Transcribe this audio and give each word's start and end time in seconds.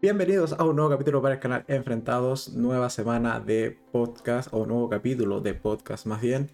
Bienvenidos 0.00 0.52
a 0.52 0.62
un 0.62 0.76
nuevo 0.76 0.92
capítulo 0.92 1.20
para 1.20 1.34
el 1.34 1.40
canal 1.40 1.64
Enfrentados, 1.66 2.54
nueva 2.54 2.88
semana 2.88 3.40
de 3.40 3.76
podcast 3.90 4.48
o 4.52 4.64
nuevo 4.64 4.88
capítulo 4.88 5.40
de 5.40 5.54
podcast 5.54 6.06
más 6.06 6.20
bien. 6.20 6.52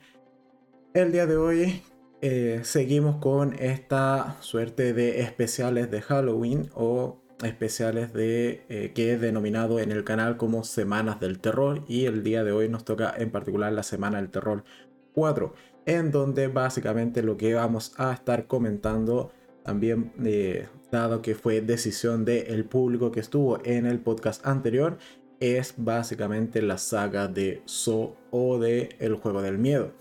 El 0.94 1.12
día 1.12 1.26
de 1.26 1.36
hoy 1.36 1.82
eh, 2.22 2.60
seguimos 2.62 3.16
con 3.16 3.52
esta 3.58 4.38
suerte 4.40 4.94
de 4.94 5.20
especiales 5.20 5.90
de 5.90 6.00
Halloween 6.00 6.70
o 6.74 7.20
especiales 7.44 8.14
de 8.14 8.64
eh, 8.70 8.92
que 8.94 9.12
he 9.12 9.18
denominado 9.18 9.78
en 9.78 9.92
el 9.92 10.04
canal 10.04 10.38
como 10.38 10.64
Semanas 10.64 11.20
del 11.20 11.38
Terror 11.38 11.84
y 11.86 12.06
el 12.06 12.22
día 12.22 12.44
de 12.44 12.52
hoy 12.52 12.70
nos 12.70 12.86
toca 12.86 13.12
en 13.14 13.30
particular 13.30 13.74
la 13.74 13.82
Semana 13.82 14.22
del 14.22 14.30
Terror 14.30 14.64
4 15.12 15.52
en 15.84 16.10
donde 16.10 16.48
básicamente 16.48 17.22
lo 17.22 17.36
que 17.36 17.52
vamos 17.52 17.92
a 17.98 18.14
estar 18.14 18.46
comentando 18.46 19.32
también 19.64 20.12
eh, 20.24 20.66
dado 20.98 21.22
que 21.22 21.34
fue 21.34 21.60
decisión 21.60 22.24
del 22.24 22.64
público 22.64 23.12
que 23.12 23.20
estuvo 23.20 23.58
en 23.64 23.86
el 23.86 24.00
podcast 24.00 24.46
anterior, 24.46 24.98
es 25.40 25.74
básicamente 25.76 26.62
la 26.62 26.78
saga 26.78 27.28
de 27.28 27.62
So 27.66 28.16
o 28.30 28.58
de 28.58 28.96
El 28.98 29.14
Juego 29.16 29.42
del 29.42 29.58
Miedo. 29.58 29.92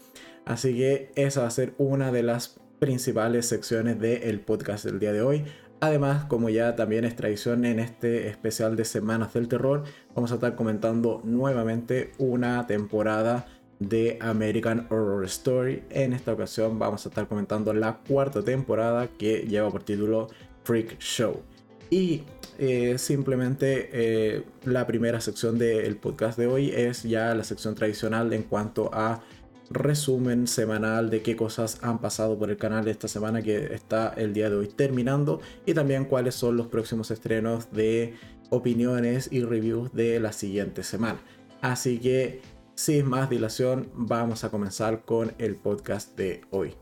Así 0.45 0.75
que 0.75 1.11
esa 1.15 1.41
va 1.41 1.47
a 1.47 1.51
ser 1.51 1.73
una 1.77 2.11
de 2.11 2.23
las 2.23 2.59
principales 2.79 3.45
secciones 3.45 3.99
del 3.99 4.39
podcast 4.41 4.85
del 4.85 4.99
día 4.99 5.13
de 5.13 5.21
hoy. 5.21 5.43
Además, 5.79 6.25
como 6.25 6.49
ya 6.49 6.75
también 6.75 7.03
es 7.03 7.15
tradición 7.15 7.65
en 7.65 7.79
este 7.79 8.29
especial 8.29 8.75
de 8.75 8.85
Semanas 8.85 9.33
del 9.33 9.47
Terror, 9.47 9.83
vamos 10.15 10.31
a 10.31 10.35
estar 10.35 10.55
comentando 10.55 11.21
nuevamente 11.23 12.11
una 12.19 12.65
temporada 12.67 13.45
de 13.79 14.17
American 14.21 14.87
Horror 14.89 15.25
Story. 15.25 15.83
En 15.89 16.13
esta 16.13 16.33
ocasión 16.33 16.79
vamos 16.79 17.05
a 17.05 17.09
estar 17.09 17.27
comentando 17.27 17.73
la 17.73 17.97
cuarta 18.07 18.41
temporada 18.43 19.07
que 19.07 19.39
lleva 19.41 19.69
por 19.69 19.83
título 19.83 20.29
Freak 20.63 20.99
Show. 20.99 21.41
Y 21.89 22.23
eh, 22.57 22.97
simplemente 22.97 23.89
eh, 23.91 24.43
la 24.63 24.87
primera 24.87 25.21
sección 25.21 25.57
del 25.57 25.95
podcast 25.97 26.37
de 26.37 26.47
hoy 26.47 26.71
es 26.71 27.03
ya 27.03 27.33
la 27.35 27.43
sección 27.43 27.75
tradicional 27.75 28.31
en 28.33 28.43
cuanto 28.43 28.89
a 28.93 29.21
resumen 29.69 30.47
semanal 30.47 31.09
de 31.09 31.21
qué 31.21 31.35
cosas 31.35 31.79
han 31.81 31.99
pasado 31.99 32.37
por 32.37 32.49
el 32.49 32.57
canal 32.57 32.87
esta 32.87 33.07
semana 33.07 33.41
que 33.41 33.73
está 33.73 34.13
el 34.17 34.33
día 34.33 34.49
de 34.49 34.57
hoy 34.57 34.67
terminando 34.67 35.41
y 35.65 35.73
también 35.73 36.05
cuáles 36.05 36.35
son 36.35 36.57
los 36.57 36.67
próximos 36.67 37.11
estrenos 37.11 37.71
de 37.71 38.13
opiniones 38.49 39.29
y 39.31 39.43
reviews 39.43 39.93
de 39.93 40.19
la 40.19 40.31
siguiente 40.31 40.83
semana. 40.83 41.19
Así 41.61 41.97
que 41.99 42.41
sin 42.75 43.07
más 43.07 43.29
dilación, 43.29 43.89
vamos 43.93 44.43
a 44.43 44.49
comenzar 44.49 45.05
con 45.05 45.33
el 45.37 45.55
podcast 45.55 46.17
de 46.17 46.41
hoy. 46.49 46.73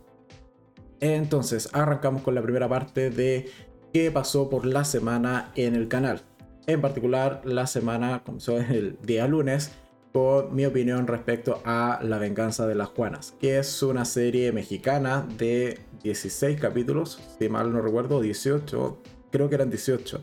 Entonces, 1.02 1.70
arrancamos 1.74 2.22
con 2.22 2.34
la 2.34 2.42
primera 2.42 2.70
parte 2.70 3.10
de 3.10 3.50
qué 3.94 4.12
pasó 4.12 4.50
por 4.50 4.66
la 4.66 4.84
semana 4.84 5.52
en 5.56 5.76
el 5.76 5.88
canal. 5.88 6.22
En 6.68 6.82
particular, 6.82 7.42
la 7.44 7.68
semana 7.68 8.22
comenzó 8.24 8.58
el 8.58 8.98
día 9.02 9.28
lunes 9.28 9.72
con 10.14 10.54
mi 10.54 10.66
opinión 10.66 11.08
respecto 11.08 11.62
a 11.66 12.00
La 12.04 12.18
venganza 12.18 12.68
de 12.68 12.76
las 12.76 12.90
Juanas, 12.90 13.34
que 13.40 13.60
es 13.60 13.82
una 13.82 14.06
serie 14.06 14.52
mexicana 14.52 15.26
de 15.38 15.80
16 16.04 16.60
capítulos, 16.60 17.20
si 17.40 17.50
mal 17.50 17.72
no 17.72 17.82
recuerdo, 17.82 18.22
18, 18.22 18.98
creo 19.32 19.50
que 19.50 19.56
eran 19.56 19.70
18, 19.70 20.22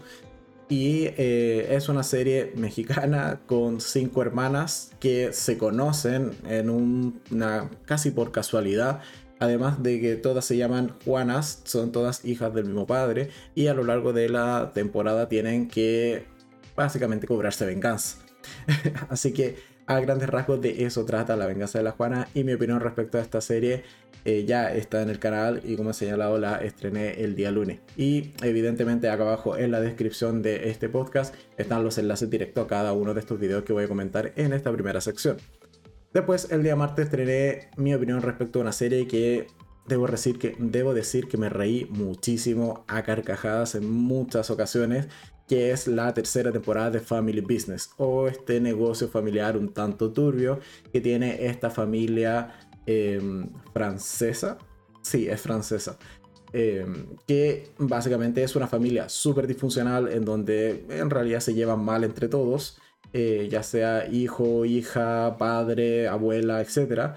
y 0.69 1.07
eh, 1.17 1.69
es 1.71 1.89
una 1.89 2.03
serie 2.03 2.53
mexicana 2.57 3.41
con 3.47 3.81
cinco 3.81 4.21
hermanas 4.21 4.93
que 5.01 5.33
se 5.33 5.57
conocen 5.57 6.33
en 6.47 6.69
una 6.69 7.71
casi 7.87 8.11
por 8.11 8.33
casualidad. 8.33 9.01
Además 9.41 9.83
de 9.83 10.01
que 10.01 10.17
todas 10.17 10.45
se 10.45 10.57
llaman 10.57 10.95
Juanas, 11.05 11.63
son 11.65 11.93
todas 11.93 12.25
hijas 12.25 12.53
del 12.55 12.67
mismo 12.67 12.87
padre 12.87 13.31
y 13.55 13.69
a 13.69 13.75
lo 13.75 13.85
largo 13.85 14.13
de 14.13 14.29
la 14.29 14.73
temporada 14.75 15.29
tienen 15.29 15.69
que 15.69 16.25
básicamente 16.77 17.27
cobrarse 17.27 17.67
venganza. 17.67 18.19
Así 19.09 19.33
que 19.33 19.57
a 19.87 20.01
grandes 20.01 20.29
rasgos 20.29 20.61
de 20.61 20.85
eso 20.85 21.05
trata 21.05 21.37
la 21.37 21.47
venganza 21.47 21.79
de 21.79 21.85
la 21.85 21.93
Juana 21.93 22.29
y 22.35 22.45
mi 22.45 22.53
opinión 22.53 22.81
respecto 22.81 23.19
a 23.19 23.23
esta 23.23 23.41
serie 23.41 23.85
eh, 24.25 24.45
ya 24.47 24.75
está 24.75 25.01
en 25.01 25.09
el 25.09 25.19
canal 25.19 25.63
y 25.65 25.77
como 25.77 25.91
he 25.91 25.95
señalado 25.95 26.39
la 26.39 26.57
estrené 26.57 27.23
el 27.23 27.35
día 27.35 27.51
lunes. 27.51 27.81
Y 27.97 28.33
evidentemente 28.43 29.09
acá 29.09 29.23
abajo 29.23 29.57
en 29.57 29.71
la 29.71 29.81
descripción 29.81 30.43
de 30.43 30.69
este 30.69 30.89
podcast 30.89 31.35
están 31.57 31.85
los 31.85 31.97
enlaces 31.99 32.29
directos 32.29 32.65
a 32.65 32.69
cada 32.69 32.93
uno 32.93 33.15
de 33.15 33.21
estos 33.21 33.39
videos 33.41 33.65
que 33.65 33.73
voy 33.73 33.85
a 33.85 33.89
comentar 33.89 34.33
en 34.37 34.53
esta 34.53 34.73
primera 34.73 35.01
sección. 35.01 35.39
Después 36.13 36.51
el 36.51 36.63
día 36.63 36.75
martes 36.75 37.07
estrené 37.07 37.71
mi 37.77 37.95
opinión 37.95 38.23
respecto 38.23 38.59
a 38.59 38.63
una 38.63 38.73
serie 38.73 39.07
que 39.07 39.47
debo 39.87 40.07
decir 40.07 40.39
que, 40.39 40.57
debo 40.59 40.95
decir 40.95 41.29
que 41.29 41.37
me 41.37 41.49
reí 41.49 41.87
muchísimo 41.91 42.85
a 42.89 43.03
carcajadas 43.03 43.75
en 43.75 43.91
muchas 43.91 44.51
ocasiones 44.51 45.09
que 45.49 45.71
es 45.71 45.89
la 45.89 46.13
tercera 46.13 46.53
temporada 46.53 46.91
de 46.91 47.01
Family 47.01 47.41
Business 47.41 47.91
o 47.97 48.29
este 48.29 48.61
negocio 48.61 49.09
familiar 49.09 49.57
un 49.57 49.73
tanto 49.73 50.13
turbio 50.13 50.61
que 50.93 51.01
tiene 51.01 51.47
esta 51.47 51.71
familia 51.71 52.55
em, 52.85 53.49
francesa. 53.73 54.59
Sí, 55.01 55.27
es 55.27 55.41
francesa. 55.41 55.99
Em, 56.53 57.17
que 57.27 57.71
básicamente 57.79 58.43
es 58.43 58.57
una 58.57 58.67
familia 58.67 59.09
súper 59.09 59.47
disfuncional 59.47 60.09
en 60.09 60.25
donde 60.25 60.85
en 60.91 61.11
realidad 61.11 61.41
se 61.41 61.55
llevan 61.55 61.83
mal 61.83 62.05
entre 62.05 62.29
todos, 62.29 62.79
eh, 63.13 63.49
ya 63.51 63.63
sea 63.63 64.07
hijo, 64.07 64.65
hija, 64.65 65.37
padre, 65.39 66.09
abuela, 66.09 66.61
etc. 66.61 67.15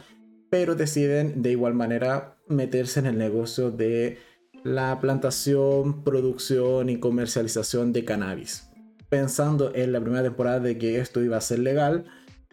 Pero 0.50 0.76
deciden 0.76 1.42
de 1.42 1.52
igual 1.52 1.74
manera 1.74 2.38
meterse 2.48 3.00
en 3.00 3.06
el 3.08 3.18
negocio 3.18 3.72
de 3.72 4.18
la 4.64 5.00
plantación, 5.00 6.04
producción 6.04 6.90
y 6.90 7.00
comercialización 7.00 7.94
de 7.94 8.06
cannabis. 8.06 8.70
Pensando 9.10 9.74
en 9.76 9.92
la 9.92 10.00
primera 10.00 10.24
temporada 10.24 10.60
de 10.60 10.78
que 10.78 11.00
esto 11.00 11.22
iba 11.22 11.38
a 11.38 11.42
ser 11.42 11.60
legal, 11.60 12.06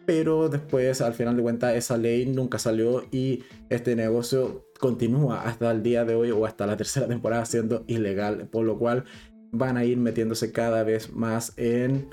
pero 0.05 0.49
después 0.49 1.01
al 1.01 1.13
final 1.13 1.37
de 1.37 1.43
cuentas 1.43 1.75
esa 1.75 1.97
ley 1.97 2.25
nunca 2.25 2.57
salió 2.57 3.05
y 3.11 3.43
este 3.69 3.95
negocio 3.95 4.65
continúa 4.79 5.41
hasta 5.41 5.69
el 5.71 5.83
día 5.83 6.03
de 6.03 6.15
hoy 6.15 6.31
o 6.31 6.45
hasta 6.45 6.65
la 6.65 6.77
tercera 6.77 7.07
temporada 7.07 7.45
siendo 7.45 7.83
ilegal, 7.87 8.47
por 8.49 8.65
lo 8.65 8.79
cual 8.79 9.05
van 9.51 9.77
a 9.77 9.85
ir 9.85 9.97
metiéndose 9.97 10.51
cada 10.51 10.83
vez 10.83 11.13
más 11.13 11.53
en 11.57 12.09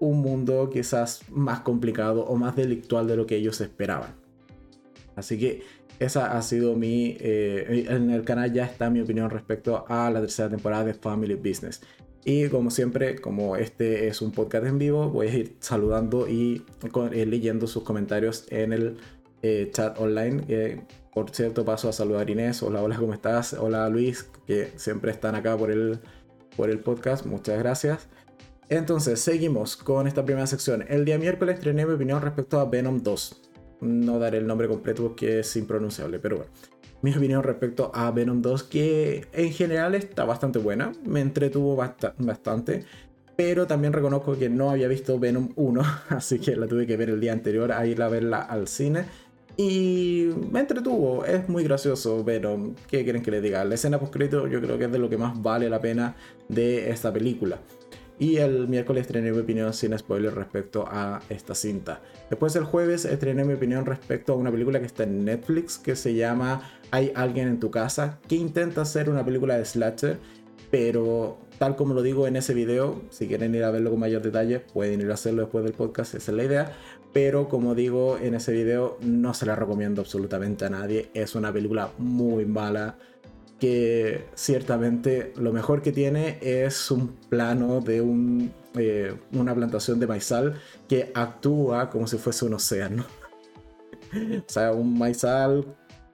un 0.00 0.20
mundo 0.20 0.70
quizás 0.70 1.22
más 1.30 1.60
complicado 1.60 2.24
o 2.24 2.36
más 2.36 2.56
delictual 2.56 3.06
de 3.06 3.16
lo 3.16 3.26
que 3.26 3.36
ellos 3.36 3.60
esperaban. 3.60 4.14
Así 5.16 5.38
que 5.38 5.62
esa 5.98 6.36
ha 6.36 6.42
sido 6.42 6.76
mi... 6.76 7.16
Eh, 7.20 7.86
en 7.88 8.10
el 8.10 8.24
canal 8.24 8.52
ya 8.52 8.64
está 8.64 8.88
mi 8.90 9.00
opinión 9.00 9.30
respecto 9.30 9.84
a 9.88 10.10
la 10.10 10.20
tercera 10.20 10.48
temporada 10.48 10.84
de 10.84 10.94
Family 10.94 11.34
Business. 11.34 11.80
Y 12.24 12.48
como 12.48 12.70
siempre, 12.70 13.16
como 13.16 13.56
este 13.56 14.06
es 14.08 14.22
un 14.22 14.32
podcast 14.32 14.66
en 14.66 14.78
vivo, 14.78 15.08
voy 15.08 15.28
a 15.28 15.34
ir 15.34 15.56
saludando 15.60 16.28
y 16.28 16.62
eh, 17.12 17.26
leyendo 17.26 17.66
sus 17.66 17.82
comentarios 17.82 18.46
en 18.50 18.72
el 18.72 18.96
eh, 19.42 19.70
chat 19.72 19.98
online. 19.98 20.84
por 21.12 21.30
cierto, 21.30 21.64
paso 21.64 21.88
a 21.88 21.92
saludar 21.92 22.28
a 22.28 22.30
Inés. 22.30 22.62
Hola, 22.62 22.82
hola, 22.82 22.96
¿cómo 22.96 23.14
estás? 23.14 23.54
Hola 23.54 23.88
Luis, 23.88 24.30
que 24.46 24.72
siempre 24.76 25.10
están 25.10 25.34
acá 25.34 25.56
por 25.56 25.70
el, 25.70 26.00
por 26.56 26.70
el 26.70 26.80
podcast. 26.80 27.24
Muchas 27.26 27.58
gracias. 27.58 28.08
Entonces, 28.68 29.20
seguimos 29.20 29.76
con 29.76 30.06
esta 30.06 30.24
primera 30.24 30.46
sección. 30.46 30.84
El 30.88 31.04
día 31.04 31.18
miércoles 31.18 31.56
estrené 31.56 31.86
mi 31.86 31.94
opinión 31.94 32.20
respecto 32.20 32.60
a 32.60 32.66
Venom 32.66 33.02
2 33.02 33.48
no 33.80 34.18
daré 34.18 34.38
el 34.38 34.46
nombre 34.46 34.68
completo 34.68 35.04
porque 35.04 35.40
es 35.40 35.56
impronunciable, 35.56 36.18
pero 36.18 36.38
bueno. 36.38 36.50
Mi 37.00 37.12
opinión 37.14 37.44
respecto 37.44 37.92
a 37.94 38.10
Venom 38.10 38.42
2, 38.42 38.64
que 38.64 39.28
en 39.32 39.52
general 39.52 39.94
está 39.94 40.24
bastante 40.24 40.58
buena, 40.58 40.92
me 41.04 41.20
entretuvo 41.20 41.76
bastante, 41.76 42.84
pero 43.36 43.68
también 43.68 43.92
reconozco 43.92 44.36
que 44.36 44.48
no 44.48 44.70
había 44.70 44.88
visto 44.88 45.16
Venom 45.18 45.50
1, 45.54 45.82
así 46.08 46.40
que 46.40 46.56
la 46.56 46.66
tuve 46.66 46.88
que 46.88 46.96
ver 46.96 47.10
el 47.10 47.20
día 47.20 47.32
anterior 47.32 47.70
a 47.70 47.86
ir 47.86 48.02
a 48.02 48.08
verla 48.08 48.42
al 48.42 48.66
cine. 48.66 49.04
Y 49.56 50.30
me 50.52 50.60
entretuvo, 50.60 51.24
es 51.24 51.48
muy 51.48 51.64
gracioso 51.64 52.22
Venom, 52.24 52.74
¿qué 52.88 53.04
quieren 53.04 53.22
que 53.22 53.30
les 53.30 53.42
diga? 53.42 53.64
La 53.64 53.74
escena 53.74 53.98
post 53.98 54.16
yo 54.16 54.60
creo 54.60 54.78
que 54.78 54.84
es 54.84 54.92
de 54.92 54.98
lo 54.98 55.08
que 55.08 55.18
más 55.18 55.40
vale 55.40 55.68
la 55.68 55.80
pena 55.80 56.16
de 56.48 56.90
esta 56.90 57.12
película. 57.12 57.58
Y 58.18 58.38
el 58.38 58.66
miércoles 58.66 59.02
estrené 59.02 59.30
mi 59.30 59.38
opinión 59.38 59.72
sin 59.72 59.96
spoiler 59.96 60.34
respecto 60.34 60.84
a 60.88 61.20
esta 61.28 61.54
cinta. 61.54 62.00
Después 62.28 62.56
el 62.56 62.64
jueves 62.64 63.04
estrené 63.04 63.44
mi 63.44 63.54
opinión 63.54 63.86
respecto 63.86 64.32
a 64.32 64.36
una 64.36 64.50
película 64.50 64.80
que 64.80 64.86
está 64.86 65.04
en 65.04 65.24
Netflix 65.24 65.78
que 65.78 65.94
se 65.94 66.14
llama 66.14 66.62
Hay 66.90 67.12
alguien 67.14 67.46
en 67.46 67.60
tu 67.60 67.70
casa, 67.70 68.18
que 68.26 68.34
intenta 68.34 68.84
ser 68.84 69.08
una 69.08 69.24
película 69.24 69.56
de 69.56 69.64
slasher, 69.64 70.18
pero 70.70 71.38
tal 71.58 71.76
como 71.76 71.94
lo 71.94 72.02
digo 72.02 72.26
en 72.26 72.34
ese 72.36 72.54
video, 72.54 73.02
si 73.10 73.28
quieren 73.28 73.54
ir 73.54 73.62
a 73.62 73.70
verlo 73.70 73.90
con 73.90 74.00
mayor 74.00 74.22
detalle, 74.22 74.60
pueden 74.60 75.00
ir 75.00 75.10
a 75.10 75.14
hacerlo 75.14 75.42
después 75.42 75.64
del 75.64 75.74
podcast, 75.74 76.14
esa 76.14 76.32
es 76.32 76.36
la 76.36 76.44
idea. 76.44 76.72
Pero 77.12 77.48
como 77.48 77.74
digo 77.74 78.18
en 78.18 78.34
ese 78.34 78.52
video, 78.52 78.98
no 79.00 79.32
se 79.32 79.46
la 79.46 79.54
recomiendo 79.54 80.02
absolutamente 80.02 80.64
a 80.66 80.70
nadie. 80.70 81.08
Es 81.14 81.34
una 81.34 81.52
película 81.52 81.90
muy 81.98 82.44
mala 82.44 82.98
que 83.58 84.26
ciertamente 84.34 85.32
lo 85.36 85.52
mejor 85.52 85.82
que 85.82 85.92
tiene 85.92 86.38
es 86.40 86.90
un 86.90 87.08
plano 87.28 87.80
de 87.80 88.00
un, 88.00 88.52
eh, 88.76 89.14
una 89.32 89.54
plantación 89.54 89.98
de 89.98 90.06
maizal 90.06 90.60
que 90.88 91.10
actúa 91.14 91.90
como 91.90 92.06
si 92.06 92.18
fuese 92.18 92.44
un 92.44 92.54
océano. 92.54 93.04
o 94.14 94.50
sea, 94.52 94.72
un 94.72 94.98
maizal 94.98 95.64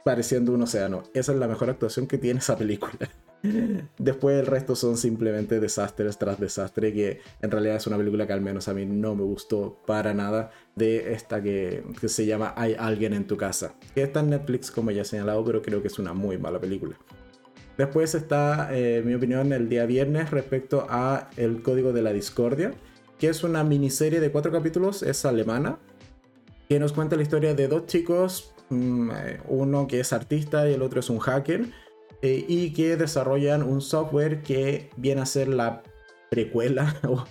pareciendo 0.04 0.52
un 0.52 0.62
océano. 0.62 1.02
Esa 1.14 1.32
es 1.32 1.38
la 1.38 1.48
mejor 1.48 1.70
actuación 1.70 2.06
que 2.06 2.18
tiene 2.18 2.40
esa 2.40 2.56
película. 2.56 3.10
Después 3.98 4.40
el 4.40 4.46
resto 4.46 4.74
son 4.74 4.96
simplemente 4.96 5.60
desastres 5.60 6.18
tras 6.18 6.40
desastre, 6.40 6.92
que 6.92 7.20
en 7.42 7.50
realidad 7.50 7.76
es 7.76 7.86
una 7.86 7.98
película 7.98 8.26
que 8.26 8.32
al 8.32 8.40
menos 8.40 8.68
a 8.68 8.74
mí 8.74 8.86
no 8.86 9.14
me 9.14 9.22
gustó 9.22 9.82
para 9.86 10.14
nada, 10.14 10.50
de 10.74 11.12
esta 11.12 11.42
que, 11.42 11.84
se 12.06 12.26
llama 12.26 12.54
Hay 12.56 12.74
alguien 12.78 13.12
en 13.12 13.26
tu 13.26 13.36
casa, 13.36 13.74
que 13.94 14.02
está 14.02 14.20
en 14.20 14.30
Netflix 14.30 14.70
como 14.70 14.90
ya 14.90 15.02
he 15.02 15.04
señalado, 15.04 15.44
pero 15.44 15.62
creo 15.62 15.82
que 15.82 15.88
es 15.88 15.98
una 15.98 16.14
muy 16.14 16.38
mala 16.38 16.58
película. 16.58 16.96
Después 17.76 18.14
está, 18.14 18.68
eh, 18.72 19.02
mi 19.04 19.14
opinión, 19.14 19.52
el 19.52 19.68
día 19.68 19.86
viernes 19.86 20.30
respecto 20.30 20.86
a 20.88 21.30
El 21.36 21.62
Código 21.62 21.92
de 21.92 22.02
la 22.02 22.12
Discordia, 22.12 22.72
que 23.18 23.28
es 23.28 23.42
una 23.42 23.64
miniserie 23.64 24.20
de 24.20 24.30
cuatro 24.30 24.52
capítulos, 24.52 25.02
es 25.02 25.24
alemana, 25.24 25.78
que 26.68 26.78
nos 26.78 26.92
cuenta 26.92 27.16
la 27.16 27.22
historia 27.22 27.54
de 27.54 27.68
dos 27.68 27.86
chicos, 27.86 28.54
mm, 28.70 29.10
eh, 29.10 29.40
uno 29.48 29.86
que 29.86 30.00
es 30.00 30.12
artista 30.12 30.68
y 30.68 30.74
el 30.74 30.82
otro 30.82 31.00
es 31.00 31.10
un 31.10 31.18
hacker, 31.18 31.66
eh, 32.22 32.44
y 32.48 32.72
que 32.72 32.96
desarrollan 32.96 33.62
un 33.62 33.80
software 33.80 34.42
que 34.42 34.88
viene 34.96 35.20
a 35.20 35.26
ser 35.26 35.48
la 35.48 35.82
precuela 36.30 36.96
o 37.08 37.24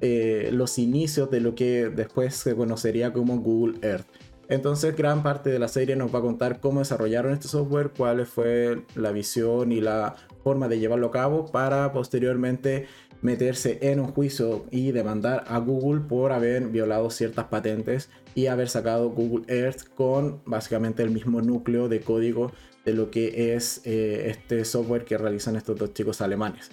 eh, 0.00 0.50
los 0.52 0.78
inicios 0.78 1.30
de 1.30 1.40
lo 1.40 1.54
que 1.54 1.88
después 1.88 2.34
se 2.34 2.56
conocería 2.56 3.12
como 3.12 3.38
Google 3.38 3.78
Earth. 3.82 4.06
Entonces 4.50 4.96
gran 4.96 5.22
parte 5.22 5.48
de 5.48 5.60
la 5.60 5.68
serie 5.68 5.94
nos 5.94 6.12
va 6.12 6.18
a 6.18 6.22
contar 6.22 6.58
cómo 6.58 6.80
desarrollaron 6.80 7.32
este 7.32 7.46
software, 7.46 7.92
cuál 7.96 8.26
fue 8.26 8.82
la 8.96 9.12
visión 9.12 9.70
y 9.70 9.80
la 9.80 10.16
forma 10.42 10.66
de 10.66 10.80
llevarlo 10.80 11.06
a 11.06 11.10
cabo 11.12 11.46
para 11.46 11.92
posteriormente 11.92 12.88
meterse 13.22 13.78
en 13.80 14.00
un 14.00 14.08
juicio 14.08 14.64
y 14.72 14.90
demandar 14.90 15.44
a 15.46 15.58
Google 15.58 16.00
por 16.00 16.32
haber 16.32 16.66
violado 16.66 17.10
ciertas 17.10 17.44
patentes 17.46 18.10
y 18.34 18.46
haber 18.46 18.68
sacado 18.68 19.10
Google 19.10 19.44
Earth 19.46 19.84
con 19.94 20.42
básicamente 20.46 21.04
el 21.04 21.10
mismo 21.10 21.40
núcleo 21.40 21.88
de 21.88 22.00
código 22.00 22.50
de 22.84 22.94
lo 22.94 23.12
que 23.12 23.54
es 23.54 23.82
eh, 23.84 24.30
este 24.30 24.64
software 24.64 25.04
que 25.04 25.16
realizan 25.16 25.54
estos 25.54 25.78
dos 25.78 25.94
chicos 25.94 26.20
alemanes. 26.20 26.70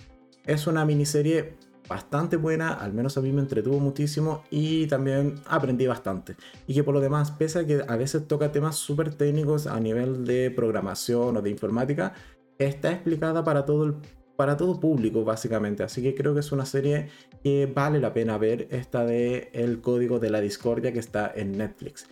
Es 0.48 0.66
una 0.66 0.84
miniserie 0.84 1.54
bastante 1.88 2.38
buena, 2.38 2.74
al 2.74 2.94
menos 2.94 3.18
a 3.18 3.22
mí 3.22 3.32
me 3.32 3.42
entretuvo 3.42 3.80
muchísimo 3.80 4.44
y 4.50 4.88
también 4.88 5.36
aprendí 5.48 5.88
bastante. 5.88 6.36
Y 6.68 6.74
que 6.74 6.84
por 6.84 6.94
lo 6.94 7.00
demás, 7.02 7.32
pese 7.32 7.60
a 7.60 7.66
que 7.66 7.84
a 7.88 7.96
veces 7.96 8.28
toca 8.28 8.52
temas 8.52 8.76
súper 8.76 9.14
técnicos 9.14 9.68
a 9.68 9.80
nivel 9.80 10.26
de 10.26 10.52
programación 10.52 11.38
o 11.38 11.42
de 11.42 11.50
informática, 11.50 12.14
está 12.58 12.92
explicada 12.92 13.44
para 13.44 13.66
todo 13.66 13.86
el 13.86 13.96
para 14.38 14.56
todo 14.56 14.80
público 14.80 15.26
básicamente. 15.26 15.84
Así 15.84 16.02
que 16.02 16.16
creo 16.16 16.34
que 16.34 16.40
es 16.40 16.52
una 16.54 16.66
serie 16.66 17.10
que 17.44 17.66
vale 17.66 18.00
la 18.00 18.14
pena 18.14 18.38
ver, 18.38 18.68
esta 18.72 19.04
de 19.04 19.50
El 19.52 19.82
Código 19.82 20.20
de 20.20 20.30
la 20.30 20.40
Discordia 20.40 20.94
que 20.94 21.00
está 21.00 21.30
en 21.36 21.58
Netflix. 21.58 22.08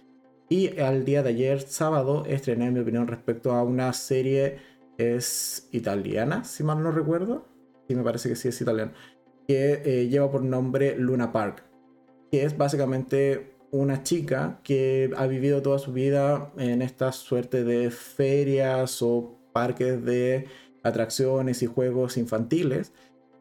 Y 0.50 0.80
al 0.80 1.06
día 1.06 1.24
de 1.24 1.30
ayer, 1.30 1.62
sábado, 1.62 2.24
estrené 2.28 2.70
mi 2.72 2.82
opinión 2.82 3.08
respecto 3.08 3.54
a 3.54 3.64
una 3.64 3.94
serie, 3.94 4.58
es 4.98 5.70
italiana, 5.72 6.44
si 6.44 6.64
mal 6.64 6.84
no 6.84 6.92
recuerdo. 6.92 7.48
Sí, 7.88 7.96
me 7.96 8.04
parece 8.04 8.30
que 8.30 8.36
sí 8.36 8.50
es 8.50 8.60
italiana. 8.62 8.94
Que 9.48 9.82
eh, 9.86 10.08
lleva 10.08 10.32
por 10.32 10.44
nombre 10.44 10.96
Luna 10.98 11.32
Park. 11.32 11.64
Que 12.32 12.44
es 12.44 12.58
básicamente 12.58 13.56
una 13.72 14.04
chica 14.04 14.60
que 14.64 15.12
ha 15.18 15.28
vivido 15.28 15.62
toda 15.62 15.80
su 15.80 15.94
vida 15.94 16.52
en 16.58 16.82
esta 16.82 17.12
suerte 17.12 17.64
de 17.64 17.92
ferias 17.92 19.02
o 19.02 19.38
parques 19.54 20.04
de 20.04 20.48
atracciones 20.84 21.62
y 21.64 21.66
juegos 21.66 22.18
infantiles 22.18 22.94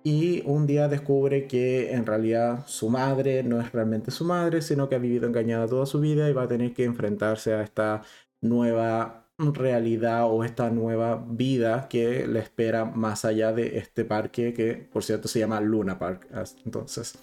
y 0.07 0.43
un 0.45 0.67
día 0.67 0.87
descubre 0.87 1.49
que 1.49 1.93
en 1.93 2.05
realidad 2.05 2.65
su 2.67 2.91
madre 2.91 3.43
no 3.43 3.59
es 3.59 3.73
realmente 3.73 4.11
su 4.11 4.27
madre, 4.27 4.61
sino 4.61 4.87
que 4.87 4.97
ha 4.97 4.99
vivido 4.99 5.27
engañada 5.27 5.67
toda 5.67 5.87
su 5.87 5.99
vida 5.99 6.29
y 6.29 6.35
va 6.35 6.43
a 6.43 6.49
tener 6.49 6.75
que 6.75 6.85
enfrentarse 6.85 7.55
a 7.55 7.63
esta 7.63 8.03
nueva 8.43 9.24
realidad 9.39 10.27
o 10.31 10.45
esta 10.45 10.71
nueva 10.71 11.25
vida 11.29 11.89
que 11.89 12.27
le 12.27 12.39
espera 12.39 12.85
más 12.85 13.25
allá 13.25 13.53
de 13.53 13.79
este 13.79 14.05
parque 14.05 14.53
que 14.53 14.75
por 14.75 15.03
cierto 15.03 15.29
se 15.29 15.41
llama 15.41 15.61
Luna 15.61 15.99
Park. 15.99 16.29
Entonces, 16.65 17.19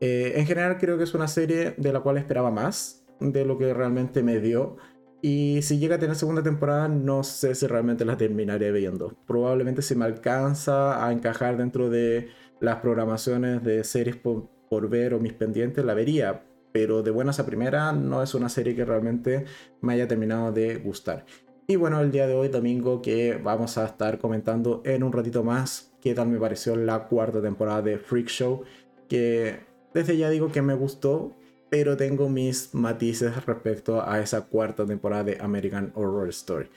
eh, 0.00 0.32
en 0.36 0.46
general 0.46 0.78
creo 0.78 0.98
que 0.98 1.04
es 1.04 1.14
una 1.14 1.28
serie 1.28 1.74
de 1.76 1.92
la 1.92 2.00
cual 2.00 2.16
esperaba 2.16 2.50
más 2.50 3.04
de 3.20 3.44
lo 3.44 3.58
que 3.58 3.72
realmente 3.72 4.22
me 4.22 4.40
dio. 4.40 4.76
Y 5.20 5.60
si 5.62 5.78
llega 5.78 5.96
a 5.96 5.98
tener 6.00 6.16
segunda 6.16 6.42
temporada, 6.42 6.88
no 6.88 7.22
sé 7.22 7.54
si 7.54 7.68
realmente 7.68 8.04
la 8.04 8.16
terminaré 8.16 8.72
viendo. 8.72 9.16
Probablemente 9.26 9.80
si 9.80 9.94
me 9.94 10.04
alcanza 10.04 11.06
a 11.06 11.12
encajar 11.12 11.56
dentro 11.56 11.88
de 11.88 12.30
las 12.58 12.76
programaciones 12.80 13.62
de 13.62 13.84
series 13.84 14.16
por, 14.16 14.48
ver 14.88 15.14
o 15.14 15.20
mis 15.20 15.34
pendientes, 15.34 15.84
la 15.84 15.94
vería. 15.94 16.42
Pero 16.72 17.02
de 17.02 17.10
buenas 17.10 17.38
a 17.38 17.46
primera, 17.46 17.92
no 17.92 18.22
es 18.22 18.34
una 18.34 18.48
serie 18.48 18.74
que 18.74 18.84
realmente 18.84 19.44
me 19.80 19.92
haya 19.92 20.08
terminado 20.08 20.52
de 20.52 20.76
gustar. 20.76 21.24
Y 21.66 21.76
bueno, 21.76 22.00
el 22.00 22.10
día 22.10 22.26
de 22.26 22.34
hoy, 22.34 22.48
domingo, 22.48 23.00
que 23.02 23.38
vamos 23.42 23.78
a 23.78 23.86
estar 23.86 24.18
comentando 24.18 24.82
en 24.84 25.02
un 25.02 25.12
ratito 25.12 25.44
más 25.44 25.92
qué 26.00 26.14
tal 26.14 26.28
me 26.28 26.38
pareció 26.38 26.76
la 26.76 27.06
cuarta 27.06 27.40
temporada 27.40 27.82
de 27.82 27.98
Freak 27.98 28.28
Show. 28.28 28.62
Que 29.08 29.60
desde 29.94 30.16
ya 30.16 30.28
digo 30.30 30.50
que 30.50 30.62
me 30.62 30.74
gustó, 30.74 31.36
pero 31.70 31.96
tengo 31.96 32.28
mis 32.28 32.74
matices 32.74 33.46
respecto 33.46 34.06
a 34.06 34.20
esa 34.20 34.42
cuarta 34.42 34.84
temporada 34.84 35.24
de 35.24 35.38
American 35.40 35.92
Horror 35.94 36.28
Story. 36.28 36.68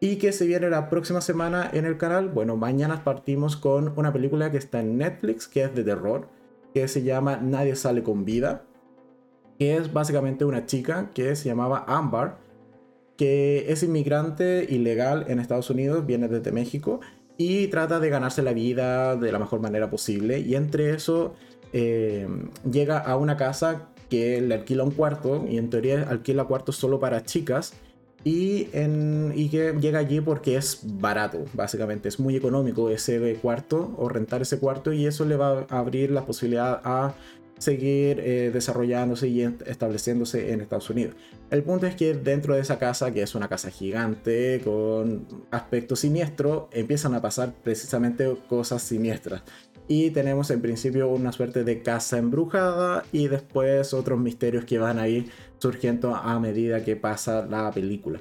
Y 0.00 0.16
que 0.16 0.30
se 0.30 0.46
viene 0.46 0.70
la 0.70 0.88
próxima 0.88 1.20
semana 1.20 1.68
en 1.72 1.84
el 1.84 1.98
canal, 1.98 2.28
bueno, 2.28 2.56
mañana 2.56 3.02
partimos 3.02 3.56
con 3.56 3.92
una 3.96 4.12
película 4.12 4.52
que 4.52 4.58
está 4.58 4.78
en 4.80 4.98
Netflix, 4.98 5.48
que 5.48 5.64
es 5.64 5.74
de 5.74 5.82
terror, 5.82 6.28
que 6.72 6.86
se 6.86 7.02
llama 7.02 7.38
Nadie 7.38 7.74
sale 7.74 8.04
con 8.04 8.24
vida, 8.24 8.64
que 9.58 9.76
es 9.76 9.92
básicamente 9.92 10.44
una 10.44 10.66
chica 10.66 11.10
que 11.14 11.34
se 11.36 11.48
llamaba 11.48 11.84
Amber, 11.86 12.32
que 13.16 13.70
es 13.72 13.82
inmigrante 13.82 14.66
ilegal 14.68 15.26
en 15.28 15.40
Estados 15.40 15.70
Unidos, 15.70 16.06
viene 16.06 16.28
desde 16.28 16.52
México 16.52 17.00
y 17.36 17.66
trata 17.68 17.98
de 18.00 18.10
ganarse 18.10 18.42
la 18.42 18.52
vida 18.52 19.16
de 19.16 19.32
la 19.32 19.38
mejor 19.38 19.60
manera 19.60 19.90
posible. 19.90 20.38
Y 20.40 20.54
entre 20.54 20.94
eso 20.94 21.34
eh, 21.72 22.28
llega 22.70 22.98
a 22.98 23.16
una 23.16 23.36
casa 23.36 23.88
que 24.08 24.40
le 24.40 24.54
alquila 24.54 24.84
un 24.84 24.92
cuarto 24.92 25.44
y 25.48 25.58
en 25.58 25.70
teoría 25.70 26.06
alquila 26.08 26.44
cuartos 26.44 26.76
solo 26.76 26.98
para 26.98 27.24
chicas 27.24 27.74
y, 28.24 28.68
en, 28.72 29.32
y 29.36 29.48
que 29.48 29.74
llega 29.80 30.00
allí 30.00 30.20
porque 30.20 30.56
es 30.56 30.80
barato, 30.82 31.44
básicamente, 31.54 32.08
es 32.08 32.18
muy 32.18 32.36
económico 32.36 32.90
ese 32.90 33.34
cuarto 33.40 33.94
o 33.96 34.08
rentar 34.08 34.42
ese 34.42 34.58
cuarto 34.58 34.92
y 34.92 35.06
eso 35.06 35.24
le 35.24 35.36
va 35.36 35.66
a 35.68 35.78
abrir 35.78 36.10
la 36.10 36.26
posibilidad 36.26 36.80
a 36.84 37.14
seguir 37.58 38.20
eh, 38.20 38.50
desarrollándose 38.52 39.28
y 39.28 39.42
estableciéndose 39.42 40.52
en 40.52 40.60
Estados 40.60 40.90
Unidos. 40.90 41.14
El 41.50 41.62
punto 41.62 41.86
es 41.86 41.94
que 41.94 42.14
dentro 42.14 42.54
de 42.54 42.60
esa 42.60 42.78
casa, 42.78 43.12
que 43.12 43.22
es 43.22 43.34
una 43.34 43.48
casa 43.48 43.70
gigante 43.70 44.60
con 44.64 45.26
aspecto 45.50 45.96
siniestro, 45.96 46.68
empiezan 46.72 47.14
a 47.14 47.22
pasar 47.22 47.52
precisamente 47.62 48.36
cosas 48.48 48.82
siniestras 48.82 49.42
y 49.88 50.10
tenemos 50.10 50.50
en 50.50 50.60
principio 50.60 51.08
una 51.08 51.32
suerte 51.32 51.64
de 51.64 51.82
casa 51.82 52.18
embrujada 52.18 53.04
y 53.10 53.28
después 53.28 53.94
otros 53.94 54.20
misterios 54.20 54.66
que 54.66 54.78
van 54.78 54.98
a 54.98 55.08
ir 55.08 55.30
surgiendo 55.58 56.14
a 56.14 56.38
medida 56.38 56.84
que 56.84 56.94
pasa 56.94 57.46
la 57.46 57.70
película. 57.72 58.20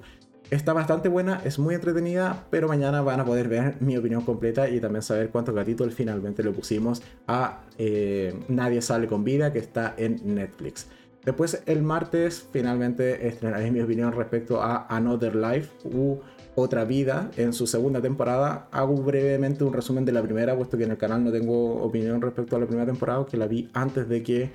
Está 0.49 0.71
bastante 0.71 1.09
buena, 1.09 1.41
es 1.43 1.59
muy 1.59 1.75
entretenida, 1.75 2.45
pero 2.49 2.69
mañana 2.69 3.01
van 3.01 3.19
a 3.19 3.25
poder 3.25 3.49
ver 3.49 3.75
mi 3.81 3.97
opinión 3.97 4.23
completa 4.23 4.69
y 4.69 4.79
también 4.79 5.01
saber 5.01 5.29
cuántos 5.29 5.53
gatitos 5.53 5.93
finalmente 5.93 6.41
le 6.41 6.51
pusimos 6.51 7.01
a 7.27 7.63
eh, 7.77 8.33
Nadie 8.47 8.81
sale 8.81 9.07
con 9.07 9.25
vida, 9.25 9.51
que 9.51 9.59
está 9.59 9.93
en 9.97 10.21
Netflix. 10.35 10.87
Después 11.25 11.61
el 11.65 11.83
martes 11.83 12.47
finalmente 12.53 13.27
estrenaré 13.27 13.69
mi 13.71 13.81
opinión 13.81 14.13
respecto 14.13 14.61
a 14.61 14.87
Another 14.87 15.35
Life 15.35 15.69
u 15.83 16.19
Otra 16.55 16.85
Vida 16.85 17.29
en 17.35 17.51
su 17.51 17.67
segunda 17.67 18.01
temporada. 18.01 18.69
Hago 18.71 18.95
brevemente 18.95 19.65
un 19.65 19.73
resumen 19.73 20.05
de 20.05 20.13
la 20.13 20.21
primera, 20.21 20.55
puesto 20.55 20.77
que 20.77 20.85
en 20.85 20.91
el 20.91 20.97
canal 20.97 21.25
no 21.25 21.31
tengo 21.33 21.83
opinión 21.83 22.21
respecto 22.21 22.55
a 22.55 22.59
la 22.59 22.67
primera 22.67 22.85
temporada, 22.85 23.25
que 23.25 23.35
la 23.35 23.47
vi 23.47 23.69
antes 23.73 24.07
de 24.07 24.23
que 24.23 24.51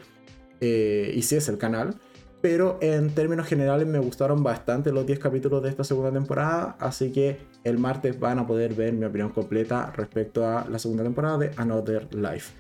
eh, 0.62 1.12
hiciese 1.14 1.50
el 1.50 1.58
canal. 1.58 1.96
Pero 2.42 2.78
en 2.82 3.10
términos 3.14 3.46
generales 3.46 3.86
me 3.86 4.00
gustaron 4.00 4.42
bastante 4.42 4.92
los 4.92 5.06
10 5.06 5.20
capítulos 5.20 5.62
de 5.62 5.68
esta 5.70 5.84
segunda 5.84 6.10
temporada, 6.10 6.76
así 6.80 7.12
que 7.12 7.38
el 7.62 7.78
martes 7.78 8.18
van 8.18 8.40
a 8.40 8.46
poder 8.46 8.74
ver 8.74 8.92
mi 8.92 9.06
opinión 9.06 9.30
completa 9.30 9.92
respecto 9.96 10.46
a 10.46 10.66
la 10.68 10.80
segunda 10.80 11.04
temporada 11.04 11.38
de 11.38 11.52
Another 11.56 12.12
Life. 12.12 12.52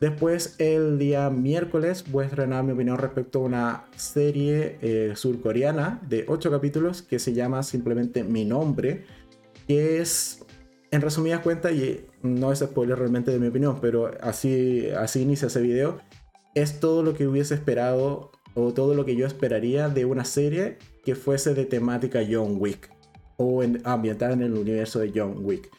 Después, 0.00 0.54
el 0.58 0.98
día 0.98 1.28
miércoles, 1.28 2.06
voy 2.10 2.24
a 2.24 2.28
estrenar 2.28 2.64
mi 2.64 2.72
opinión 2.72 2.96
respecto 2.96 3.40
a 3.40 3.42
una 3.42 3.84
serie 3.94 4.78
eh, 4.80 5.12
surcoreana 5.14 6.00
de 6.08 6.24
8 6.26 6.50
capítulos 6.50 7.02
que 7.02 7.18
se 7.18 7.34
llama 7.34 7.62
simplemente 7.62 8.24
Mi 8.24 8.46
Nombre, 8.46 9.04
que 9.68 10.00
es, 10.00 10.42
en 10.90 11.02
resumidas 11.02 11.40
cuentas, 11.40 11.72
y 11.72 12.06
no 12.22 12.50
es 12.50 12.60
spoiler 12.60 12.98
realmente 12.98 13.30
de 13.30 13.38
mi 13.38 13.48
opinión, 13.48 13.78
pero 13.82 14.10
así, 14.22 14.88
así 14.96 15.20
inicia 15.20 15.48
ese 15.48 15.60
video, 15.60 15.98
es 16.54 16.80
todo 16.80 17.02
lo 17.02 17.12
que 17.12 17.26
hubiese 17.26 17.52
esperado 17.54 18.32
o 18.54 18.72
todo 18.72 18.94
lo 18.94 19.04
que 19.04 19.16
yo 19.16 19.26
esperaría 19.26 19.88
de 19.88 20.04
una 20.04 20.24
serie 20.24 20.78
que 21.04 21.14
fuese 21.14 21.54
de 21.54 21.64
temática 21.64 22.20
John 22.28 22.56
Wick 22.58 22.90
o 23.36 23.62
ambientada 23.84 24.34
en 24.34 24.42
el 24.42 24.52
universo 24.54 24.98
de 24.98 25.12
John 25.14 25.36
Wick. 25.42 25.70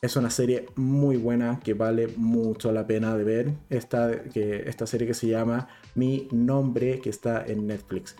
Es 0.00 0.14
una 0.14 0.30
serie 0.30 0.66
muy 0.76 1.16
buena 1.16 1.58
que 1.58 1.74
vale 1.74 2.08
mucho 2.16 2.70
la 2.70 2.86
pena 2.86 3.16
de 3.16 3.24
ver. 3.24 3.52
Esta, 3.68 4.22
que, 4.22 4.62
esta 4.68 4.86
serie 4.86 5.08
que 5.08 5.14
se 5.14 5.26
llama 5.26 5.66
Mi 5.96 6.28
Nombre, 6.30 7.00
que 7.00 7.10
está 7.10 7.44
en 7.44 7.66
Netflix. 7.66 8.14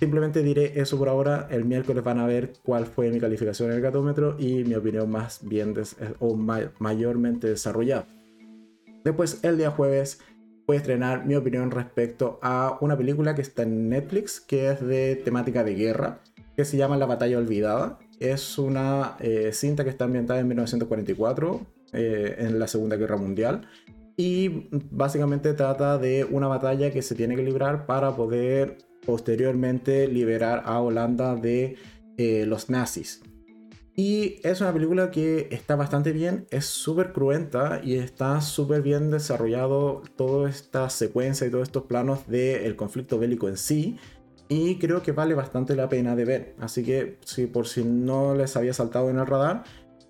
Simplemente 0.00 0.42
diré 0.42 0.80
eso 0.80 0.98
por 0.98 1.08
ahora. 1.08 1.46
El 1.50 1.64
miércoles 1.64 2.02
van 2.02 2.18
a 2.18 2.26
ver 2.26 2.54
cuál 2.64 2.86
fue 2.86 3.10
mi 3.10 3.20
calificación 3.20 3.70
en 3.70 3.76
el 3.76 3.82
gatómetro 3.82 4.34
y 4.38 4.64
mi 4.64 4.74
opinión 4.74 5.08
más 5.08 5.46
bien 5.46 5.74
o 6.18 6.34
mayormente 6.34 7.46
desarrollada. 7.46 8.08
Después, 9.04 9.44
el 9.44 9.56
día 9.56 9.70
jueves, 9.70 10.20
voy 10.70 10.76
a 10.76 10.80
estrenar 10.82 11.26
mi 11.26 11.34
opinión 11.34 11.72
respecto 11.72 12.38
a 12.42 12.78
una 12.80 12.96
película 12.96 13.34
que 13.34 13.42
está 13.42 13.64
en 13.64 13.88
Netflix, 13.88 14.38
que 14.38 14.70
es 14.70 14.80
de 14.80 15.16
temática 15.16 15.64
de 15.64 15.74
guerra, 15.74 16.20
que 16.54 16.64
se 16.64 16.76
llama 16.76 16.96
La 16.96 17.06
Batalla 17.06 17.38
Olvidada. 17.38 17.98
Es 18.20 18.56
una 18.56 19.16
eh, 19.18 19.50
cinta 19.52 19.82
que 19.82 19.90
está 19.90 20.04
ambientada 20.04 20.38
en 20.38 20.46
1944, 20.46 21.60
eh, 21.92 22.36
en 22.38 22.60
la 22.60 22.68
Segunda 22.68 22.94
Guerra 22.94 23.16
Mundial, 23.16 23.66
y 24.16 24.68
básicamente 24.92 25.54
trata 25.54 25.98
de 25.98 26.22
una 26.22 26.46
batalla 26.46 26.92
que 26.92 27.02
se 27.02 27.16
tiene 27.16 27.34
que 27.34 27.42
librar 27.42 27.86
para 27.86 28.14
poder 28.14 28.78
posteriormente 29.04 30.06
liberar 30.06 30.62
a 30.66 30.80
Holanda 30.80 31.34
de 31.34 31.78
eh, 32.16 32.44
los 32.46 32.70
nazis. 32.70 33.22
Y 34.02 34.40
es 34.44 34.62
una 34.62 34.72
película 34.72 35.10
que 35.10 35.48
está 35.50 35.76
bastante 35.76 36.12
bien, 36.12 36.46
es 36.48 36.64
súper 36.64 37.12
cruenta 37.12 37.82
y 37.84 37.96
está 37.96 38.40
súper 38.40 38.80
bien 38.80 39.10
desarrollado 39.10 40.00
toda 40.16 40.48
esta 40.48 40.88
secuencia 40.88 41.46
y 41.46 41.50
todos 41.50 41.64
estos 41.64 41.82
planos 41.82 42.26
del 42.26 42.76
conflicto 42.76 43.18
bélico 43.18 43.46
en 43.46 43.58
sí. 43.58 43.98
Y 44.48 44.78
creo 44.78 45.02
que 45.02 45.12
vale 45.12 45.34
bastante 45.34 45.76
la 45.76 45.90
pena 45.90 46.16
de 46.16 46.24
ver. 46.24 46.54
Así 46.60 46.82
que 46.82 47.18
si 47.26 47.46
por 47.46 47.66
si 47.66 47.84
no 47.84 48.34
les 48.34 48.56
había 48.56 48.72
saltado 48.72 49.10
en 49.10 49.18
el 49.18 49.26
radar, 49.26 49.64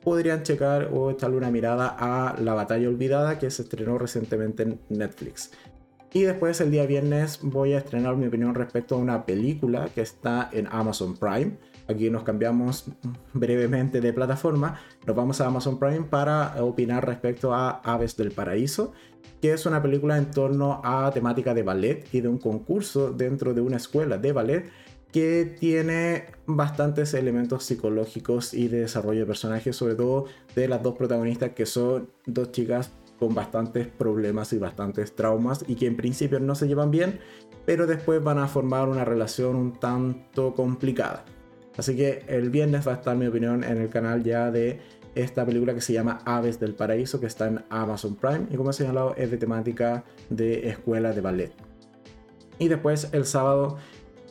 podrían 0.05 0.45
checar 0.45 0.91
o 0.93 1.11
echarle 1.11 1.39
una 1.39 1.51
mirada 1.51 1.97
a 1.99 2.41
La 2.41 2.55
Batalla 2.55 2.89
Olvidada 2.89 3.41
que 3.41 3.51
se 3.51 3.63
estrenó 3.63 3.99
recientemente 3.99 4.63
en 4.63 4.79
Netflix. 4.89 5.51
Y 6.13 6.23
después 6.23 6.61
el 6.61 6.71
día 6.71 6.87
viernes 6.87 7.41
voy 7.43 7.73
a 7.73 7.79
estrenar 7.79 8.15
mi 8.15 8.29
opinión 8.29 8.55
respecto 8.55 8.95
a 8.95 8.99
una 8.99 9.27
película 9.27 9.89
que 9.93 10.03
está 10.03 10.49
en 10.53 10.69
Amazon 10.71 11.17
Prime. 11.17 11.57
Aquí 11.91 12.09
nos 12.09 12.23
cambiamos 12.23 12.85
brevemente 13.33 14.01
de 14.01 14.13
plataforma. 14.13 14.81
Nos 15.07 15.17
vamos 15.17 15.41
a 15.41 15.47
Amazon 15.47 15.79
Prime 15.79 16.03
para 16.03 16.63
opinar 16.63 17.05
respecto 17.05 17.53
a 17.53 17.81
Aves 17.83 18.17
del 18.17 18.31
Paraíso, 18.31 18.93
que 19.43 19.53
es 19.53 19.67
una 19.67 19.83
película 19.83 20.17
en 20.17 20.31
torno 20.31 20.81
a 20.85 21.11
temática 21.13 21.53
de 21.53 21.65
ballet 21.65 22.07
y 22.13 22.21
de 22.21 22.29
un 22.29 22.39
concurso 22.39 23.11
dentro 23.11 23.55
de 23.55 23.61
una 23.61 23.79
escuela 23.79 24.19
de 24.19 24.31
ballet 24.31 24.71
que 25.11 25.57
tiene 25.59 26.27
bastantes 26.47 27.13
elementos 27.15 27.65
psicológicos 27.65 28.55
y 28.55 28.69
de 28.69 28.83
desarrollo 28.83 29.21
de 29.21 29.27
personajes, 29.27 29.75
sobre 29.75 29.97
todo 29.97 30.27
de 30.55 30.69
las 30.69 30.81
dos 30.85 30.95
protagonistas 30.95 31.51
que 31.51 31.67
son 31.67 32.09
dos 32.25 32.53
chicas 32.53 32.93
con 33.19 33.35
bastantes 33.35 33.89
problemas 33.89 34.53
y 34.53 34.59
bastantes 34.59 35.17
traumas 35.17 35.65
y 35.67 35.75
que 35.75 35.87
en 35.87 35.97
principio 35.97 36.39
no 36.39 36.55
se 36.55 36.69
llevan 36.69 36.93
bien, 36.93 37.19
pero 37.67 37.89
después 37.89 38.23
van 38.23 38.39
a 38.39 38.47
formar 38.47 38.89
una 38.89 39.05
relación 39.05 39.57
un 39.57 39.73
tanto 39.73 40.55
complicada. 40.55 41.25
Así 41.77 41.97
que 41.97 42.25
el 42.27 42.51
viernes 42.51 42.87
va 42.87 42.93
a 42.93 42.95
estar 42.97 43.17
mi 43.17 43.27
opinión 43.27 43.65
en 43.65 43.79
el 43.79 43.89
canal 43.89 44.23
ya 44.23 44.51
de 44.51 44.81
esta 45.15 45.45
película 45.45 45.75
que 45.75 45.81
se 45.81 45.93
llama 45.93 46.21
Aves 46.25 46.61
del 46.61 46.75
Paraíso, 46.75 47.21
que 47.21 47.27
está 47.27 47.49
en 47.49 47.65
Amazon 47.69 48.17
Prime 48.17 48.47
y 48.51 48.57
como 48.57 48.71
he 48.71 48.73
señalado 48.73 49.15
es 49.17 49.31
de 49.31 49.39
temática 49.39 50.05
de 50.29 50.69
escuela 50.69 51.13
de 51.13 51.21
ballet. 51.21 51.53
Y 52.59 52.69
después 52.69 53.09
el 53.13 53.25
sábado, 53.25 53.79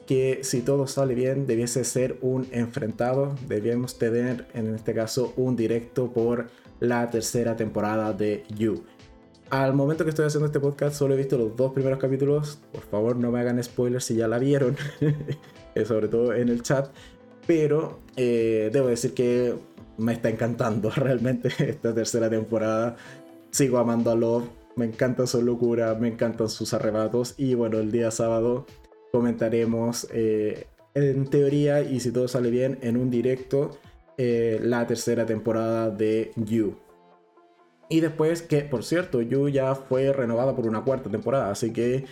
que 0.06 0.40
si 0.44 0.62
todo 0.62 0.88
sale 0.88 1.16
bien, 1.16 1.48
debiese 1.48 1.84
ser 1.84 2.18
un 2.22 2.48
enfrentado, 2.52 3.36
debemos 3.48 3.98
tener 3.98 4.48
en 4.54 4.74
este 4.76 4.94
caso 4.94 5.34
un 5.36 5.56
directo 5.56 6.12
por 6.12 6.48
la 6.80 7.10
tercera 7.10 7.56
temporada 7.56 8.14
de 8.14 8.44
You. 8.56 8.84
Al 9.50 9.74
momento 9.74 10.04
que 10.04 10.12
estoy 10.12 10.26
haciendo 10.26 10.46
este 10.46 10.60
podcast 10.60 10.96
solo 10.96 11.16
he 11.16 11.18
visto 11.18 11.36
los 11.38 11.56
dos 11.56 11.74
primeros 11.74 11.98
capítulos. 11.98 12.60
Por 12.72 12.84
favor 12.84 13.16
no 13.16 13.32
me 13.32 13.40
hagan 13.40 13.62
spoilers 13.64 14.06
si 14.06 14.16
ya 14.16 14.28
la 14.28 14.38
vieron, 14.38 14.78
sobre 15.86 16.08
todo 16.08 16.34
en 16.34 16.50
el 16.50 16.62
chat. 16.62 16.90
Pero 17.50 18.02
eh, 18.16 18.70
debo 18.72 18.90
decir 18.90 19.16
que 19.16 19.56
me 19.98 20.14
está 20.14 20.30
encantando 20.30 20.92
realmente 20.96 21.50
esta 21.58 21.96
tercera 21.96 22.30
temporada. 22.30 22.96
Sigo 23.50 23.80
amando 23.80 24.12
a 24.12 24.16
Love, 24.16 24.48
me 24.76 24.86
encanta 24.86 25.26
su 25.26 25.42
locura, 25.42 25.96
me 25.96 26.10
encantan 26.10 26.48
sus 26.48 26.76
arrebatos. 26.76 27.34
Y 27.38 27.56
bueno, 27.56 27.80
el 27.80 27.92
día 27.92 28.12
sábado 28.12 28.68
comentaremos 29.12 30.08
eh, 30.14 30.68
en 30.94 31.26
teoría 31.26 31.82
y 31.82 32.02
si 32.02 32.12
todo 32.12 32.28
sale 32.28 32.52
bien 32.52 32.78
en 32.84 32.98
un 32.98 33.10
directo 33.10 33.80
eh, 34.20 34.60
la 34.62 34.86
tercera 34.86 35.26
temporada 35.26 35.90
de 35.90 36.32
You. 36.36 36.76
Y 37.90 38.02
después 38.02 38.44
que, 38.44 38.62
por 38.62 38.84
cierto, 38.84 39.24
You 39.24 39.50
ya 39.50 39.74
fue 39.74 40.14
renovada 40.14 40.56
por 40.56 40.68
una 40.68 40.84
cuarta 40.84 41.10
temporada, 41.10 41.50
así 41.50 41.74
que 41.74 42.06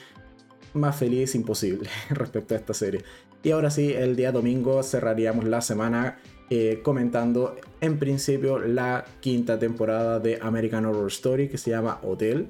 más 0.73 0.95
feliz 0.95 1.35
imposible 1.35 1.89
respecto 2.09 2.55
a 2.55 2.57
esta 2.57 2.73
serie. 2.73 3.03
Y 3.47 3.51
ahora 3.51 3.71
sí, 3.71 3.93
el 3.93 4.17
día 4.17 4.33
domingo 4.33 4.83
cerraríamos 4.83 5.45
la 5.45 5.61
semana 5.61 6.17
eh, 6.49 6.81
comentando 6.83 7.55
en 7.79 7.97
principio 7.97 8.59
la 8.59 9.05
quinta 9.21 9.57
temporada 9.57 10.19
de 10.19 10.37
American 10.41 10.85
Horror 10.85 11.07
Story 11.07 11.47
que 11.47 11.57
se 11.57 11.69
llama 11.69 12.01
Hotel. 12.03 12.49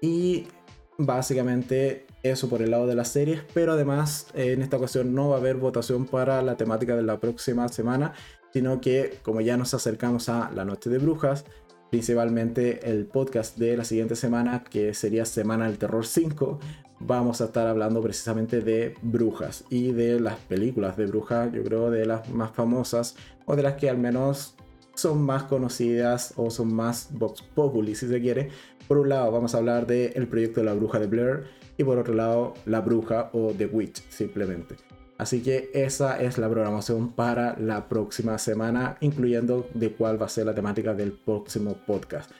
Y 0.00 0.46
básicamente 0.96 2.06
eso 2.22 2.48
por 2.48 2.62
el 2.62 2.70
lado 2.70 2.86
de 2.86 2.94
las 2.94 3.08
series, 3.08 3.42
pero 3.52 3.72
además 3.72 4.28
en 4.32 4.62
esta 4.62 4.78
ocasión 4.78 5.14
no 5.14 5.28
va 5.28 5.36
a 5.36 5.40
haber 5.40 5.56
votación 5.56 6.06
para 6.06 6.40
la 6.40 6.56
temática 6.56 6.96
de 6.96 7.02
la 7.02 7.20
próxima 7.20 7.68
semana, 7.68 8.14
sino 8.50 8.80
que 8.80 9.18
como 9.22 9.42
ya 9.42 9.58
nos 9.58 9.74
acercamos 9.74 10.30
a 10.30 10.50
la 10.54 10.64
noche 10.64 10.88
de 10.88 10.96
brujas, 10.96 11.44
principalmente 11.90 12.88
el 12.90 13.04
podcast 13.04 13.58
de 13.58 13.76
la 13.76 13.84
siguiente 13.84 14.16
semana, 14.16 14.64
que 14.64 14.94
sería 14.94 15.26
Semana 15.26 15.66
del 15.66 15.76
Terror 15.76 16.06
5, 16.06 16.60
vamos 17.00 17.40
a 17.40 17.46
estar 17.46 17.66
hablando 17.66 18.00
precisamente 18.02 18.60
de 18.60 18.94
brujas 19.02 19.64
y 19.70 19.92
de 19.92 20.20
las 20.20 20.36
películas 20.36 20.96
de 20.96 21.06
brujas, 21.06 21.52
yo 21.52 21.64
creo 21.64 21.90
de 21.90 22.06
las 22.06 22.28
más 22.28 22.52
famosas 22.52 23.16
o 23.46 23.56
de 23.56 23.62
las 23.62 23.74
que 23.74 23.90
al 23.90 23.98
menos 23.98 24.54
son 24.94 25.22
más 25.22 25.44
conocidas 25.44 26.34
o 26.36 26.50
son 26.50 26.72
más 26.72 27.08
Vox 27.12 27.42
Populi 27.42 27.94
si 27.94 28.06
se 28.06 28.20
quiere. 28.20 28.50
Por 28.86 28.98
un 28.98 29.08
lado 29.08 29.32
vamos 29.32 29.54
a 29.54 29.58
hablar 29.58 29.86
del 29.86 30.28
proyecto 30.28 30.60
de 30.60 30.66
la 30.66 30.74
bruja 30.74 30.98
de 30.98 31.06
Blair 31.06 31.44
y 31.78 31.84
por 31.84 31.98
otro 31.98 32.14
lado 32.14 32.54
la 32.66 32.80
bruja 32.80 33.30
o 33.32 33.52
The 33.52 33.66
Witch 33.66 34.02
simplemente. 34.10 34.76
Así 35.16 35.42
que 35.42 35.70
esa 35.74 36.20
es 36.20 36.38
la 36.38 36.48
programación 36.48 37.12
para 37.12 37.54
la 37.58 37.88
próxima 37.88 38.38
semana, 38.38 38.96
incluyendo 39.00 39.68
de 39.74 39.92
cuál 39.92 40.20
va 40.20 40.26
a 40.26 40.30
ser 40.30 40.46
la 40.46 40.54
temática 40.54 40.94
del 40.94 41.12
próximo 41.12 41.74
podcast. 41.86 42.30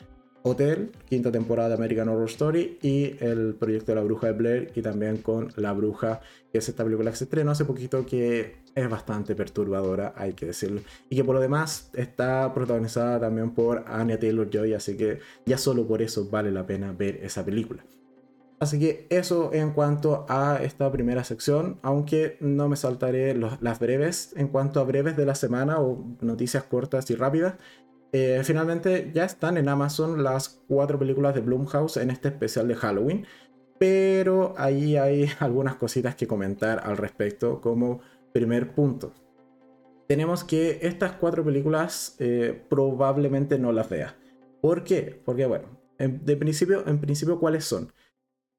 Hotel, 0.42 0.92
quinta 1.08 1.30
temporada 1.30 1.68
de 1.68 1.74
American 1.74 2.08
Horror 2.08 2.28
Story 2.28 2.78
y 2.82 3.16
el 3.22 3.54
proyecto 3.54 3.92
de 3.92 3.96
la 3.96 4.02
bruja 4.02 4.28
de 4.28 4.32
Blair 4.32 4.72
y 4.74 4.82
también 4.82 5.18
con 5.18 5.52
La 5.56 5.72
bruja, 5.72 6.20
que 6.50 6.58
es 6.58 6.68
esta 6.68 6.84
película 6.84 7.10
que 7.10 7.16
se 7.16 7.24
estrenó 7.24 7.50
hace 7.50 7.64
poquito 7.64 8.06
que 8.06 8.56
es 8.74 8.88
bastante 8.88 9.34
perturbadora, 9.34 10.14
hay 10.16 10.32
que 10.32 10.46
decirlo. 10.46 10.80
Y 11.08 11.16
que 11.16 11.24
por 11.24 11.34
lo 11.34 11.40
demás 11.40 11.90
está 11.94 12.52
protagonizada 12.54 13.20
también 13.20 13.50
por 13.50 13.84
Anya 13.86 14.18
Taylor 14.18 14.48
Joy, 14.48 14.74
así 14.74 14.96
que 14.96 15.18
ya 15.44 15.58
solo 15.58 15.86
por 15.86 16.02
eso 16.02 16.28
vale 16.30 16.50
la 16.50 16.66
pena 16.66 16.92
ver 16.92 17.16
esa 17.22 17.44
película. 17.44 17.84
Así 18.60 18.78
que 18.78 19.06
eso 19.08 19.54
en 19.54 19.70
cuanto 19.72 20.26
a 20.28 20.58
esta 20.62 20.92
primera 20.92 21.24
sección, 21.24 21.78
aunque 21.80 22.36
no 22.40 22.68
me 22.68 22.76
saltaré 22.76 23.34
las 23.34 23.78
breves 23.78 24.34
en 24.36 24.48
cuanto 24.48 24.80
a 24.80 24.84
breves 24.84 25.16
de 25.16 25.24
la 25.24 25.34
semana 25.34 25.80
o 25.80 26.04
noticias 26.20 26.64
cortas 26.64 27.10
y 27.10 27.14
rápidas. 27.14 27.54
Eh, 28.12 28.40
finalmente 28.44 29.10
ya 29.14 29.24
están 29.24 29.56
en 29.56 29.68
Amazon 29.68 30.22
las 30.22 30.60
cuatro 30.66 30.98
películas 30.98 31.34
de 31.34 31.40
Blumhouse 31.40 31.96
en 31.98 32.10
este 32.10 32.28
especial 32.28 32.66
de 32.66 32.74
Halloween, 32.74 33.26
pero 33.78 34.54
ahí 34.58 34.96
hay 34.96 35.28
algunas 35.40 35.76
cositas 35.76 36.16
que 36.16 36.26
comentar 36.26 36.80
al 36.84 36.96
respecto 36.96 37.60
como 37.60 38.00
primer 38.32 38.74
punto. 38.74 39.12
Tenemos 40.08 40.42
que 40.42 40.80
estas 40.82 41.12
cuatro 41.12 41.44
películas 41.44 42.16
eh, 42.18 42.64
probablemente 42.68 43.58
no 43.58 43.70
las 43.70 43.88
vea. 43.88 44.16
¿Por 44.60 44.82
qué? 44.82 45.22
Porque 45.24 45.46
bueno, 45.46 45.68
de 45.98 46.36
principio, 46.36 46.86
en 46.86 47.00
principio, 47.00 47.38
¿cuáles 47.38 47.64
son? 47.64 47.92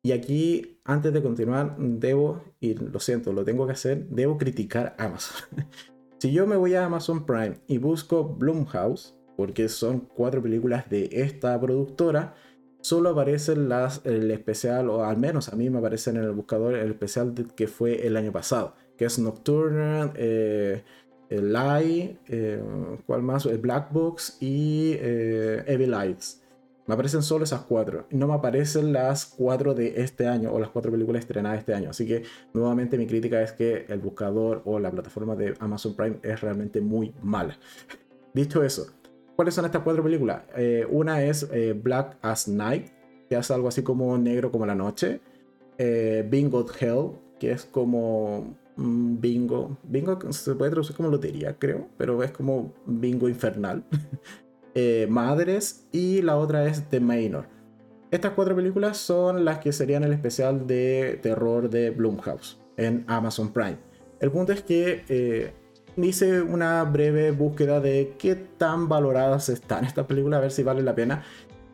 Y 0.03 0.13
aquí, 0.13 0.79
antes 0.84 1.13
de 1.13 1.22
continuar, 1.22 1.75
debo, 1.77 2.41
y 2.60 2.74
lo 2.74 3.00
siento, 3.00 3.34
lo 3.34 3.43
tengo 3.43 3.67
que 3.67 3.74
hacer, 3.74 4.08
debo 4.08 4.38
criticar 4.38 4.96
Amazon. 4.98 5.67
si 6.20 6.31
yo 6.31 6.48
me 6.48 6.55
voy 6.55 6.74
a 6.74 6.86
Amazon 6.86 7.25
Prime 7.25 7.60
y 7.67 7.77
busco 7.77 8.24
Blumhouse, 8.24 9.15
porque 9.36 9.70
son 9.70 10.02
cuatro 10.02 10.42
películas 10.42 10.90
de 10.90 11.10
esta 11.12 11.60
productora, 11.60 12.36
solo 12.82 13.10
aparecen 13.10 13.70
las, 13.70 14.06
el 14.06 14.30
especial, 14.32 14.90
o 14.90 15.04
al 15.04 15.18
menos 15.18 15.50
a 15.50 15.56
mí 15.56 15.70
me 15.70 15.80
aparecen 15.80 16.18
en 16.18 16.24
el 16.24 16.32
buscador 16.32 16.76
el 16.76 16.92
especial 16.92 17.34
que 17.56 17.68
fue 17.68 18.06
el 18.06 18.18
año 18.18 18.32
pasado, 18.32 18.76
que 18.98 19.06
es 19.06 19.20
Nocturne, 19.20 20.12
eh, 20.16 20.84
el 21.30 21.56
Eye, 21.56 22.18
eh, 22.28 22.62
¿cuál 23.06 23.24
más? 23.24 23.46
El 23.46 23.60
Black 23.60 23.92
Box 23.94 24.38
y 24.42 24.96
eh, 25.00 25.64
Evil 25.66 25.94
Eyes. 25.94 26.42
Me 26.88 26.96
aparecen 26.96 27.22
solo 27.22 27.46
esas 27.46 27.62
cuatro. 27.62 28.06
No 28.10 28.28
me 28.28 28.34
aparecen 28.34 28.92
las 28.92 29.26
cuatro 29.26 29.74
de 29.74 30.02
este 30.02 30.28
año 30.28 30.52
o 30.52 30.60
las 30.60 30.70
cuatro 30.72 30.92
películas 30.92 31.22
estrenadas 31.22 31.60
este 31.60 31.74
año. 31.74 31.92
Así 31.92 32.06
que 32.06 32.24
nuevamente 32.54 32.98
mi 32.98 33.08
crítica 33.08 33.42
es 33.42 33.54
que 33.54 33.86
el 33.88 34.00
buscador 34.00 34.62
o 34.66 34.78
la 34.78 34.92
plataforma 34.92 35.38
de 35.38 35.54
Amazon 35.60 35.96
Prime 35.96 36.18
es 36.22 36.42
realmente 36.42 36.82
muy 36.82 37.14
mala. 37.22 37.58
Dicho 38.34 38.62
eso, 38.62 38.88
¿cuáles 39.42 39.56
son 39.56 39.66
estas 39.66 39.82
cuatro 39.82 40.04
películas? 40.04 40.44
Eh, 40.56 40.86
una 40.88 41.24
es 41.24 41.50
eh, 41.52 41.74
Black 41.74 42.16
as 42.22 42.48
Night, 42.48 42.90
que 43.28 43.36
es 43.36 43.50
algo 43.50 43.70
así 43.70 43.82
como 43.82 44.16
negro 44.20 44.52
como 44.52 44.68
la 44.68 44.76
noche. 44.76 45.20
Eh, 45.80 46.24
Bingo 46.30 46.64
Hell, 46.80 47.14
que 47.40 47.50
es 47.50 47.66
como 47.66 48.56
mm, 48.76 49.20
bingo. 49.20 49.80
Bingo 49.82 50.20
se 50.32 50.54
puede 50.54 50.70
traducir 50.70 50.96
como 50.96 51.10
lotería, 51.10 51.58
creo, 51.58 51.88
pero 51.98 52.22
es 52.22 52.30
como 52.30 52.72
bingo 52.86 53.28
infernal. 53.28 53.84
Eh, 54.74 55.06
Madres 55.10 55.86
y 55.92 56.22
la 56.22 56.38
otra 56.38 56.66
es 56.66 56.88
The 56.90 57.02
Manor. 57.02 57.46
Estas 58.10 58.32
cuatro 58.32 58.56
películas 58.56 58.96
son 58.96 59.44
las 59.44 59.58
que 59.58 59.74
serían 59.74 60.06
el 60.06 60.14
especial 60.14 60.66
de 60.66 61.20
terror 61.22 61.70
de 61.70 61.90
Blumhouse 61.90 62.58
en 62.78 63.04
Amazon 63.08 63.52
Prime. 63.52 63.76
El 64.22 64.32
punto 64.32 64.54
es 64.54 64.62
que 64.62 65.54
hice 65.98 66.42
una 66.42 66.84
breve 66.84 67.32
búsqueda 67.32 67.80
de 67.80 68.16
qué 68.18 68.36
tan 68.36 68.88
valoradas 68.88 69.50
están 69.50 69.86
estas 69.86 70.06
películas, 70.06 70.40
a 70.40 70.42
ver 70.42 70.52
si 70.52 70.64
vale 70.64 70.82
la 70.82 70.96
pena. 70.96 71.24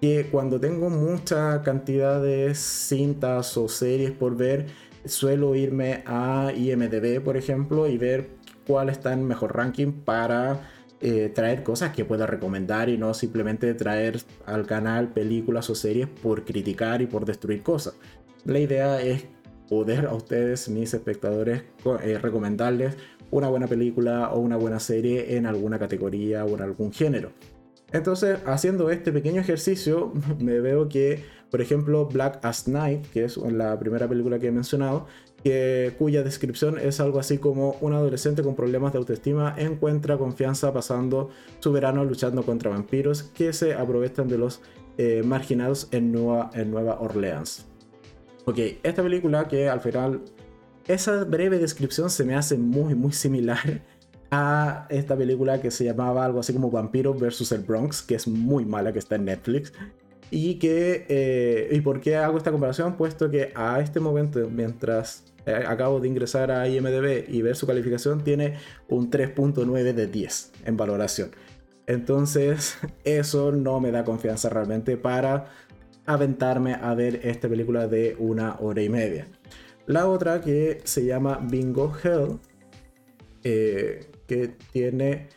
Que 0.01 0.27
cuando 0.31 0.59
tengo 0.59 0.89
mucha 0.89 1.61
cantidad 1.63 2.21
de 2.21 2.53
cintas 2.53 3.57
o 3.57 3.67
series 3.67 4.11
por 4.11 4.37
ver, 4.37 4.67
suelo 5.05 5.55
irme 5.55 6.03
a 6.05 6.51
IMDB, 6.55 7.21
por 7.23 7.35
ejemplo, 7.37 7.87
y 7.87 7.97
ver 7.97 8.29
cuál 8.67 8.89
está 8.89 9.13
en 9.13 9.25
mejor 9.25 9.55
ranking 9.55 9.91
para 9.91 10.69
eh, 10.99 11.31
traer 11.33 11.63
cosas 11.63 11.95
que 11.95 12.05
pueda 12.05 12.25
recomendar 12.25 12.89
y 12.89 12.97
no 12.97 13.13
simplemente 13.13 13.73
traer 13.73 14.19
al 14.45 14.65
canal 14.65 15.09
películas 15.09 15.69
o 15.69 15.75
series 15.75 16.07
por 16.07 16.43
criticar 16.43 17.01
y 17.01 17.07
por 17.07 17.25
destruir 17.25 17.63
cosas. 17.63 17.95
La 18.45 18.59
idea 18.59 19.01
es 19.01 19.25
poder 19.69 20.05
a 20.07 20.13
ustedes, 20.13 20.69
mis 20.69 20.93
espectadores, 20.93 21.63
eh, 22.03 22.17
recomendarles 22.17 22.97
una 23.31 23.49
buena 23.49 23.67
película 23.67 24.31
o 24.31 24.39
una 24.39 24.57
buena 24.57 24.79
serie 24.79 25.37
en 25.37 25.45
alguna 25.45 25.79
categoría 25.79 26.45
o 26.45 26.55
en 26.55 26.61
algún 26.61 26.91
género. 26.91 27.31
Entonces, 27.91 28.39
haciendo 28.45 28.89
este 28.89 29.11
pequeño 29.11 29.41
ejercicio, 29.41 30.11
me 30.39 30.59
veo 30.59 30.89
que, 30.89 31.23
por 31.49 31.61
ejemplo, 31.61 32.05
Black 32.05 32.39
as 32.43 32.67
Night, 32.67 33.05
que 33.11 33.23
es 33.23 33.37
la 33.37 33.79
primera 33.79 34.07
película 34.07 34.39
que 34.39 34.47
he 34.47 34.51
mencionado, 34.51 35.07
cuya 35.97 36.23
descripción 36.23 36.77
es 36.77 36.99
algo 36.99 37.19
así 37.19 37.37
como 37.37 37.77
un 37.81 37.93
adolescente 37.93 38.43
con 38.43 38.55
problemas 38.55 38.91
de 38.91 38.99
autoestima 38.99 39.55
encuentra 39.57 40.17
confianza 40.17 40.73
pasando 40.73 41.29
su 41.59 41.71
verano 41.71 42.03
luchando 42.03 42.43
contra 42.43 42.69
vampiros 42.69 43.23
que 43.23 43.53
se 43.53 43.73
aprovechan 43.73 44.27
de 44.27 44.37
los 44.37 44.61
eh, 44.97 45.21
marginados 45.23 45.87
en 45.91 46.11
Nueva, 46.11 46.49
en 46.53 46.71
Nueva 46.71 46.99
Orleans. 46.99 47.65
Ok, 48.45 48.57
esta 48.83 49.03
película 49.03 49.47
que 49.47 49.69
al 49.69 49.79
final, 49.79 50.21
esa 50.87 51.23
breve 51.23 51.59
descripción 51.59 52.09
se 52.09 52.23
me 52.23 52.35
hace 52.35 52.57
muy, 52.57 52.95
muy 52.95 53.11
similar 53.11 53.81
a 54.31 54.87
esta 54.89 55.15
película 55.15 55.61
que 55.61 55.71
se 55.71 55.85
llamaba 55.85 56.25
algo 56.25 56.39
así 56.39 56.53
como 56.53 56.69
Vampiro 56.69 57.13
vs. 57.13 57.51
el 57.51 57.61
Bronx, 57.61 58.01
que 58.01 58.15
es 58.15 58.27
muy 58.27 58.65
mala, 58.65 58.91
que 58.93 58.99
está 58.99 59.15
en 59.15 59.25
Netflix. 59.25 59.73
Y 60.29 60.55
que, 60.55 61.05
eh, 61.07 61.69
¿y 61.71 61.79
por 61.81 62.01
qué 62.01 62.17
hago 62.17 62.37
esta 62.37 62.51
comparación? 62.51 62.97
Puesto 62.97 63.31
que 63.31 63.53
a 63.55 63.79
este 63.79 64.01
momento, 64.01 64.49
mientras 64.49 65.23
eh, 65.45 65.63
acabo 65.65 66.01
de 66.01 66.09
ingresar 66.09 66.51
a 66.51 66.67
IMDB 66.67 67.29
y 67.29 67.41
ver 67.41 67.55
su 67.55 67.65
calificación, 67.65 68.23
tiene 68.23 68.55
un 68.89 69.09
3.9 69.09 69.93
de 69.93 70.07
10 70.07 70.51
en 70.65 70.75
valoración. 70.75 71.31
Entonces, 71.85 72.77
eso 73.05 73.53
no 73.53 73.79
me 73.79 73.91
da 73.91 74.03
confianza 74.03 74.49
realmente 74.49 74.97
para 74.97 75.45
aventarme 76.05 76.73
a 76.73 76.93
ver 76.93 77.21
esta 77.23 77.47
película 77.47 77.87
de 77.87 78.15
una 78.19 78.57
hora 78.59 78.81
y 78.81 78.89
media. 78.89 79.27
La 79.87 80.07
otra 80.07 80.41
que 80.41 80.81
se 80.83 81.05
llama 81.05 81.39
Bingo 81.41 81.91
Hell, 82.03 82.39
eh, 83.43 84.11
que 84.27 84.49
tiene 84.71 85.29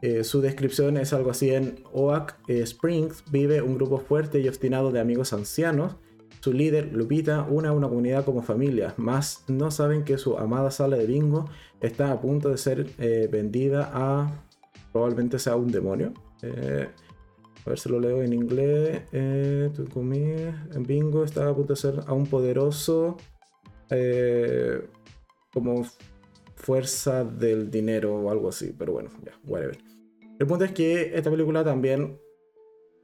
eh, 0.00 0.22
su 0.22 0.40
descripción 0.40 0.96
es 0.96 1.12
algo 1.12 1.30
así 1.30 1.50
en 1.50 1.82
Oak 1.92 2.36
Springs 2.46 3.24
vive 3.32 3.62
un 3.62 3.74
grupo 3.74 3.98
fuerte 3.98 4.40
y 4.40 4.48
obstinado 4.48 4.92
de 4.92 5.00
amigos 5.00 5.32
ancianos. 5.32 5.96
Su 6.40 6.52
líder, 6.52 6.92
Lupita, 6.92 7.42
une 7.42 7.66
a 7.66 7.72
una 7.72 7.88
comunidad 7.88 8.24
como 8.24 8.42
familia, 8.42 8.94
más 8.96 9.44
no 9.48 9.72
saben 9.72 10.04
que 10.04 10.18
su 10.18 10.38
amada 10.38 10.70
sala 10.70 10.96
de 10.96 11.04
bingo 11.04 11.46
está 11.80 12.12
a 12.12 12.20
punto 12.20 12.48
de 12.48 12.58
ser 12.58 12.86
eh, 12.98 13.28
vendida 13.30 13.90
a 13.92 14.44
probablemente 14.92 15.40
sea 15.40 15.56
un 15.56 15.72
demonio. 15.72 16.14
Eh, 16.42 16.88
a 17.66 17.68
ver 17.68 17.78
si 17.78 17.88
lo 17.88 17.98
leo 17.98 18.22
en 18.22 18.32
inglés. 18.32 19.02
bingo 20.86 21.24
está 21.24 21.48
a 21.48 21.54
punto 21.54 21.72
de 21.72 21.76
ser 21.76 22.00
a 22.06 22.12
un 22.12 22.26
poderoso 22.26 23.16
como 25.52 25.84
fuerza 26.56 27.24
del 27.24 27.70
dinero 27.70 28.16
o 28.16 28.30
algo 28.30 28.48
así, 28.48 28.74
pero 28.76 28.92
bueno, 28.92 29.10
ya, 29.24 29.32
whatever. 29.44 29.78
El 30.38 30.46
punto 30.46 30.64
es 30.64 30.72
que 30.72 31.16
esta 31.16 31.30
película 31.30 31.64
también 31.64 32.18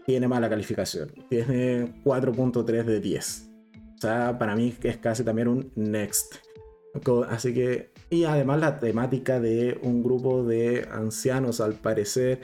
tiene 0.07 0.29
mala 0.29 0.49
calificación, 0.49 1.13
tiene 1.29 2.03
4.3 2.05 2.85
de 2.85 3.01
10. 3.01 3.51
O 3.97 4.01
sea, 4.01 4.39
para 4.39 4.55
mí 4.55 4.75
es 4.83 4.97
casi 4.99 5.25
también 5.25 5.49
un 5.49 5.73
next. 5.75 6.37
Así 7.29 7.53
que, 7.53 7.91
y 8.11 8.25
además 8.25 8.61
la 8.61 8.79
temática 8.79 9.41
de 9.41 9.79
un 9.83 10.03
grupo 10.03 10.45
de 10.45 10.87
ancianos, 10.93 11.61
al 11.61 11.75
parecer, 11.75 12.41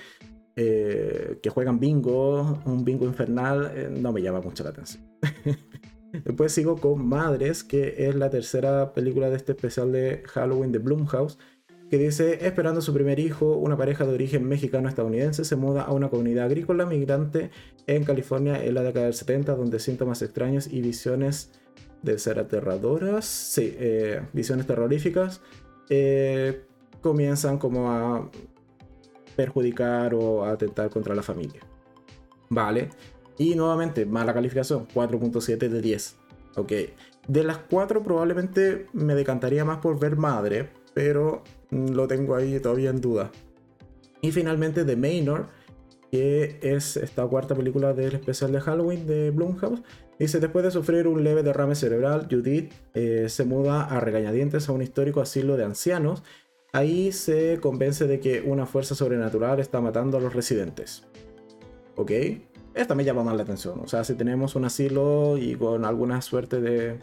eh, 0.57 1.39
que 1.43 1.51
juegan 1.51 1.79
bingo, 1.79 2.61
un 2.65 2.85
bingo 2.85 3.05
infernal, 3.05 3.71
eh, 3.75 3.89
no 3.91 4.13
me 4.13 4.23
llama 4.23 4.41
mucho 4.41 4.65
la 4.65 4.71
atención. 4.71 5.05
Después 6.13 6.53
sigo 6.53 6.77
con 6.77 7.07
Madres, 7.07 7.63
que 7.65 8.09
es 8.09 8.15
la 8.15 8.31
tercera 8.31 8.93
película 8.93 9.31
de 9.31 9.37
este 9.37 9.53
especial 9.53 9.93
de 9.93 10.23
Halloween 10.27 10.73
de 10.73 10.79
Blumhouse, 10.79 11.39
que 11.91 11.99
dice, 11.99 12.47
esperando 12.47 12.81
su 12.81 12.95
primer 12.95 13.19
hijo, 13.19 13.57
una 13.57 13.77
pareja 13.77 14.05
de 14.05 14.15
origen 14.15 14.47
mexicano-estadounidense 14.49 15.45
se 15.45 15.57
muda 15.57 15.83
a 15.83 15.93
una 15.93 16.09
comunidad 16.09 16.45
agrícola 16.45 16.87
migrante 16.87 17.51
en 17.89 18.05
California 18.05 18.65
en 18.65 18.75
la 18.75 18.83
década 18.83 19.07
del 19.07 19.15
70, 19.15 19.57
donde 19.57 19.81
síntomas 19.81 20.23
extraños 20.23 20.69
y 20.69 20.83
visiones 20.83 21.51
de 22.03 22.19
ser 22.19 22.39
aterradoras, 22.39 23.25
sí, 23.25 23.75
eh, 23.79 24.23
visiones 24.33 24.67
terroríficas, 24.67 25.43
eh, 25.89 26.63
comienzan 27.01 27.59
como 27.59 27.91
a 27.91 28.31
perjudicar 29.35 30.15
o 30.15 30.45
a 30.45 30.53
atentar 30.53 30.91
contra 30.91 31.15
la 31.15 31.23
familia. 31.23 31.61
Vale, 32.49 32.91
y 33.41 33.55
nuevamente, 33.55 34.05
mala 34.05 34.35
calificación, 34.35 34.87
4.7 34.87 35.71
de 35.71 35.81
10. 35.81 36.17
Ok. 36.57 36.73
De 37.27 37.43
las 37.43 37.57
4 37.57 38.03
probablemente 38.03 38.87
me 38.93 39.15
decantaría 39.15 39.65
más 39.65 39.79
por 39.79 39.99
ver 39.99 40.17
Madre, 40.17 40.69
pero 40.93 41.43
mm, 41.71 41.93
lo 41.93 42.07
tengo 42.07 42.37
ahí 42.37 42.61
todavía 42.61 42.91
en 42.91 43.01
duda. 43.01 43.31
Y 44.21 44.31
finalmente 44.33 44.85
The 44.85 44.95
Manor, 44.95 45.47
que 46.11 46.59
es 46.61 46.99
esta 46.99 47.27
cuarta 47.29 47.55
película 47.55 47.95
del 47.95 48.15
especial 48.15 48.53
de 48.53 48.61
Halloween 48.61 49.07
de 49.07 49.31
Blumhouse. 49.31 49.81
Dice, 50.19 50.39
después 50.39 50.63
de 50.63 50.71
sufrir 50.71 51.09
un 51.09 51.25
leve 51.25 51.43
derrame 51.43 51.75
cerebral, 51.75 52.29
Judith 52.31 52.71
eh, 52.93 53.25
se 53.31 53.45
muda 53.47 53.85
a 53.85 54.01
regañadientes 54.01 54.69
a 54.69 54.73
un 54.73 54.83
histórico 54.83 55.23
asilo 55.23 55.57
de 55.57 55.65
ancianos. 55.65 56.23
Ahí 56.75 57.11
se 57.13 57.59
convence 57.59 58.07
de 58.07 58.21
que 58.21 58.43
una 58.43 58.67
fuerza 58.67 58.95
sobrenatural 58.95 59.61
está 59.61 59.81
matando 59.81 60.19
a 60.19 60.21
los 60.21 60.35
residentes. 60.35 61.07
¿Ok? 61.97 62.13
Esta 62.75 62.95
me 62.95 63.05
llama 63.05 63.25
más 63.25 63.37
la 63.37 63.43
atención. 63.43 63.81
O 63.81 63.89
sea, 63.89 64.05
si 64.05 64.15
tenemos 64.15 64.55
un 64.55 64.65
asilo 64.65 65.37
y 65.39 65.55
con 65.55 65.85
alguna 65.85 66.23
suerte 66.23 66.61
de 66.61 66.99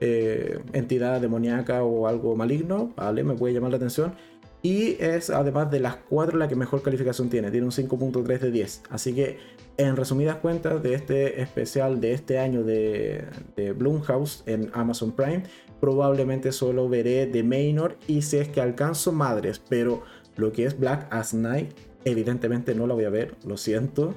eh, 0.00 0.58
entidad 0.72 1.20
demoníaca 1.20 1.82
o 1.84 2.06
algo 2.06 2.36
maligno, 2.36 2.92
vale, 2.96 3.22
me 3.24 3.34
puede 3.34 3.54
llamar 3.54 3.70
la 3.70 3.76
atención. 3.76 4.14
Y 4.62 5.02
es 5.02 5.30
además 5.30 5.70
de 5.70 5.80
las 5.80 5.96
cuatro 5.96 6.36
la 6.36 6.46
que 6.48 6.54
mejor 6.54 6.82
calificación 6.82 7.30
tiene, 7.30 7.50
tiene 7.50 7.66
un 7.66 7.72
5.3 7.72 8.38
de 8.38 8.50
10. 8.50 8.82
Así 8.90 9.14
que 9.14 9.38
en 9.78 9.96
resumidas 9.96 10.36
cuentas 10.36 10.82
de 10.82 10.94
este 10.94 11.40
especial 11.40 12.00
de 12.00 12.12
este 12.12 12.38
año 12.38 12.62
de, 12.62 13.24
de 13.56 13.72
Blumhouse 13.72 14.42
en 14.46 14.70
Amazon 14.74 15.12
Prime, 15.12 15.44
probablemente 15.80 16.52
solo 16.52 16.88
veré 16.90 17.26
The 17.26 17.42
Manor 17.42 17.96
y 18.06 18.20
si 18.20 18.36
es 18.36 18.48
que 18.48 18.60
alcanzo 18.60 19.12
madres, 19.12 19.62
pero 19.66 20.02
lo 20.36 20.52
que 20.52 20.66
es 20.66 20.78
Black 20.78 21.06
as 21.10 21.32
Night, 21.32 21.72
evidentemente 22.04 22.74
no 22.74 22.86
la 22.86 22.92
voy 22.92 23.04
a 23.04 23.10
ver, 23.10 23.34
lo 23.46 23.56
siento 23.56 24.14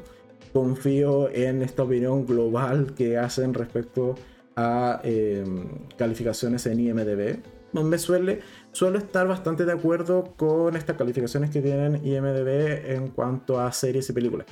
confío 0.53 1.29
en 1.29 1.63
esta 1.63 1.83
opinión 1.83 2.25
global 2.25 2.93
que 2.95 3.17
hacen 3.17 3.53
respecto 3.53 4.15
a 4.55 5.01
em, 5.03 5.67
calificaciones 5.97 6.65
en 6.67 6.79
IMDB. 6.79 7.39
Me 7.73 7.97
suele, 7.97 8.41
suelo 8.71 8.99
estar 8.99 9.27
bastante 9.27 9.65
de 9.65 9.71
acuerdo 9.71 10.35
con 10.37 10.75
estas 10.75 10.95
calificaciones 10.95 11.49
que 11.49 11.59
tienen 11.59 12.05
IMDB 12.05 12.91
en 12.91 13.07
cuanto 13.07 13.59
a 13.59 13.71
series 13.71 14.07
y 14.09 14.13
películas. 14.13 14.45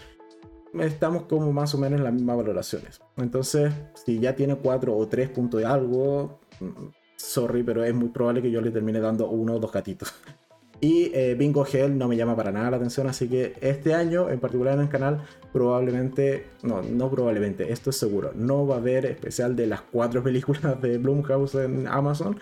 Estamos 0.79 1.23
como 1.23 1.53
más 1.53 1.75
o 1.75 1.77
menos 1.77 1.99
en 1.99 2.03
las 2.05 2.13
mismas 2.13 2.37
valoraciones. 2.37 2.99
Entonces, 3.17 3.71
si 3.93 4.19
ya 4.19 4.35
tiene 4.35 4.55
4 4.55 4.97
o 4.97 5.07
3 5.07 5.29
puntos 5.29 5.59
de 5.59 5.67
algo, 5.67 6.39
mm, 6.59 6.87
sorry, 7.15 7.61
pero 7.61 7.83
es 7.83 7.93
muy 7.93 8.09
probable 8.09 8.41
que 8.41 8.49
yo 8.49 8.59
le 8.61 8.71
termine 8.71 8.99
dando 8.99 9.29
uno 9.29 9.55
o 9.55 9.59
dos 9.59 9.71
gatitos. 9.71 10.11
Y 10.81 11.11
eh, 11.13 11.35
Bingo 11.37 11.63
Hell 11.71 11.95
no 11.95 12.07
me 12.07 12.17
llama 12.17 12.35
para 12.35 12.51
nada 12.51 12.71
la 12.71 12.77
atención, 12.77 13.07
así 13.07 13.27
que 13.29 13.53
este 13.61 13.93
año, 13.93 14.29
en 14.31 14.39
particular 14.39 14.73
en 14.73 14.81
el 14.81 14.89
canal, 14.89 15.21
probablemente, 15.53 16.47
no, 16.63 16.81
no 16.81 17.11
probablemente, 17.11 17.71
esto 17.71 17.91
es 17.91 17.97
seguro, 17.97 18.31
no 18.33 18.65
va 18.65 18.75
a 18.75 18.77
haber 18.79 19.05
especial 19.05 19.55
de 19.55 19.67
las 19.67 19.81
cuatro 19.81 20.23
películas 20.23 20.81
de 20.81 20.97
Blumhouse 20.97 21.55
en 21.55 21.87
Amazon. 21.87 22.39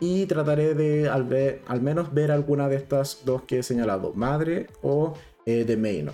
Y 0.00 0.26
trataré 0.26 0.74
de 0.74 1.08
al, 1.08 1.80
menos 1.80 2.14
ver 2.14 2.30
alguna 2.30 2.68
de 2.68 2.76
estas 2.76 3.22
dos 3.24 3.42
que 3.42 3.58
he 3.58 3.62
señalado, 3.64 4.12
Madre 4.14 4.68
o 4.82 5.14
eh, 5.44 5.64
The 5.66 5.76
Main. 5.76 6.10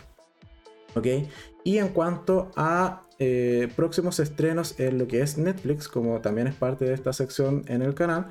¿Ok? 0.94 1.06
Y 1.64 1.78
en 1.78 1.88
cuanto 1.88 2.50
a 2.56 3.02
eh, 3.18 3.68
próximos 3.76 4.20
estrenos 4.20 4.78
en 4.80 4.98
lo 4.98 5.06
que 5.06 5.20
es 5.20 5.38
Netflix, 5.38 5.88
como 5.88 6.20
también 6.20 6.46
es 6.46 6.54
parte 6.54 6.84
de 6.84 6.94
esta 6.94 7.12
sección 7.12 7.62
en 7.68 7.82
el 7.82 7.94
canal, 7.94 8.28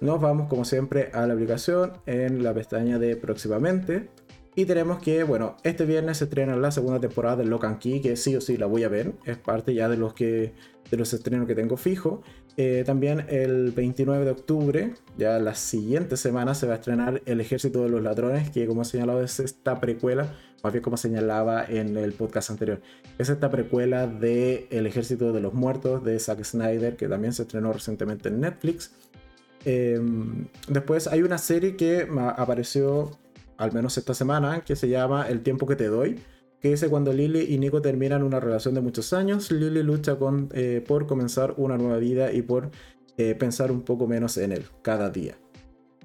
nos 0.00 0.20
vamos 0.20 0.48
como 0.48 0.64
siempre 0.64 1.10
a 1.12 1.26
la 1.26 1.34
aplicación 1.34 1.92
en 2.06 2.42
la 2.42 2.54
pestaña 2.54 2.98
de 2.98 3.16
próximamente. 3.16 4.08
Y 4.54 4.64
tenemos 4.64 5.00
que, 5.00 5.22
bueno, 5.22 5.56
este 5.64 5.84
viernes 5.84 6.18
se 6.18 6.24
estrena 6.24 6.56
la 6.56 6.70
segunda 6.70 6.98
temporada 6.98 7.36
de 7.36 7.44
Lock 7.44 7.78
Key, 7.78 8.00
que 8.00 8.16
sí 8.16 8.34
o 8.36 8.40
sí 8.40 8.56
la 8.56 8.64
voy 8.64 8.84
a 8.84 8.88
ver. 8.88 9.12
Es 9.24 9.36
parte 9.36 9.74
ya 9.74 9.88
de 9.88 9.98
los 9.98 10.14
que 10.14 10.54
de 10.90 10.96
los 10.96 11.12
estrenos 11.12 11.46
que 11.46 11.54
tengo 11.54 11.76
fijo. 11.76 12.22
Eh, 12.58 12.84
también 12.86 13.26
el 13.28 13.72
29 13.72 14.24
de 14.24 14.30
octubre, 14.30 14.94
ya 15.18 15.38
la 15.38 15.54
siguiente 15.54 16.16
semana, 16.16 16.54
se 16.54 16.66
va 16.66 16.74
a 16.74 16.76
estrenar 16.76 17.22
El 17.26 17.40
Ejército 17.40 17.82
de 17.82 17.90
los 17.90 18.02
Ladrones, 18.02 18.50
que 18.50 18.66
como 18.66 18.82
he 18.82 18.84
señalado 18.86 19.22
es 19.22 19.40
esta 19.40 19.78
precuela, 19.78 20.34
más 20.62 20.72
bien 20.72 20.82
como 20.82 20.96
señalaba 20.96 21.64
en 21.66 21.98
el 21.98 22.14
podcast 22.14 22.50
anterior, 22.50 22.80
es 23.18 23.28
esta 23.28 23.50
precuela 23.50 24.06
de 24.06 24.68
El 24.70 24.86
Ejército 24.86 25.34
de 25.34 25.40
los 25.42 25.52
Muertos 25.52 26.02
de 26.02 26.18
Zack 26.18 26.44
Snyder, 26.44 26.96
que 26.96 27.08
también 27.08 27.34
se 27.34 27.42
estrenó 27.42 27.74
recientemente 27.74 28.30
en 28.30 28.40
Netflix. 28.40 28.94
Em, 29.68 30.46
después 30.68 31.08
hay 31.08 31.22
una 31.22 31.38
serie 31.38 31.74
que 31.74 32.08
apareció 32.36 33.10
al 33.56 33.72
menos 33.72 33.98
esta 33.98 34.14
semana, 34.14 34.60
que 34.60 34.76
se 34.76 34.88
llama 34.88 35.28
El 35.28 35.42
tiempo 35.42 35.66
que 35.66 35.74
te 35.74 35.88
doy, 35.88 36.20
que 36.60 36.68
dice 36.68 36.88
cuando 36.88 37.12
Lily 37.12 37.52
y 37.52 37.58
Nico 37.58 37.82
terminan 37.82 38.22
una 38.22 38.38
relación 38.38 38.74
de 38.74 38.80
muchos 38.80 39.12
años, 39.12 39.50
Lily 39.50 39.82
lucha 39.82 40.20
con, 40.20 40.50
eh, 40.52 40.84
por 40.86 41.08
comenzar 41.08 41.54
una 41.56 41.76
nueva 41.76 41.96
vida 41.96 42.32
y 42.32 42.42
por 42.42 42.70
eh, 43.16 43.34
pensar 43.34 43.72
un 43.72 43.82
poco 43.82 44.06
menos 44.06 44.36
en 44.36 44.52
él 44.52 44.66
cada 44.82 45.10
día. 45.10 45.36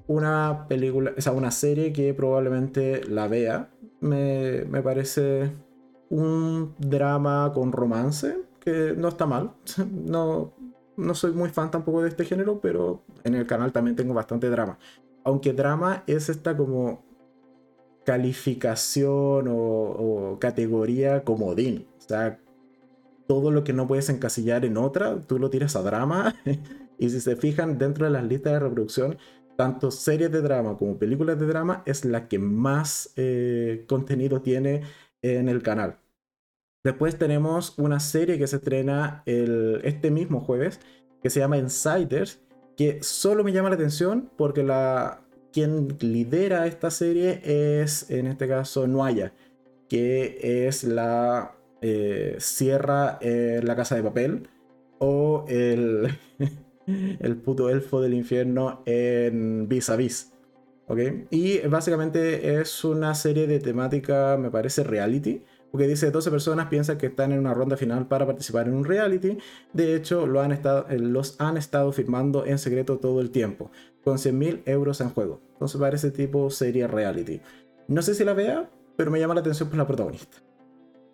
Una 0.08 0.66
película, 0.68 1.14
o 1.16 1.22
sea, 1.22 1.34
una 1.34 1.52
serie 1.52 1.94
que 1.94 2.16
probablemente 2.16 3.04
la 3.08 3.28
vea, 3.28 3.70
me, 4.00 4.66
me 4.66 4.82
parece 4.82 5.52
un 6.10 6.74
drama 6.80 7.52
con 7.54 7.72
romance, 7.72 8.38
que 8.60 8.96
no 8.98 9.10
está 9.10 9.28
mal, 9.28 9.52
no, 9.92 10.54
no 11.02 11.16
soy 11.16 11.34
muy 11.34 11.50
fan 11.50 11.72
tampoco 11.72 12.02
de 12.02 12.10
este 12.10 12.26
género, 12.26 12.60
pero 12.62 13.04
en 13.24 13.36
el 13.36 13.48
canal 13.48 13.72
también 13.72 13.96
tengo 13.96 14.14
bastante 14.14 14.50
drama. 14.50 14.78
Aunque 15.24 15.54
drama 15.54 16.04
es 16.08 16.30
esta 16.30 16.56
como 16.56 17.04
calificación 18.06 19.48
o, 19.50 20.38
categoría 20.40 21.24
comodín. 21.24 21.88
O 21.98 22.02
sea, 22.02 22.40
todo 23.28 23.52
lo 23.52 23.64
que 23.64 23.74
no 23.74 23.88
puedes 23.88 24.10
encasillar 24.10 24.66
en 24.66 24.78
otra, 24.78 25.22
tú 25.28 25.40
lo 25.40 25.50
tiras 25.50 25.76
a 25.76 25.82
drama. 25.82 26.36
y 26.98 27.10
si 27.10 27.20
se 27.20 27.36
fijan 27.36 27.78
dentro 27.78 28.06
de 28.06 28.12
las 28.12 28.24
listas 28.24 28.54
de 28.54 28.60
reproducción, 28.60 29.18
tanto 29.58 29.92
series 29.92 30.32
de 30.32 30.42
drama 30.42 30.78
como 30.78 30.98
películas 30.98 31.40
de 31.40 31.46
drama 31.46 31.84
es 31.86 32.06
la 32.06 32.28
que 32.28 32.40
más 32.40 33.14
eh, 33.16 33.86
contenido 33.88 34.42
tiene 34.42 34.82
en 35.22 35.50
el 35.50 35.62
canal. 35.62 35.98
Después 36.84 37.18
tenemos 37.18 37.78
una 37.78 38.00
serie 38.00 38.38
que 38.38 38.48
se 38.48 38.58
estrena 38.58 39.24
el, 39.26 39.82
este 39.84 40.12
mismo 40.12 40.42
jueves, 40.42 40.80
que 41.22 41.30
se 41.30 41.40
llama 41.40 41.58
Insiders, 41.58 42.42
que 42.76 43.04
solo 43.04 43.44
me 43.44 43.52
llama 43.52 43.70
la 43.70 43.76
atención 43.76 44.32
porque 44.36 44.64
la, 44.64 45.22
quien 45.54 45.98
lidera 46.00 46.66
esta 46.66 46.90
serie 46.90 47.42
es, 47.44 48.10
en 48.10 48.28
este 48.28 48.48
caso, 48.48 48.88
Nuaya, 48.88 49.34
que 49.88 50.68
es 50.68 50.84
la 50.84 51.56
eh, 51.82 52.36
Sierra 52.40 53.20
en 53.22 53.66
la 53.66 53.76
Casa 53.76 53.96
de 53.96 54.04
Papel 54.04 54.50
o 55.00 55.46
el, 55.48 56.08
el 57.20 57.38
puto 57.38 57.70
elfo 57.70 58.02
del 58.02 58.14
infierno 58.14 58.82
en 58.86 59.68
Vis 59.68 59.90
a 59.90 59.96
Vis. 59.96 60.32
Y 61.30 61.60
básicamente 61.60 62.60
es 62.60 62.84
una 62.84 63.16
serie 63.16 63.48
de 63.48 63.60
temática, 63.60 64.38
me 64.38 64.52
parece, 64.52 64.84
reality. 64.84 65.42
Porque 65.72 65.88
dice 65.88 66.12
12 66.12 66.30
personas 66.30 66.68
piensan 66.68 66.98
que 66.98 67.08
están 67.08 67.32
en 67.32 67.40
una 67.40 67.54
ronda 67.54 67.78
final 67.78 68.08
para 68.08 68.26
participar 68.26 68.68
en 68.68 68.74
un 68.74 68.86
reality. 68.86 69.38
De 69.74 69.96
hecho, 69.96 70.28
lo 70.28 70.42
han 70.42 70.52
estado, 70.52 70.86
eh, 70.90 71.00
los 71.00 71.40
han 71.40 71.58
estado 71.58 71.92
firmando 71.92 72.46
en 72.46 72.58
secreto 72.58 72.98
todo 72.98 73.22
el 73.22 73.32
tiempo 73.32 73.72
con 74.04 74.20
100 74.20 74.38
mil 74.38 74.64
euros 74.66 75.00
en 75.02 75.10
juego. 75.10 75.42
Entonces 75.54 75.80
parece 75.80 76.12
tipo 76.12 76.50
serie 76.50 76.88
reality. 76.88 77.42
No 77.88 78.02
sé 78.02 78.16
si 78.16 78.24
la 78.24 78.34
vea, 78.34 78.70
pero 78.96 79.12
me 79.12 79.20
llama 79.20 79.34
la 79.34 79.42
atención 79.42 79.70
por 79.70 79.78
la 79.78 79.88
protagonista. 79.88 80.38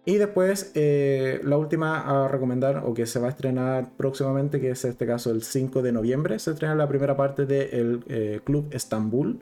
Y 0.06 0.16
después, 0.16 0.72
eh, 0.74 1.42
la 1.44 1.58
última 1.58 2.26
a 2.26 2.30
recomendar, 2.30 2.84
o 2.86 2.94
que 2.94 3.06
se 3.06 3.20
va 3.20 3.28
a 3.28 3.30
estrenar 3.32 3.90
próximamente, 3.98 4.62
que 4.62 4.70
es 4.70 4.86
este 4.86 5.06
caso 5.06 5.32
el 5.32 5.44
5 5.44 5.82
de 5.82 5.92
noviembre, 5.92 6.40
se 6.40 6.52
estrena 6.52 6.76
la 6.76 6.88
primera 6.88 7.18
parte 7.18 7.46
del 7.46 8.00
de 8.06 8.36
eh, 8.36 8.40
Club 8.42 8.70
Estambul 8.72 9.42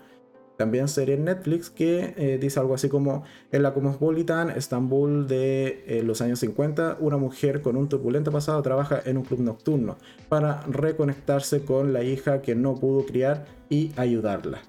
también 0.58 0.88
serie 0.88 1.16
en 1.16 1.26
Netflix 1.26 1.70
que 1.70 2.14
eh, 2.18 2.38
dice 2.40 2.60
algo 2.60 2.76
así 2.76 2.90
como 2.90 3.24
en 3.52 3.64
la 3.64 3.74
Cosmopolitan 3.74 4.50
Estambul 4.50 5.28
de 5.28 5.84
eh, 5.88 6.04
los 6.04 6.22
años 6.22 6.40
50, 6.40 6.98
una 7.00 7.18
mujer 7.18 7.62
con 7.62 7.76
un 7.78 7.90
turbulento 7.90 8.32
pasado 8.32 8.62
trabaja 8.62 9.02
en 9.06 9.18
un 9.18 9.24
club 9.24 9.42
nocturno 9.42 9.98
para 10.30 10.62
reconectarse 10.68 11.64
con 11.64 11.94
la 11.94 12.04
hija 12.04 12.42
que 12.42 12.56
no 12.56 12.76
pudo 12.76 13.06
criar 13.06 13.46
y 13.70 13.92
ayudarla. 13.98 14.62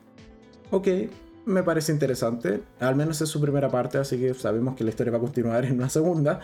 Ok, 0.71 0.89
me 1.47 1.63
parece 1.63 1.93
interesante, 1.93 2.61
al 2.81 2.97
menos 2.97 3.21
es 3.21 3.29
su 3.29 3.41
primera 3.41 3.69
parte, 3.71 3.99
así 3.99 4.19
que 4.19 4.35
sabemos 4.35 4.75
que 4.75 4.83
la 4.83 4.91
historia 4.91 5.13
va 5.13 5.19
a 5.19 5.21
continuar 5.21 5.65
en 5.65 5.75
una 5.75 5.89
segunda. 5.89 6.41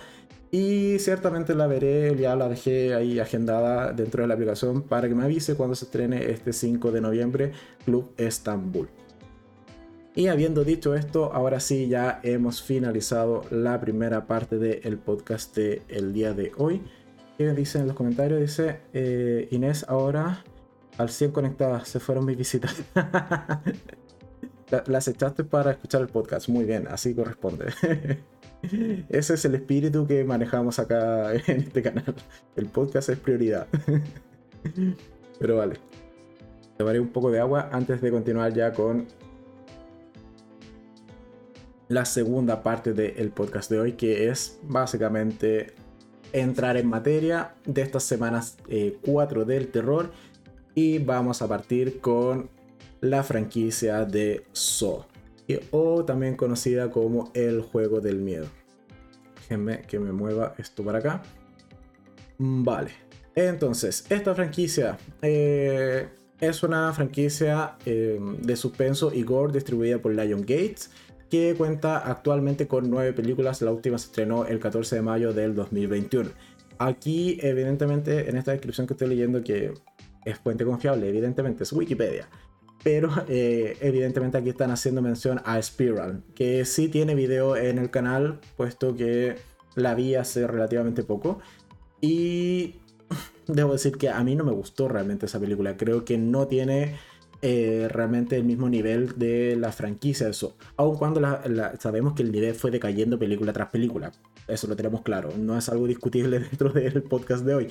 Y 0.55 0.99
ciertamente 0.99 1.55
la 1.55 1.67
veré, 1.67 2.15
ya 2.15 2.37
la 2.37 2.47
dejé 2.47 2.95
ahí 2.95 3.19
agendada 3.19 3.93
dentro 3.93 4.21
de 4.23 4.29
la 4.29 4.35
aplicación 4.35 4.83
para 4.83 5.09
que 5.09 5.15
me 5.15 5.25
avise 5.25 5.55
cuando 5.55 5.75
se 5.75 5.87
estrene 5.87 6.31
este 6.31 6.53
5 6.53 6.93
de 6.93 7.01
noviembre 7.01 7.53
Club 7.87 8.13
Estambul. 8.19 8.91
Y 10.15 10.29
habiendo 10.29 10.63
dicho 10.63 10.95
esto, 10.95 11.33
ahora 11.33 11.59
sí 11.59 11.89
ya 11.89 12.21
hemos 12.23 12.63
finalizado 12.63 13.45
la 13.51 13.81
primera 13.81 14.27
parte 14.27 14.59
del 14.59 14.99
podcast 14.99 15.57
del 15.57 15.83
el 15.89 16.13
día 16.13 16.35
de 16.35 16.53
hoy. 16.59 16.83
¿Qué 17.39 17.51
dice 17.53 17.79
en 17.79 17.87
los 17.87 17.97
comentarios? 17.97 18.39
Dice 18.39 18.81
eh, 18.93 19.49
Inés, 19.53 19.87
ahora 19.89 20.45
al 20.99 21.09
100 21.09 21.31
conectadas, 21.31 21.89
se 21.89 21.99
fueron 21.99 22.27
mis 22.27 22.37
visitas. 22.37 22.83
Las 24.87 25.09
echaste 25.09 25.45
para 25.45 25.73
escuchar 25.73 26.03
el 26.03 26.09
podcast. 26.09 26.49
Muy 26.51 26.67
bien, 26.67 26.89
así 26.89 27.15
corresponde. 27.15 27.73
Ese 29.09 29.35
es 29.35 29.45
el 29.47 29.55
espíritu 29.55 30.07
que 30.07 30.25
manejamos 30.25 30.79
acá 30.79 31.33
en 31.47 31.61
este 31.63 31.83
canal. 31.83 32.15
El 32.55 32.67
podcast 32.67 33.09
es 33.09 33.19
prioridad. 33.19 33.67
Pero 35.39 35.57
vale. 35.57 35.77
Tomaré 36.77 37.01
un 37.01 37.09
poco 37.09 37.31
de 37.31 37.41
agua 37.41 37.71
antes 37.73 38.03
de 38.03 38.11
continuar 38.11 38.53
ya 38.53 38.73
con 38.73 39.07
la 41.93 42.07
segunda 42.07 42.63
parte 42.63 42.95
del 42.95 43.31
podcast 43.31 43.71
de 43.71 43.79
hoy, 43.79 43.93
que 43.93 44.31
es 44.31 44.59
básicamente 44.63 45.75
entrar 46.33 46.79
en 46.79 46.89
materia 46.89 47.55
de 47.67 47.83
estas 47.83 48.05
semanas 48.05 48.57
4 49.03 49.43
eh, 49.43 49.45
del 49.45 49.69
terror. 49.69 50.11
Y 50.75 50.99
vamos 50.99 51.43
a 51.43 51.49
partir 51.49 52.01
con 52.01 52.49
la 53.03 53.23
franquicia 53.23 54.07
de 54.07 54.43
So, 54.53 55.07
o 55.71 56.03
también 56.07 56.35
conocida 56.35 56.91
como 56.91 57.31
el 57.35 57.61
juego 57.61 58.01
del 58.01 58.21
miedo. 58.21 58.47
Déjenme 59.43 59.83
que 59.83 59.99
me 59.99 60.13
mueva 60.13 60.55
esto 60.57 60.83
para 60.83 60.99
acá. 60.99 61.23
Vale, 62.39 62.93
entonces, 63.35 64.07
esta 64.09 64.35
franquicia 64.35 64.97
eh, 65.21 66.09
es 66.41 66.63
una 66.63 66.91
franquicia 66.95 67.77
eh, 67.85 68.19
de 68.41 68.57
suspenso 68.57 69.13
y 69.13 69.25
gore 69.25 69.53
distribuida 69.53 69.99
por 69.99 70.15
Lion 70.15 70.41
Gates 70.41 70.91
que 71.33 71.55
cuenta 71.57 71.97
actualmente 71.97 72.69
con 72.69 72.91
nueve 72.91 73.15
películas. 73.15 73.63
La 73.63 73.73
última 73.73 73.97
se 73.97 74.09
estrenó 74.09 74.45
el 74.45 74.61
14 74.61 74.97
de 74.97 75.01
mayo 75.01 75.33
del 75.33 75.55
2021. 75.55 76.29
Aquí, 76.77 77.39
evidentemente, 77.41 78.29
en 78.29 78.37
esta 78.37 78.51
descripción 78.51 78.87
que 78.87 78.93
estoy 78.93 79.09
leyendo, 79.09 79.43
que 79.43 79.73
es 80.27 80.39
fuente 80.41 80.67
confiable, 80.67 81.09
evidentemente 81.09 81.63
es 81.63 81.73
Wikipedia. 81.73 82.29
Pero 82.85 83.09
eh, 83.29 83.79
evidentemente 83.81 84.37
aquí 84.37 84.51
están 84.51 84.73
haciendo 84.73 85.01
mención 85.01 85.41
a 85.47 85.63
Spiral, 85.63 86.23
que 86.35 86.67
sí 86.67 86.89
tiene 86.89 87.15
video 87.15 87.57
en 87.57 87.79
el 87.79 87.89
canal, 87.91 88.39
puesto 88.59 88.95
que 88.95 89.37
la 89.75 89.95
vi 89.95 90.17
hace 90.17 90.47
relativamente 90.47 91.03
poco. 91.03 91.41
Y 92.03 92.75
debo 93.47 93.73
decir 93.73 93.97
que 93.97 94.11
a 94.11 94.23
mí 94.23 94.37
no 94.37 94.45
me 94.45 94.53
gustó 94.53 94.87
realmente 94.87 95.25
esa 95.25 95.41
película. 95.41 95.79
Creo 95.79 96.05
que 96.05 96.19
no 96.19 96.47
tiene 96.47 96.99
eh, 97.45 97.89
realmente 97.91 98.37
el 98.37 98.45
mismo 98.45 98.69
nivel 98.69 99.19
de 99.19 99.57
la 99.57 99.73
franquicia. 99.73 100.29
Eso, 100.29 100.57
aun 100.77 100.97
cuando 100.97 101.21
sabemos 101.81 102.15
que 102.15 102.23
el 102.23 102.31
nivel 102.31 102.55
fue 102.55 102.71
decayendo 102.71 103.19
película 103.19 103.53
tras 103.53 103.71
película. 103.71 104.13
Eso 104.47 104.69
lo 104.69 104.77
tenemos 104.77 105.03
claro. 105.03 105.31
No 105.37 105.59
es 105.59 105.69
algo 105.69 105.89
discutible 105.89 106.39
dentro 106.51 106.71
del 106.71 107.03
podcast 107.03 107.45
de 107.45 107.55
hoy. 107.55 107.69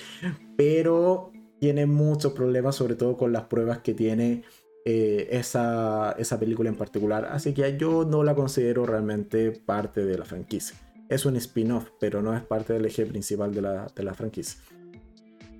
Pero 0.58 1.32
tiene 1.60 1.86
muchos 1.86 2.34
problemas, 2.34 2.76
sobre 2.76 2.96
todo 2.96 3.16
con 3.16 3.32
las 3.32 3.44
pruebas 3.44 3.80
que 3.80 3.94
tiene 3.94 4.44
eh, 4.84 5.30
esa, 5.32 6.16
esa 6.18 6.38
película 6.38 6.70
en 6.70 6.76
particular. 6.76 7.30
Así 7.32 7.54
que 7.54 7.78
yo 7.78 8.04
no 8.04 8.24
la 8.24 8.36
considero 8.36 8.86
realmente 8.86 9.52
parte 9.52 10.04
de 10.04 10.18
la 10.18 10.26
franquicia. 10.26 10.76
Es 11.08 11.26
un 11.26 11.38
spin-off, 11.38 11.92
pero 11.98 12.22
no 12.22 12.36
es 12.36 12.44
parte 12.44 12.74
del 12.74 12.86
eje 12.86 13.06
principal 13.06 13.54
de 13.54 13.62
la, 13.62 13.88
de 13.96 14.04
la 14.04 14.14
franquicia. 14.14 14.60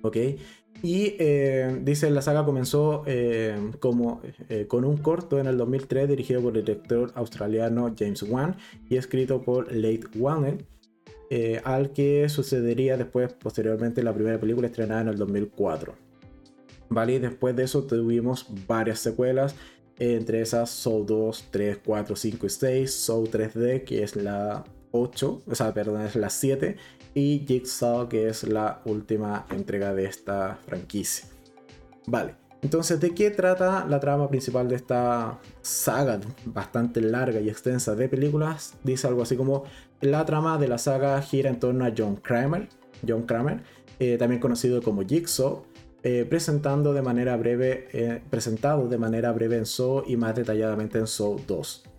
¿Ok? 0.02 0.16
Y 0.82 1.14
eh, 1.20 1.78
dice, 1.82 2.10
la 2.10 2.22
saga 2.22 2.44
comenzó 2.44 3.04
eh, 3.06 3.56
como, 3.78 4.20
eh, 4.48 4.66
con 4.66 4.84
un 4.84 4.96
corto 4.96 5.38
en 5.38 5.46
el 5.46 5.56
2003 5.56 6.08
dirigido 6.08 6.42
por 6.42 6.56
el 6.56 6.64
director 6.64 7.12
australiano 7.14 7.94
James 7.96 8.22
Wan 8.24 8.56
y 8.90 8.96
escrito 8.96 9.42
por 9.42 9.72
Late 9.72 10.06
Wannell, 10.16 10.66
al 11.64 11.92
que 11.92 12.28
sucedería 12.28 12.98
después, 12.98 13.32
posteriormente, 13.32 14.02
la 14.02 14.12
primera 14.12 14.38
película 14.38 14.66
estrenada 14.66 15.00
en 15.00 15.08
el 15.08 15.16
2004. 15.16 15.94
¿Vale? 16.90 17.14
Y 17.14 17.18
después 17.20 17.56
de 17.56 17.62
eso 17.62 17.84
tuvimos 17.84 18.46
varias 18.66 18.98
secuelas, 18.98 19.54
entre 19.98 20.42
esas 20.42 20.68
Soul 20.68 21.06
2, 21.06 21.46
3, 21.50 21.78
4, 21.86 22.16
5 22.16 22.46
y 22.46 22.50
6, 22.50 22.92
Soul 22.92 23.30
3D, 23.30 23.84
que 23.84 24.02
es 24.02 24.14
la 24.16 24.64
8, 24.90 25.42
o 25.46 25.54
sea, 25.54 25.72
perdón, 25.72 26.02
es 26.02 26.16
la 26.16 26.28
7, 26.28 26.76
y 27.14 27.44
Jigsaw, 27.46 28.08
que 28.08 28.28
es 28.28 28.44
la 28.44 28.80
última 28.84 29.46
entrega 29.50 29.94
de 29.94 30.06
esta 30.06 30.58
franquicia. 30.66 31.28
Vale, 32.06 32.34
entonces, 32.62 33.00
¿de 33.00 33.14
qué 33.14 33.30
trata 33.30 33.86
la 33.86 33.98
trama 34.00 34.28
principal 34.28 34.68
de 34.68 34.76
esta 34.76 35.40
saga 35.62 36.20
bastante 36.44 37.00
larga 37.00 37.40
y 37.40 37.48
extensa 37.48 37.94
de 37.94 38.08
películas? 38.08 38.74
Dice 38.84 39.08
algo 39.08 39.22
así 39.22 39.36
como, 39.36 39.64
la 40.00 40.24
trama 40.24 40.58
de 40.58 40.68
la 40.68 40.78
saga 40.78 41.20
gira 41.22 41.50
en 41.50 41.58
torno 41.58 41.84
a 41.84 41.92
John 41.96 42.16
Kramer, 42.16 42.68
John 43.06 43.22
Kramer, 43.22 43.62
eh, 43.98 44.16
también 44.16 44.40
conocido 44.40 44.80
como 44.82 45.02
Jigsaw, 45.02 45.64
eh, 46.04 46.26
presentando 46.28 46.92
de 46.92 47.02
manera 47.02 47.36
breve, 47.36 47.88
eh, 47.92 48.22
presentado 48.30 48.88
de 48.88 48.98
manera 48.98 49.32
breve 49.32 49.56
en 49.56 49.66
Saw 49.66 50.04
y 50.06 50.16
más 50.16 50.34
detalladamente 50.34 50.98
en 50.98 51.06
Saw 51.06 51.40
2 51.46 51.91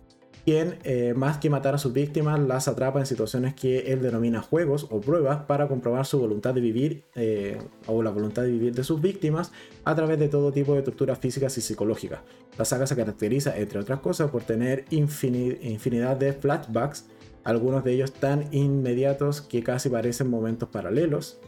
quien, 0.44 0.78
eh, 0.84 1.14
más 1.16 1.38
que 1.38 1.48
matar 1.48 1.74
a 1.74 1.78
sus 1.78 1.92
víctimas, 1.92 2.38
las 2.38 2.68
atrapa 2.68 3.00
en 3.00 3.06
situaciones 3.06 3.54
que 3.54 3.92
él 3.92 4.02
denomina 4.02 4.42
juegos 4.42 4.86
o 4.90 5.00
pruebas 5.00 5.44
para 5.44 5.68
comprobar 5.68 6.04
su 6.04 6.18
voluntad 6.18 6.52
de 6.52 6.60
vivir 6.60 7.04
eh, 7.14 7.58
o 7.86 8.02
la 8.02 8.10
voluntad 8.10 8.42
de 8.42 8.50
vivir 8.50 8.74
de 8.74 8.84
sus 8.84 9.00
víctimas 9.00 9.52
a 9.84 9.94
través 9.94 10.18
de 10.18 10.28
todo 10.28 10.52
tipo 10.52 10.74
de 10.74 10.82
torturas 10.82 11.18
físicas 11.18 11.56
y 11.56 11.62
psicológicas. 11.62 12.20
La 12.58 12.66
saga 12.66 12.86
se 12.86 12.94
caracteriza, 12.94 13.56
entre 13.56 13.78
otras 13.78 14.00
cosas, 14.00 14.30
por 14.30 14.42
tener 14.42 14.84
infinidad 14.90 16.16
de 16.16 16.34
flashbacks, 16.34 17.06
algunos 17.42 17.82
de 17.82 17.92
ellos 17.92 18.12
tan 18.12 18.52
inmediatos 18.52 19.40
que 19.40 19.62
casi 19.62 19.88
parecen 19.88 20.28
momentos 20.28 20.68
paralelos, 20.68 21.38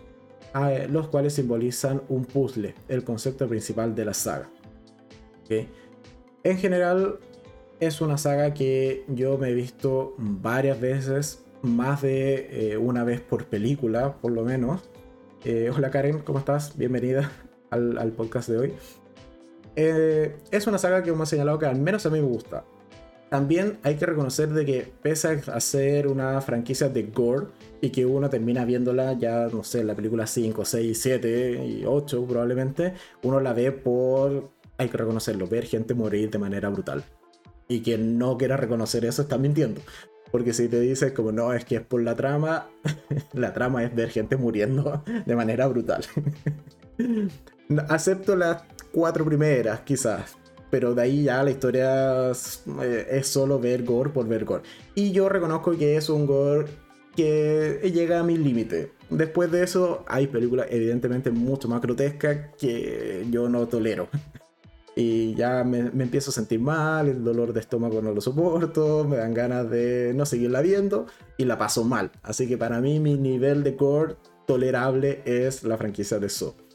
los 0.89 1.09
cuales 1.09 1.35
simbolizan 1.35 2.03
un 2.09 2.25
puzzle, 2.25 2.75
el 2.89 3.05
concepto 3.05 3.47
principal 3.47 3.95
de 3.95 4.05
la 4.07 4.15
saga. 4.15 4.51
En 5.49 6.59
general, 6.59 7.19
es 7.81 8.01
una 8.01 8.17
saga 8.17 8.55
que 8.55 9.05
yo 9.09 9.37
me 9.39 9.51
he 9.51 9.55
visto 9.55 10.15
varias 10.19 10.81
veces, 10.81 11.45
más 11.63 12.03
de 12.03 12.73
eh, 12.73 12.77
una 12.77 13.05
vez 13.05 13.21
por 13.21 13.47
película, 13.47 14.17
por 14.17 14.33
lo 14.33 14.45
menos. 14.45 14.89
Eh, 15.45 15.71
hola 15.75 15.91
Karen, 15.91 16.21
¿cómo 16.21 16.39
estás? 16.39 16.77
Bienvenida 16.77 17.31
al, 17.71 18.13
podcast 18.13 18.49
de 18.49 18.59
hoy. 18.59 18.73
Eh, 19.77 20.37
es 20.51 20.67
una 20.67 20.79
saga 20.79 21.03
que 21.03 21.11
hemos 21.11 21.29
señalado 21.29 21.59
que 21.59 21.67
al 21.67 21.79
menos 21.79 22.07
a 22.07 22.11
mí 22.11 22.21
me 22.21 22.27
gusta. 22.27 22.65
También 23.29 23.79
hay 23.83 23.97
que 23.97 24.07
reconocer 24.07 24.49
de 24.51 24.65
que 24.65 24.93
pese 25.03 25.43
a 25.53 25.61
ser 25.61 26.07
una 26.07 26.41
franquicia 26.41 26.89
de 26.89 27.03
gore 27.03 27.49
y 27.81 27.91
que 27.91 28.07
uno 28.07 28.31
termina 28.31 28.65
viéndola 28.65 29.15
ya, 29.15 29.49
no 29.49 29.65
sé, 29.65 29.85
la 29.85 29.95
película 29.95 30.27
5, 30.27 30.65
6, 30.65 30.99
7 30.99 31.67
y 31.67 31.85
8 31.85 32.25
probablemente, 32.25 32.95
uno 33.25 33.41
la 33.41 33.53
ve 33.53 33.73
por, 33.73 34.51
hay 34.79 34.89
que 34.89 34.97
reconocerlo, 34.97 35.49
ver 35.49 35.65
gente 35.65 35.93
morir 35.93 36.31
de 36.31 36.39
manera 36.39 36.69
brutal. 36.69 37.05
Y 37.69 37.83
quien 37.83 38.19
no 38.19 38.39
quiera 38.39 38.57
reconocer 38.57 39.05
eso 39.05 39.23
está 39.23 39.39
mintiendo. 39.39 39.81
Porque 40.31 40.53
si 40.53 40.69
te 40.69 40.81
dices 40.81 41.13
como 41.13 41.33
no, 41.33 41.53
es 41.53 41.65
que 41.65 41.77
es 41.77 41.83
por 41.83 42.03
la 42.03 42.15
trama, 42.15 42.69
la 43.33 43.53
trama 43.53 43.85
es 43.85 43.95
ver 43.95 44.11
gente 44.11 44.37
muriendo 44.37 45.03
de 45.25 45.37
manera 45.37 45.67
brutal. 45.67 46.05
Acepto 47.89 48.37
las 48.37 48.63
cuatro 48.93 49.25
primeras, 49.25 49.81
quizás. 49.81 50.37
Pero 50.71 50.95
de 50.95 51.03
ahí 51.03 51.25
ya 51.25 51.43
la 51.43 51.51
historia 51.51 52.31
eh, 52.31 53.07
es, 53.11 53.27
solo 53.29 53.59
ver 53.61 53.85
gore 53.85 54.11
por 54.11 54.27
ver 54.27 54.45
gore. 54.45 54.63
Y 54.95 55.13
yo 55.13 55.29
reconozco 55.29 55.77
que 55.77 55.97
es 55.97 56.09
un 56.09 56.27
gore 56.27 56.67
que 57.15 57.81
llega 57.95 58.21
a 58.21 58.23
mi 58.23 58.37
límite. 58.37 58.93
Después 59.09 59.51
de 59.51 59.63
eso, 59.63 60.05
hay 60.09 60.27
películas 60.27 60.67
evidentemente 60.71 61.31
mucho 61.31 61.69
más 61.69 61.81
grotescas 61.81 62.51
que 62.59 63.25
yo 63.31 63.49
no 63.49 63.67
tolero 63.69 64.09
y 64.99 65.35
ya 65.35 65.63
me, 65.63 65.79
empiezo 65.79 66.31
a 66.31 66.33
sentir 66.33 66.59
mal, 66.59 67.07
el 67.09 67.23
dolor 67.23 67.53
de 67.53 67.61
estómago 67.61 68.01
no 68.01 68.13
lo 68.13 68.23
soporto, 68.23 69.05
me 69.05 69.19
dan 69.19 69.35
ganas 69.35 69.69
de 69.71 70.13
no 70.15 70.25
seguirla 70.25 70.63
viendo 70.63 71.07
y 71.37 71.45
la 71.45 71.59
paso 71.59 71.85
mal. 71.85 72.11
Así 72.23 72.49
que 72.49 72.57
para 72.57 72.81
mí 72.81 72.99
mi 72.99 73.15
nivel 73.15 73.63
de 73.63 73.77
core 73.77 74.17
tolerable 74.47 75.21
es 75.27 75.65
la 75.65 75.77
franquicia 75.77 76.19
de 76.19 76.29
So. 76.31 76.57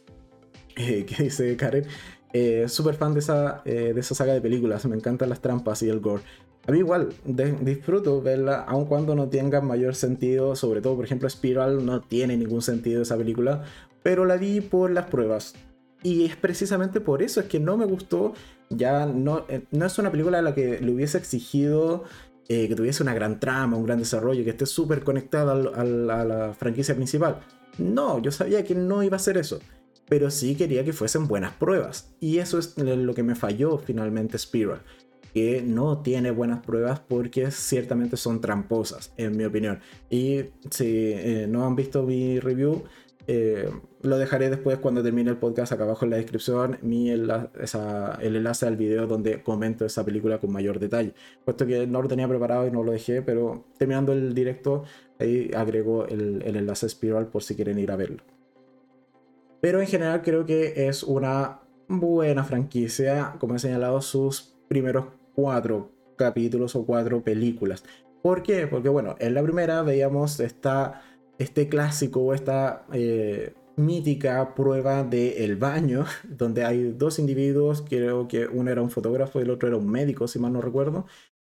Eh, 0.77 1.05
¿Qué 1.05 1.23
dice 1.23 1.57
Karen? 1.57 1.86
Eh, 2.31 2.65
Súper 2.69 2.95
fan 2.95 3.13
de 3.13 3.19
esa, 3.19 3.62
eh, 3.65 3.91
de 3.93 3.99
esa 3.99 4.15
saga 4.15 4.34
de 4.34 4.39
películas, 4.39 4.86
me 4.86 4.95
encantan 4.95 5.27
las 5.27 5.41
trampas 5.41 5.84
y 5.84 5.89
el 5.89 5.99
gore. 5.99 6.23
A 6.65 6.71
mí 6.71 6.77
igual, 6.77 7.10
disfruto 7.25 8.21
verla, 8.21 8.62
aun 8.62 8.86
cuando 8.86 9.15
no 9.15 9.27
tenga 9.27 9.60
mayor 9.62 9.95
sentido, 9.95 10.55
sobre 10.55 10.79
todo 10.79 10.95
por 10.95 11.05
ejemplo 11.05 11.27
Spiral 11.27 11.86
no 11.86 12.01
tiene 12.01 12.38
ningún 12.38 12.62
sentido 12.62 13.01
esa 13.01 13.17
película, 13.17 13.63
pero 14.01 14.25
la 14.25 14.38
vi 14.38 14.62
por 14.62 14.91
las 14.91 15.07
pruebas. 15.07 15.55
Y 16.03 16.25
es 16.25 16.35
precisamente 16.35 16.99
por 16.99 17.21
eso 17.21 17.39
es 17.39 17.45
que 17.47 17.59
no 17.59 17.77
me 17.77 17.85
gustó. 17.85 18.33
Ya 18.69 19.05
no, 19.05 19.45
eh, 19.49 19.63
no 19.71 19.85
es 19.85 19.97
una 19.99 20.11
película 20.11 20.39
a 20.39 20.41
la 20.41 20.55
que 20.55 20.79
le 20.79 20.91
hubiese 20.91 21.17
exigido 21.17 22.05
eh, 22.53 22.67
que 22.67 22.75
tuviese 22.75 23.01
una 23.01 23.13
gran 23.13 23.39
trama, 23.39 23.77
un 23.77 23.85
gran 23.85 23.99
desarrollo, 23.99 24.43
que 24.43 24.49
esté 24.49 24.65
súper 24.65 25.05
conectada 25.05 25.53
a 25.53 25.85
la 25.85 26.53
franquicia 26.53 26.93
principal. 26.95 27.39
No, 27.77 28.21
yo 28.21 28.29
sabía 28.29 28.65
que 28.65 28.75
no 28.75 29.03
iba 29.03 29.15
a 29.15 29.19
ser 29.19 29.37
eso. 29.37 29.59
Pero 30.09 30.29
sí 30.29 30.55
quería 30.55 30.83
que 30.83 30.91
fuesen 30.91 31.29
buenas 31.29 31.53
pruebas. 31.53 32.13
Y 32.19 32.39
eso 32.39 32.59
es 32.59 32.77
lo 32.77 33.13
que 33.13 33.23
me 33.23 33.35
falló 33.35 33.77
finalmente 33.77 34.37
Spiral. 34.37 34.81
Que 35.33 35.61
no 35.61 35.99
tiene 35.99 36.31
buenas 36.31 36.59
pruebas 36.65 36.99
porque 36.99 37.49
ciertamente 37.51 38.17
son 38.17 38.41
tramposas, 38.41 39.13
en 39.15 39.37
mi 39.37 39.45
opinión. 39.45 39.79
Y 40.09 40.41
si 40.69 41.13
eh, 41.13 41.45
no 41.47 41.65
han 41.65 41.77
visto 41.77 42.03
mi 42.03 42.41
review, 42.41 42.83
eh, 43.27 43.69
lo 44.01 44.17
dejaré 44.17 44.49
después 44.49 44.79
cuando 44.79 45.03
termine 45.03 45.29
el 45.29 45.38
podcast 45.38 45.71
acá 45.71 45.84
abajo 45.84 46.05
en 46.05 46.12
la 46.12 46.17
descripción, 46.17 46.77
mi 46.81 47.10
el 47.10 47.29
enlace 48.36 48.65
al 48.65 48.77
video 48.77 49.07
donde 49.07 49.43
comento 49.43 49.86
esa 49.86 50.03
película 50.03 50.39
con 50.39 50.51
mayor 50.51 50.79
detalle. 50.79 51.13
Puesto 51.45 51.65
que 51.65 51.86
no 51.88 52.01
lo 52.01 52.07
tenía 52.07 52.27
preparado 52.27 52.67
y 52.67 52.71
no 52.71 52.84
lo 52.84 52.91
dejé, 52.91 53.21
pero 53.21 53.65
terminando 53.77 54.13
el 54.13 54.34
directo, 54.34 54.84
ahí 55.19 55.51
agrego 55.55 56.07
el, 56.07 56.41
el 56.43 56.55
enlace 56.55 56.89
Spiral 56.89 57.27
por 57.27 57.43
si 57.43 57.55
quieren 57.55 57.79
ir 57.79 57.91
a 57.91 57.95
verlo. 57.95 58.23
Pero 59.62 59.79
en 59.79 59.88
general 59.88 60.23
creo 60.23 60.45
que 60.45 60.88
es 60.88 61.03
una 61.03 61.60
buena 61.88 62.43
franquicia, 62.43 63.36
como 63.39 63.55
he 63.55 63.60
señalado, 63.60 64.01
sus 64.01 64.55
primeros 64.67 65.05
cuatro 65.36 65.91
capítulos 66.17 66.75
o 66.75 66.86
cuatro 66.86 67.23
películas. 67.23 67.84
¿Por 68.21 68.43
qué? 68.43 68.67
Porque 68.67 68.89
bueno, 68.89 69.15
en 69.19 69.34
la 69.34 69.43
primera 69.43 69.81
veíamos 69.81 70.39
esta 70.39 71.01
este 71.41 71.67
clásico, 71.67 72.34
esta 72.34 72.86
eh, 72.93 73.54
mítica 73.75 74.54
prueba 74.54 75.04
del 75.04 75.56
baño, 75.56 76.06
donde 76.30 76.63
hay 76.63 76.91
dos 76.91 77.19
individuos, 77.19 77.84
creo 77.88 78.27
que 78.27 78.45
uno 78.45 78.71
era 78.71 78.82
un 78.82 78.91
fotógrafo 78.91 79.39
y 79.39 79.43
el 79.43 79.49
otro 79.49 79.67
era 79.67 79.77
un 79.77 79.89
médico, 79.89 80.27
si 80.27 80.39
mal 80.39 80.54
no 80.54 80.62
recuerdo, 80.62 81.06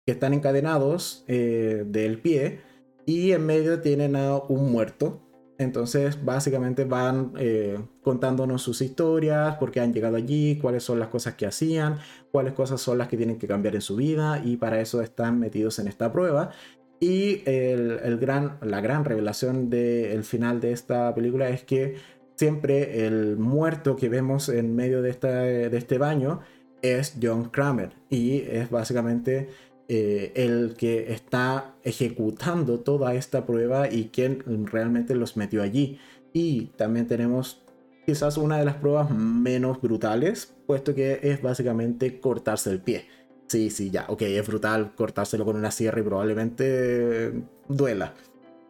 que 0.06 0.13
están 0.13 0.34
encadenados 0.34 1.24
eh, 1.28 1.84
del 1.86 2.19
pie 2.19 2.62
y 3.06 3.32
en 3.32 3.45
medio 3.45 3.82
tienen 3.82 4.15
a 4.15 4.38
un 4.38 4.71
muerto. 4.71 5.21
Entonces 5.58 6.24
básicamente 6.24 6.84
van 6.84 7.32
eh, 7.38 7.80
contándonos 8.02 8.62
sus 8.62 8.82
historias, 8.82 9.56
por 9.56 9.71
qué 9.71 9.80
han 9.80 9.93
llegado 9.93 10.17
allí, 10.17 10.58
cuáles 10.58 10.84
son 10.84 11.00
las 11.00 11.08
cosas 11.08 11.36
que 11.36 11.45
hacían, 11.45 12.00
cuáles 12.30 12.54
cosas 12.54 12.82
son 12.82 12.98
las 12.98 13.08
que 13.08 13.15
tienen 13.15 13.39
que 13.39 13.48
cambiar 13.48 13.76
en 13.76 13.82
su 13.82 13.95
vida 13.95 14.41
y 14.43 14.58
para 14.58 14.82
eso 14.82 15.02
están 15.02 15.39
metidos 15.39 15.80
en 15.80 15.88
esta 15.88 16.12
prueba. 16.12 16.52
Y 16.99 17.41
el, 17.45 18.17
gran, 18.19 18.58
la 18.62 18.81
gran 18.81 19.05
revelación 19.05 19.69
del 19.69 20.23
final 20.23 20.62
de 20.62 20.71
esta 20.71 21.13
película 21.13 21.49
es 21.49 21.63
que 21.63 21.95
siempre 22.36 23.05
el 23.05 23.38
muerto 23.38 23.95
que 23.95 24.10
vemos 24.10 24.49
en 24.49 24.75
medio 24.75 25.01
de, 25.01 25.10
esta, 25.10 25.41
de 25.41 25.77
este 25.77 25.97
baño 25.97 26.41
es 26.81 27.17
John 27.21 27.49
Kramer 27.49 27.91
y 28.10 28.39
es 28.41 28.69
básicamente 28.69 29.49
eh, 29.88 30.31
el 30.36 30.75
que 30.75 31.13
está 31.13 31.75
ejecutando 31.84 32.79
toda 32.79 33.13
esta 33.13 33.45
prueba 33.45 33.88
y 33.91 34.10
quien 34.10 34.65
realmente 34.65 35.15
los 35.15 35.38
metió 35.38 35.62
allí. 35.62 35.99
Y 36.34 36.67
también 36.75 37.08
tenemos 37.08 37.62
quizás 38.05 38.38
una 38.38 38.58
de 38.58 38.65
las 38.65 38.75
pruebas 38.75 39.12
menos 39.12 39.81
brutales, 39.81 40.53
puesto 40.65 40.95
que 40.95 41.19
es 41.21 41.41
básicamente 41.41 42.19
cortarse 42.19 42.71
el 42.71 42.81
pie. 42.81 43.05
Sí, 43.47 43.69
sí, 43.69 43.91
ya, 43.91 44.05
ok, 44.08 44.23
es 44.23 44.47
brutal 44.47 44.93
cortárselo 44.95 45.45
con 45.45 45.55
una 45.55 45.71
sierra 45.71 45.99
y 45.99 46.03
probablemente 46.03 47.31
duela. 47.67 48.13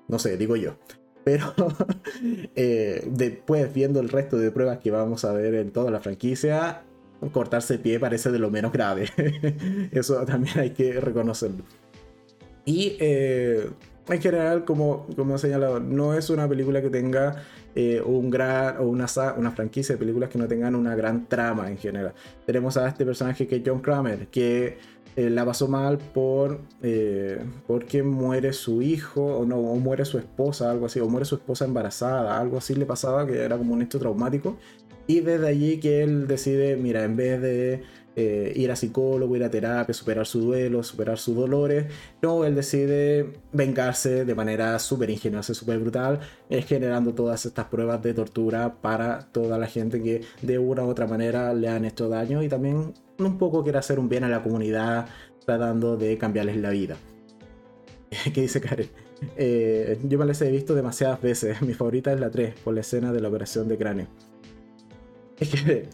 No 0.07 0.19
sé, 0.19 0.37
digo 0.37 0.55
yo. 0.55 0.75
Pero 1.23 1.53
eh, 2.55 3.03
después, 3.09 3.73
viendo 3.73 3.99
el 3.99 4.09
resto 4.09 4.37
de 4.37 4.51
pruebas 4.51 4.79
que 4.79 4.91
vamos 4.91 5.25
a 5.25 5.33
ver 5.33 5.55
en 5.55 5.71
toda 5.71 5.91
la 5.91 5.99
franquicia, 5.99 6.83
cortarse 7.31 7.75
el 7.75 7.79
pie 7.79 7.99
parece 7.99 8.31
de 8.31 8.39
lo 8.39 8.51
menos 8.51 8.71
grave. 8.71 9.09
Eso 9.91 10.23
también 10.25 10.59
hay 10.59 10.71
que 10.71 10.99
reconocerlo. 10.99 11.63
Y 12.65 12.97
eh, 12.99 13.69
en 14.07 14.21
general, 14.21 14.65
como, 14.65 15.07
como 15.15 15.35
he 15.35 15.37
señalado, 15.37 15.79
no 15.79 16.13
es 16.13 16.29
una 16.29 16.47
película 16.47 16.81
que 16.81 16.89
tenga 16.89 17.43
eh, 17.75 18.01
un 18.05 18.29
gran, 18.29 18.77
o 18.77 18.83
una, 18.83 19.07
una 19.37 19.51
franquicia 19.51 19.95
de 19.95 19.99
películas 19.99 20.29
que 20.29 20.37
no 20.37 20.47
tengan 20.47 20.75
una 20.75 20.95
gran 20.95 21.27
trama 21.27 21.69
en 21.69 21.77
general. 21.77 22.13
Tenemos 22.45 22.77
a 22.77 22.87
este 22.87 23.05
personaje 23.05 23.47
que 23.47 23.57
es 23.57 23.63
John 23.65 23.79
Kramer, 23.79 24.27
que 24.27 24.77
eh, 25.15 25.29
la 25.29 25.45
pasó 25.45 25.67
mal 25.67 25.97
por 25.97 26.59
eh, 26.83 27.41
porque 27.67 28.03
muere 28.03 28.53
su 28.53 28.81
hijo, 28.81 29.23
o 29.23 29.45
no, 29.45 29.57
muere 29.75 30.05
su 30.05 30.17
esposa, 30.17 30.69
algo 30.69 30.85
así, 30.85 30.99
o 30.99 31.07
muere 31.07 31.25
su 31.25 31.35
esposa 31.35 31.65
embarazada, 31.65 32.39
algo 32.39 32.57
así 32.57 32.75
le 32.75 32.85
pasaba, 32.85 33.25
que 33.25 33.41
era 33.41 33.57
como 33.57 33.73
un 33.73 33.81
hecho 33.81 33.97
traumático. 33.97 34.57
Y 35.07 35.21
desde 35.21 35.47
allí 35.47 35.79
que 35.79 36.03
él 36.03 36.27
decide, 36.27 36.75
mira, 36.77 37.03
en 37.03 37.15
vez 37.15 37.41
de 37.41 37.83
eh, 38.15 38.53
ir 38.55 38.71
a 38.71 38.75
psicólogo, 38.75 39.35
ir 39.35 39.43
a 39.43 39.49
terapia, 39.49 39.93
superar 39.93 40.25
su 40.25 40.39
duelo, 40.39 40.83
superar 40.83 41.17
sus 41.17 41.35
dolores. 41.35 41.85
No, 42.21 42.45
él 42.45 42.55
decide 42.55 43.33
vengarse 43.51 44.25
de 44.25 44.35
manera 44.35 44.79
súper 44.79 45.09
ingeniosa, 45.09 45.53
súper 45.53 45.79
brutal, 45.79 46.19
es 46.49 46.65
generando 46.65 47.13
todas 47.13 47.45
estas 47.45 47.65
pruebas 47.65 48.01
de 48.03 48.13
tortura 48.13 48.75
para 48.81 49.27
toda 49.31 49.57
la 49.57 49.67
gente 49.67 50.01
que 50.01 50.21
de 50.41 50.59
una 50.59 50.83
u 50.83 50.89
otra 50.89 51.07
manera 51.07 51.53
le 51.53 51.67
han 51.67 51.85
hecho 51.85 52.09
daño 52.09 52.41
y 52.41 52.49
también 52.49 52.93
un 53.19 53.37
poco 53.37 53.63
quiere 53.63 53.79
hacer 53.79 53.99
un 53.99 54.09
bien 54.09 54.23
a 54.23 54.29
la 54.29 54.41
comunidad 54.41 55.07
tratando 55.45 55.97
de 55.97 56.17
cambiarles 56.17 56.57
la 56.57 56.69
vida. 56.69 56.97
¿Qué 58.33 58.41
dice 58.41 58.61
Karen? 58.61 58.89
Eh, 59.37 59.99
yo 60.03 60.17
me 60.17 60.25
las 60.25 60.41
he 60.41 60.51
visto 60.51 60.75
demasiadas 60.75 61.21
veces. 61.21 61.61
Mi 61.63 61.73
favorita 61.73 62.13
es 62.13 62.19
la 62.19 62.29
3, 62.29 62.55
por 62.63 62.73
la 62.73 62.81
escena 62.81 63.11
de 63.11 63.21
la 63.21 63.29
operación 63.29 63.67
de 63.67 63.77
cráneo. 63.77 64.07
Es 65.39 65.49
que 65.49 65.87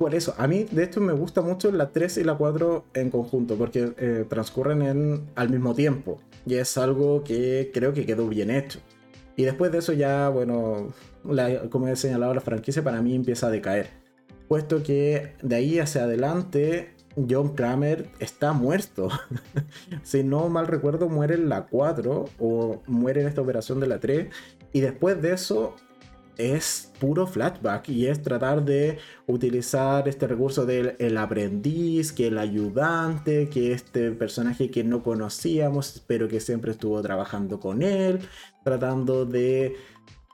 por 0.00 0.14
eso, 0.14 0.34
a 0.38 0.46
mí 0.46 0.64
de 0.64 0.84
hecho 0.84 0.98
me 1.02 1.12
gusta 1.12 1.42
mucho 1.42 1.70
la 1.70 1.90
3 1.90 2.16
y 2.16 2.24
la 2.24 2.34
4 2.34 2.86
en 2.94 3.10
conjunto, 3.10 3.56
porque 3.56 3.92
eh, 3.98 4.24
transcurren 4.26 4.80
en, 4.80 5.28
al 5.34 5.50
mismo 5.50 5.74
tiempo. 5.74 6.22
Y 6.46 6.54
es 6.54 6.78
algo 6.78 7.22
que 7.22 7.70
creo 7.74 7.92
que 7.92 8.06
quedó 8.06 8.26
bien 8.26 8.50
hecho. 8.50 8.80
Y 9.36 9.42
después 9.42 9.70
de 9.72 9.76
eso 9.76 9.92
ya, 9.92 10.30
bueno, 10.30 10.94
como 11.68 11.86
he 11.86 11.96
señalado, 11.96 12.32
la 12.32 12.40
franquicia 12.40 12.82
para 12.82 13.02
mí 13.02 13.14
empieza 13.14 13.48
a 13.48 13.50
decaer. 13.50 13.90
Puesto 14.48 14.82
que 14.82 15.34
de 15.42 15.56
ahí 15.56 15.78
hacia 15.78 16.04
adelante 16.04 16.94
John 17.28 17.54
Kramer 17.54 18.08
está 18.20 18.54
muerto. 18.54 19.10
si 20.02 20.24
no 20.24 20.48
mal 20.48 20.66
recuerdo, 20.66 21.10
muere 21.10 21.34
en 21.34 21.50
la 21.50 21.66
4 21.66 22.24
o 22.38 22.82
muere 22.86 23.20
en 23.20 23.28
esta 23.28 23.42
operación 23.42 23.80
de 23.80 23.86
la 23.86 24.00
3. 24.00 24.28
Y 24.72 24.80
después 24.80 25.20
de 25.20 25.34
eso 25.34 25.74
es 26.40 26.92
puro 26.98 27.26
flashback 27.26 27.88
y 27.88 28.06
es 28.06 28.22
tratar 28.22 28.64
de 28.64 28.98
utilizar 29.26 30.08
este 30.08 30.26
recurso 30.26 30.66
del 30.66 30.96
el 30.98 31.16
aprendiz, 31.16 32.12
que 32.12 32.28
el 32.28 32.38
ayudante, 32.38 33.48
que 33.48 33.72
este 33.72 34.10
personaje 34.12 34.70
que 34.70 34.84
no 34.84 35.02
conocíamos, 35.02 36.02
pero 36.06 36.28
que 36.28 36.40
siempre 36.40 36.72
estuvo 36.72 37.00
trabajando 37.02 37.60
con 37.60 37.82
él, 37.82 38.20
tratando 38.64 39.24
de 39.24 39.76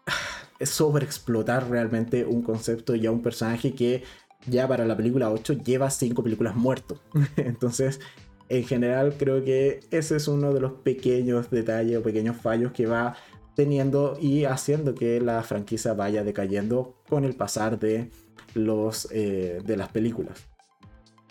ah, 0.06 0.64
sobreexplotar 0.64 1.68
realmente 1.68 2.24
un 2.24 2.42
concepto 2.42 2.94
y 2.94 3.06
a 3.06 3.12
un 3.12 3.22
personaje 3.22 3.74
que 3.74 4.02
ya 4.46 4.68
para 4.68 4.84
la 4.84 4.96
película 4.96 5.30
8 5.30 5.62
lleva 5.64 5.90
5 5.90 6.22
películas 6.22 6.56
muerto. 6.56 7.00
Entonces, 7.36 8.00
en 8.48 8.64
general 8.64 9.14
creo 9.18 9.44
que 9.44 9.80
ese 9.90 10.16
es 10.16 10.28
uno 10.28 10.54
de 10.54 10.60
los 10.60 10.72
pequeños 10.72 11.50
detalles 11.50 11.98
o 11.98 12.02
pequeños 12.02 12.36
fallos 12.36 12.72
que 12.72 12.86
va 12.86 13.16
teniendo 13.56 14.18
y 14.20 14.44
haciendo 14.44 14.94
que 14.94 15.20
la 15.20 15.42
franquicia 15.42 15.94
vaya 15.94 16.22
decayendo 16.22 16.94
con 17.08 17.24
el 17.24 17.34
pasar 17.34 17.80
de, 17.80 18.10
los, 18.54 19.08
eh, 19.10 19.60
de 19.64 19.76
las 19.76 19.88
películas. 19.88 20.46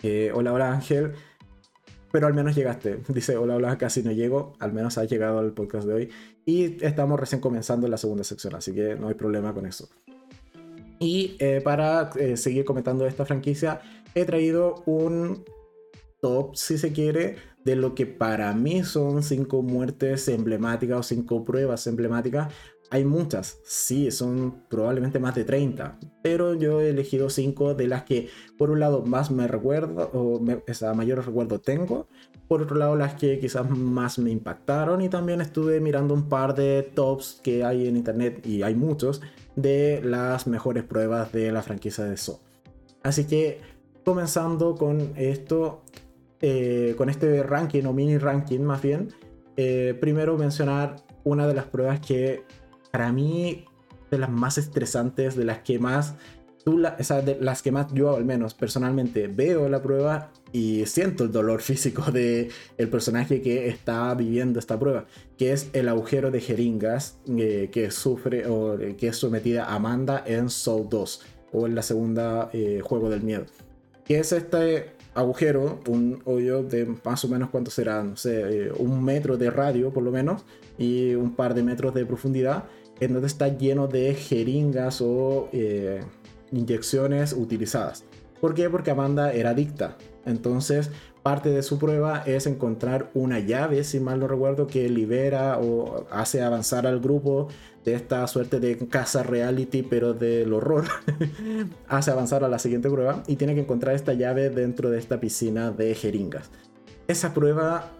Eh, 0.02 0.32
hola, 0.34 0.52
hola 0.52 0.72
Ángel, 0.72 1.12
pero 2.12 2.26
al 2.26 2.34
menos 2.34 2.56
llegaste. 2.56 2.98
Dice, 3.08 3.36
hola, 3.36 3.54
hola, 3.54 3.78
casi 3.78 4.02
no 4.02 4.10
llego, 4.10 4.54
al 4.58 4.72
menos 4.72 4.98
has 4.98 5.08
llegado 5.08 5.38
al 5.38 5.52
podcast 5.52 5.86
de 5.86 5.94
hoy. 5.94 6.08
Y 6.44 6.84
estamos 6.84 7.18
recién 7.18 7.40
comenzando 7.40 7.86
la 7.88 7.96
segunda 7.96 8.24
sección, 8.24 8.56
así 8.56 8.74
que 8.74 8.96
no 8.96 9.08
hay 9.08 9.14
problema 9.14 9.54
con 9.54 9.64
eso. 9.64 9.88
Y 10.98 11.36
eh, 11.38 11.60
para 11.62 12.10
seguir 12.36 12.64
comentando 12.64 13.06
esta 13.06 13.24
franquicia, 13.24 13.80
he 14.14 14.24
traído 14.24 14.82
un 14.86 15.44
top, 16.20 16.56
si 16.56 16.76
se 16.76 16.92
quiere, 16.92 17.36
de 17.66 17.74
lo 17.74 17.96
que 17.96 18.06
para 18.06 18.54
mí 18.54 18.84
son 18.84 19.24
cinco 19.24 19.60
muertes 19.60 20.28
emblemáticas 20.28 20.98
o 21.00 21.02
cinco 21.02 21.44
pruebas 21.44 21.84
emblemáticas. 21.88 22.54
Hay 22.90 23.04
muchas, 23.04 23.58
sí, 23.64 24.12
son 24.12 24.62
probablemente 24.68 25.18
más 25.18 25.34
de 25.34 25.42
30, 25.42 25.98
pero 26.22 26.54
yo 26.54 26.80
he 26.80 26.90
elegido 26.90 27.28
cinco 27.28 27.74
de 27.74 27.88
las 27.88 28.04
que 28.04 28.28
por 28.56 28.70
un 28.70 28.78
lado 28.78 29.02
más 29.04 29.32
me 29.32 29.48
recuerdo 29.48 30.08
o 30.12 30.38
me, 30.38 30.62
mayor 30.94 31.26
recuerdo 31.26 31.60
tengo, 31.60 32.06
por 32.46 32.62
otro 32.62 32.76
lado 32.76 32.94
las 32.94 33.14
que 33.14 33.40
quizás 33.40 33.68
más 33.68 34.20
me 34.20 34.30
impactaron 34.30 35.00
y 35.00 35.08
también 35.08 35.40
estuve 35.40 35.80
mirando 35.80 36.14
un 36.14 36.28
par 36.28 36.54
de 36.54 36.84
tops 36.94 37.40
que 37.42 37.64
hay 37.64 37.88
en 37.88 37.96
internet 37.96 38.46
y 38.46 38.62
hay 38.62 38.76
muchos 38.76 39.22
de 39.56 40.00
las 40.04 40.46
mejores 40.46 40.84
pruebas 40.84 41.32
de 41.32 41.50
la 41.50 41.62
franquicia 41.62 42.04
de 42.04 42.16
So. 42.16 42.38
Así 43.02 43.24
que 43.24 43.58
comenzando 44.04 44.76
con 44.76 45.14
esto, 45.16 45.82
eh, 46.40 46.94
con 46.98 47.08
este 47.08 47.42
ranking 47.42 47.84
o 47.84 47.92
mini 47.92 48.18
ranking 48.18 48.60
más 48.60 48.82
bien, 48.82 49.08
eh, 49.56 49.96
primero 49.98 50.36
mencionar 50.36 50.96
una 51.24 51.46
de 51.46 51.54
las 51.54 51.64
pruebas 51.64 52.00
que 52.00 52.44
para 52.90 53.10
mí 53.10 53.64
de 54.10 54.18
las 54.18 54.30
más 54.30 54.58
estresantes, 54.58 55.34
de 55.34 55.44
las 55.44 55.60
que 55.60 55.78
más 55.78 56.14
tú 56.62 56.78
la, 56.78 56.96
de 56.96 57.38
las 57.40 57.62
que 57.62 57.72
más 57.72 57.86
yo 57.94 58.16
al 58.16 58.24
menos 58.24 58.52
personalmente 58.52 59.28
veo 59.28 59.68
la 59.68 59.80
prueba 59.80 60.30
y 60.52 60.84
siento 60.86 61.24
el 61.24 61.32
dolor 61.32 61.62
físico 61.62 62.10
de 62.10 62.50
el 62.76 62.88
personaje 62.88 63.40
que 63.40 63.68
está 63.68 64.12
viviendo 64.14 64.58
esta 64.58 64.78
prueba, 64.78 65.06
que 65.38 65.52
es 65.52 65.70
el 65.72 65.88
agujero 65.88 66.30
de 66.30 66.40
jeringas 66.40 67.18
eh, 67.38 67.70
que 67.72 67.90
sufre 67.90 68.46
o 68.46 68.76
que 68.98 69.08
es 69.08 69.16
sometida 69.16 69.72
Amanda 69.72 70.22
en 70.26 70.50
Soul 70.50 70.88
2 70.90 71.22
o 71.52 71.66
en 71.66 71.74
la 71.74 71.82
segunda 71.82 72.50
juego 72.82 73.08
del 73.08 73.22
miedo. 73.22 73.46
Que 74.04 74.18
es 74.18 74.32
este 74.32 74.95
agujero, 75.16 75.80
un 75.88 76.20
hoyo 76.24 76.62
de 76.62 76.94
más 77.04 77.24
o 77.24 77.28
menos 77.28 77.50
cuánto 77.50 77.70
será, 77.70 78.04
no 78.04 78.16
sé, 78.16 78.66
eh, 78.66 78.72
un 78.78 79.02
metro 79.02 79.36
de 79.36 79.50
radio 79.50 79.90
por 79.92 80.02
lo 80.02 80.12
menos 80.12 80.44
y 80.78 81.14
un 81.14 81.34
par 81.34 81.54
de 81.54 81.62
metros 81.62 81.94
de 81.94 82.04
profundidad, 82.04 82.64
en 83.00 83.14
donde 83.14 83.26
está 83.26 83.48
lleno 83.48 83.88
de 83.88 84.14
jeringas 84.14 85.00
o 85.00 85.48
eh, 85.52 86.02
inyecciones 86.52 87.32
utilizadas. 87.32 88.04
¿Por 88.40 88.54
qué? 88.54 88.68
Porque 88.68 88.90
Amanda 88.90 89.32
era 89.32 89.50
adicta. 89.50 89.96
Entonces, 90.26 90.90
parte 91.26 91.50
de 91.50 91.64
su 91.64 91.76
prueba 91.80 92.22
es 92.24 92.46
encontrar 92.46 93.10
una 93.12 93.40
llave, 93.40 93.82
si 93.82 93.98
mal 93.98 94.20
no 94.20 94.28
recuerdo, 94.28 94.68
que 94.68 94.88
libera 94.88 95.58
o 95.58 96.06
hace 96.08 96.40
avanzar 96.40 96.86
al 96.86 97.00
grupo 97.00 97.48
de 97.84 97.94
esta 97.94 98.24
suerte 98.28 98.60
de 98.60 98.78
casa 98.86 99.24
reality, 99.24 99.82
pero 99.82 100.14
del 100.14 100.52
horror, 100.52 100.84
hace 101.88 102.12
avanzar 102.12 102.44
a 102.44 102.48
la 102.48 102.60
siguiente 102.60 102.88
prueba 102.88 103.24
y 103.26 103.34
tiene 103.34 103.56
que 103.56 103.62
encontrar 103.62 103.96
esta 103.96 104.12
llave 104.12 104.50
dentro 104.50 104.88
de 104.88 105.00
esta 105.00 105.18
piscina 105.18 105.72
de 105.72 105.96
jeringas. 105.96 106.48
Esa 107.08 107.34
prueba 107.34 107.90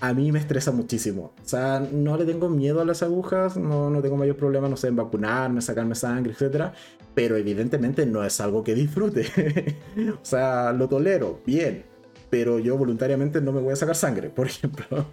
a 0.00 0.14
mí 0.14 0.32
me 0.32 0.38
estresa 0.38 0.72
muchísimo. 0.72 1.34
O 1.44 1.46
sea, 1.46 1.86
no 1.92 2.16
le 2.16 2.24
tengo 2.24 2.48
miedo 2.48 2.80
a 2.80 2.86
las 2.86 3.02
agujas, 3.02 3.58
no, 3.58 3.90
no 3.90 4.00
tengo 4.00 4.16
mayor 4.16 4.36
problema, 4.36 4.70
no 4.70 4.78
sé, 4.78 4.88
en 4.88 4.96
vacunarme, 4.96 5.60
sacarme 5.60 5.94
sangre, 5.94 6.32
etc. 6.32 6.72
Pero 7.14 7.36
evidentemente 7.36 8.06
no 8.06 8.24
es 8.24 8.40
algo 8.40 8.64
que 8.64 8.74
disfrute. 8.74 9.76
o 10.14 10.24
sea, 10.24 10.72
lo 10.72 10.88
tolero, 10.88 11.40
bien 11.44 11.87
pero 12.30 12.58
yo 12.58 12.76
voluntariamente 12.76 13.40
no 13.40 13.52
me 13.52 13.60
voy 13.60 13.72
a 13.72 13.76
sacar 13.76 13.96
sangre, 13.96 14.28
por 14.34 14.46
ejemplo, 14.46 15.06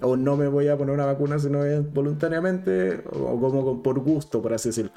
o 0.00 0.16
no 0.16 0.36
me 0.36 0.48
voy 0.48 0.68
a 0.68 0.76
poner 0.76 0.94
una 0.94 1.06
vacuna 1.06 1.38
si 1.38 1.48
no 1.48 1.64
es 1.64 1.92
voluntariamente, 1.92 3.02
o 3.10 3.40
como 3.40 3.82
por 3.82 3.98
gusto, 4.00 4.40
por 4.42 4.52
así 4.52 4.68
decirlo. 4.70 4.92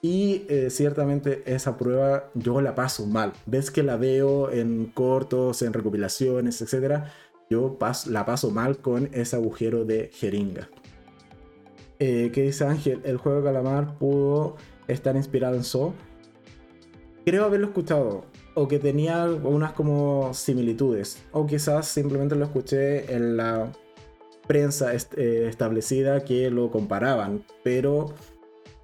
Y 0.00 0.46
eh, 0.48 0.70
ciertamente 0.70 1.42
esa 1.46 1.76
prueba 1.76 2.30
yo 2.34 2.60
la 2.60 2.74
paso 2.76 3.06
mal. 3.06 3.32
Ves 3.46 3.72
que 3.72 3.82
la 3.82 3.96
veo 3.96 4.50
en 4.52 4.86
cortos, 4.86 5.62
en 5.62 5.72
recopilaciones, 5.72 6.62
etc. 6.62 7.02
Yo 7.50 7.76
la 8.06 8.24
paso 8.24 8.50
mal 8.50 8.78
con 8.78 9.10
ese 9.12 9.34
agujero 9.34 9.84
de 9.84 10.10
jeringa. 10.12 10.68
Eh, 11.98 12.30
¿Qué 12.32 12.42
dice 12.42 12.64
Ángel? 12.64 13.00
El 13.04 13.16
juego 13.16 13.38
de 13.38 13.44
calamar 13.44 13.98
pudo 13.98 14.56
estar 14.86 15.16
inspirado 15.16 15.56
en 15.56 15.64
So. 15.64 15.94
Creo 17.24 17.44
haberlo 17.44 17.66
escuchado 17.66 18.24
o 18.58 18.66
que 18.66 18.80
tenía 18.80 19.24
unas 19.26 19.72
como 19.72 20.34
similitudes, 20.34 21.22
o 21.30 21.46
quizás 21.46 21.86
simplemente 21.86 22.34
lo 22.34 22.44
escuché 22.44 23.14
en 23.14 23.36
la 23.36 23.70
prensa 24.48 24.92
eh, 24.94 25.46
establecida 25.48 26.24
que 26.24 26.50
lo 26.50 26.68
comparaban, 26.68 27.44
pero 27.62 28.14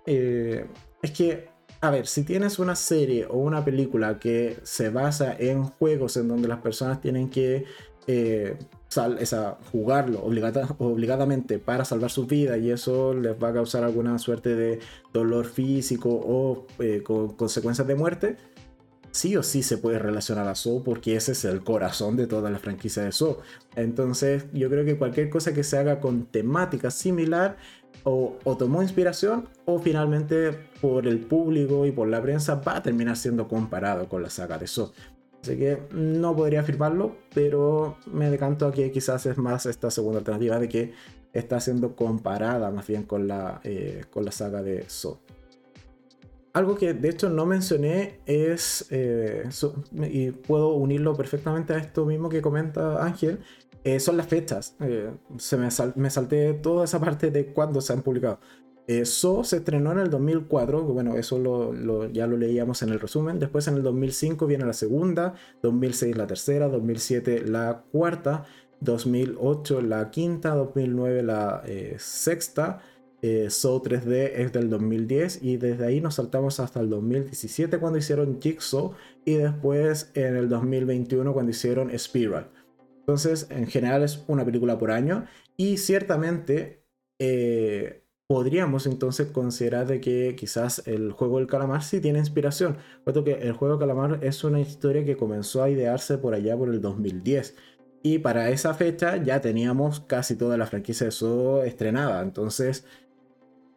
eh, 0.07 0.67
es 1.03 1.11
que, 1.11 1.49
a 1.81 1.91
ver, 1.91 2.07
si 2.07 2.23
tienes 2.23 2.61
una 2.61 2.77
serie 2.77 3.27
o 3.27 3.39
una 3.39 3.65
película 3.65 4.21
que 4.21 4.59
se 4.63 4.91
basa 4.91 5.35
en 5.37 5.65
juegos 5.65 6.17
en 6.17 6.29
donde 6.29 6.47
las 6.47 6.61
personas 6.61 7.01
tienen 7.01 7.29
que 7.29 7.65
eh, 8.07 8.57
esa, 9.19 9.59
jugarlo 9.73 10.23
obligadamente 10.23 11.59
para 11.59 11.85
salvar 11.85 12.13
su 12.13 12.27
vida 12.27 12.59
y 12.59 12.71
eso 12.71 13.13
les 13.13 13.35
va 13.43 13.49
a 13.49 13.55
causar 13.55 13.83
alguna 13.83 14.21
suerte 14.21 14.55
de 14.55 14.79
dolor 15.13 15.47
físico 15.47 16.11
o 16.11 16.65
con 17.03 17.35
consecuencias 17.35 17.89
de 17.89 17.97
muerte, 17.97 18.37
sí 19.15 19.37
o 19.37 19.45
sí 19.45 19.63
se 19.63 19.79
puede 19.79 20.01
relacionar 20.01 20.49
a 20.49 20.57
So 20.57 20.83
porque 20.83 21.15
ese 21.15 21.33
es 21.33 21.45
el 21.45 21.63
corazón 21.63 22.17
de 22.17 22.27
toda 22.27 22.51
la 22.51 22.59
franquicia 22.59 23.05
de 23.05 23.13
So. 23.13 23.41
Entonces 23.77 24.47
yo 24.53 24.69
creo 24.69 24.85
que 24.85 24.99
cualquier 24.99 25.31
cosa 25.31 25.55
que 25.55 25.63
se 25.63 25.79
haga 25.79 26.01
con 26.01 26.27
temática 26.27 26.91
similar 26.91 27.57
o, 28.03 28.37
tomó 28.59 28.83
inspiración 28.83 29.49
o 29.67 29.79
finalmente 29.79 30.51
por 30.81 31.07
el 31.07 31.21
público 31.21 31.87
y 31.87 31.93
por 31.93 32.09
la 32.09 32.21
prensa 32.21 32.57
va 32.57 32.77
a 32.77 32.83
terminar 32.83 33.17
siendo 33.17 33.47
comparado 33.47 34.09
con 34.09 34.21
la 34.21 34.31
saga 34.31 34.59
de 34.59 34.67
So. 34.67 34.93
Así 35.43 35.57
que 35.57 35.79
no 35.93 36.35
podría 36.35 36.61
afirmarlo, 36.61 37.17
pero 37.33 37.99
me 38.11 38.31
decanto 38.31 38.67
a 38.67 38.73
que 38.73 38.91
quizás 38.91 39.27
es 39.27 39.39
más 39.39 39.67
esta 39.67 39.91
segunda 39.91 40.19
alternativa 40.19 40.59
de 40.59 40.69
que 40.69 40.93
está 41.33 41.61
siendo 41.61 41.95
comparada 41.95 42.71
más 42.73 42.87
bien 42.87 43.05
con 43.05 43.29
la, 43.29 43.61
eh, 43.63 44.05
con 44.11 44.25
la 44.25 44.33
saga 44.33 44.61
de 44.63 44.89
So. 44.89 45.21
Algo 46.55 46.77
que 46.77 46.95
de 46.95 47.09
hecho 47.09 47.29
no 47.29 47.47
mencioné 47.47 48.21
es, 48.27 48.87
eh, 48.91 49.49
y 50.09 50.31
puedo 50.31 50.69
unirlo 50.75 51.15
perfectamente 51.15 51.75
a 51.75 51.79
esto 51.79 52.07
mismo 52.07 52.29
que 52.29 52.41
comenta 52.41 53.05
Ángel, 53.05 53.41
eh, 53.83 53.99
son 53.99 54.17
las 54.17 54.29
fechas. 54.29 54.77
se 55.37 55.57
me, 55.57 55.69
me, 55.97 56.11
salté 56.11 56.55
toda 56.55 56.85
esa 56.85 57.01
parte 57.01 57.33
de 57.33 57.47
cuándo 57.47 57.81
se 57.81 57.93
han 57.93 58.03
publicado. 58.03 58.39
So 59.05 59.43
se 59.43 59.57
estrenó 59.57 59.93
en 59.93 59.99
el 59.99 60.11
2004, 60.11 60.83
bueno, 60.85 61.17
eso 61.17 61.39
lo, 61.39 62.09
ya 62.13 62.27
lo 62.29 62.37
leíamos 62.37 62.83
en 62.83 62.91
el 62.91 63.01
resumen. 63.01 63.41
Después 63.41 63.67
en 63.67 63.75
el 63.75 63.83
2005 63.83 64.47
viene 64.47 64.65
la 64.65 64.75
segunda, 64.75 65.35
2006 65.63 66.17
la 66.17 66.27
tercera, 66.29 66.69
2007 66.69 67.47
la 67.49 67.83
cuarta, 67.91 68.45
2008 68.81 69.81
la 69.83 70.11
quinta, 70.11 70.55
2009 70.55 71.23
la 71.25 71.63
sexta, 71.99 72.81
eh, 73.27 73.47
3D 73.49 74.33
es 74.35 74.53
del 74.53 74.69
2010 74.69 75.43
y 75.43 75.57
desde 75.57 75.87
ahí 75.87 75.99
nos 76.03 76.17
saltamos 76.17 76.61
hasta 76.61 76.81
el 76.81 76.91
2017 76.91 77.79
cuando 77.79 77.99
hicieron 77.99 78.39
Jigsaw 78.39 78.93
y 79.25 79.37
después 79.37 80.11
en 80.13 80.37
el 80.37 80.51
2021 80.51 81.33
cuando 81.33 81.51
hicieron 81.51 81.91
Spiral. 81.99 82.51
Entonces, 83.01 83.47
en 83.49 83.67
general 83.67 84.03
es 84.03 84.23
una 84.29 84.45
película 84.45 84.79
por 84.79 84.91
año 84.91 85.25
y 85.57 85.79
ciertamente 85.79 86.85
eh, 87.19 88.03
podríamos 88.27 88.87
entonces 88.87 89.29
considerar 89.29 89.87
de 89.87 90.03
que 90.03 90.37
quizás 90.37 90.87
el 90.87 91.13
juego 91.13 91.39
del 91.39 91.47
calamar 91.47 91.83
sí 91.83 92.03
tiene 92.03 92.19
inspiración, 92.19 92.77
puesto 93.05 93.25
que 93.25 93.33
el 93.33 93.53
juego 93.53 93.79
del 93.79 93.89
calamar 93.89 94.19
es 94.23 94.45
una 94.45 94.61
historia 94.61 95.03
que 95.03 95.17
comenzó 95.17 95.63
a 95.63 95.71
idearse 95.71 96.19
por 96.19 96.35
allá 96.35 96.59
por 96.59 96.69
el 96.69 96.83
2010. 96.83 97.55
Y 98.03 98.19
para 98.19 98.51
esa 98.51 98.75
fecha 98.75 99.17
ya 99.17 99.41
teníamos 99.41 100.01
casi 100.01 100.37
toda 100.37 100.59
la 100.59 100.67
franquicia 100.67 101.05
de 101.05 101.09
eso 101.09 101.65
estrenada. 101.65 102.21
Entonces, 102.21 102.85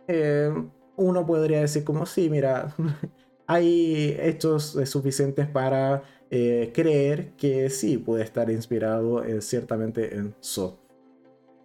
eh, 0.08 0.54
uno 0.96 1.26
podría 1.26 1.62
decir 1.62 1.84
como, 1.84 2.06
sí, 2.06 2.30
mira, 2.30 2.74
hay 3.48 4.18
hechos 4.20 4.78
suficientes 4.86 5.48
para 5.48 6.04
eh, 6.30 6.72
creer 6.74 7.32
que 7.38 7.70
sí 7.70 7.98
puede 7.98 8.24
estar 8.24 8.50
inspirado 8.50 9.24
eh, 9.24 9.42
ciertamente 9.42 10.16
en 10.16 10.36
So. 10.40 10.80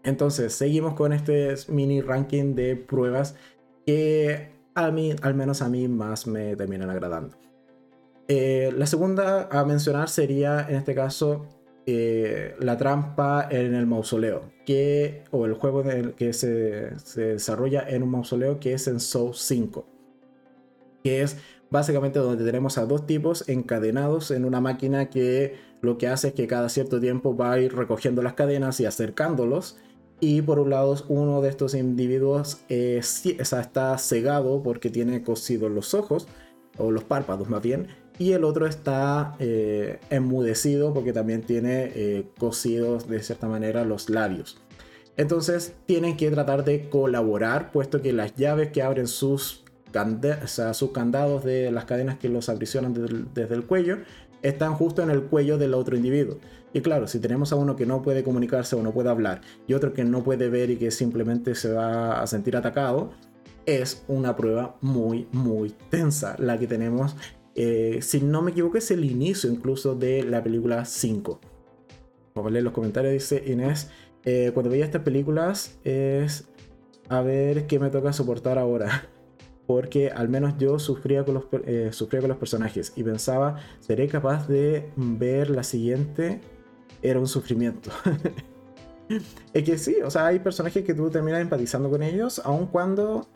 Entonces, 0.04 0.52
seguimos 0.52 0.94
con 0.94 1.12
este 1.12 1.54
mini 1.68 2.00
ranking 2.00 2.54
de 2.54 2.76
pruebas 2.76 3.36
que 3.86 4.50
a 4.74 4.90
mí, 4.90 5.14
al 5.22 5.34
menos 5.34 5.62
a 5.62 5.68
mí, 5.68 5.86
más 5.88 6.26
me 6.26 6.56
terminan 6.56 6.90
agradando. 6.90 7.36
la 8.28 8.86
segunda 8.86 9.48
a 9.50 9.64
mencionar 9.64 10.08
sería, 10.08 10.66
en 10.68 10.76
este 10.76 10.94
caso, 10.94 11.46
eh, 11.84 12.54
la 12.60 12.76
trampa 12.76 13.48
en 13.50 13.74
el 13.74 13.86
mausoleo, 13.86 14.51
que, 14.64 15.24
o 15.30 15.46
el 15.46 15.54
juego 15.54 15.82
que 16.16 16.32
se, 16.32 16.92
desarrolla 17.16 17.88
en 17.88 18.02
un 18.02 18.10
mausoleo 18.10 18.60
que 18.60 18.74
es 18.74 18.86
en 18.86 19.00
Soul 19.00 19.34
5, 19.34 19.86
que 21.02 21.22
es 21.22 21.36
básicamente 21.70 22.18
donde 22.18 22.44
tenemos 22.44 22.78
a 22.78 22.86
dos 22.86 23.06
tipos 23.06 23.48
encadenados 23.48 24.30
en 24.30 24.44
una 24.44 24.60
máquina 24.60 25.08
que 25.08 25.56
lo 25.80 25.98
que 25.98 26.08
hace 26.08 26.28
es 26.28 26.34
que 26.34 26.46
cada 26.46 26.68
cierto 26.68 27.00
tiempo 27.00 27.36
va 27.36 27.52
a 27.52 27.60
ir 27.60 27.74
recogiendo 27.74 28.22
las 28.22 28.34
cadenas 28.34 28.78
y 28.80 28.86
acercándolos. 28.86 29.78
Y 30.20 30.42
por 30.42 30.60
un 30.60 30.70
lado, 30.70 30.94
uno 31.08 31.40
de 31.40 31.48
estos 31.48 31.74
individuos 31.74 32.60
está 32.68 33.98
cegado 33.98 34.62
porque 34.62 34.90
tiene 34.90 35.24
cosidos 35.24 35.72
los 35.72 35.94
ojos, 35.94 36.28
o 36.78 36.92
los 36.92 37.02
párpados 37.02 37.48
más 37.48 37.60
bien, 37.62 37.88
y 38.22 38.34
el 38.34 38.44
otro 38.44 38.68
está 38.68 39.34
eh, 39.40 39.98
enmudecido 40.08 40.94
porque 40.94 41.12
también 41.12 41.42
tiene 41.42 41.90
eh, 41.92 42.26
cosidos 42.38 43.08
de 43.08 43.20
cierta 43.20 43.48
manera 43.48 43.84
los 43.84 44.08
labios. 44.10 44.58
Entonces 45.16 45.74
tienen 45.86 46.16
que 46.16 46.30
tratar 46.30 46.64
de 46.64 46.88
colaborar, 46.88 47.72
puesto 47.72 48.00
que 48.00 48.12
las 48.12 48.36
llaves 48.36 48.70
que 48.70 48.80
abren 48.80 49.08
sus, 49.08 49.64
sus 50.72 50.90
candados 50.92 51.42
de 51.42 51.72
las 51.72 51.84
cadenas 51.84 52.16
que 52.16 52.28
los 52.28 52.48
aprisionan 52.48 52.94
desde 53.34 53.54
el, 53.54 53.66
cuello 53.66 53.98
están 54.42 54.74
justo 54.74 55.02
en 55.02 55.10
el 55.10 55.22
cuello 55.22 55.58
del 55.58 55.74
otro 55.74 55.96
individuo. 55.96 56.38
Y 56.72 56.80
claro, 56.80 57.08
si 57.08 57.18
tenemos 57.18 57.52
a 57.52 57.56
uno 57.56 57.74
que 57.74 57.86
no 57.86 58.02
puede 58.02 58.22
comunicarse 58.22 58.76
o 58.76 58.84
no 58.84 58.92
puede 58.92 59.08
hablar 59.08 59.40
y 59.66 59.74
otro 59.74 59.92
que 59.94 60.04
no 60.04 60.22
puede 60.22 60.48
ver 60.48 60.70
y 60.70 60.76
que 60.76 60.92
simplemente 60.92 61.56
se 61.56 61.72
va 61.72 62.22
a 62.22 62.26
sentir 62.28 62.56
atacado, 62.56 63.10
es 63.66 64.04
una 64.06 64.36
prueba 64.36 64.76
muy, 64.80 65.26
muy 65.32 65.74
tensa 65.90 66.36
la 66.38 66.56
que 66.56 66.68
tenemos 66.68 67.16
eh, 67.54 67.98
si 68.00 68.20
no 68.20 68.42
me 68.42 68.52
equivoco, 68.52 68.78
es 68.78 68.90
el 68.90 69.04
inicio 69.04 69.50
incluso 69.50 69.94
de 69.94 70.22
la 70.22 70.42
película 70.42 70.84
5. 70.84 71.40
Vamos 72.34 72.50
a 72.50 72.52
leer 72.52 72.64
los 72.64 72.72
comentarios, 72.72 73.12
dice 73.12 73.42
Inés. 73.46 73.90
Eh, 74.24 74.52
cuando 74.54 74.70
veía 74.70 74.84
estas 74.84 75.02
películas 75.02 75.78
es 75.84 76.48
a 77.08 77.20
ver 77.20 77.66
qué 77.66 77.78
me 77.78 77.90
toca 77.90 78.12
soportar 78.12 78.58
ahora. 78.58 79.08
Porque 79.66 80.10
al 80.10 80.28
menos 80.28 80.54
yo 80.58 80.78
sufría 80.78 81.24
con 81.24 81.34
los, 81.34 81.44
eh, 81.66 81.90
sufría 81.92 82.20
con 82.20 82.28
los 82.28 82.38
personajes 82.38 82.92
y 82.96 83.04
pensaba, 83.04 83.58
¿seré 83.80 84.08
capaz 84.08 84.48
de 84.48 84.90
ver 84.96 85.50
la 85.50 85.62
siguiente? 85.62 86.40
Era 87.00 87.20
un 87.20 87.28
sufrimiento. 87.28 87.90
es 89.52 89.62
que 89.62 89.78
sí, 89.78 89.96
o 90.04 90.10
sea, 90.10 90.26
hay 90.26 90.40
personajes 90.40 90.84
que 90.84 90.94
tú 90.94 91.10
terminas 91.10 91.40
empatizando 91.40 91.90
con 91.90 92.02
ellos, 92.02 92.42
aun 92.44 92.66
cuando 92.66 93.28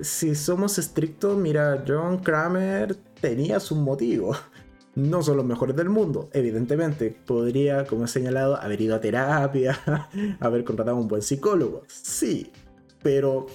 si 0.00 0.34
somos 0.34 0.78
estrictos, 0.78 1.36
mira, 1.36 1.84
John 1.86 2.18
Kramer 2.18 2.96
tenía 3.20 3.60
su 3.60 3.76
motivo. 3.76 4.34
No 4.94 5.22
son 5.22 5.36
los 5.36 5.46
mejores 5.46 5.76
del 5.76 5.90
mundo, 5.90 6.28
evidentemente. 6.32 7.16
Podría, 7.24 7.86
como 7.86 8.06
he 8.06 8.08
señalado, 8.08 8.56
haber 8.56 8.80
ido 8.80 8.96
a 8.96 9.00
terapia, 9.00 9.78
haber 10.40 10.64
contratado 10.64 10.96
a 10.96 11.00
un 11.00 11.06
buen 11.06 11.22
psicólogo. 11.22 11.84
Sí, 11.86 12.50
pero 13.00 13.46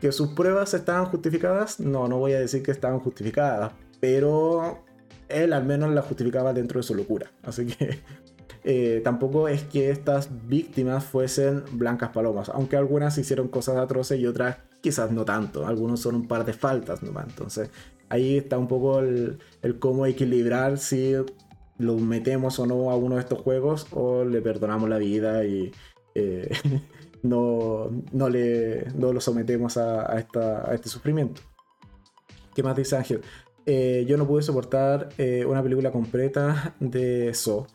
que 0.00 0.10
sus 0.10 0.28
pruebas 0.28 0.74
estaban 0.74 1.06
justificadas, 1.06 1.78
no, 1.78 2.08
no 2.08 2.18
voy 2.18 2.32
a 2.32 2.40
decir 2.40 2.64
que 2.64 2.72
estaban 2.72 2.98
justificadas, 2.98 3.72
pero 4.00 4.84
él 5.28 5.52
al 5.52 5.64
menos 5.64 5.90
la 5.90 6.02
justificaba 6.02 6.52
dentro 6.52 6.78
de 6.78 6.82
su 6.82 6.94
locura. 6.94 7.30
Así 7.42 7.66
que 7.66 8.00
eh, 8.64 9.00
tampoco 9.04 9.48
es 9.48 9.64
que 9.64 9.90
estas 9.90 10.28
víctimas 10.48 11.04
fuesen 11.04 11.62
blancas 11.72 12.10
palomas, 12.10 12.48
aunque 12.48 12.76
algunas 12.76 13.18
hicieron 13.18 13.48
cosas 13.48 13.76
atroces 13.76 14.18
y 14.18 14.26
otras 14.26 14.56
quizás 14.80 15.10
no 15.10 15.24
tanto. 15.24 15.66
Algunos 15.66 16.00
son 16.00 16.14
un 16.14 16.28
par 16.28 16.44
de 16.44 16.52
faltas 16.52 17.02
nomás. 17.02 17.26
Entonces 17.28 17.70
ahí 18.08 18.38
está 18.38 18.58
un 18.58 18.68
poco 18.68 19.00
el, 19.00 19.38
cómo 19.78 20.06
equilibrar 20.06 20.78
si 20.78 21.14
lo 21.78 21.96
metemos 21.96 22.58
o 22.58 22.66
no 22.66 22.90
a 22.90 22.96
uno 22.96 23.16
de 23.16 23.22
estos 23.22 23.40
juegos 23.40 23.86
o 23.92 24.24
le 24.24 24.40
perdonamos 24.40 24.88
la 24.88 24.98
vida 24.98 25.44
y 25.44 25.72
eh, 26.14 26.50
no, 27.22 27.90
no, 28.12 28.28
le, 28.28 28.86
no 28.94 29.12
lo 29.12 29.20
sometemos 29.20 29.76
a, 29.76 30.18
esta, 30.18 30.74
este 30.74 30.88
sufrimiento. 30.88 31.42
¿Qué 32.54 32.62
más 32.62 32.76
dice 32.76 32.96
Ángel? 32.96 33.20
Eh, 33.66 34.04
yo 34.08 34.16
no 34.16 34.26
pude 34.26 34.42
soportar 34.42 35.10
eh, 35.18 35.44
una 35.44 35.62
película 35.62 35.92
completa 35.92 36.74
de 36.80 37.28
eso, 37.28 37.66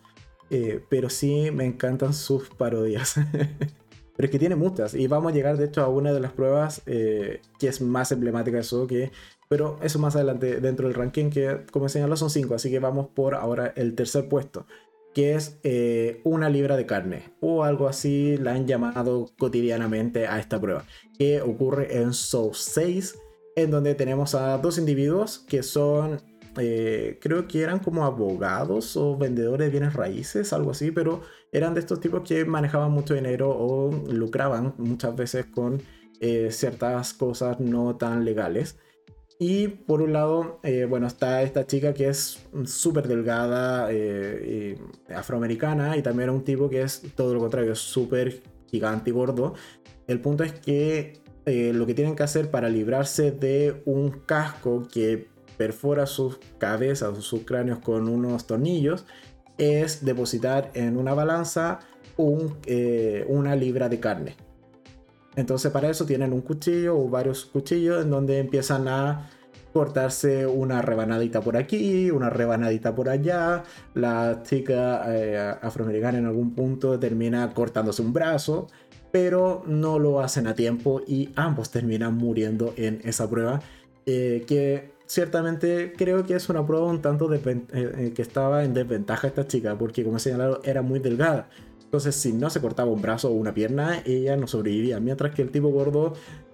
pero 0.87 1.09
sí 1.09 1.49
me 1.51 1.65
encantan 1.65 2.13
sus 2.13 2.49
parodias. 2.49 3.15
pero 4.15 4.27
es 4.27 4.29
que 4.29 4.37
tiene 4.37 4.55
muchas 4.55 4.93
y 4.93 5.07
vamos 5.07 5.31
a 5.31 5.35
llegar 5.35 5.57
de 5.57 5.65
hecho 5.65 5.81
a 5.81 5.87
una 5.87 6.13
de 6.13 6.19
las 6.19 6.31
pruebas 6.31 6.83
que 6.85 7.39
es 7.59 7.81
más 7.81 8.11
emblemática 8.11 8.57
de 8.57 8.61
eso 8.61 8.85
que 8.85 9.11
pero 9.49 9.77
eso 9.81 9.99
más 9.99 10.15
adelante 10.15 10.59
dentro 10.59 10.87
del 10.87 10.95
ranking, 10.95 11.29
que 11.29 11.65
como 11.71 11.89
señaló 11.89 12.15
son 12.17 12.29
5, 12.29 12.55
así 12.55 12.69
que 12.69 12.79
vamos 12.79 13.07
por 13.13 13.35
ahora 13.35 13.73
el 13.75 13.95
tercer 13.95 14.27
puesto, 14.29 14.65
que 15.13 15.35
es 15.35 15.59
eh, 15.63 16.21
una 16.23 16.49
libra 16.49 16.75
de 16.75 16.85
carne, 16.85 17.33
o 17.39 17.63
algo 17.63 17.87
así 17.87 18.37
la 18.37 18.53
han 18.53 18.67
llamado 18.67 19.29
cotidianamente 19.37 20.27
a 20.27 20.39
esta 20.39 20.59
prueba, 20.59 20.85
que 21.17 21.41
ocurre 21.41 21.97
en 22.01 22.13
Soul 22.13 22.55
6, 22.55 23.19
en 23.55 23.71
donde 23.71 23.95
tenemos 23.95 24.33
a 24.35 24.57
dos 24.57 24.77
individuos 24.77 25.39
que 25.39 25.61
son, 25.61 26.19
eh, 26.57 27.19
creo 27.21 27.47
que 27.47 27.61
eran 27.61 27.79
como 27.79 28.05
abogados 28.05 28.97
o 28.97 29.17
vendedores 29.17 29.67
de 29.67 29.71
bienes 29.71 29.93
raíces, 29.93 30.53
algo 30.53 30.71
así, 30.71 30.91
pero 30.91 31.21
eran 31.51 31.75
de 31.75 31.81
estos 31.81 31.99
tipos 31.99 32.27
que 32.27 32.45
manejaban 32.45 32.91
mucho 32.91 33.13
dinero 33.13 33.51
o 33.51 33.91
lucraban 34.11 34.73
muchas 34.77 35.15
veces 35.15 35.45
con 35.45 35.81
eh, 36.19 36.49
ciertas 36.51 37.13
cosas 37.13 37.59
no 37.59 37.95
tan 37.95 38.25
legales. 38.25 38.77
Y 39.39 39.67
por 39.67 40.01
un 40.01 40.13
lado, 40.13 40.59
eh, 40.63 40.85
bueno, 40.85 41.07
está 41.07 41.41
esta 41.41 41.65
chica 41.65 41.93
que 41.93 42.07
es 42.07 42.39
súper 42.65 43.07
delgada, 43.07 43.87
eh, 43.91 44.77
afroamericana, 45.13 45.97
y 45.97 46.01
también 46.01 46.29
un 46.29 46.43
tipo 46.43 46.69
que 46.69 46.83
es 46.83 47.01
todo 47.15 47.33
lo 47.33 47.39
contrario, 47.39 47.75
súper 47.75 48.41
gigante 48.69 49.09
y 49.09 49.13
gordo. 49.13 49.53
El 50.07 50.19
punto 50.21 50.43
es 50.43 50.53
que 50.53 51.21
eh, 51.45 51.71
lo 51.73 51.85
que 51.85 51.93
tienen 51.93 52.15
que 52.15 52.23
hacer 52.23 52.51
para 52.51 52.69
librarse 52.69 53.31
de 53.31 53.81
un 53.85 54.11
casco 54.11 54.87
que 54.91 55.27
perfora 55.57 56.05
sus 56.05 56.39
cabezas 56.57 57.15
sus 57.19 57.41
cráneos 57.41 57.79
con 57.79 58.09
unos 58.09 58.47
tornillos 58.47 59.05
es 59.57 60.03
depositar 60.03 60.71
en 60.73 60.97
una 60.97 61.13
balanza 61.13 61.79
una 62.17 63.55
libra 63.55 63.89
de 63.89 63.99
carne. 63.99 64.35
Entonces 65.35 65.71
para 65.71 65.89
eso 65.89 66.05
tienen 66.05 66.33
un 66.33 66.41
cuchillo 66.41 66.97
o 66.97 67.09
varios 67.09 67.45
cuchillos 67.45 68.03
en 68.03 68.09
donde 68.09 68.39
empiezan 68.39 68.87
a 68.87 69.29
cortarse 69.73 70.45
una 70.45 70.81
rebanadita 70.81 71.41
por 71.41 71.57
aquí, 71.57 72.11
una 72.11 72.29
rebanadita 72.29 72.93
por 72.93 73.09
allá. 73.09 73.63
La 73.95 74.43
chica 74.43 75.03
eh, 75.07 75.55
afroamericana 75.61 76.19
en 76.19 76.25
algún 76.27 76.53
punto 76.53 76.99
termina 76.99 77.51
cortándose 77.53 78.03
un 78.03 78.13
brazo, 78.13 78.67
pero 79.11 79.63
no 79.65 79.99
lo 79.99 80.21
hacen 80.21 80.47
a 80.47 80.53
tiempo 80.53 81.01
y 81.07 81.29
ambos 81.35 81.71
terminan 81.71 82.15
muriendo 82.15 82.73
en 82.77 83.01
esa 83.03 83.29
prueba. 83.29 83.61
Eh, 84.05 84.43
que 84.47 84.93
ciertamente 85.05 85.93
creo 85.95 86.25
que 86.25 86.35
es 86.35 86.49
una 86.49 86.65
prueba 86.65 86.87
un 86.87 87.01
tanto 87.01 87.31
eh, 87.33 87.41
eh, 87.43 88.11
que 88.15 88.21
estaba 88.21 88.63
en 88.63 88.73
desventaja 88.73 89.27
esta 89.27 89.47
chica, 89.47 89.77
porque 89.77 90.03
como 90.03 90.17
he 90.17 90.19
señalado, 90.19 90.61
era 90.63 90.81
muy 90.81 90.99
delgada. 90.99 91.49
Entonces, 91.93 92.15
si 92.15 92.33
no 92.33 92.49
se 92.49 92.59
cortaba 92.59 92.89
un 92.89 93.03
brazo 93.03 93.29
o 93.29 93.33
una 93.33 93.53
pierna, 93.53 94.01
ella 94.03 94.35
no 94.35 94.47
sobreviviría. 94.47 94.99
Mientras 94.99 95.35
que 95.35 95.43
el 95.43 95.51
tipo 95.51 95.69
gordo 95.69 96.13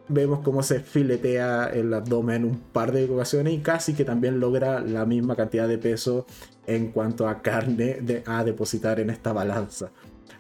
vemos 0.10 0.40
cómo 0.40 0.62
se 0.64 0.82
filetea 0.82 1.68
el 1.68 1.94
abdomen 1.94 2.44
un 2.44 2.60
par 2.60 2.92
de 2.92 3.06
ocasiones 3.06 3.54
y 3.54 3.60
casi 3.60 3.94
que 3.94 4.04
también 4.04 4.42
logra 4.42 4.82
la 4.82 5.06
misma 5.06 5.38
cantidad 5.38 5.66
de 5.66 5.78
peso 5.78 6.26
en 6.68 6.92
cuanto 6.92 7.26
a 7.26 7.42
carne 7.42 8.00
a 8.26 8.44
depositar 8.44 9.00
en 9.00 9.12
esta 9.12 9.32
balanza. 9.32 9.92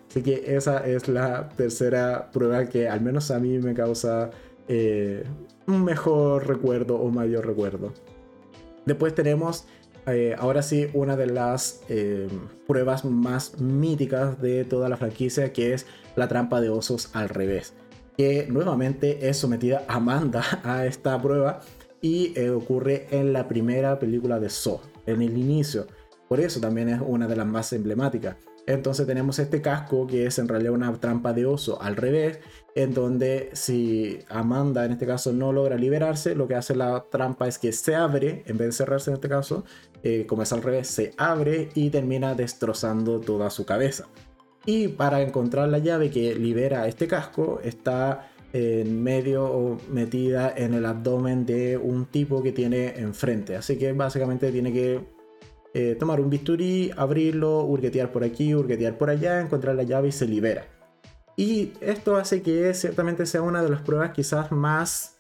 Así 0.10 0.22
que 0.22 0.43
esa 0.58 0.86
es 0.86 1.08
la 1.08 1.47
tercera 1.47 2.30
prueba 2.34 2.66
que 2.66 2.89
al 2.89 3.00
menos 3.00 3.32
a 3.32 3.39
mí 3.39 3.58
me 3.58 3.74
causa 3.74 4.32
eh, 4.68 5.24
un 5.66 5.86
mejor 5.86 6.45
recuerdo 6.45 6.97
o 6.97 7.10
mayor 7.10 7.47
recuerdo. 7.47 7.93
Después 8.86 9.16
tenemos 9.16 9.66
eh, 10.14 10.36
ahora 10.38 10.62
sí 10.62 10.88
una 10.93 11.16
de 11.16 11.28
las 11.28 11.82
eh, 11.89 12.28
pruebas 12.68 13.05
más 13.05 13.60
míticas 13.60 14.41
de 14.41 14.66
toda 14.66 14.89
la 14.89 14.97
franquicia 14.97 15.53
que 15.53 15.74
es 15.74 15.86
la 16.16 16.28
trampa 16.28 16.62
de 16.62 16.70
osos 16.70 17.10
al 17.14 17.30
revés 17.30 17.74
que 18.20 18.47
nuevamente 18.49 19.30
es 19.30 19.38
sometida 19.38 19.86
Amanda 19.88 20.43
a 20.66 20.86
esta 20.86 21.22
prueba 21.22 21.62
y 22.01 22.38
eh, 22.38 22.49
ocurre 22.49 23.07
en 23.12 23.32
la 23.32 23.47
primera 23.47 23.97
película 23.97 24.41
de 24.41 24.49
Saw, 24.49 24.82
en 25.05 25.22
el 25.22 25.38
inicio. 25.38 25.88
Por 26.28 26.41
eso 26.41 26.60
también 26.60 26.89
es 26.89 26.99
una 27.01 27.28
de 27.28 27.38
las 27.38 27.47
más 27.47 27.72
emblemáticas. 27.72 28.36
Entonces 28.68 29.07
tenemos 29.07 29.39
este 29.39 29.62
casco 29.62 30.05
que 30.05 30.26
es 30.26 30.38
en 30.38 30.49
realidad 30.49 30.74
una 30.74 30.91
trampa 30.99 31.32
de 31.32 31.45
oso 31.45 31.82
al 31.82 31.95
revés, 31.95 32.39
en 32.76 32.93
donde 32.93 33.51
si 33.53 34.20
Amanda 34.28 34.84
en 34.84 34.91
este 34.91 35.07
caso 35.07 35.32
no 35.32 35.53
logra 35.53 35.78
liberarse, 35.78 36.36
lo 36.36 36.47
que 36.47 36.55
hace 36.55 36.76
la 36.76 37.05
trampa 37.10 37.47
es 37.47 37.57
que 37.57 37.72
se 37.72 37.95
abre, 37.95 38.43
en 38.45 38.57
vez 38.57 38.68
de 38.68 38.72
cerrarse 38.74 39.12
en 39.12 39.16
este 39.16 39.30
caso, 39.30 39.64
eh, 40.04 40.26
como 40.28 40.43
es 40.43 40.54
al 40.54 40.62
revés, 40.62 40.88
se 40.88 41.14
abre 41.18 41.70
y 41.76 41.89
termina 41.89 42.36
destrozando 42.36 43.20
toda 43.20 43.50
su 43.50 43.66
cabeza. 43.66 44.08
Y 44.66 44.89
para 44.89 45.22
encontrar 45.22 45.70
la 45.70 45.80
llave 45.80 46.10
que 46.10 46.36
libera 46.36 46.88
este 46.88 47.08
casco, 47.08 47.60
está 47.64 48.32
en 48.54 49.02
medio 49.04 49.45
o 49.45 49.78
metida 49.89 50.54
en 50.56 50.74
el 50.74 50.86
abdomen 50.86 51.45
de 51.45 51.78
un 51.78 52.06
tipo 52.06 52.41
que 52.41 52.52
tiene 52.52 53.00
enfrente. 53.00 53.56
Así 53.56 53.78
que 53.78 53.93
básicamente 53.93 54.52
tiene 54.52 54.74
que 54.74 55.02
eh, 55.74 55.95
tomar 56.00 56.20
un 56.20 56.30
bisturí, 56.30 56.91
abrirlo, 56.97 57.64
hurguetear 57.64 58.12
por 58.12 58.24
aquí, 58.24 58.56
hurguetear 58.56 58.97
por 58.97 59.10
allá, 59.10 59.39
encontrar 59.39 59.76
la 59.76 59.84
llave 59.84 60.08
y 60.08 60.12
se 60.12 60.26
libera. 60.26 60.66
Y 61.36 61.74
esto 61.80 62.18
hace 62.18 62.41
que 62.41 62.74
ciertamente 62.74 63.26
sea 63.26 63.41
una 63.41 63.64
de 63.64 63.70
las 63.70 63.82
pruebas 63.82 64.12
quizás 64.12 64.52
más 64.52 65.20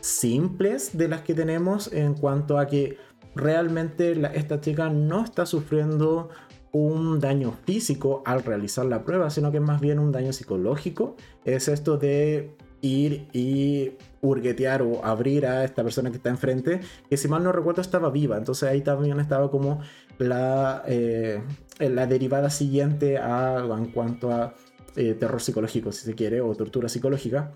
simples 0.00 0.96
de 0.96 1.08
las 1.08 1.20
que 1.22 1.34
tenemos 1.34 1.92
en 1.92 2.14
cuanto 2.14 2.58
a 2.58 2.66
que 2.66 2.96
realmente 3.34 4.20
esta 4.34 4.60
chica 4.60 4.88
no 4.90 5.24
está 5.24 5.46
sufriendo 5.46 6.30
un 6.72 7.18
daño 7.20 7.52
físico 7.64 8.22
al 8.24 8.42
realizar 8.42 8.86
la 8.86 9.04
prueba, 9.04 9.30
sino 9.30 9.50
que 9.50 9.60
más 9.60 9.80
bien 9.80 9.98
un 9.98 10.12
daño 10.12 10.32
psicológico. 10.32 11.16
Es 11.44 11.68
esto 11.68 11.96
de 11.96 12.54
ir 12.82 13.28
y 13.32 13.92
hurguetear 14.22 14.82
o 14.82 15.04
abrir 15.04 15.46
a 15.46 15.64
esta 15.64 15.82
persona 15.82 16.10
que 16.10 16.16
está 16.16 16.30
enfrente, 16.30 16.80
que 17.08 17.16
si 17.16 17.28
mal 17.28 17.42
no 17.42 17.52
recuerdo 17.52 17.82
estaba 17.82 18.10
viva, 18.10 18.36
entonces 18.36 18.68
ahí 18.68 18.82
también 18.82 19.18
estaba 19.20 19.50
como 19.50 19.80
la, 20.18 20.82
eh, 20.86 21.42
la 21.78 22.06
derivada 22.06 22.50
siguiente 22.50 23.18
a, 23.18 23.64
en 23.76 23.90
cuanto 23.90 24.30
a 24.30 24.54
eh, 24.96 25.14
terror 25.14 25.40
psicológico, 25.40 25.92
si 25.92 26.04
se 26.04 26.14
quiere, 26.14 26.40
o 26.40 26.54
tortura 26.54 26.88
psicológica, 26.88 27.52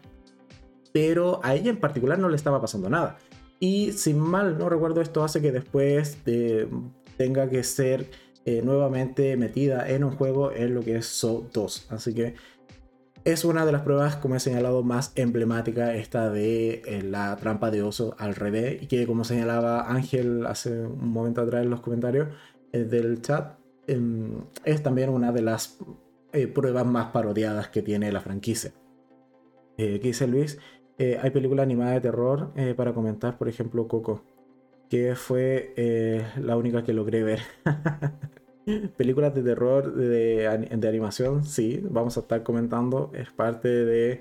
pero 0.93 1.41
a 1.43 1.55
ella 1.55 1.71
en 1.71 1.81
particular 1.81 2.19
no 2.19 2.29
le 2.29 2.37
estaba 2.37 2.61
pasando 2.61 2.89
nada. 2.89 3.17
Y 3.61 3.93
si 3.93 4.15
mal 4.15 4.59
no 4.59 4.69
recuerdo, 4.69 5.01
esto 5.01 5.25
hace 5.25 5.41
que 5.41 5.53
después 5.53 6.25
de, 6.25 6.69
tenga 7.17 7.49
que 7.49 7.63
ser 7.63 8.11
eh, 8.45 8.61
nuevamente 8.63 9.37
metida 9.37 9.89
en 9.89 10.05
un 10.05 10.11
juego 10.11 10.53
en 10.53 10.75
lo 10.75 10.83
que 10.83 10.97
es 10.97 11.07
So 11.07 11.49
2. 11.53 11.87
Así 11.91 12.13
que 12.13 12.35
es 13.25 13.45
una 13.45 13.65
de 13.65 13.73
las 13.73 13.83
pruebas, 13.83 14.17
como 14.17 14.35
he 14.35 14.41
señalado, 14.41 14.83
más 14.83 15.13
emblemática 15.15 15.95
esta 15.95 16.29
de 16.29 16.83
eh, 16.85 17.03
la 17.03 17.37
trampa 17.37 17.71
de 17.71 17.83
oso 17.83 18.15
al 18.19 18.35
revés. 18.35 18.83
Y 18.83 18.87
que 18.87 19.07
como 19.07 19.25
señalaba 19.25 19.91
Ángel 19.91 20.45
hace 20.47 20.83
un 20.83 21.09
momento 21.09 21.41
atrás 21.41 21.65
en 21.65 21.71
los 21.71 21.81
comentarios 21.81 22.29
eh, 22.73 22.85
del 22.85 23.23
chat, 23.23 23.59
em, 23.87 24.45
es 24.65 24.83
también 24.83 25.09
una 25.11 25.33
de 25.33 25.43
las 25.43 25.79
pruebas 26.53 26.85
más 26.85 27.13
parodiadas 27.13 27.69
que 27.69 27.81
tiene 27.81 28.11
la 28.11 28.21
franquicia. 28.21 28.73
¿Qué 29.77 30.01
dice 30.01 30.27
Luis? 30.27 30.59
Hay 30.99 31.31
película 31.31 31.63
animada 31.63 31.93
de 31.93 32.01
terror 32.01 32.53
para 32.77 32.95
comentar, 32.95 33.37
por 33.39 33.49
ejemplo, 33.49 33.89
Coco 33.89 34.23
que 34.89 35.15
fue 35.15 35.73
eh, 35.77 36.25
la 36.41 36.57
única 36.57 36.85
que 36.85 36.93
logré 36.93 37.23
ver. 37.23 37.41
Películas 38.97 39.35
de 39.35 39.43
terror 39.43 39.95
de, 39.95 40.47
animación, 40.47 41.45
sí, 41.45 41.81
vamos 41.83 42.17
a 42.17 42.21
estar 42.21 42.43
comentando. 42.43 43.11
Es 43.15 43.31
parte 43.31 43.69
de 43.69 44.21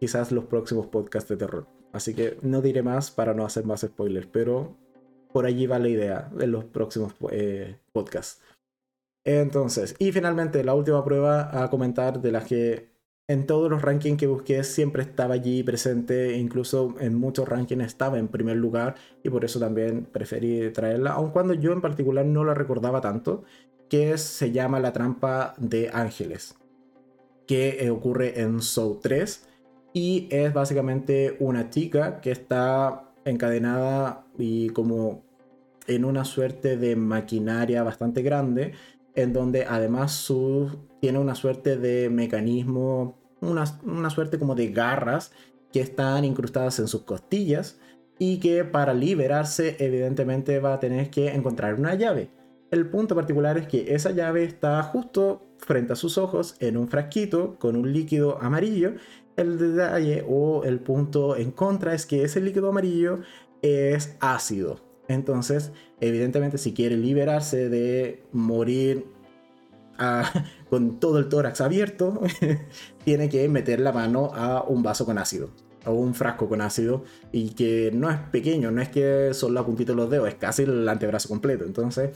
quizás 0.00 0.32
los 0.32 0.44
próximos 0.44 0.86
podcasts 0.86 1.28
de 1.28 1.36
terror. 1.36 1.66
Así 1.92 2.14
que 2.14 2.38
no 2.42 2.62
diré 2.62 2.82
más 2.82 3.10
para 3.10 3.32
no 3.32 3.44
hacer 3.44 3.64
más 3.64 3.82
spoilers, 3.82 4.26
pero 4.26 4.76
por 5.32 5.46
allí 5.46 5.66
va 5.66 5.78
la 5.78 5.88
idea 5.88 6.30
en 6.38 6.50
los 6.50 6.64
próximos 6.64 7.14
eh, 7.30 7.76
podcasts. 7.92 8.42
Entonces, 9.24 9.94
y 9.98 10.12
finalmente 10.12 10.62
la 10.64 10.74
última 10.74 11.04
prueba 11.04 11.62
a 11.62 11.68
comentar 11.70 12.20
de 12.20 12.32
las 12.32 12.44
que 12.46 12.88
en 13.28 13.46
todos 13.46 13.68
los 13.68 13.82
rankings 13.82 14.18
que 14.18 14.28
busqué 14.28 14.62
siempre 14.62 15.02
estaba 15.02 15.34
allí 15.34 15.62
presente, 15.64 16.36
incluso 16.36 16.94
en 17.00 17.16
muchos 17.16 17.48
rankings 17.48 17.84
estaba 17.84 18.18
en 18.18 18.28
primer 18.28 18.56
lugar 18.56 18.94
y 19.24 19.30
por 19.30 19.44
eso 19.44 19.58
también 19.58 20.04
preferí 20.04 20.70
traerla, 20.70 21.12
aun 21.12 21.30
cuando 21.30 21.54
yo 21.54 21.72
en 21.72 21.80
particular 21.80 22.24
no 22.24 22.44
la 22.44 22.54
recordaba 22.54 23.00
tanto, 23.00 23.42
que 23.88 24.16
se 24.18 24.52
llama 24.52 24.80
La 24.80 24.92
trampa 24.92 25.54
de 25.58 25.90
ángeles, 25.92 26.56
que 27.46 27.84
eh, 27.84 27.90
ocurre 27.90 28.40
en 28.40 28.60
Soul 28.62 29.00
3 29.02 29.48
y 29.92 30.28
es 30.30 30.52
básicamente 30.52 31.36
una 31.40 31.70
chica 31.70 32.20
que 32.20 32.30
está 32.30 33.12
encadenada 33.24 34.24
y 34.38 34.68
como 34.70 35.24
en 35.88 36.04
una 36.04 36.24
suerte 36.24 36.76
de 36.76 36.94
maquinaria 36.94 37.82
bastante 37.82 38.22
grande 38.22 38.72
en 39.16 39.32
donde 39.32 39.64
además 39.64 40.12
su, 40.12 40.70
tiene 41.06 41.20
una 41.20 41.36
suerte 41.36 41.76
de 41.76 42.10
mecanismo, 42.10 43.16
una, 43.40 43.62
una 43.84 44.10
suerte 44.10 44.40
como 44.40 44.56
de 44.56 44.72
garras 44.72 45.30
que 45.72 45.78
están 45.78 46.24
incrustadas 46.24 46.80
en 46.80 46.88
sus 46.88 47.02
costillas 47.02 47.78
y 48.18 48.40
que 48.40 48.64
para 48.64 48.92
liberarse 48.92 49.76
evidentemente 49.78 50.58
va 50.58 50.74
a 50.74 50.80
tener 50.80 51.08
que 51.10 51.28
encontrar 51.28 51.74
una 51.74 51.94
llave. 51.94 52.28
El 52.72 52.90
punto 52.90 53.14
particular 53.14 53.56
es 53.56 53.68
que 53.68 53.94
esa 53.94 54.10
llave 54.10 54.42
está 54.42 54.82
justo 54.82 55.46
frente 55.58 55.92
a 55.92 55.96
sus 55.96 56.18
ojos 56.18 56.56
en 56.58 56.76
un 56.76 56.88
frasquito 56.88 57.56
con 57.60 57.76
un 57.76 57.92
líquido 57.92 58.42
amarillo. 58.42 58.94
El 59.36 59.58
detalle 59.58 60.24
o 60.28 60.64
el 60.64 60.80
punto 60.80 61.36
en 61.36 61.52
contra 61.52 61.94
es 61.94 62.04
que 62.04 62.24
ese 62.24 62.40
líquido 62.40 62.70
amarillo 62.70 63.20
es 63.62 64.16
ácido. 64.18 64.80
Entonces, 65.06 65.70
evidentemente, 66.00 66.58
si 66.58 66.74
quiere 66.74 66.96
liberarse 66.96 67.68
de 67.68 68.24
morir 68.32 69.14
con 70.70 70.98
todo 71.00 71.18
el 71.18 71.28
tórax 71.28 71.60
abierto, 71.60 72.20
tiene 73.04 73.28
que 73.28 73.48
meter 73.48 73.80
la 73.80 73.92
mano 73.92 74.30
a 74.34 74.62
un 74.62 74.82
vaso 74.82 75.04
con 75.04 75.18
ácido 75.18 75.50
o 75.84 75.92
un 75.92 76.14
frasco 76.14 76.48
con 76.48 76.60
ácido 76.60 77.04
y 77.32 77.50
que 77.50 77.90
no 77.94 78.10
es 78.10 78.18
pequeño, 78.32 78.70
no 78.70 78.82
es 78.82 78.88
que 78.88 79.30
son 79.32 79.54
la 79.54 79.64
puntita 79.64 79.92
de 79.92 79.96
los 79.96 80.10
dedos, 80.10 80.28
es 80.28 80.34
casi 80.34 80.64
el 80.64 80.88
antebrazo 80.88 81.28
completo. 81.28 81.64
Entonces, 81.64 82.10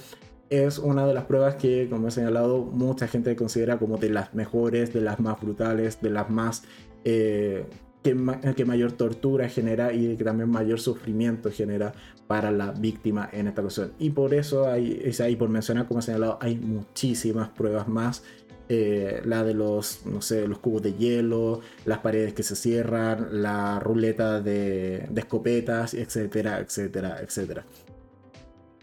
es 0.50 0.78
una 0.78 1.06
de 1.06 1.14
las 1.14 1.24
pruebas 1.24 1.54
que, 1.54 1.88
como 1.88 2.08
he 2.08 2.10
señalado, 2.10 2.64
mucha 2.64 3.06
gente 3.06 3.36
considera 3.36 3.78
como 3.78 3.98
de 3.98 4.10
las 4.10 4.34
mejores, 4.34 4.92
de 4.92 5.00
las 5.00 5.20
más 5.20 5.40
brutales, 5.40 6.02
de 6.02 6.10
las 6.10 6.28
más 6.28 6.64
eh, 7.04 7.66
que, 8.02 8.64
mayor 8.64 8.92
tortura 8.92 9.48
genera 9.48 9.92
y 9.92 10.16
que 10.16 10.24
también 10.24 10.50
mayor 10.50 10.80
sufrimiento 10.80 11.50
genera 11.50 11.92
para 12.30 12.52
la 12.52 12.70
víctima 12.70 13.28
en 13.32 13.48
esta 13.48 13.60
ocasión. 13.60 13.90
Y 13.98 14.10
por 14.10 14.34
eso 14.34 14.68
hay, 14.68 15.02
es 15.04 15.20
ahí 15.20 15.34
por 15.34 15.48
mencionar, 15.48 15.88
como 15.88 15.98
he 15.98 16.02
señalado, 16.04 16.38
hay 16.40 16.54
muchísimas 16.54 17.48
pruebas 17.48 17.88
más. 17.88 18.22
Eh, 18.68 19.20
la 19.24 19.42
de 19.42 19.52
los, 19.52 20.06
no 20.06 20.22
sé, 20.22 20.46
los 20.46 20.60
cubos 20.60 20.80
de 20.80 20.92
hielo, 20.92 21.58
las 21.86 21.98
paredes 21.98 22.32
que 22.32 22.44
se 22.44 22.54
cierran, 22.54 23.42
la 23.42 23.80
ruleta 23.80 24.40
de, 24.40 25.08
escopetas, 25.16 25.92
etcétera, 25.92 26.60
etcétera, 26.60 27.18
etcétera. 27.20 27.64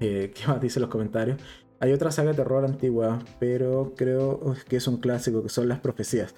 Eh, 0.01 0.33
¿Qué 0.35 0.45
más 0.45 0.59
dicen 0.59 0.81
los 0.81 0.91
comentarios? 0.91 1.39
Hay 1.79 1.93
otra 1.93 2.11
saga 2.11 2.31
de 2.31 2.35
terror 2.35 2.65
antigua, 2.65 3.19
pero 3.39 3.93
creo 3.95 4.55
que 4.67 4.75
es 4.75 4.87
un 4.89 4.97
clásico, 4.97 5.41
que 5.41 5.47
son 5.47 5.69
las 5.69 5.79
profecías. 5.79 6.35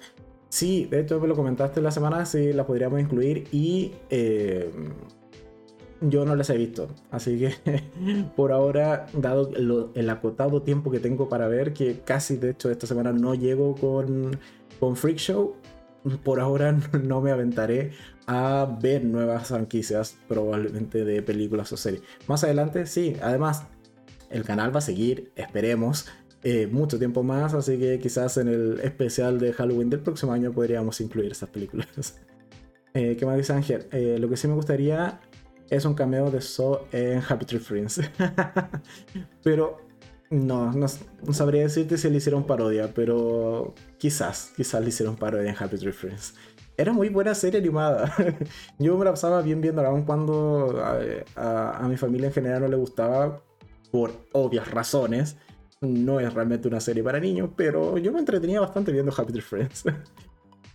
Sí, 0.48 0.86
de 0.88 1.00
hecho 1.00 1.18
me 1.18 1.26
lo 1.26 1.34
comentaste 1.34 1.80
la 1.80 1.90
semana, 1.90 2.24
sí, 2.24 2.52
las 2.52 2.66
podríamos 2.66 3.00
incluir 3.00 3.48
y 3.50 3.94
eh, 4.10 4.70
yo 6.00 6.24
no 6.24 6.34
las 6.34 6.50
he 6.50 6.56
visto. 6.56 6.88
Así 7.10 7.38
que 7.38 7.82
por 8.36 8.52
ahora, 8.52 9.06
dado 9.12 9.50
el 9.94 10.10
acotado 10.10 10.62
tiempo 10.62 10.90
que 10.90 11.00
tengo 11.00 11.28
para 11.28 11.48
ver, 11.48 11.72
que 11.72 12.00
casi 12.00 12.36
de 12.36 12.50
hecho 12.50 12.70
esta 12.70 12.86
semana 12.86 13.12
no 13.12 13.34
llego 13.34 13.74
con, 13.74 14.38
con 14.78 14.96
Freak 14.96 15.18
Show, 15.18 15.56
por 16.24 16.40
ahora 16.40 16.72
no 17.02 17.20
me 17.20 17.30
aventaré 17.30 17.92
a 18.26 18.78
ver 18.80 19.04
nuevas 19.04 19.48
franquicias 19.48 20.16
probablemente 20.28 21.04
de 21.04 21.22
películas 21.22 21.72
o 21.72 21.76
series. 21.76 22.02
Más 22.26 22.44
adelante 22.44 22.86
sí, 22.86 23.16
además 23.22 23.64
el 24.30 24.44
canal 24.44 24.74
va 24.74 24.78
a 24.78 24.82
seguir, 24.82 25.32
esperemos, 25.34 26.06
eh, 26.42 26.66
mucho 26.66 26.98
tiempo 26.98 27.22
más, 27.22 27.52
así 27.52 27.78
que 27.78 27.98
quizás 27.98 28.38
en 28.38 28.48
el 28.48 28.80
especial 28.80 29.38
de 29.38 29.52
Halloween 29.52 29.90
del 29.90 30.00
próximo 30.00 30.32
año 30.32 30.52
podríamos 30.52 31.00
incluir 31.00 31.32
esas 31.32 31.48
películas. 31.50 32.20
Eh, 32.92 33.16
¿Qué 33.16 33.24
más 33.24 33.36
dice 33.36 33.52
Ángel? 33.52 33.86
Eh, 33.92 34.16
lo 34.18 34.28
que 34.28 34.36
sí 34.36 34.48
me 34.48 34.54
gustaría 34.54 35.20
es 35.70 35.84
un 35.84 35.94
cameo 35.94 36.30
de 36.30 36.40
So 36.40 36.86
en 36.92 37.22
Happy 37.26 37.46
Tree 37.46 37.60
Friends. 37.60 38.00
pero 39.42 39.78
no, 40.30 40.72
no, 40.72 40.88
sabría 41.32 41.62
decirte 41.62 41.96
si 41.96 42.10
le 42.10 42.18
hicieron 42.18 42.44
parodia, 42.44 42.92
pero 42.94 43.74
quizás, 43.98 44.52
quizás 44.56 44.82
le 44.82 44.88
hicieron 44.88 45.16
parodia 45.16 45.50
en 45.50 45.56
Happy 45.58 45.78
Tree 45.78 45.92
Friends. 45.92 46.34
Era 46.76 46.92
muy 46.92 47.08
buena 47.08 47.34
serie 47.34 47.60
animada. 47.60 48.14
Yo 48.78 48.96
me 48.98 49.04
la 49.04 49.12
pasaba 49.12 49.42
bien 49.42 49.60
viendo 49.60 49.84
aun 49.86 50.02
cuando 50.02 50.82
a 51.36 51.86
mi 51.88 51.96
familia 51.96 52.28
en 52.28 52.32
general 52.32 52.62
no 52.62 52.68
le 52.68 52.76
gustaba, 52.76 53.42
por 53.90 54.12
obvias 54.32 54.70
razones 54.70 55.36
no 55.80 56.20
es 56.20 56.32
realmente 56.32 56.68
una 56.68 56.80
serie 56.80 57.02
para 57.02 57.18
niños, 57.20 57.50
pero 57.56 57.96
yo 57.96 58.12
me 58.12 58.18
entretenía 58.18 58.60
bastante 58.60 58.92
viendo 58.92 59.12
Happy 59.16 59.32
Tree 59.32 59.42
Friends. 59.42 59.84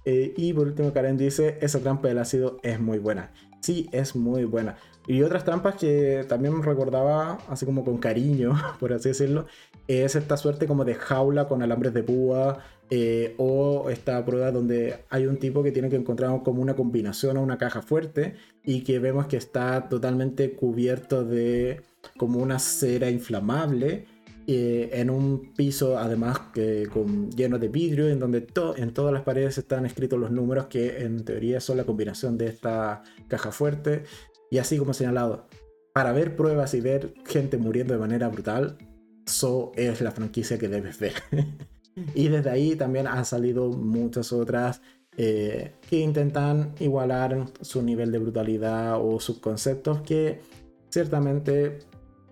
Eh, 0.08 0.36
y 0.38 0.54
por 0.54 0.68
último, 0.68 0.93
Karen 0.93 1.18
dice: 1.18 1.58
Esa 1.62 1.80
trampa 1.80 2.08
del 2.08 2.20
ácido 2.20 2.60
es 2.62 2.80
muy 2.80 3.00
buena. 3.00 3.34
Sí, 3.66 3.89
es 3.91 4.16
muy 4.16 4.43
buena. 4.45 4.76
Y 5.07 5.24
otras 5.24 5.43
trampas 5.43 5.74
que 5.74 6.24
también 6.30 6.61
recordaba, 6.61 7.39
así 7.49 7.66
como 7.66 7.84
con 7.84 7.97
cariño, 7.97 8.53
por 8.80 8.93
así 8.93 9.09
decirlo, 9.09 9.47
es 9.88 10.16
esta 10.16 10.38
suerte 10.38 10.68
como 10.68 10.86
de 10.86 10.93
jaula 10.93 11.47
con 11.47 11.63
alambres 11.63 11.91
de 11.95 12.03
púa, 12.03 12.59
eh, 12.91 13.34
o 13.39 13.89
esta 13.89 14.24
prueba 14.24 14.51
donde 14.51 15.03
hay 15.09 15.26
un 15.26 15.38
tipo 15.39 15.63
que 15.63 15.72
tiene 15.72 15.89
que 15.89 15.95
encontrar 15.95 16.43
como 16.43 16.61
una 16.61 16.76
combinación 16.76 17.38
o 17.38 17.41
una 17.41 17.57
caja 17.57 17.82
fuerte 17.82 18.36
y 18.63 18.84
que 18.84 18.99
vemos 18.99 19.26
que 19.26 19.38
está 19.38 19.89
totalmente 19.89 20.53
cubierto 20.53 21.24
de 21.26 21.82
como 22.18 22.38
una 22.38 22.59
cera 22.59 23.09
inflamable 23.09 24.05
eh, 24.48 24.89
en 24.93 25.10
un 25.10 25.54
piso 25.54 25.98
además 25.98 26.39
que 26.54 26.88
con, 26.91 27.32
lleno 27.32 27.58
de 27.58 27.68
vidrio 27.68 28.10
en 28.10 28.20
donde 28.20 28.48
en 28.78 28.93
todas 28.93 29.14
las 29.14 29.24
paredes 29.24 29.58
están 29.58 29.86
escritos 29.86 30.20
los 30.20 30.32
números 30.32 30.68
que 30.68 31.04
en 31.04 31.26
teoría 31.26 31.60
son 31.60 31.78
la 31.78 31.84
combinación 31.84 32.38
de 32.38 32.48
esta 32.48 33.04
caja 33.28 33.52
fuerte 33.52 34.04
y 34.52 34.58
así 34.58 34.78
como 34.78 34.93
señalado. 34.93 35.48
Para 35.93 36.12
ver 36.12 36.36
pruebas 36.36 36.74
y 36.74 36.82
ver 36.82 37.14
gente 37.26 37.58
muriendo 37.58 37.93
de 37.93 38.00
manera 38.00 38.28
brutal 38.28 38.78
So 39.26 39.72
es 39.76 40.02
la 40.02 40.12
franquicia 40.12 40.58
que 40.58 40.68
debes 40.68 41.00
ver. 41.00 41.14
Y 42.14 42.28
desde 42.28 42.50
ahí 42.50 42.76
también 42.76 43.08
han 43.08 43.24
salido 43.24 43.70
muchas 43.70 44.34
otras 44.34 44.82
eh, 45.16 45.76
que 45.89 46.00
intentan 46.00 46.74
igualar 46.80 47.46
su 47.62 47.82
nivel 47.82 48.12
de 48.12 48.20
brutalidad 48.20 49.00
o 49.02 49.18
sus 49.22 49.39
conceptos 49.39 50.02
que 50.02 50.41
ciertamente 50.89 51.80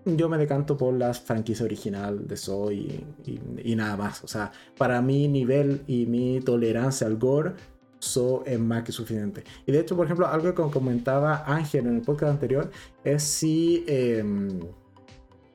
yo 0.04 0.28
me 0.28 0.38
decanto 0.38 0.76
por 0.76 0.94
la 0.94 1.14
franquicia 1.14 1.64
original 1.64 2.26
de 2.26 2.36
Soy 2.36 3.04
y, 3.24 3.76
nada 3.76 3.96
más. 3.96 4.22
O 4.22 4.28
sea, 4.28 4.52
para 4.76 5.00
mi 5.00 5.28
nivel 5.28 5.82
y 5.86 6.06
mi 6.06 6.40
tolerancia 6.40 7.06
al 7.06 7.16
gore, 7.16 7.52
So 7.98 8.44
es 8.44 8.60
más 8.60 8.82
que 8.82 8.92
suficiente. 8.92 9.44
Y 9.64 9.72
de 9.72 9.80
hecho, 9.80 9.96
por 9.96 10.04
ejemplo, 10.04 10.26
algo 10.26 10.54
que 10.54 10.70
comentaba 10.70 11.42
Ángel 11.46 11.86
en 11.86 11.96
el 11.96 12.02
podcast 12.02 12.32
anterior 12.32 12.70
es 13.02 13.22
si 13.22 13.82
em, 13.86 14.60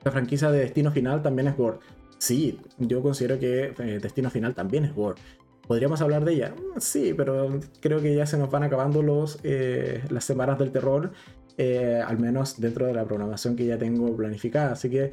la 0.02 0.10
franquicia 0.10 0.50
de 0.50 0.58
Destino 0.58 0.90
Final 0.90 1.22
también 1.22 1.46
es 1.46 1.56
gore. 1.56 1.78
Sí, 2.18 2.58
yo 2.78 3.02
considero 3.02 3.38
que 3.38 3.72
eh, 3.78 3.98
Destino 4.02 4.30
Final 4.30 4.54
también 4.54 4.84
es 4.84 4.92
gore. 4.92 5.20
¿Podríamos 5.68 6.00
hablar 6.00 6.24
de 6.24 6.32
ella? 6.32 6.54
Sí, 6.78 7.14
pero 7.16 7.60
creo 7.80 8.00
que 8.02 8.16
ya 8.16 8.26
se 8.26 8.36
nos 8.36 8.50
van 8.50 8.64
acabando 8.64 9.00
los, 9.00 9.38
eh, 9.44 10.02
las 10.10 10.24
semanas 10.24 10.58
del 10.58 10.72
terror 10.72 11.12
eh, 11.62 12.02
al 12.02 12.18
menos 12.18 12.58
dentro 12.58 12.86
de 12.86 12.94
la 12.94 13.04
programación 13.04 13.54
que 13.54 13.66
ya 13.66 13.76
tengo 13.76 14.16
planificada. 14.16 14.72
Así 14.72 14.88
que 14.88 15.12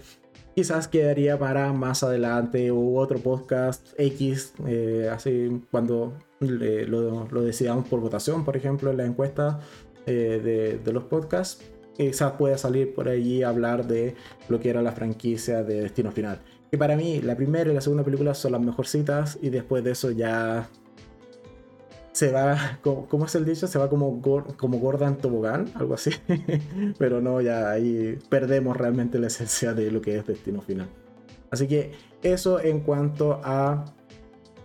quizás 0.56 0.88
quedaría 0.88 1.38
para 1.38 1.74
más 1.74 2.04
adelante 2.04 2.72
u 2.72 2.98
otro 2.98 3.20
podcast 3.20 3.86
X, 3.98 4.54
eh, 4.66 5.10
así 5.12 5.62
cuando 5.72 6.14
lo, 6.40 7.42
decidamos 7.42 7.86
por 7.90 8.00
votación, 8.00 8.46
por 8.46 8.56
ejemplo, 8.56 8.92
en 8.92 8.96
la 8.96 9.06
encuesta 9.06 9.60
eh, 10.06 10.80
de, 10.82 10.94
los 10.94 11.04
podcasts. 11.04 11.66
Quizás 11.98 12.32
pueda 12.38 12.58
salir 12.58 12.96
por 12.96 13.10
allí 13.10 13.44
a 13.44 13.50
hablar 13.50 13.86
de 13.86 14.16
lo 14.48 14.62
que 14.62 14.70
era 14.70 14.82
la 14.82 14.94
franquicia 14.94 15.64
de 15.64 15.82
Destino 15.82 16.14
Final. 16.14 16.40
Que 16.72 16.78
para 16.78 16.96
mí 16.96 17.20
la 17.20 17.36
primera 17.36 17.70
y 17.70 17.74
la 17.74 17.82
segunda 17.82 18.06
película 18.06 18.34
son 18.34 18.54
las 18.54 18.62
mejorcitas 18.62 19.38
y 19.42 19.50
después 19.50 19.84
de 19.84 19.92
eso 19.92 20.12
ya 20.12 20.70
se 22.18 22.32
va, 22.32 22.80
¿cómo, 22.82 23.26
es 23.28 23.36
el 23.36 23.46
dicho? 23.46 23.68
Se 23.68 23.78
va 23.78 23.90
como, 23.90 24.20
como 24.58 24.80
gorda 24.80 25.08
en 25.08 25.18
tobogán, 25.18 25.70
algo 25.76 25.94
así. 25.94 26.10
Pero 26.98 27.22
no, 27.22 27.42
ya 27.42 27.70
ahí 27.70 28.18
perdemos 28.28 28.76
realmente 28.76 29.20
la 29.20 29.28
esencia 29.28 29.76
de 29.76 29.92
lo 29.92 30.02
que 30.02 30.18
es 30.18 30.26
Destino 30.26 30.62
Final. 30.62 30.90
Así 31.52 31.68
que 31.68 31.92
eso 32.24 32.60
en 32.60 32.80
cuanto 32.80 33.40
a 33.44 33.86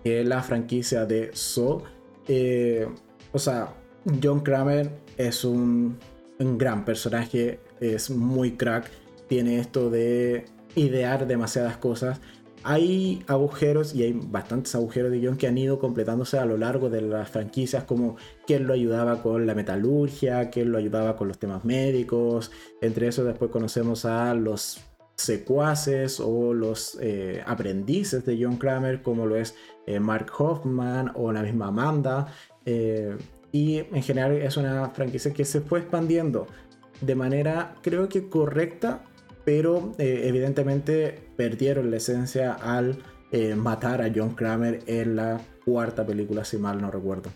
eh, 0.03 0.25
la 0.25 0.43
franquicia 0.43 1.05
de 1.05 1.29
So. 1.35 1.83
Eh, 2.27 2.89
o 3.33 3.39
sea, 3.39 3.75
John 4.23 4.41
Kramer 4.41 4.91
es 5.19 5.45
un 5.45 5.99
gran 6.39 6.87
personaje, 6.87 7.61
es 7.81 8.09
muy 8.09 8.53
crack, 8.53 8.91
tiene 9.29 9.59
esto 9.59 9.91
de 9.91 10.47
idear 10.75 11.27
demasiadas 11.27 11.77
cosas 11.77 12.19
hay 12.65 13.25
agujeros 13.27 13.95
y 13.95 14.03
hay 14.03 14.13
bastantes 14.13 14.75
agujeros 14.75 15.11
de 15.11 15.19
guion 15.19 15.37
que 15.37 15.47
han 15.47 15.59
ido 15.59 15.79
completándose 15.79 16.39
a 16.39 16.45
lo 16.45 16.57
largo 16.57 16.91
de 16.91 17.03
las 17.03 17.29
franquicias, 17.31 17.85
como 17.85 18.17
quién 18.47 18.67
lo 18.67 18.75
ayudaba 18.75 19.23
con 19.23 19.47
la 19.47 19.55
metalurgia, 19.55 20.51
quién 20.51 20.73
lo 20.73 20.79
ayudaba 20.79 21.17
con 21.17 21.29
los 21.29 21.39
temas 21.39 21.65
médicos. 21.65 22.51
Entre 22.81 23.09
eso 23.09 23.25
después 23.25 23.51
conocemos 23.51 24.05
a 24.05 24.35
los 24.35 24.81
secuaces 25.17 26.21
o 26.21 26.55
los 26.55 26.99
eh, 27.01 27.43
aprendices 27.47 28.25
de 28.25 28.43
John 28.43 28.57
Kramer, 28.57 29.03
como 29.03 29.27
lo 29.27 29.37
es 29.37 29.55
eh, 29.87 30.01
Mark 30.01 30.33
Hoffman 30.39 31.13
o 31.15 31.33
la 31.33 31.43
misma 31.43 31.69
Amanda. 31.69 32.27
Eh, 32.65 33.17
y 33.51 33.79
en 33.79 34.03
general 34.03 34.33
es 34.33 34.57
una 34.57 34.91
franquicia 34.91 35.33
que 35.33 35.45
se 35.45 35.61
fue 35.61 35.81
expandiendo 35.81 36.47
de 37.03 37.15
manera 37.15 37.75
creo 37.83 38.09
que 38.09 38.29
correcta 38.29 39.03
pero 39.45 39.93
evidentemente 39.99 41.32
perdieron 41.43 41.91
la 41.91 41.97
esencia 41.97 42.53
al 42.53 43.03
eh, 43.33 43.57
matar 43.57 44.01
a 44.01 44.13
John 44.15 44.37
Kramer 44.37 44.79
en 44.87 45.17
la 45.17 45.41
cuarta 45.65 46.07
película, 46.07 46.45
si 46.45 46.57
mal 46.57 46.81
no 46.81 46.89
recuerdo. 46.89 47.31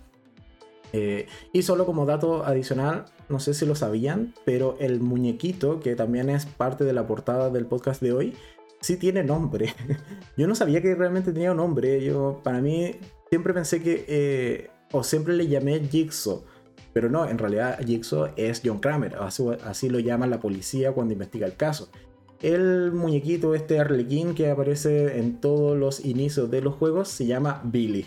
Eh, 0.93 1.27
y 1.53 1.63
solo 1.63 1.85
como 1.87 2.07
dato 2.07 2.47
adicional, 2.47 3.07
no 3.29 3.41
sé 3.41 3.53
si 3.53 3.67
lo 3.67 3.75
sabían, 3.75 4.33
pero 4.45 4.77
el 4.79 5.01
muñequito, 5.01 5.81
que 5.81 5.97
también 5.97 6.31
es 6.31 6.47
parte 6.47 6.85
de 6.85 6.93
la 6.93 7.09
portada 7.09 7.51
del 7.51 7.67
podcast 7.67 8.01
de 8.01 8.13
hoy, 8.13 8.37
sí 8.81 8.97
tiene 8.97 9.25
nombre. 9.25 9.75
Yo 10.37 10.47
no 10.47 10.55
sabía 10.55 10.81
que 10.81 10.95
realmente 10.95 11.33
tenía 11.33 11.51
un 11.51 11.57
nombre. 11.57 12.05
Yo, 12.05 12.41
para 12.45 12.61
mí, 12.61 12.93
siempre 13.29 13.55
pensé 13.55 13.83
que, 13.83 14.71
o 14.93 15.03
siempre 15.03 15.35
le 15.35 15.49
llamé 15.49 15.81
Jigsaw 15.81 16.45
pero 16.97 17.11
no, 17.11 17.29
en 17.29 17.37
realidad 17.37 17.79
Jigsaw 17.85 18.31
es 18.37 18.63
John 18.65 18.79
Kramer, 18.79 19.17
así, 19.17 19.91
lo 19.91 19.99
llama 19.99 20.27
la 20.27 20.41
policía 20.41 20.93
cuando 20.93 21.13
investiga 21.13 21.47
el 21.47 21.55
caso. 21.55 21.91
El 22.43 22.93
muñequito, 22.93 23.55
este 23.55 23.79
arlequín 23.79 24.35
que 24.35 24.51
aparece 24.51 25.19
en 25.19 25.41
todos 25.41 25.77
los 25.77 26.05
inicios 26.05 26.51
de 26.51 26.61
los 26.61 26.75
juegos, 26.75 27.09
se 27.09 27.27
llama 27.27 27.63
Billy. 27.65 28.07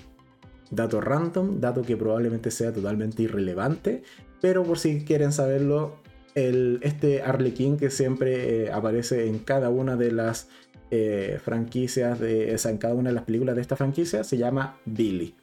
Dato 0.69 1.01
random, 1.01 1.59
dato 1.59 1.81
que 1.81 1.97
probablemente 1.97 2.51
sea 2.51 2.71
totalmente 2.71 3.23
irrelevante, 3.23 4.03
pero 4.39 4.63
por 4.63 4.77
si 4.77 5.03
quieren 5.03 5.31
saberlo, 5.31 5.95
el, 6.35 6.79
este 6.83 7.23
arlequín 7.23 7.77
que 7.77 7.89
siempre 7.89 8.65
eh, 8.65 8.71
aparece 8.71 9.27
en 9.27 9.39
cada 9.39 9.69
una 9.69 9.95
de 9.95 10.11
las 10.11 10.47
eh, 10.91 11.39
franquicias, 11.43 12.19
de, 12.19 12.51
en 12.51 12.77
cada 12.77 12.93
una 12.93 13.09
de 13.09 13.15
las 13.15 13.23
películas 13.23 13.55
de 13.55 13.61
esta 13.61 13.75
franquicia, 13.75 14.23
se 14.23 14.37
llama 14.37 14.77
Billy. 14.85 15.35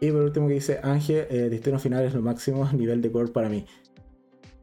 Y 0.00 0.10
por 0.10 0.22
último 0.22 0.48
que 0.48 0.54
dice 0.54 0.80
Ángel, 0.82 1.26
eh, 1.30 1.48
Destino 1.50 1.78
Final 1.78 2.04
es 2.04 2.14
lo 2.14 2.22
máximo 2.22 2.68
nivel 2.76 3.00
de 3.02 3.08
gore 3.08 3.30
para 3.30 3.48
mí. 3.48 3.66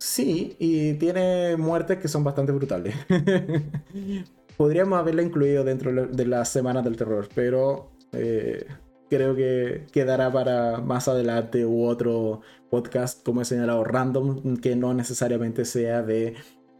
Sí, 0.02 0.56
y 0.58 0.96
tiene 0.96 1.56
muertes 1.58 2.00
que 2.00 2.08
son 2.08 2.24
bastante 2.24 2.52
brutales. 2.52 2.96
Podríamos 4.58 4.98
haberla 4.98 5.22
incluido 5.22 5.64
dentro 5.64 6.08
de 6.08 6.26
las 6.26 6.50
semanas 6.50 6.84
del 6.84 6.98
terror, 6.98 7.30
pero 7.36 7.92
eh, 8.12 8.66
creo 9.12 9.36
que 9.36 9.86
quedará 9.92 10.32
para 10.32 10.80
más 10.80 11.08
adelante 11.08 11.68
u 11.68 11.86
otro 11.86 12.42
podcast, 12.72 13.24
como 13.24 13.44
he 13.44 13.46
señalado, 13.46 13.84
random, 13.84 14.58
que 14.58 14.76
no 14.76 14.96
necesariamente 14.96 15.66
sea 15.66 16.02
de 16.02 16.34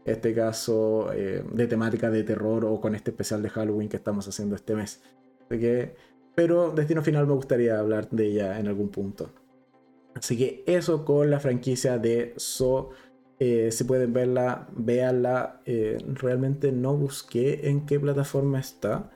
este 0.04 0.34
caso 0.34 1.12
eh, 1.12 1.44
de 1.52 1.66
temática 1.68 2.10
de 2.10 2.24
terror 2.24 2.64
o 2.64 2.80
con 2.80 2.96
este 2.96 3.12
especial 3.12 3.40
de 3.40 3.50
Halloween 3.50 3.88
que 3.88 3.98
estamos 3.98 4.26
haciendo 4.26 4.56
este 4.56 4.74
mes. 4.74 5.00
Así 5.48 5.60
que 5.60 5.94
pero 6.34 6.72
Destino 6.72 7.02
Final 7.02 7.28
me 7.28 7.34
gustaría 7.34 7.78
hablar 7.78 8.10
de 8.10 8.26
ella 8.26 8.58
en 8.58 8.66
algún 8.66 8.88
punto. 8.88 9.30
Así 10.12 10.36
que 10.36 10.64
eso 10.66 11.04
con 11.04 11.30
la 11.30 11.38
franquicia 11.38 11.98
de 11.98 12.34
So. 12.36 12.90
Eh, 13.38 13.70
si 13.72 13.84
pueden 13.84 14.12
verla, 14.12 14.68
véanla. 14.76 15.60
Eh, 15.64 15.98
realmente 16.06 16.72
no 16.72 16.96
busqué 16.96 17.68
en 17.68 17.86
qué 17.86 17.98
plataforma 17.98 18.60
está. 18.60 19.10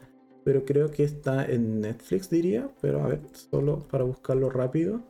Pero 0.44 0.64
creo 0.64 0.90
que 0.90 1.04
está 1.04 1.44
en 1.44 1.80
Netflix, 1.80 2.30
diría. 2.30 2.70
Pero 2.80 3.02
a 3.02 3.08
ver, 3.08 3.20
solo 3.32 3.86
para 3.88 4.04
buscarlo 4.04 4.50
rápido. 4.50 5.02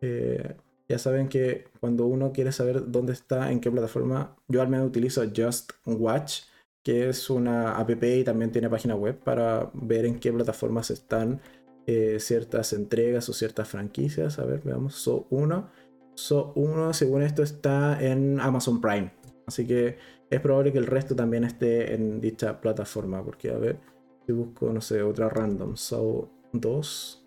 Eh, 0.00 0.56
ya 0.88 0.98
saben 0.98 1.28
que 1.28 1.64
cuando 1.80 2.06
uno 2.06 2.32
quiere 2.32 2.52
saber 2.52 2.90
dónde 2.90 3.12
está, 3.14 3.50
en 3.50 3.60
qué 3.60 3.70
plataforma, 3.70 4.36
yo 4.48 4.60
al 4.60 4.68
menos 4.68 4.86
utilizo 4.88 5.22
Just 5.34 5.72
Watch, 5.86 6.42
que 6.82 7.08
es 7.08 7.30
una 7.30 7.78
app 7.78 7.90
y 8.02 8.24
también 8.24 8.52
tiene 8.52 8.68
página 8.68 8.94
web 8.94 9.18
para 9.18 9.70
ver 9.72 10.04
en 10.04 10.18
qué 10.18 10.32
plataformas 10.32 10.90
están 10.90 11.40
eh, 11.86 12.18
ciertas 12.20 12.72
entregas 12.72 13.28
o 13.28 13.32
ciertas 13.32 13.68
franquicias. 13.68 14.38
A 14.38 14.44
ver, 14.44 14.60
veamos, 14.64 14.94
So 14.94 15.26
1. 15.30 15.70
So 16.14 16.52
1, 16.54 16.92
según 16.92 17.22
esto, 17.22 17.42
está 17.42 18.02
en 18.02 18.40
Amazon 18.40 18.80
Prime. 18.80 19.12
Así 19.46 19.66
que 19.66 19.96
es 20.30 20.40
probable 20.40 20.72
que 20.72 20.78
el 20.78 20.86
resto 20.86 21.16
también 21.16 21.44
esté 21.44 21.94
en 21.94 22.20
dicha 22.20 22.60
plataforma. 22.60 23.24
Porque, 23.24 23.50
a 23.50 23.58
ver, 23.58 23.78
si 24.26 24.32
busco, 24.32 24.72
no 24.72 24.80
sé, 24.80 25.02
otra 25.02 25.28
random. 25.28 25.76
So 25.76 26.30
2. 26.52 27.26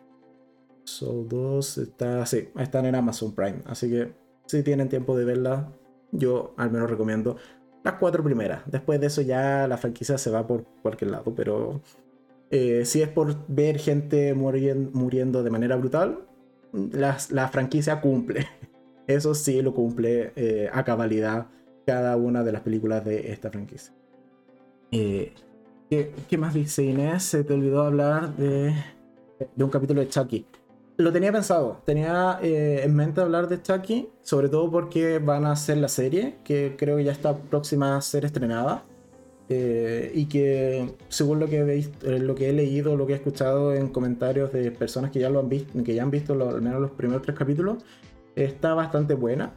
So 0.83 1.25
2 1.27 1.77
está, 1.79 2.25
sí, 2.25 2.49
están 2.57 2.85
en 2.85 2.95
Amazon 2.95 3.33
Prime. 3.33 3.61
Así 3.65 3.89
que 3.89 4.13
si 4.45 4.63
tienen 4.63 4.89
tiempo 4.89 5.17
de 5.17 5.25
verla, 5.25 5.71
yo 6.11 6.53
al 6.57 6.71
menos 6.71 6.89
recomiendo 6.89 7.37
las 7.83 7.95
cuatro 7.95 8.23
primeras. 8.23 8.63
Después 8.65 8.99
de 8.99 9.07
eso 9.07 9.21
ya 9.21 9.67
la 9.67 9.77
franquicia 9.77 10.17
se 10.17 10.31
va 10.31 10.45
por 10.45 10.65
cualquier 10.81 11.11
lado. 11.11 11.33
Pero 11.35 11.81
eh, 12.51 12.85
si 12.85 13.01
es 13.01 13.09
por 13.09 13.47
ver 13.47 13.77
gente 13.79 14.33
muriendo 14.33 15.43
de 15.43 15.49
manera 15.49 15.75
brutal, 15.75 16.25
la, 16.73 17.17
la 17.31 17.47
franquicia 17.49 18.01
cumple. 18.01 18.47
Eso 19.07 19.35
sí 19.35 19.61
lo 19.61 19.73
cumple 19.73 20.31
eh, 20.35 20.69
a 20.71 20.83
cabalidad 20.83 21.47
cada 21.85 22.17
una 22.17 22.43
de 22.43 22.51
las 22.51 22.61
películas 22.61 23.05
de 23.05 23.31
esta 23.31 23.51
franquicia. 23.51 23.93
Eh, 24.91 25.33
¿qué, 25.89 26.37
más 26.37 26.53
dice 26.53 26.83
Inés? 26.83 27.23
Se 27.23 27.43
te 27.43 27.53
olvidó 27.53 27.83
hablar 27.83 28.35
de, 28.35 28.73
de 29.55 29.63
un 29.63 29.69
capítulo 29.69 30.01
de 30.01 30.09
Chucky. 30.09 30.45
Lo 30.97 31.11
tenía 31.11 31.31
pensado, 31.33 31.81
tenía 31.85 32.39
eh, 32.41 32.81
en 32.83 32.95
mente 32.95 33.19
hablar 33.19 33.49
de 33.49 33.61
Chucky, 33.61 34.07
sobre 34.21 34.47
todo 34.47 34.71
porque 34.71 35.19
van 35.19 35.45
a 35.45 35.51
hacer 35.51 35.77
la 35.77 35.89
serie, 35.89 36.35
que 36.45 36.75
creo 36.77 36.95
que 36.95 37.03
ya 37.03 37.11
está 37.11 37.35
próxima 37.37 37.97
a 37.97 38.01
ser 38.01 38.23
estrenada. 38.23 38.83
Eh, 39.47 40.11
y 40.15 40.25
que 40.25 40.95
según 41.07 41.39
lo 41.39 41.47
que, 41.47 41.59
he 41.59 42.19
lo 42.19 42.33
que 42.33 42.49
he 42.49 42.53
leído, 42.53 42.95
lo 42.95 43.05
que 43.05 43.13
he 43.13 43.15
escuchado 43.15 43.75
en 43.75 43.89
comentarios 43.89 44.51
de 44.51 44.71
personas 44.71 45.11
que 45.11 45.19
ya 45.19 45.29
lo 45.29 45.39
han 45.39 45.49
visto, 45.49 45.83
que 45.83 45.93
ya 45.93 46.01
han 46.01 46.09
visto 46.09 46.33
al 46.33 46.61
menos 46.63 46.81
los 46.81 46.91
primeros 46.91 47.21
tres 47.21 47.37
capítulos, 47.37 47.83
está 48.35 48.73
bastante 48.73 49.13
buena. 49.13 49.53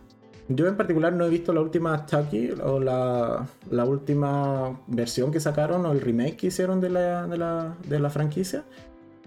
Yo 0.49 0.67
en 0.67 0.77
particular 0.77 1.13
no 1.13 1.27
he 1.27 1.29
visto 1.29 1.53
la 1.53 1.61
última 1.61 2.07
Chucky 2.07 2.53
o 2.65 2.81
la, 2.81 3.47
la 3.71 3.85
última 3.85 4.81
versión 4.87 5.31
que 5.31 5.41
sacaron 5.41 5.85
o 5.85 5.93
el 5.93 6.01
remake 6.01 6.37
que 6.37 6.47
hicieron 6.47 6.81
de 6.81 6.89
la, 6.89 7.27
de 7.27 7.37
la, 7.37 7.77
de 7.87 8.01
la 8.01 8.09
franquicia. 8.09 8.65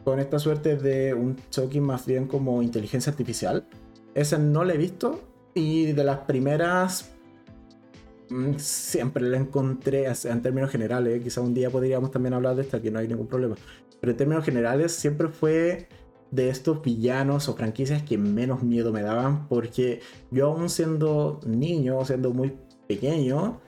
Con 0.04 0.20
esta 0.20 0.40
suerte 0.40 0.78
de 0.78 1.14
un 1.14 1.36
Chucky 1.52 1.80
más 1.80 2.08
bien 2.08 2.26
como 2.26 2.64
inteligencia 2.64 3.12
artificial. 3.12 3.68
Esa 4.16 4.40
no 4.40 4.64
la 4.64 4.74
he 4.74 4.78
visto. 4.78 5.22
Y 5.54 5.92
de 5.92 6.04
las 6.04 6.20
primeras 6.20 7.12
mm, 8.30 8.56
siempre 8.58 9.24
la 9.24 9.38
encontré 9.38 10.08
en 10.08 10.42
términos 10.42 10.72
generales. 10.72 11.22
Quizá 11.22 11.42
un 11.42 11.54
día 11.54 11.70
podríamos 11.70 12.10
también 12.10 12.34
hablar 12.34 12.56
de 12.56 12.64
esta, 12.64 12.82
que 12.82 12.90
no 12.90 12.98
hay 12.98 13.08
ningún 13.08 13.28
problema. 13.28 13.56
Pero 14.00 14.12
en 14.12 14.18
términos 14.18 14.44
generales 14.44 14.92
siempre 14.92 15.28
fue 15.28 15.88
de 16.32 16.50
estos 16.50 16.82
villanos 16.82 17.50
o 17.50 17.56
franquicias 17.56 18.04
que 18.04 18.18
menos 18.18 18.64
miedo 18.64 18.92
me 18.92 19.02
daban, 19.02 19.48
porque 19.48 20.02
yo 20.32 20.48
aún 20.48 20.70
siendo 20.70 21.40
niño, 21.46 22.04
siendo 22.06 22.34
muy 22.34 22.54
pequeño, 22.88 23.60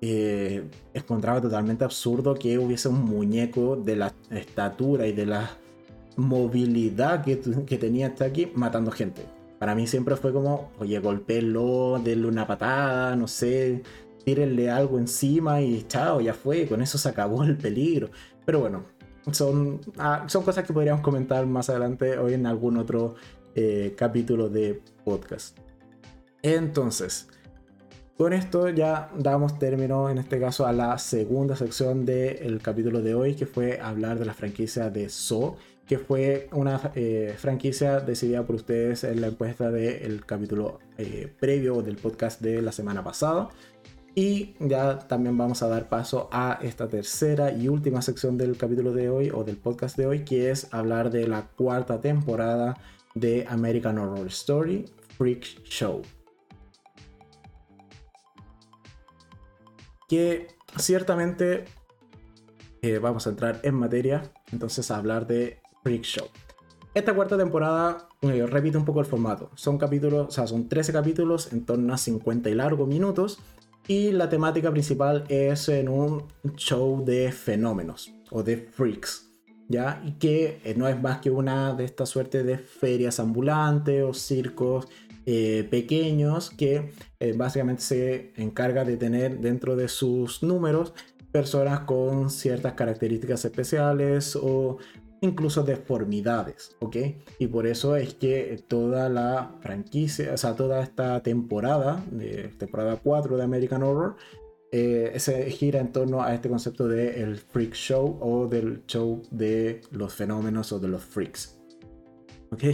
eh, 0.00 0.68
encontraba 0.94 1.40
totalmente 1.40 1.84
absurdo 1.84 2.34
que 2.34 2.58
hubiese 2.58 2.88
un 2.88 3.04
muñeco 3.04 3.76
de 3.76 3.96
la 3.96 4.12
estatura 4.30 5.06
y 5.06 5.12
de 5.12 5.26
la 5.26 5.50
movilidad 6.16 7.24
que, 7.24 7.40
que 7.66 7.78
tenía 7.78 8.08
hasta 8.08 8.24
aquí 8.24 8.50
matando 8.54 8.90
gente. 8.90 9.22
Para 9.58 9.74
mí 9.74 9.86
siempre 9.86 10.16
fue 10.16 10.32
como, 10.32 10.72
oye, 10.78 10.98
golpéelo, 10.98 12.00
denle 12.02 12.26
una 12.26 12.46
patada, 12.46 13.14
no 13.14 13.28
sé, 13.28 13.82
tírenle 14.24 14.70
algo 14.70 14.98
encima 14.98 15.60
y 15.60 15.84
chao, 15.86 16.20
ya 16.20 16.34
fue, 16.34 16.66
con 16.66 16.82
eso 16.82 16.98
se 16.98 17.08
acabó 17.08 17.44
el 17.44 17.56
peligro. 17.56 18.10
Pero 18.44 18.60
bueno, 18.60 18.84
son, 19.30 19.80
ah, 19.98 20.24
son 20.26 20.42
cosas 20.42 20.64
que 20.64 20.72
podríamos 20.72 21.02
comentar 21.02 21.46
más 21.46 21.70
adelante 21.70 22.18
hoy 22.18 22.34
en 22.34 22.46
algún 22.46 22.76
otro 22.76 23.14
eh, 23.54 23.94
capítulo 23.96 24.48
de 24.48 24.82
podcast. 25.04 25.58
Entonces, 26.42 27.28
con 28.16 28.32
esto 28.32 28.68
ya 28.68 29.10
damos 29.16 29.58
término 29.58 30.10
en 30.10 30.18
este 30.18 30.40
caso 30.40 30.66
a 30.66 30.72
la 30.72 30.98
segunda 30.98 31.56
sección 31.56 32.04
del 32.04 32.60
capítulo 32.62 33.00
de 33.00 33.14
hoy, 33.14 33.34
que 33.34 33.46
fue 33.46 33.80
hablar 33.80 34.18
de 34.18 34.24
la 34.24 34.34
franquicia 34.34 34.90
de 34.90 35.08
So, 35.08 35.56
que 35.86 35.98
fue 35.98 36.48
una 36.52 36.92
eh, 36.94 37.34
franquicia 37.36 38.00
decidida 38.00 38.44
por 38.46 38.56
ustedes 38.56 39.04
en 39.04 39.20
la 39.20 39.28
encuesta 39.28 39.70
del 39.70 40.24
capítulo 40.24 40.78
eh, 40.98 41.32
previo 41.38 41.82
del 41.82 41.96
podcast 41.96 42.40
de 42.40 42.62
la 42.62 42.72
semana 42.72 43.02
pasada. 43.02 43.50
Y 44.14 44.54
ya 44.60 44.98
también 44.98 45.38
vamos 45.38 45.62
a 45.62 45.68
dar 45.68 45.88
paso 45.88 46.28
a 46.32 46.58
esta 46.60 46.86
tercera 46.86 47.50
y 47.50 47.68
última 47.68 48.02
sección 48.02 48.36
del 48.36 48.58
capítulo 48.58 48.92
de 48.92 49.08
hoy 49.08 49.30
o 49.30 49.42
del 49.42 49.56
podcast 49.56 49.96
de 49.96 50.06
hoy, 50.06 50.24
que 50.24 50.50
es 50.50 50.72
hablar 50.74 51.10
de 51.10 51.26
la 51.26 51.46
cuarta 51.46 52.00
temporada 52.00 52.76
de 53.14 53.46
American 53.48 53.98
Horror 53.98 54.26
Story 54.26 54.84
Freak 55.16 55.64
Show. 55.64 56.02
Que 60.08 60.48
ciertamente 60.76 61.64
eh, 62.82 62.98
vamos 62.98 63.26
a 63.26 63.30
entrar 63.30 63.60
en 63.62 63.76
materia, 63.76 64.30
entonces 64.52 64.90
a 64.90 64.98
hablar 64.98 65.26
de 65.26 65.62
Freak 65.84 66.02
Show. 66.02 66.26
Esta 66.92 67.14
cuarta 67.14 67.38
temporada 67.38 68.08
eh, 68.20 68.44
repite 68.44 68.76
un 68.76 68.84
poco 68.84 69.00
el 69.00 69.06
formato. 69.06 69.50
Son 69.54 69.78
capítulos, 69.78 70.28
o 70.28 70.30
sea, 70.30 70.46
son 70.46 70.68
13 70.68 70.92
capítulos 70.92 71.50
en 71.54 71.64
torno 71.64 71.94
a 71.94 71.96
50 71.96 72.50
y 72.50 72.54
largos 72.54 72.86
minutos 72.86 73.38
y 73.88 74.12
la 74.12 74.28
temática 74.28 74.70
principal 74.70 75.24
es 75.28 75.68
en 75.68 75.88
un 75.88 76.24
show 76.56 77.04
de 77.04 77.32
fenómenos 77.32 78.12
o 78.30 78.42
de 78.42 78.56
freaks, 78.56 79.30
¿ya? 79.68 80.02
Que 80.18 80.60
eh, 80.64 80.74
no 80.76 80.88
es 80.88 81.00
más 81.00 81.18
que 81.18 81.30
una 81.30 81.74
de 81.74 81.84
esta 81.84 82.06
suerte 82.06 82.44
de 82.44 82.58
ferias 82.58 83.18
ambulantes 83.18 84.02
o 84.04 84.14
circos 84.14 84.88
eh, 85.26 85.66
pequeños 85.70 86.50
que 86.50 86.90
eh, 87.20 87.32
básicamente 87.36 87.82
se 87.82 88.32
encarga 88.36 88.84
de 88.84 88.96
tener 88.96 89.38
dentro 89.38 89.76
de 89.76 89.88
sus 89.88 90.42
números 90.42 90.94
personas 91.30 91.80
con 91.80 92.28
ciertas 92.28 92.74
características 92.74 93.44
especiales 93.44 94.36
o 94.36 94.78
incluso 95.22 95.62
deformidades, 95.62 96.76
¿ok? 96.80 96.96
Y 97.38 97.46
por 97.46 97.66
eso 97.66 97.96
es 97.96 98.14
que 98.14 98.62
toda 98.68 99.08
la 99.08 99.54
franquicia, 99.60 100.34
o 100.34 100.36
sea, 100.36 100.54
toda 100.54 100.82
esta 100.82 101.22
temporada, 101.22 102.04
de 102.10 102.48
temporada 102.58 102.98
4 103.02 103.36
de 103.36 103.42
American 103.42 103.84
Horror, 103.84 104.16
eh, 104.72 105.14
se 105.18 105.48
gira 105.50 105.80
en 105.80 105.92
torno 105.92 106.22
a 106.22 106.34
este 106.34 106.48
concepto 106.48 106.90
el 106.90 107.38
freak 107.38 107.72
show 107.72 108.18
o 108.20 108.48
del 108.48 108.84
show 108.86 109.22
de 109.30 109.82
los 109.92 110.12
fenómenos 110.12 110.72
o 110.72 110.80
de 110.80 110.88
los 110.88 111.02
freaks. 111.02 111.58
¿Ok? 112.50 112.64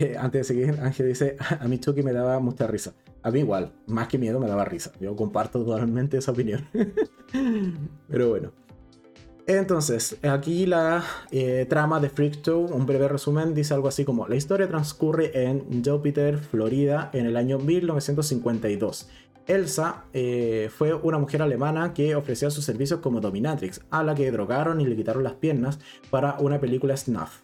Eh, 0.00 0.16
antes 0.16 0.46
de 0.46 0.54
seguir, 0.54 0.80
Ángel 0.80 1.08
dice, 1.08 1.36
a 1.58 1.66
mí 1.66 1.80
Chucky 1.80 2.04
me 2.04 2.12
daba 2.12 2.38
mucha 2.38 2.68
risa. 2.68 2.94
A 3.24 3.32
mí 3.32 3.40
igual, 3.40 3.72
más 3.88 4.06
que 4.06 4.16
miedo 4.16 4.38
me 4.38 4.46
daba 4.46 4.64
risa. 4.64 4.92
Yo 5.00 5.16
comparto 5.16 5.64
totalmente 5.64 6.18
esa 6.18 6.30
opinión. 6.30 6.68
Pero 8.08 8.28
bueno. 8.28 8.52
Entonces, 9.48 10.18
aquí 10.24 10.66
la 10.66 11.02
eh, 11.30 11.64
trama 11.70 12.00
de 12.00 12.10
Freak 12.10 12.42
Show, 12.42 12.66
un 12.66 12.84
breve 12.84 13.08
resumen, 13.08 13.54
dice 13.54 13.72
algo 13.72 13.88
así 13.88 14.04
como, 14.04 14.28
la 14.28 14.36
historia 14.36 14.68
transcurre 14.68 15.30
en 15.42 15.82
Jupiter, 15.82 16.36
Florida, 16.36 17.08
en 17.14 17.24
el 17.24 17.34
año 17.34 17.58
1952. 17.58 19.08
Elsa 19.46 20.04
eh, 20.12 20.68
fue 20.70 20.92
una 20.92 21.16
mujer 21.16 21.40
alemana 21.40 21.94
que 21.94 22.14
ofrecía 22.14 22.50
sus 22.50 22.66
servicios 22.66 23.00
como 23.00 23.22
dominatrix, 23.22 23.80
a 23.88 24.02
la 24.02 24.14
que 24.14 24.30
drogaron 24.30 24.82
y 24.82 24.86
le 24.86 24.94
quitaron 24.94 25.24
las 25.24 25.32
piernas 25.32 25.78
para 26.10 26.36
una 26.40 26.60
película 26.60 26.94
snuff. 26.94 27.40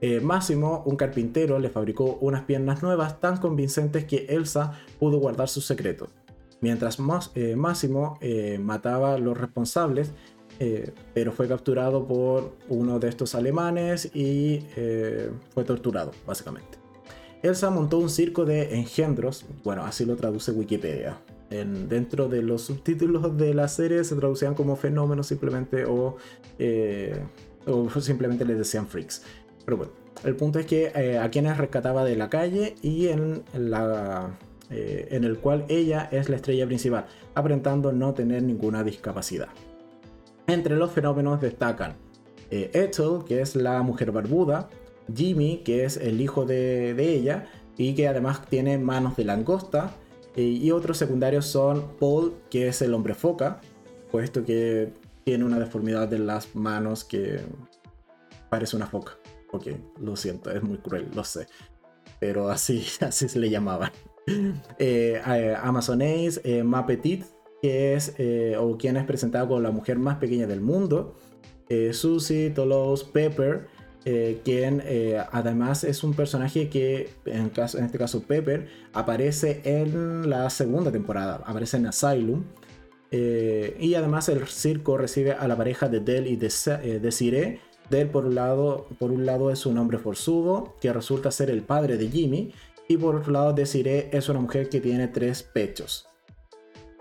Eh, 0.00 0.18
Máximo, 0.18 0.82
un 0.84 0.96
carpintero, 0.96 1.60
le 1.60 1.70
fabricó 1.70 2.18
unas 2.20 2.42
piernas 2.42 2.82
nuevas 2.82 3.20
tan 3.20 3.36
convincentes 3.36 4.04
que 4.04 4.26
Elsa 4.28 4.72
pudo 4.98 5.20
guardar 5.20 5.48
su 5.48 5.60
secreto. 5.60 6.08
Mientras 6.60 6.98
Máximo 7.00 8.18
mataba 8.60 9.14
a 9.14 9.18
los 9.18 9.36
responsables, 9.36 10.12
eh, 10.60 10.92
pero 11.14 11.32
fue 11.32 11.48
capturado 11.48 12.06
por 12.06 12.56
uno 12.68 12.98
de 12.98 13.08
estos 13.08 13.34
alemanes 13.34 14.10
y 14.14 14.64
eh, 14.76 15.30
fue 15.50 15.64
torturado, 15.64 16.12
básicamente. 16.26 16.78
Elsa 17.42 17.70
montó 17.70 17.98
un 17.98 18.08
circo 18.08 18.44
de 18.44 18.76
engendros, 18.76 19.44
bueno, 19.64 19.84
así 19.84 20.04
lo 20.04 20.16
traduce 20.16 20.52
Wikipedia. 20.52 21.18
En, 21.50 21.88
dentro 21.88 22.28
de 22.28 22.40
los 22.40 22.62
subtítulos 22.62 23.36
de 23.36 23.52
la 23.52 23.68
serie 23.68 24.04
se 24.04 24.14
traducían 24.16 24.54
como 24.54 24.76
fenómenos 24.76 25.26
simplemente 25.26 25.84
o, 25.84 26.16
eh, 26.58 27.20
simplemente 28.00 28.44
les 28.44 28.58
decían 28.58 28.86
freaks. 28.86 29.22
Pero 29.64 29.76
bueno, 29.76 29.92
el 30.24 30.36
punto 30.36 30.58
es 30.58 30.66
que 30.66 31.18
a 31.18 31.30
quienes 31.30 31.58
rescataba 31.58 32.04
de 32.04 32.16
la 32.16 32.30
calle 32.30 32.76
y 32.80 33.08
en, 33.08 33.42
la, 33.52 34.38
en 34.70 35.24
el 35.24 35.38
cual 35.38 35.66
ella 35.68 36.08
es 36.10 36.28
la 36.28 36.36
estrella 36.36 36.66
principal, 36.66 37.06
aparentando 37.34 37.92
no 37.92 38.14
tener 38.14 38.42
ninguna 38.42 38.82
discapacidad. 38.82 39.48
Entre 40.46 40.76
los 40.76 40.92
fenómenos 40.92 41.40
destacan 41.40 41.96
eh, 42.50 42.70
Ethel, 42.74 43.24
que 43.26 43.40
es 43.40 43.56
la 43.56 43.82
mujer 43.82 44.12
barbuda, 44.12 44.68
Jimmy, 45.14 45.62
que 45.64 45.84
es 45.84 45.96
el 45.96 46.20
hijo 46.20 46.44
de, 46.44 46.94
ella, 46.98 47.46
y 47.76 47.94
que 47.94 48.08
además 48.08 48.44
tiene 48.46 48.78
manos 48.78 49.16
de 49.16 49.24
langosta. 49.24 49.94
y 50.36 50.70
otros 50.70 50.98
secundarios 50.98 51.46
son 51.46 51.96
Paul, 51.98 52.34
que 52.50 52.68
es 52.68 52.80
el 52.82 52.94
hombre 52.94 53.14
foca, 53.14 53.60
puesto 54.10 54.44
que 54.44 54.92
tiene 55.24 55.44
una 55.44 55.58
deformidad 55.58 56.08
de 56.08 56.18
las 56.18 56.54
manos 56.54 57.04
que 57.04 57.40
parece 58.48 58.76
una 58.76 58.86
foca. 58.86 59.12
Ok, 59.50 59.68
lo 60.00 60.16
siento, 60.16 60.50
es 60.50 60.62
muy 60.62 60.78
cruel, 60.78 61.08
lo 61.14 61.24
sé. 61.24 61.46
Pero 62.18 62.48
así, 62.48 62.84
así 63.00 63.28
se 63.28 63.38
le 63.38 63.50
llamaba. 63.50 63.92
Eh, 64.78 65.20
Amazon 65.62 66.00
Ace, 66.02 66.40
eh, 66.44 66.62
que 67.62 67.94
es, 67.94 68.14
eh, 68.18 68.56
o 68.58 68.76
quien 68.76 68.96
es 68.96 69.04
presentado 69.04 69.48
como 69.48 69.60
la 69.60 69.70
mujer 69.70 69.98
más 69.98 70.18
pequeña 70.18 70.46
del 70.46 70.60
mundo. 70.60 71.14
Eh, 71.68 71.94
Susie, 71.94 72.50
Toulouse, 72.50 73.06
Pepper, 73.10 73.68
quien 74.44 74.82
además 75.30 75.84
es 75.84 76.02
un 76.02 76.12
personaje 76.12 76.68
que, 76.68 77.10
en, 77.24 77.52
este 77.56 77.98
caso 77.98 78.20
Pepper, 78.24 78.66
aparece 78.92 79.60
en 79.62 80.28
la 80.28 80.50
segunda 80.50 80.90
temporada, 80.90 81.40
aparece 81.46 81.76
en 81.76 81.86
Asylum. 81.86 82.42
y 83.12 83.94
además 83.94 84.28
el 84.28 84.44
circo 84.48 84.98
recibe 84.98 85.34
a 85.34 85.46
la 85.46 85.56
pareja 85.56 85.88
de 85.88 86.00
Dell 86.00 86.26
y 86.26 86.34
de 86.34 86.98
Desiree 87.00 87.60
Dell 87.90 88.08
por 88.08 88.26
un, 88.26 88.34
lado, 88.34 88.86
por 88.98 89.12
un 89.12 89.26
lado 89.26 89.50
es 89.50 89.66
un 89.66 89.78
hombre 89.78 89.98
forzudo 89.98 90.74
que 90.80 90.92
resulta 90.92 91.30
ser 91.30 91.50
el 91.50 91.62
padre 91.62 91.96
de 91.96 92.08
Jimmy 92.08 92.52
y 92.88 92.96
por 92.96 93.14
otro 93.16 93.32
lado 93.32 93.52
Desiree 93.52 94.08
es 94.12 94.28
una 94.28 94.40
mujer 94.40 94.68
que 94.68 94.80
tiene 94.80 95.08
tres 95.08 95.42
pechos. 95.42 96.11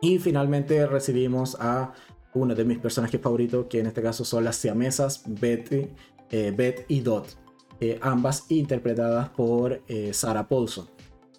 Y 0.02 0.18
finalmente 0.18 0.86
recibimos 0.88 1.56
a 1.60 1.94
uno 2.34 2.56
de 2.56 2.66
mis 2.66 2.80
personajes 2.80 3.22
favoritos 3.22 3.68
que 3.70 3.80
en 3.80 3.86
este 3.86 4.02
caso 4.02 4.26
son 4.26 4.44
las 4.44 4.56
siamesas 4.56 5.24
Betty, 5.28 5.90
eh, 6.32 6.52
Beth 6.56 6.86
y 6.88 7.02
Dot, 7.02 7.38
eh, 7.80 8.00
ambas 8.02 8.50
interpretadas 8.50 9.30
por 9.30 9.82
eh, 9.88 10.12
Sarah 10.14 10.48
Paulson. 10.48 10.90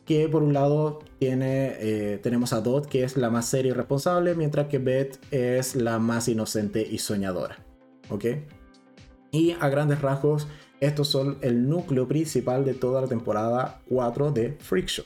Que 0.04 0.28
por 0.28 0.42
un 0.42 0.52
lado 0.52 1.00
tiene, 1.18 2.18
tenemos 2.22 2.52
a 2.52 2.60
Dot 2.60 2.86
que 2.86 3.04
es 3.04 3.16
la 3.16 3.30
más 3.30 3.46
seria 3.46 3.70
y 3.70 3.72
responsable, 3.72 4.34
mientras 4.34 4.66
que 4.66 4.78
Beth 4.78 5.18
es 5.30 5.76
la 5.76 6.00
más 6.00 6.28
inocente 6.28 6.86
y 6.88 6.98
soñadora. 6.98 7.64
¿Ok? 8.10 8.24
Y 9.30 9.52
a 9.52 9.68
grandes 9.68 10.02
rasgos, 10.02 10.48
estos 10.80 11.06
son 11.06 11.38
el 11.40 11.68
núcleo 11.68 12.08
principal 12.08 12.64
de 12.64 12.74
toda 12.74 13.00
la 13.00 13.06
temporada 13.06 13.80
4 13.88 14.32
de 14.32 14.56
Freak 14.58 14.86
Show. 14.88 15.04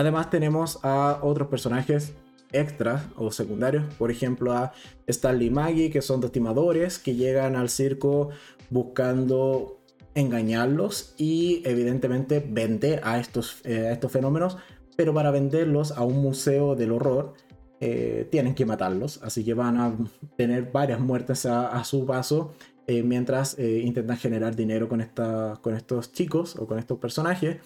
Además 0.00 0.30
tenemos 0.30 0.78
a 0.82 1.18
otros 1.20 1.48
personajes 1.48 2.14
extras 2.52 3.02
o 3.16 3.30
secundarios, 3.30 3.84
por 3.98 4.10
ejemplo 4.10 4.54
a 4.54 4.72
Stanley 5.06 5.48
y 5.48 5.50
Maggie, 5.50 5.90
que 5.90 6.00
son 6.00 6.22
dos 6.22 6.32
timadores 6.32 6.98
que 6.98 7.16
llegan 7.16 7.54
al 7.54 7.68
circo 7.68 8.30
buscando 8.70 9.82
engañarlos 10.14 11.14
y 11.18 11.60
evidentemente 11.66 12.40
vender 12.40 13.02
a 13.04 13.20
estos, 13.20 13.60
eh, 13.64 13.88
a 13.88 13.92
estos 13.92 14.10
fenómenos, 14.10 14.56
pero 14.96 15.12
para 15.12 15.30
venderlos 15.30 15.92
a 15.92 16.02
un 16.02 16.22
museo 16.22 16.76
del 16.76 16.92
horror 16.92 17.34
eh, 17.80 18.26
tienen 18.30 18.54
que 18.54 18.64
matarlos, 18.64 19.22
así 19.22 19.44
que 19.44 19.52
van 19.52 19.76
a 19.76 19.94
tener 20.38 20.72
varias 20.72 20.98
muertes 20.98 21.44
a, 21.44 21.84
su 21.84 22.06
paso 22.06 22.54
eh, 22.86 23.02
mientras 23.02 23.58
intentan 23.58 24.16
generar 24.16 24.56
dinero 24.56 24.88
con, 24.88 25.02
esta, 25.02 25.58
con 25.60 25.76
estos 25.76 26.10
chicos 26.10 26.56
o 26.56 26.66
con 26.66 26.78
estos 26.78 26.98
personajes. 26.98 27.58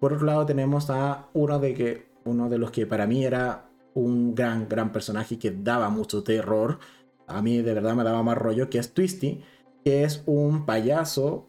Por 0.00 0.12
otro 0.12 0.26
lado 0.26 0.46
tenemos 0.46 0.90
a 0.90 1.28
uno 1.32 1.58
de, 1.58 1.74
que, 1.74 2.08
uno 2.24 2.48
de 2.48 2.58
los 2.58 2.70
que 2.70 2.86
para 2.86 3.06
mí 3.06 3.24
era 3.24 3.68
un 3.94 4.34
gran, 4.34 4.68
gran 4.68 4.92
personaje 4.92 5.38
que 5.38 5.50
daba 5.50 5.88
mucho 5.90 6.22
terror. 6.22 6.78
A 7.26 7.42
mí 7.42 7.60
de 7.60 7.74
verdad 7.74 7.94
me 7.94 8.04
daba 8.04 8.22
más 8.22 8.38
rollo, 8.38 8.70
que 8.70 8.78
es 8.78 8.94
Twisty, 8.94 9.42
que 9.84 10.04
es 10.04 10.22
un 10.26 10.66
payaso. 10.66 11.48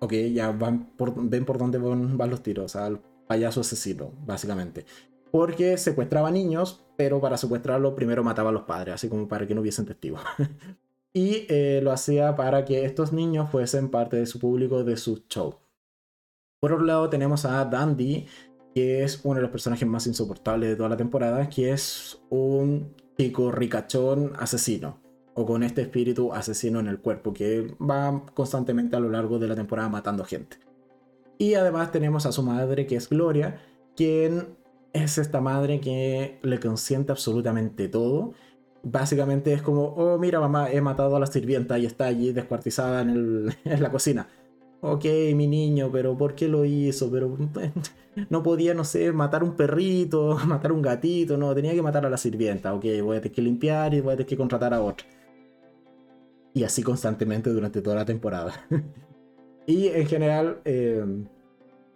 Ok, 0.00 0.12
ya 0.32 0.50
van 0.52 0.90
por, 0.96 1.14
ven 1.28 1.44
por 1.44 1.58
dónde 1.58 1.78
van, 1.78 2.16
los 2.30 2.42
tiros, 2.42 2.76
al 2.76 3.00
payaso 3.26 3.60
asesino, 3.60 4.12
básicamente. 4.26 4.84
Porque 5.30 5.76
secuestraba 5.76 6.30
niños, 6.30 6.84
pero 6.96 7.20
para 7.20 7.36
secuestrarlo 7.36 7.94
primero 7.94 8.24
mataba 8.24 8.50
a 8.50 8.52
los 8.52 8.62
padres, 8.62 8.94
así 8.94 9.08
como 9.08 9.28
para 9.28 9.46
que 9.46 9.54
no 9.54 9.60
hubiesen 9.60 9.86
testigos. 9.86 10.20
y 11.12 11.46
eh, 11.48 11.80
lo 11.82 11.92
hacía 11.92 12.34
para 12.36 12.64
que 12.64 12.84
estos 12.84 13.12
niños 13.12 13.50
fuesen 13.50 13.90
parte 13.90 14.16
de 14.16 14.26
su 14.26 14.38
público, 14.38 14.84
de 14.84 14.96
su 14.96 15.24
show. 15.28 15.56
Por 16.60 16.72
otro 16.72 16.84
lado 16.84 17.08
tenemos 17.08 17.44
a 17.44 17.64
Dandy, 17.64 18.26
que 18.74 19.04
es 19.04 19.20
uno 19.22 19.36
de 19.36 19.42
los 19.42 19.50
personajes 19.50 19.86
más 19.86 20.06
insoportables 20.06 20.70
de 20.70 20.76
toda 20.76 20.88
la 20.88 20.96
temporada, 20.96 21.48
que 21.48 21.70
es 21.70 22.20
un 22.30 22.94
chico 23.16 23.52
ricachón 23.52 24.32
asesino, 24.38 25.00
o 25.34 25.46
con 25.46 25.62
este 25.62 25.82
espíritu 25.82 26.32
asesino 26.32 26.80
en 26.80 26.88
el 26.88 26.98
cuerpo, 26.98 27.32
que 27.32 27.74
va 27.80 28.24
constantemente 28.34 28.96
a 28.96 29.00
lo 29.00 29.08
largo 29.08 29.38
de 29.38 29.48
la 29.48 29.54
temporada 29.54 29.88
matando 29.88 30.24
gente. 30.24 30.58
Y 31.38 31.54
además 31.54 31.92
tenemos 31.92 32.26
a 32.26 32.32
su 32.32 32.42
madre, 32.42 32.86
que 32.86 32.96
es 32.96 33.08
Gloria, 33.08 33.60
quien 33.94 34.56
es 34.92 35.18
esta 35.18 35.40
madre 35.40 35.80
que 35.80 36.40
le 36.42 36.58
consiente 36.58 37.12
absolutamente 37.12 37.88
todo 37.88 38.34
básicamente 38.82 39.52
es 39.52 39.62
como, 39.62 39.84
oh, 39.84 40.18
mira, 40.18 40.40
mamá, 40.40 40.70
he 40.70 40.80
matado 40.80 41.16
a 41.16 41.20
la 41.20 41.26
sirvienta 41.26 41.78
y 41.78 41.86
está 41.86 42.06
allí 42.06 42.32
descuartizada 42.32 43.02
en, 43.02 43.46
la 43.64 43.90
cocina. 43.90 44.28
Ok, 44.80 45.04
mi 45.34 45.48
niño, 45.48 45.90
pero 45.90 46.16
¿por 46.16 46.34
qué 46.34 46.46
lo 46.46 46.64
hizo? 46.64 47.10
Pero 47.10 47.36
no 48.30 48.42
podía, 48.42 48.74
no 48.74 48.84
sé, 48.84 49.12
matar 49.12 49.42
un 49.42 49.56
perrito, 49.56 50.38
matar 50.46 50.72
un 50.72 50.82
gatito, 50.82 51.36
no, 51.36 51.54
tenía 51.54 51.74
que 51.74 51.82
matar 51.82 52.06
a 52.06 52.10
la 52.10 52.16
sirvienta. 52.16 52.74
Ok, 52.74 52.84
voy 53.02 53.16
a 53.16 53.20
tener 53.20 53.34
que 53.34 53.42
limpiar 53.42 53.94
y 53.94 54.00
voy 54.00 54.12
a 54.12 54.16
tener 54.16 54.28
que 54.28 54.36
contratar 54.36 54.72
a 54.74 54.80
otra. 54.80 55.06
Y 56.54 56.64
así 56.64 56.82
constantemente 56.82 57.50
durante 57.50 57.82
toda 57.82 57.96
la 57.96 58.04
temporada. 58.04 58.66
y 59.66 59.88
en 59.88 60.06
general, 60.06 60.60
eh, 60.64 61.04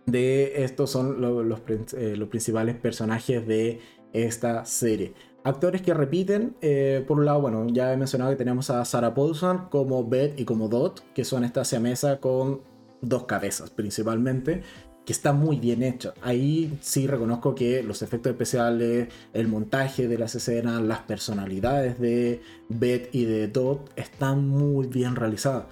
de 0.07 0.65
estos 0.65 0.91
son 0.91 1.21
los, 1.21 1.61
eh, 1.95 2.17
los 2.17 2.29
principales 2.29 2.77
personajes 2.77 3.47
de 3.47 3.81
esta 4.13 4.65
serie. 4.65 5.15
Actores 5.45 5.83
que 5.83 5.93
repiten, 5.93 6.55
eh, 6.61 7.05
por 7.07 7.19
un 7.19 7.25
lado, 7.25 7.41
bueno, 7.41 7.67
ya 7.69 7.93
he 7.93 7.97
mencionado 7.97 8.31
que 8.31 8.37
tenemos 8.37 8.71
a 8.71 8.85
Sarah 8.85 9.15
Paulson 9.15 9.69
como 9.71 10.09
Beth 10.09 10.39
y 10.39 10.45
como 10.45 10.69
Dot, 10.69 11.03
que 11.15 11.25
son 11.25 11.43
esta 11.43 11.65
siamesa 11.65 12.21
con 12.21 12.61
dos 13.03 13.25
cabezas 13.25 13.71
principalmente, 13.71 14.63
que 15.05 15.13
está 15.13 15.33
muy 15.33 15.59
bien 15.59 15.83
hecho. 15.83 16.15
Ahí 16.23 16.79
sí 16.81 17.07
reconozco 17.07 17.55
que 17.55 17.83
los 17.83 18.03
efectos 18.03 18.31
especiales, 18.31 19.09
el 19.33 19.49
montaje 19.49 20.09
de 20.09 20.19
las 20.19 20.35
escenas, 20.35 20.81
las 20.81 21.01
personalidades 21.01 21.99
de 22.01 22.41
Beth 22.69 23.13
y 23.13 23.25
de 23.25 23.49
Dot 23.49 23.93
están 23.97 24.49
muy 24.49 24.87
bien 24.87 25.17
realizadas. 25.17 25.65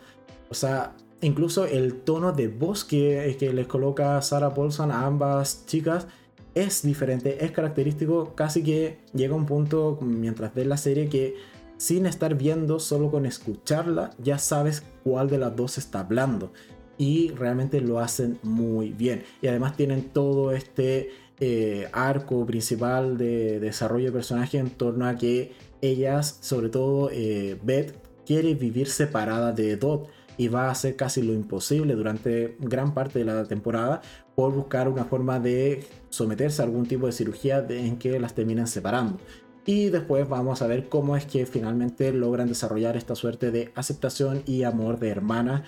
O 0.51 0.55
sea, 0.55 0.95
incluso 1.21 1.65
el 1.65 1.95
tono 2.03 2.33
de 2.33 2.49
voz 2.49 2.85
que, 2.85 3.37
que 3.39 3.53
les 3.53 3.67
coloca 3.67 4.21
Sarah 4.21 4.53
Paulson 4.53 4.91
a 4.91 5.07
ambas 5.07 5.65
chicas 5.67 6.09
es 6.55 6.83
diferente, 6.83 7.45
es 7.45 7.53
característico, 7.53 8.35
casi 8.35 8.65
que 8.65 8.99
llega 9.15 9.37
un 9.37 9.47
punto 9.47 9.99
mientras 10.03 10.53
ves 10.53 10.67
la 10.67 10.77
serie 10.77 11.09
que 11.09 11.37
sin 11.77 12.05
estar 12.05 12.35
viendo, 12.35 12.79
solo 12.79 13.11
con 13.11 13.25
escucharla, 13.25 14.11
ya 14.19 14.37
sabes 14.39 14.83
cuál 15.03 15.31
de 15.31 15.39
las 15.39 15.57
dos 15.57 15.79
está 15.79 16.01
hablando. 16.01 16.53
Y 17.01 17.31
realmente 17.31 17.81
lo 17.81 17.99
hacen 17.99 18.39
muy 18.43 18.91
bien. 18.91 19.23
Y 19.41 19.47
además 19.47 19.75
tienen 19.75 20.11
todo 20.11 20.53
este 20.53 21.09
eh, 21.41 21.89
arco 21.95 22.45
principal 22.45 23.17
de 23.17 23.59
desarrollo 23.59 24.09
de 24.09 24.13
personaje 24.13 24.59
en 24.59 24.69
torno 24.69 25.07
a 25.07 25.17
que 25.17 25.53
ellas, 25.81 26.37
sobre 26.43 26.69
todo 26.69 27.09
eh, 27.11 27.59
Beth, 27.63 27.95
quiere 28.27 28.53
vivir 28.53 28.87
separada 28.87 29.53
de 29.53 29.79
Dot 29.79 30.11
y 30.37 30.49
va 30.49 30.67
a 30.67 30.73
hacer 30.73 30.95
casi 30.97 31.23
lo 31.23 31.33
imposible 31.33 31.95
durante 31.95 32.59
gran 32.61 32.93
parte 32.93 33.21
de 33.21 33.25
la 33.25 33.45
temporada 33.45 34.03
por 34.35 34.53
buscar 34.53 34.87
una 34.87 35.07
forma 35.07 35.41
de 35.41 35.87
someterse 36.11 36.61
a 36.61 36.67
algún 36.67 36.85
tipo 36.85 37.07
de 37.07 37.13
cirugía 37.13 37.65
en 37.71 37.97
que 37.97 38.21
las 38.21 38.35
terminen 38.35 38.67
separando. 38.67 39.17
Y 39.67 39.91
después 39.91 40.29
vamos 40.29 40.63
a 40.63 40.67
ver 40.67 40.89
cómo 40.89 41.17
es 41.17 41.27
que 41.27 41.47
finalmente 41.47 42.13
logran 42.13 42.49
desarrollar 42.49 42.97
esta 42.97 43.15
suerte 43.15 43.51
de 43.51 43.71
aceptación 43.75 44.43
y 44.47 44.63
amor 44.65 44.99
de 44.99 45.11
hermana, 45.11 45.65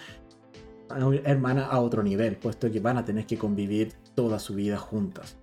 hermana 1.24 1.66
a 1.66 1.80
otro 1.80 2.02
nivel, 2.02 2.36
puesto 2.36 2.70
que 2.70 2.80
van 2.80 2.98
a 2.98 3.04
tener 3.04 3.26
que 3.26 3.38
convivir 3.38 3.92
toda 4.14 4.38
su 4.38 4.54
vida 4.54 4.78
juntas. 4.78 5.36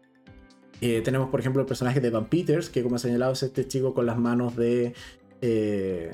Eh, 0.82 1.02
tenemos 1.02 1.30
por 1.30 1.39
ejemplo 1.39 1.62
el 1.62 1.68
personaje 1.68 2.00
de 2.00 2.10
Van 2.10 2.30
Peters, 2.30 2.70
que 2.70 2.84
como 2.84 2.95
he 2.95 3.00
señalado 3.00 3.34
es 3.34 3.43
este 3.43 3.68
chico 3.68 3.93
con 3.93 4.06
las 4.06 4.18
manos 4.18 4.56
de... 4.56 4.93
Eh, 5.41 6.12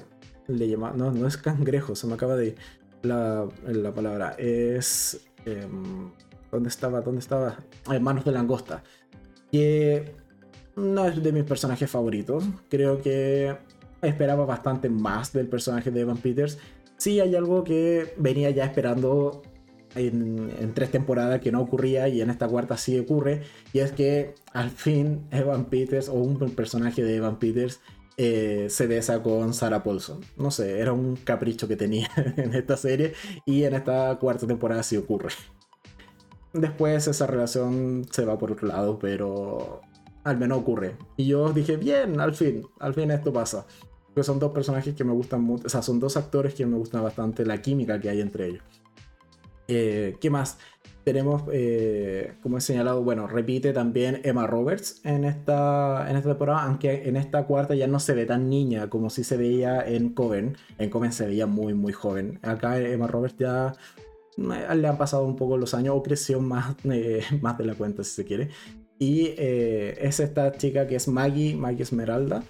no, 0.48 1.12
no 1.12 1.28
es 1.28 1.38
cangrejo, 1.38 1.96
se 1.96 2.08
me 2.08 2.14
acaba 2.14 2.36
de 2.36 2.56
la, 3.04 3.48
la 3.68 3.94
palabra. 3.94 4.36
Es... 4.38 5.28
Em, 5.46 6.12
¿Dónde 6.52 6.70
estaba? 6.70 7.02
¿Dónde 7.02 7.20
estaba? 7.20 7.58
Manos 8.00 8.24
de 8.24 8.32
langosta. 8.32 8.84
Que 9.52 10.14
no 10.76 11.06
es 11.06 11.22
de 11.22 11.32
mis 11.32 11.44
personajes 11.44 11.90
favoritos. 11.90 12.44
Creo 12.70 13.02
que 13.02 13.58
esperaba 14.02 14.46
bastante 14.46 14.90
más 14.90 15.34
del 15.34 15.48
personaje 15.48 15.92
de 15.92 16.02
Evan 16.02 16.18
Peters. 16.18 16.58
Sí 16.98 17.20
hay 17.20 17.36
algo 17.36 17.64
que 17.64 18.14
venía 18.18 18.50
ya 18.50 18.66
esperando 18.66 19.42
en, 19.96 20.74
tres 20.74 20.92
temporadas 20.92 21.42
que 21.42 21.52
no 21.52 21.62
ocurría 21.62 22.08
y 22.08 22.22
en 22.22 22.30
esta 22.30 22.48
cuarta 22.48 22.78
sí 22.78 22.98
ocurre. 23.00 23.44
Y 23.74 23.80
es 23.80 23.92
que 23.92 24.36
al 24.54 24.70
fin 24.70 25.28
Evan 25.32 25.66
Peters 25.66 26.10
o 26.10 26.14
un 26.14 26.38
personaje 26.52 27.04
de 27.04 27.16
Evan 27.16 27.40
Peters 27.40 27.80
eh, 28.18 28.68
se 28.70 28.88
besa 28.88 29.22
con 29.24 29.54
Sarah 29.54 29.84
Paulson. 29.84 30.22
No 30.38 30.52
sé, 30.52 30.80
era 30.80 30.94
un 30.94 31.16
capricho 31.16 31.68
que 31.68 31.76
tenía 31.76 32.10
en 32.38 32.54
esta 32.54 32.78
serie 32.78 33.14
y 33.46 33.64
en 33.64 33.76
esta 33.76 34.18
cuarta 34.20 34.48
temporada 34.48 34.84
sí 34.84 34.98
ocurre. 34.98 35.30
después 36.54 37.08
esa 37.08 37.28
relación 37.28 38.06
se 38.12 38.26
va 38.26 38.38
por 38.38 38.52
otro 38.52 38.68
lado, 38.68 39.00
pero 39.00 39.82
al 40.24 40.38
menos 40.38 40.60
ocurre. 40.60 40.98
Y 41.18 41.28
yo 41.28 41.52
dije, 41.54 41.78
bien, 41.78 42.20
al 42.20 42.34
fin, 42.34 42.66
al 42.80 42.94
fin 42.94 43.12
esto 43.12 43.32
pasa. 43.32 43.66
Porque 44.16 44.28
son 44.28 44.40
dos 44.40 44.54
personajes 44.54 44.96
que 44.96 45.04
me 45.04 45.12
gustan 45.12 45.42
mucho, 45.42 45.66
o 45.66 45.70
sea, 45.70 45.82
son 45.82 46.00
dos 46.00 46.16
actores 46.16 46.54
que 46.54 46.66
me 46.66 46.78
gustan 46.78 47.04
bastante 47.04 47.46
la 47.46 47.62
química 47.62 48.00
que 48.00 48.10
hay 48.10 48.22
entre 48.22 48.48
ellos. 48.48 48.64
Eh, 49.68 50.16
¿Qué 50.22 50.30
más? 50.30 50.58
Tenemos, 51.04 51.44
eh, 51.52 52.36
como 52.42 52.58
he 52.58 52.62
señalado, 52.62 53.04
bueno, 53.04 53.28
repite 53.28 53.74
también 53.74 54.22
Emma 54.24 54.48
Roberts 54.48 55.02
en 55.04 55.26
esta, 55.26 56.10
en 56.10 56.16
esta 56.16 56.30
temporada, 56.30 56.64
aunque 56.64 57.10
en 57.10 57.18
esta 57.18 57.46
cuarta 57.46 57.76
ya 57.76 57.88
no 57.88 58.00
se 58.00 58.14
ve 58.14 58.26
tan 58.26 58.50
niña 58.50 58.90
como 58.90 59.10
si 59.10 59.26
se 59.26 59.36
veía 59.36 59.86
en 59.86 60.14
Coven. 60.14 60.56
En 60.78 60.90
Coven 60.90 61.12
se 61.12 61.28
veía 61.28 61.46
muy, 61.46 61.74
muy 61.74 61.92
joven. 61.92 62.40
Acá 62.42 62.80
Emma 62.80 63.08
Roberts 63.08 63.36
ya 63.38 63.74
eh, 64.38 64.76
le 64.78 64.88
han 64.88 64.98
pasado 64.98 65.26
un 65.26 65.36
poco 65.36 65.58
los 65.58 65.74
años 65.74 65.94
o 65.98 66.02
creció 66.02 66.40
más, 66.40 66.74
eh, 66.86 67.22
más 67.42 67.58
de 67.58 67.66
la 67.66 67.76
cuenta, 67.76 68.02
si 68.06 68.12
se 68.12 68.24
quiere. 68.24 68.48
Y 68.98 69.34
es 69.38 70.22
esta 70.22 70.54
chica 70.54 70.88
que 70.88 70.96
es 70.96 71.10
Maggie, 71.10 71.54
Maggie 71.54 71.84
Esmeralda. 71.84 72.46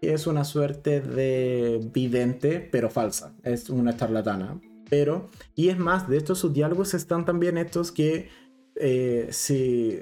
Es 0.00 0.26
una 0.26 0.44
suerte 0.44 1.00
de 1.00 1.80
vidente, 1.92 2.60
pero 2.60 2.90
falsa. 2.90 3.34
Es 3.42 3.68
una 3.70 3.96
charlatana 3.96 4.60
pero, 4.88 5.28
y 5.54 5.68
es 5.68 5.78
más, 5.78 6.08
de 6.08 6.18
hecho 6.18 6.34
sus 6.34 6.52
diálogos 6.52 6.94
están 6.94 7.24
también 7.24 7.58
estos 7.58 7.92
que 7.92 8.28
eh, 8.76 9.28
si, 9.30 10.00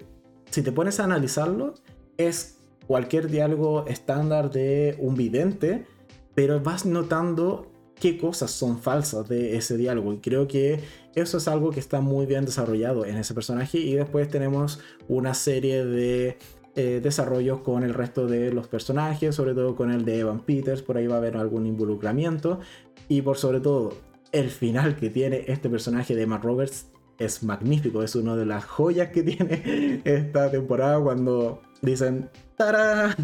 si 0.51 0.63
te 0.63 0.73
pones 0.73 1.01
a 1.01 1.05
analizarlo, 1.05 1.75
es 2.17 2.59
cualquier 2.87 3.29
diálogo 3.29 3.87
estándar 3.87 4.51
de 4.51 4.97
un 5.01 5.17
vidente, 5.17 5.87
pero 6.35 6.61
vas 6.61 6.87
notando 6.87 7.73
qué 7.99 8.19
cosas 8.19 8.51
son 8.51 8.79
falsas 8.79 9.29
de 9.29 9.57
ese 9.57 9.77
diálogo. 9.77 10.13
Y 10.13 10.19
creo 10.19 10.47
que 10.47 10.81
eso 11.15 11.39
es 11.39 11.49
algo 11.49 11.71
que 11.71 11.81
está 11.81 12.01
muy 12.01 12.27
bien 12.27 12.45
desarrollado 12.45 13.07
en 13.07 13.17
ese 13.17 13.33
personaje. 13.35 13.79
Y 13.79 13.95
después 13.95 14.29
tenemos 14.29 14.81
una 15.09 15.33
serie 15.33 15.85
de 15.85 16.37
eh, 16.77 17.01
desarrollos 17.03 17.61
con 17.61 17.83
el 17.83 17.95
resto 17.95 18.27
de 18.27 18.53
los 18.53 18.69
personajes, 18.69 19.35
sobre 19.35 19.55
todo 19.55 19.75
con 19.75 19.91
el 19.91 20.05
de 20.05 20.21
Evan 20.21 20.41
Peters. 20.41 20.83
Por 20.83 20.97
ahí 20.97 21.07
va 21.07 21.17
a 21.17 21.19
haber 21.19 21.37
algún 21.37 21.67
involucramiento. 21.67 22.61
Y 23.09 23.23
por 23.23 23.39
sobre 23.39 23.61
todo, 23.61 23.95
el 24.33 24.51
final 24.51 24.97
que 24.97 25.11
tiene 25.11 25.45
este 25.49 25.69
personaje 25.69 26.15
de 26.15 26.23
Emma 26.23 26.39
Roberts 26.39 26.87
es 27.19 27.43
magnífico, 27.43 28.03
es 28.03 28.15
una 28.15 28.37
de 28.37 28.47
las 28.47 28.65
joyas 28.65 29.09
que 29.09 29.23
tiene 29.25 30.03
esta 30.05 30.51
temporada 30.51 31.01
cuando 31.01 31.63
dicen 31.83 32.29
¡Tarán! 32.57 33.15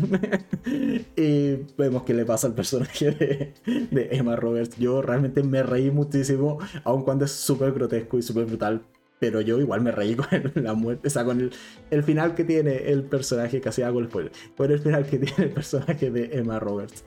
y 1.16 1.56
vemos 1.78 2.02
que 2.02 2.12
le 2.12 2.24
pasa 2.24 2.48
al 2.48 2.54
personaje 2.54 3.54
de, 3.90 4.08
Emma 4.12 4.36
Roberts. 4.36 4.76
Yo 4.78 5.00
realmente 5.00 5.42
me 5.42 5.62
reí 5.62 5.90
muchísimo, 5.90 6.58
aun 6.84 7.02
cuando 7.02 7.24
es 7.24 7.32
súper 7.32 7.72
grotesco 7.72 8.18
y 8.18 8.22
súper 8.22 8.44
brutal. 8.44 8.82
Pero 9.22 9.40
yo 9.40 9.60
igual 9.60 9.82
me 9.82 9.92
reí 9.92 10.16
con 10.16 10.26
la 10.56 10.74
muerte, 10.74 11.06
o 11.06 11.10
sea, 11.10 11.24
con 11.24 11.52
el, 11.90 12.02
final 12.02 12.34
que 12.34 12.42
tiene 12.42 12.90
el 12.90 13.04
personaje, 13.04 13.60
casi 13.60 13.82
hago 13.82 14.00
el 14.00 14.06
spoiler, 14.06 14.32
con 14.56 14.68
el 14.72 14.80
final 14.80 15.06
que 15.06 15.18
tiene 15.20 15.44
el 15.44 15.50
personaje 15.50 16.10
de 16.10 16.36
Emma 16.36 16.58
Roberts. 16.58 17.04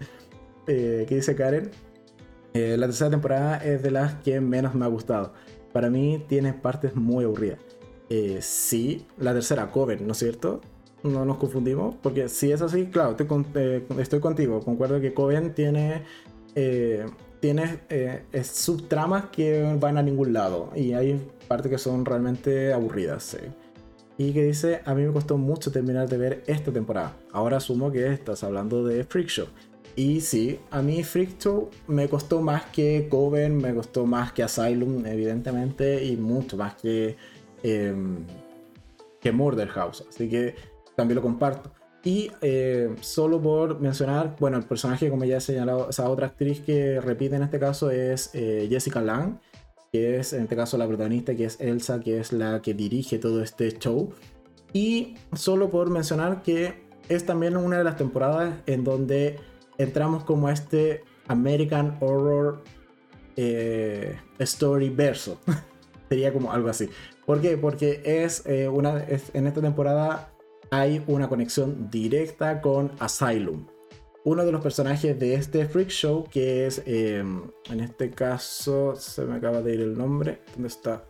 Eh, 0.66 1.06
¿Qué 1.10 1.16
dice 1.16 1.36
Karen? 1.36 1.72
Eh, 2.54 2.78
la 2.78 2.86
tercera 2.86 3.10
temporada 3.10 3.58
es 3.58 3.84
de 3.84 3.92
las 3.92 4.14
que 4.24 4.40
menos 4.40 4.76
me 4.76 4.86
ha 4.86 4.88
gustado. 4.88 5.34
Para 5.74 5.90
mí 5.90 6.24
tiene 6.30 6.54
partes 6.54 6.96
muy 6.96 7.26
aburridas. 7.26 7.60
Eh, 8.10 8.38
sí, 8.40 9.06
la 9.18 9.34
tercera, 9.34 9.70
Coven, 9.70 10.08
¿no 10.08 10.14
es 10.14 10.20
cierto? 10.20 10.62
No 11.04 11.26
nos 11.26 11.36
confundimos, 11.36 11.96
porque 12.02 12.30
si 12.30 12.54
es 12.54 12.62
así, 12.62 12.86
claro, 12.86 13.12
estoy, 13.12 13.28
eh, 13.56 13.86
estoy 14.00 14.22
contigo. 14.22 14.62
Concuerdo 14.62 15.02
que 15.02 15.14
Coven 15.14 15.54
tiene, 15.54 16.04
tiene 17.42 17.82
subtramas 18.42 19.26
que 19.26 19.78
van 19.78 19.98
a 19.98 20.02
ningún 20.02 20.32
lado 20.32 20.72
y 20.78 20.94
hay 20.94 21.20
partes 21.46 21.72
que 21.72 21.78
son 21.78 22.06
realmente 22.06 22.74
aburridas. 22.74 23.38
Y 24.18 24.32
que 24.32 24.44
dice, 24.44 24.82
a 24.86 24.94
mí 24.94 25.04
me 25.04 25.12
costó 25.12 25.38
mucho 25.38 25.72
terminar 25.72 26.08
de 26.08 26.18
ver 26.18 26.44
esta 26.48 26.72
temporada. 26.72 27.18
Ahora 27.32 27.58
asumo 27.58 27.92
que 27.92 28.12
estás 28.14 28.44
hablando 28.44 28.86
de 28.86 29.04
Freak. 29.04 29.48
Y 29.98 30.22
sí, 30.22 30.60
a 30.72 30.82
mí 30.82 31.04
Freak 31.04 31.38
me 31.88 32.10
costó 32.10 32.42
más 32.42 32.66
que 32.66 33.08
Coven, 33.10 33.58
me 33.58 33.74
costó 33.74 34.06
más 34.06 34.32
que 34.34 34.44
Asylum, 34.44 35.06
evidentemente, 35.06 36.04
y 36.04 36.18
mucho 36.18 36.58
más 36.58 36.76
que, 36.76 37.16
eh, 37.64 37.96
que 39.22 39.32
Murder 39.32 39.68
House. 39.70 40.06
Así 40.10 40.30
que 40.30 40.56
también 40.96 41.16
lo 41.16 41.22
comparto. 41.22 41.72
Y 42.06 42.32
eh, 42.42 42.96
solo 43.02 43.42
por 43.42 43.80
mencionar, 43.80 44.36
bueno, 44.40 44.58
el 44.58 44.64
personaje, 44.64 45.10
como 45.10 45.26
ya 45.26 45.38
he 45.38 45.42
señalado, 45.42 45.90
esa 45.90 46.08
otra 46.08 46.28
actriz 46.28 46.62
que 46.62 47.02
repite 47.02 47.36
en 47.36 47.42
este 47.42 47.58
caso 47.58 47.90
es 47.90 48.30
eh, 48.34 48.68
Jessica 48.70 49.02
Lang, 49.02 49.40
que 49.96 50.18
es 50.20 50.34
en 50.34 50.44
este 50.44 50.58
caso 50.58 50.78
la 50.78 50.88
protagonista, 50.88 51.36
que 51.36 51.46
es 51.46 51.58
Elsa, 51.62 52.02
que 52.02 52.20
es 52.20 52.34
la 52.34 52.62
que 52.62 52.74
dirige 52.74 53.18
todo 53.18 53.42
este 53.42 53.72
show. 53.78 54.12
Y 54.74 55.16
solo 55.34 55.70
por 55.70 55.90
mencionar 55.90 56.44
que 56.44 56.84
es 57.08 57.26
también 57.26 57.56
una 57.56 57.78
de 57.78 57.86
las 57.86 57.96
temporadas 57.96 58.56
en 58.66 58.84
donde 58.84 59.40
entramos 59.78 60.26
como 60.26 60.50
a 60.50 60.52
este 60.52 61.06
American 61.28 61.98
Horror 62.02 62.62
eh, 63.38 64.20
Story 64.40 64.90
verso. 64.90 65.40
Sería 66.10 66.34
como 66.34 66.52
algo 66.52 66.68
así. 66.68 66.90
¿Por 67.26 67.40
qué? 67.40 67.56
Porque 67.58 68.02
es, 68.04 68.46
eh, 68.46 68.68
una, 68.68 69.02
en 69.34 69.48
esta 69.48 69.62
temporada 69.62 70.34
hay 70.72 71.02
una 71.08 71.30
conexión 71.30 71.90
directa 71.90 72.60
con 72.60 72.92
Asylum. 73.00 73.66
Uno 74.26 74.44
de 74.44 74.52
los 74.52 74.62
personajes 74.62 75.20
de 75.20 75.36
este 75.36 75.68
freak 75.68 75.90
show, 75.90 76.26
que 76.32 76.66
es, 76.66 76.82
em, 76.88 77.44
en 77.70 77.80
este 77.80 78.10
caso, 78.10 78.96
se 78.96 79.24
me 79.24 79.36
acaba 79.36 79.62
de 79.62 79.76
ir 79.76 79.82
el 79.82 79.96
nombre. 79.96 80.40
¿Dónde 80.54 80.68
está? 80.68 81.06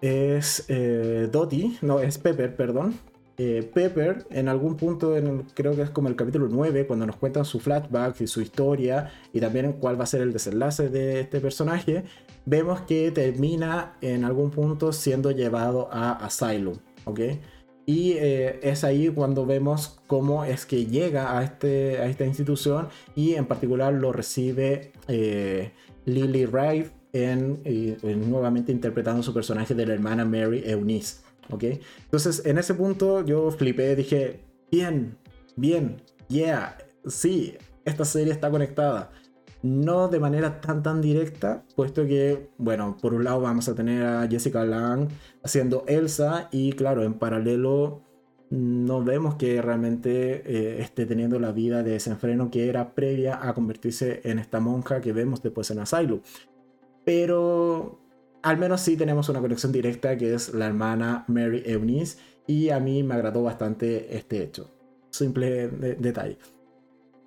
Es 0.00 0.64
eh, 0.68 1.28
Dottie, 1.30 1.76
no, 1.82 2.00
es 2.00 2.16
Pepper, 2.16 2.56
perdón. 2.56 2.94
Eh, 3.36 3.70
Pepper, 3.74 4.26
en 4.30 4.48
algún 4.48 4.78
punto, 4.78 5.14
en 5.14 5.42
creo 5.52 5.76
que 5.76 5.82
es 5.82 5.90
como 5.90 6.08
el 6.08 6.16
capítulo 6.16 6.48
9, 6.50 6.86
cuando 6.86 7.04
nos 7.04 7.16
cuentan 7.16 7.44
su 7.44 7.60
flashback 7.60 8.18
y 8.22 8.26
su 8.26 8.40
historia, 8.40 9.12
y 9.34 9.40
también 9.40 9.74
cuál 9.74 10.00
va 10.00 10.04
a 10.04 10.06
ser 10.06 10.22
el 10.22 10.32
desenlace 10.32 10.88
de 10.88 11.20
este 11.20 11.38
personaje, 11.40 12.04
vemos 12.46 12.80
que 12.80 13.10
termina 13.10 13.98
en 14.00 14.24
algún 14.24 14.50
punto 14.50 14.94
siendo 14.94 15.32
llevado 15.32 15.90
a 15.92 16.12
Asylum, 16.12 16.76
¿ok? 17.04 17.20
Y 17.90 18.12
eh, 18.12 18.60
es 18.62 18.84
ahí 18.84 19.08
cuando 19.08 19.44
vemos 19.44 19.98
cómo 20.06 20.44
es 20.44 20.64
que 20.64 20.86
llega 20.86 21.36
a, 21.36 21.42
este, 21.42 21.98
a 21.98 22.06
esta 22.06 22.24
institución 22.24 22.86
y 23.16 23.34
en 23.34 23.46
particular 23.46 23.92
lo 23.92 24.12
recibe 24.12 24.92
eh, 25.08 25.72
Lily 26.04 26.46
Rive 26.46 26.90
en, 27.12 27.60
nuevamente 28.30 28.70
interpretando 28.70 29.24
su 29.24 29.34
personaje 29.34 29.74
de 29.74 29.86
la 29.86 29.94
hermana 29.94 30.24
Mary 30.24 30.62
Eunice. 30.64 31.22
¿ok? 31.50 31.64
Entonces, 32.04 32.46
en 32.46 32.58
ese 32.58 32.74
punto 32.74 33.24
yo 33.26 33.50
flipé, 33.50 33.96
dije, 33.96 34.38
bien, 34.70 35.16
bien, 35.56 36.00
yeah, 36.28 36.78
sí, 37.08 37.56
esta 37.84 38.04
serie 38.04 38.32
está 38.32 38.52
conectada. 38.52 39.10
No 39.62 40.06
de 40.06 40.20
manera 40.20 40.60
tan 40.60 40.84
tan 40.84 41.02
directa, 41.02 41.64
puesto 41.74 42.06
que, 42.06 42.50
bueno, 42.56 42.96
por 43.02 43.14
un 43.14 43.24
lado 43.24 43.40
vamos 43.40 43.68
a 43.68 43.74
tener 43.74 44.06
a 44.06 44.28
Jessica 44.28 44.64
Lang 44.64 45.08
haciendo 45.42 45.84
Elsa 45.86 46.48
y 46.50 46.72
claro, 46.72 47.02
en 47.02 47.14
paralelo 47.14 48.02
no 48.50 49.04
vemos 49.04 49.36
que 49.36 49.62
realmente 49.62 50.42
eh, 50.44 50.82
esté 50.82 51.06
teniendo 51.06 51.38
la 51.38 51.52
vida 51.52 51.82
de 51.82 51.92
desenfreno 51.92 52.50
que 52.50 52.68
era 52.68 52.94
previa 52.94 53.38
a 53.48 53.54
convertirse 53.54 54.20
en 54.24 54.40
esta 54.40 54.58
monja 54.58 55.00
que 55.00 55.12
vemos 55.12 55.42
después 55.42 55.70
en 55.70 55.78
Asylum. 55.78 56.20
Pero 57.04 58.00
al 58.42 58.58
menos 58.58 58.80
sí 58.80 58.96
tenemos 58.96 59.28
una 59.28 59.40
conexión 59.40 59.70
directa 59.70 60.16
que 60.16 60.34
es 60.34 60.52
la 60.52 60.66
hermana 60.66 61.24
Mary 61.28 61.62
Eunice 61.64 62.18
y 62.46 62.70
a 62.70 62.80
mí 62.80 63.02
me 63.04 63.14
agradó 63.14 63.44
bastante 63.44 64.16
este 64.16 64.42
hecho. 64.42 64.70
Simple 65.10 65.68
detalle. 65.68 66.38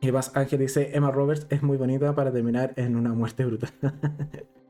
Y 0.01 0.11
vas 0.11 0.35
Ángel 0.35 0.59
dice, 0.59 0.91
Emma 0.93 1.11
Roberts 1.11 1.47
es 1.49 1.63
muy 1.63 1.77
bonita 1.77 2.13
para 2.13 2.33
terminar 2.33 2.73
en 2.75 2.97
una 2.97 3.13
muerte 3.13 3.45
brutal. 3.45 3.71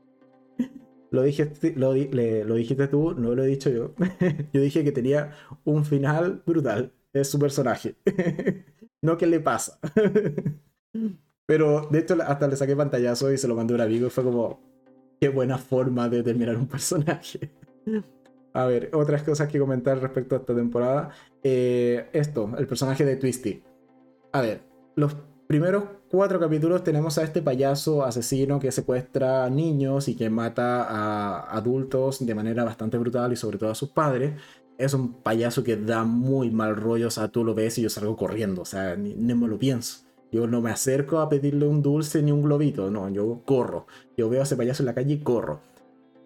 lo, 1.14 1.22
dijiste, 1.22 1.74
lo, 1.76 1.94
lo 1.94 2.54
dijiste 2.54 2.88
tú, 2.88 3.14
no 3.14 3.34
lo 3.34 3.44
he 3.44 3.46
dicho 3.46 3.70
yo. 3.70 3.94
yo 4.52 4.60
dije 4.60 4.84
que 4.84 4.92
tenía 4.92 5.30
un 5.64 5.84
final 5.84 6.42
brutal. 6.46 6.92
Es 7.12 7.30
su 7.30 7.38
personaje. 7.38 7.96
no 9.02 9.16
que 9.16 9.26
le 9.26 9.40
pasa. 9.40 9.78
Pero 11.46 11.88
de 11.90 11.98
hecho 11.98 12.16
hasta 12.26 12.48
le 12.48 12.56
saqué 12.56 12.74
pantallazo 12.74 13.32
y 13.32 13.38
se 13.38 13.48
lo 13.48 13.54
mandé 13.54 13.74
a 13.74 13.76
un 13.76 13.80
amigo 13.82 14.06
y 14.06 14.10
fue 14.10 14.24
como, 14.24 14.60
Qué 15.20 15.28
buena 15.28 15.58
forma 15.58 16.08
de 16.08 16.22
terminar 16.22 16.56
un 16.56 16.66
personaje. 16.66 17.50
A 18.52 18.66
ver, 18.66 18.90
otras 18.92 19.22
cosas 19.22 19.48
que 19.48 19.58
comentar 19.58 19.98
respecto 19.98 20.34
a 20.34 20.38
esta 20.38 20.54
temporada. 20.54 21.10
Eh, 21.42 22.08
esto, 22.12 22.52
el 22.58 22.66
personaje 22.66 23.04
de 23.04 23.16
Twisty. 23.16 23.62
A 24.32 24.40
ver, 24.40 24.62
los 24.96 25.16
primeros 25.46 25.84
cuatro 26.08 26.40
capítulos 26.40 26.84
tenemos 26.84 27.18
a 27.18 27.22
este 27.22 27.42
payaso 27.42 28.04
asesino 28.04 28.60
que 28.60 28.72
secuestra 28.72 29.48
niños 29.50 30.08
y 30.08 30.16
que 30.16 30.30
mata 30.30 30.84
a 30.84 31.56
adultos 31.56 32.24
de 32.24 32.34
manera 32.34 32.64
bastante 32.64 32.98
brutal 32.98 33.32
y 33.32 33.36
sobre 33.36 33.58
todo 33.58 33.70
a 33.70 33.74
sus 33.74 33.90
padres. 33.90 34.34
Es 34.78 34.94
un 34.94 35.14
payaso 35.14 35.62
que 35.62 35.76
da 35.76 36.04
muy 36.04 36.50
mal 36.50 36.76
rollo, 36.76 37.08
o 37.08 37.10
sea, 37.10 37.28
tú 37.28 37.44
lo 37.44 37.54
ves 37.54 37.78
y 37.78 37.82
yo 37.82 37.90
salgo 37.90 38.16
corriendo, 38.16 38.62
o 38.62 38.64
sea, 38.64 38.96
ni 38.96 39.14
me 39.14 39.46
lo 39.46 39.58
pienso. 39.58 40.04
Yo 40.34 40.48
no 40.48 40.60
me 40.60 40.72
acerco 40.72 41.20
a 41.20 41.28
pedirle 41.28 41.64
un 41.64 41.80
dulce 41.80 42.20
ni 42.20 42.32
un 42.32 42.42
globito, 42.42 42.90
no, 42.90 43.08
yo 43.08 43.42
corro. 43.44 43.86
Yo 44.16 44.28
veo 44.28 44.40
a 44.40 44.42
ese 44.42 44.56
payaso 44.56 44.82
en 44.82 44.86
la 44.86 44.94
calle 44.94 45.14
y 45.14 45.18
corro. 45.20 45.60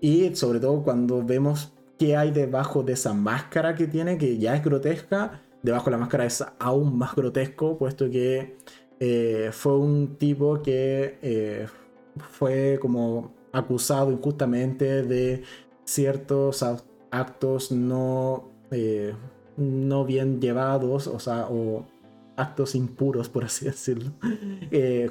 Y 0.00 0.34
sobre 0.34 0.60
todo 0.60 0.82
cuando 0.82 1.22
vemos 1.22 1.74
qué 1.98 2.16
hay 2.16 2.30
debajo 2.30 2.82
de 2.82 2.94
esa 2.94 3.12
máscara 3.12 3.74
que 3.74 3.86
tiene, 3.86 4.16
que 4.16 4.38
ya 4.38 4.56
es 4.56 4.64
grotesca. 4.64 5.42
Debajo 5.62 5.86
de 5.86 5.90
la 5.90 5.98
máscara 5.98 6.24
es 6.24 6.42
aún 6.58 6.96
más 6.96 7.14
grotesco, 7.14 7.76
puesto 7.76 8.08
que 8.08 8.56
eh, 9.00 9.50
fue 9.52 9.76
un 9.76 10.16
tipo 10.16 10.60
que 10.62 11.18
eh, 11.22 11.66
fue 12.32 12.78
como 12.80 13.32
acusado 13.52 14.10
injustamente 14.10 15.02
de 15.02 15.42
ciertos 15.84 16.64
actos 17.10 17.70
no, 17.70 18.50
eh, 18.70 19.14
no 19.56 20.04
bien 20.04 20.40
llevados, 20.40 21.06
o 21.06 21.18
sea, 21.20 21.46
o 21.48 21.86
actos 22.36 22.74
impuros, 22.74 23.28
por 23.28 23.44
así 23.44 23.64
decirlo, 23.66 24.12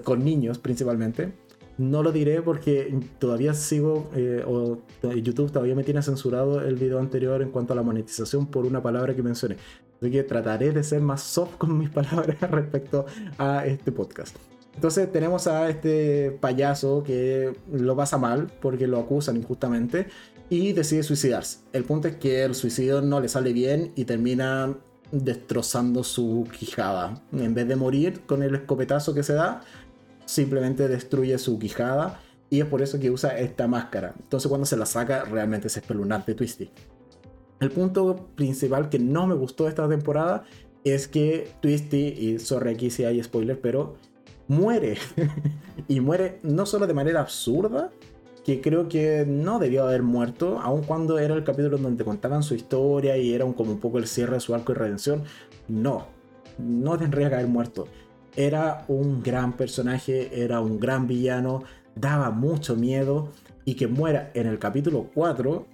con 0.03 0.23
niños 0.23 0.59
principalmente. 0.59 1.33
No 1.77 2.01
lo 2.01 2.11
diré 2.11 2.41
porque 2.41 2.99
todavía 3.19 3.53
sigo, 3.53 4.09
o 4.47 4.79
YouTube 5.15 5.51
todavía 5.51 5.75
me 5.75 5.83
tiene 5.83 6.01
censurado 6.01 6.59
el 6.61 6.75
video 6.75 6.97
anterior 6.97 7.43
en 7.43 7.51
cuanto 7.51 7.73
a 7.73 7.75
la 7.75 7.83
monetización 7.83 8.47
por 8.47 8.65
una 8.65 8.81
palabra 8.81 9.15
que 9.15 9.21
mencioné. 9.21 9.57
Así 10.01 10.11
que 10.11 10.23
trataré 10.23 10.71
de 10.71 10.83
ser 10.83 11.01
más 11.01 11.21
soft 11.21 11.57
con 11.57 11.77
mis 11.77 11.89
palabras 11.91 12.39
respecto 12.41 13.05
a 13.37 13.65
este 13.65 13.91
podcast. 13.91 14.35
Entonces 14.75 15.11
tenemos 15.11 15.47
a 15.47 15.69
este 15.69 16.37
payaso 16.39 17.03
que 17.03 17.55
lo 17.71 17.95
pasa 17.95 18.19
mal 18.19 18.51
porque 18.61 18.85
lo 18.85 18.99
acusan 18.99 19.37
injustamente 19.37 20.07
y 20.49 20.73
decide 20.73 21.01
suicidarse. 21.01 21.59
El 21.73 21.83
punto 21.83 22.07
es 22.07 22.17
que 22.17 22.43
el 22.43 22.53
suicidio 22.53 23.01
no 23.01 23.19
le 23.19 23.27
sale 23.27 23.53
bien 23.53 23.91
y 23.95 24.05
termina 24.05 24.75
destrozando 25.11 26.03
su 26.03 26.47
quijada. 26.57 27.21
En 27.31 27.55
vez 27.55 27.67
de 27.67 27.75
morir 27.75 28.21
con 28.27 28.43
el 28.43 28.53
escopetazo 28.53 29.15
que 29.15 29.23
se 29.23 29.33
da, 29.33 29.61
simplemente 30.25 30.87
destruye 30.87 31.37
su 31.39 31.57
quijada 31.57 32.19
y 32.49 32.59
es 32.61 32.67
por 32.67 32.83
eso 32.83 32.99
que 32.99 33.09
usa 33.09 33.37
esta 33.39 33.67
máscara. 33.67 34.13
Entonces 34.19 34.47
cuando 34.47 34.65
se 34.65 34.77
la 34.77 34.85
saca 34.85 35.25
realmente 35.25 35.67
es 35.67 35.77
espeluznante 35.77 36.35
Twisty. 36.35 36.69
El 37.59 37.71
punto 37.71 38.27
principal 38.35 38.89
que 38.89 38.99
no 38.99 39.27
me 39.27 39.35
gustó 39.35 39.63
de 39.63 39.69
esta 39.69 39.87
temporada 39.89 40.43
es 40.83 41.07
que 41.07 41.49
Twisty, 41.61 42.07
y 42.07 42.39
sorry 42.39 42.71
aquí 42.73 42.89
si 42.89 43.03
hay 43.03 43.21
spoiler, 43.23 43.59
pero 43.59 43.95
muere. 44.47 44.97
y 45.87 45.99
muere 45.99 46.39
no 46.43 46.65
solo 46.65 46.87
de 46.87 46.93
manera 46.93 47.21
absurda, 47.21 47.91
que 48.45 48.61
creo 48.61 48.87
que 48.87 49.25
no 49.27 49.59
debió 49.59 49.85
haber 49.85 50.03
muerto, 50.03 50.59
aun 50.59 50.83
cuando 50.83 51.19
era 51.19 51.35
el 51.35 51.43
capítulo 51.43 51.77
donde 51.77 52.05
contaban 52.05 52.43
su 52.43 52.55
historia 52.55 53.17
y 53.17 53.33
era 53.33 53.45
como 53.53 53.71
un 53.71 53.79
poco 53.79 53.97
el 53.97 54.07
cierre 54.07 54.35
de 54.35 54.39
su 54.39 54.55
arco 54.55 54.73
de 54.73 54.79
redención. 54.79 55.23
No, 55.67 56.07
no 56.57 56.97
tendría 56.97 57.29
que 57.29 57.35
haber 57.35 57.47
muerto. 57.47 57.87
Era 58.35 58.85
un 58.87 59.21
gran 59.23 59.57
personaje, 59.57 60.43
era 60.43 60.61
un 60.61 60.79
gran 60.79 61.07
villano, 61.07 61.63
daba 61.95 62.29
mucho 62.29 62.75
miedo 62.75 63.29
y 63.65 63.73
que 63.73 63.87
muera 63.87 64.31
en 64.33 64.47
el 64.47 64.59
capítulo 64.59 65.09
4 65.13 65.65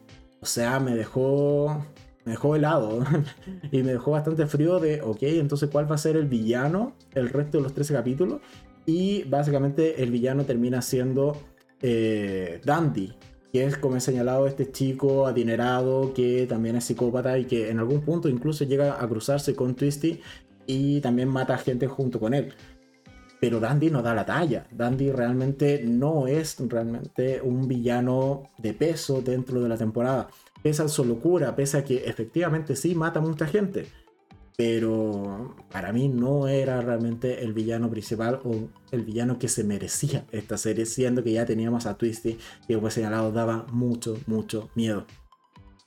o 0.43 0.45
sea, 0.45 0.81
me 0.81 0.93
dejó. 0.93 1.85
Me 2.25 2.33
dejó 2.33 2.55
helado. 2.55 3.03
y 3.71 3.81
me 3.81 3.93
dejó 3.93 4.11
bastante 4.11 4.45
frío 4.45 4.79
de, 4.79 5.01
ok, 5.01 5.23
entonces 5.23 5.69
cuál 5.69 5.89
va 5.89 5.95
a 5.95 5.97
ser 5.97 6.17
el 6.17 6.27
villano 6.27 6.93
el 7.13 7.29
resto 7.29 7.57
de 7.57 7.63
los 7.63 7.73
13 7.73 7.93
capítulos. 7.93 8.41
Y 8.85 9.23
básicamente 9.23 10.03
el 10.03 10.11
villano 10.11 10.43
termina 10.43 10.81
siendo 10.81 11.37
eh, 11.81 12.59
Dandy, 12.65 13.13
que 13.53 13.63
es 13.63 13.77
como 13.77 13.95
he 13.95 14.01
señalado 14.01 14.45
este 14.45 14.69
chico 14.69 15.27
adinerado 15.27 16.13
que 16.13 16.45
también 16.45 16.75
es 16.75 16.83
psicópata 16.83 17.37
y 17.37 17.45
que 17.45 17.69
en 17.69 17.79
algún 17.79 18.01
punto 18.01 18.27
incluso 18.27 18.65
llega 18.65 19.01
a 19.01 19.07
cruzarse 19.07 19.55
con 19.55 19.75
Twisty 19.75 20.19
y 20.65 20.99
también 20.99 21.29
mata 21.29 21.57
gente 21.57 21.87
junto 21.87 22.19
con 22.19 22.33
él. 22.33 22.53
Pero 23.43 23.59
Dandy 23.59 23.89
no 23.89 24.01
da 24.01 24.13
la 24.13 24.25
talla. 24.25 24.65
Dandy 24.71 25.11
realmente 25.11 25.83
no 25.83 26.27
es 26.27 26.55
realmente 26.69 27.41
un 27.41 27.67
villano 27.67 28.43
de 28.57 28.73
peso 28.73 29.21
dentro 29.21 29.61
de 29.61 29.67
la 29.67 29.75
temporada. 29.75 30.29
Pese 30.61 30.83
a 30.83 30.87
su 30.87 31.03
locura, 31.03 31.53
pese 31.53 31.79
a 31.79 31.83
que 31.83 32.05
efectivamente 32.05 32.77
sí 32.77 32.95
mata 32.95 33.19
a 33.19 33.21
mucha 33.21 33.45
gente. 33.45 33.87
Pero 34.55 35.57
para 35.69 35.91
mí 35.91 36.07
no 36.07 36.47
era 36.47 36.79
realmente 36.79 37.43
el 37.43 37.51
villano 37.51 37.89
principal 37.89 38.39
o 38.45 38.69
el 38.91 39.01
villano 39.01 39.37
que 39.37 39.49
se 39.49 39.65
merecía 39.65 40.23
esta 40.31 40.55
serie, 40.55 40.85
siendo 40.85 41.21
que 41.21 41.33
ya 41.33 41.45
teníamos 41.45 41.85
a 41.85 41.97
Twisty, 41.97 42.37
que 42.65 42.79
fue 42.79 42.91
señalado 42.91 43.33
daba 43.33 43.65
mucho, 43.73 44.17
mucho 44.25 44.69
miedo. 44.73 45.05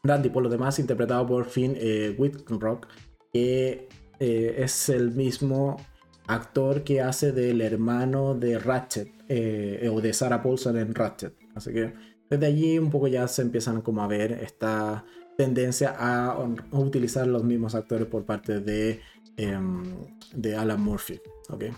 Dandy, 0.02 0.28
por 0.28 0.42
lo 0.42 0.50
demás, 0.50 0.78
interpretado 0.78 1.26
por 1.26 1.46
Finn 1.46 1.74
eh, 1.78 2.14
Whitrock, 2.18 2.86
que 3.32 3.88
eh, 4.20 4.57
es 4.59 4.90
el 4.90 5.12
mismo 5.12 5.78
actor 6.26 6.82
que 6.82 7.00
hace 7.00 7.32
del 7.32 7.60
hermano 7.60 8.34
de 8.34 8.58
Ratchet 8.58 9.08
eh, 9.28 9.90
o 9.92 10.00
de 10.00 10.12
Sarah 10.12 10.42
Paulson 10.42 10.76
en 10.76 10.94
Ratchet. 10.94 11.34
Así 11.54 11.72
que 11.72 11.94
desde 12.28 12.46
allí 12.46 12.78
un 12.78 12.90
poco 12.90 13.08
ya 13.08 13.28
se 13.28 13.42
empiezan 13.42 13.82
como 13.82 14.02
a 14.02 14.08
ver 14.08 14.32
esta 14.32 15.04
tendencia 15.36 15.94
a, 15.98 16.38
utilizar 16.72 17.26
los 17.26 17.44
mismos 17.44 17.74
actores 17.74 18.06
por 18.08 18.24
parte 18.24 18.60
de, 18.60 19.00
em, 19.36 19.84
de 20.34 20.56
Alan 20.56 20.80
Murphy. 20.80 21.20
¿okay? 21.50 21.72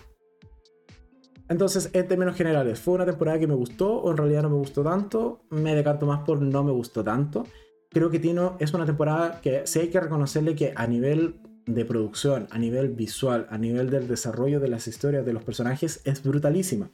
Entonces, 1.49 1.89
en 1.93 2.07
términos 2.07 2.35
generales, 2.35 2.79
¿fue 2.79 2.93
una 2.93 3.05
temporada 3.05 3.39
que 3.39 3.47
me 3.47 3.55
gustó 3.55 3.97
o 3.97 4.11
en 4.11 4.17
realidad 4.17 4.43
no 4.43 4.49
me 4.49 4.57
gustó 4.57 4.83
tanto? 4.83 5.41
Me 5.49 5.75
decanto 5.75 6.05
más 6.05 6.21
por 6.21 6.41
no 6.41 6.63
me 6.63 6.71
gustó 6.71 7.03
tanto. 7.03 7.43
Creo 7.89 8.11
que 8.11 8.19
Tino 8.19 8.55
es 8.59 8.73
una 8.73 8.85
temporada 8.85 9.41
que 9.41 9.65
sí 9.65 9.79
hay 9.79 9.87
que 9.89 9.99
reconocerle 9.99 10.55
que 10.55 10.73
a 10.75 10.85
nivel 10.85 11.41
de 11.65 11.85
producción, 11.85 12.47
a 12.51 12.57
nivel 12.57 12.89
visual, 12.89 13.47
a 13.49 13.57
nivel 13.57 13.89
del 13.89 14.07
desarrollo 14.07 14.59
de 14.59 14.69
las 14.69 14.87
historias 14.87 15.25
de 15.25 15.33
los 15.33 15.43
personajes, 15.43 16.01
es 16.03 16.23
brutalísima. 16.23 16.91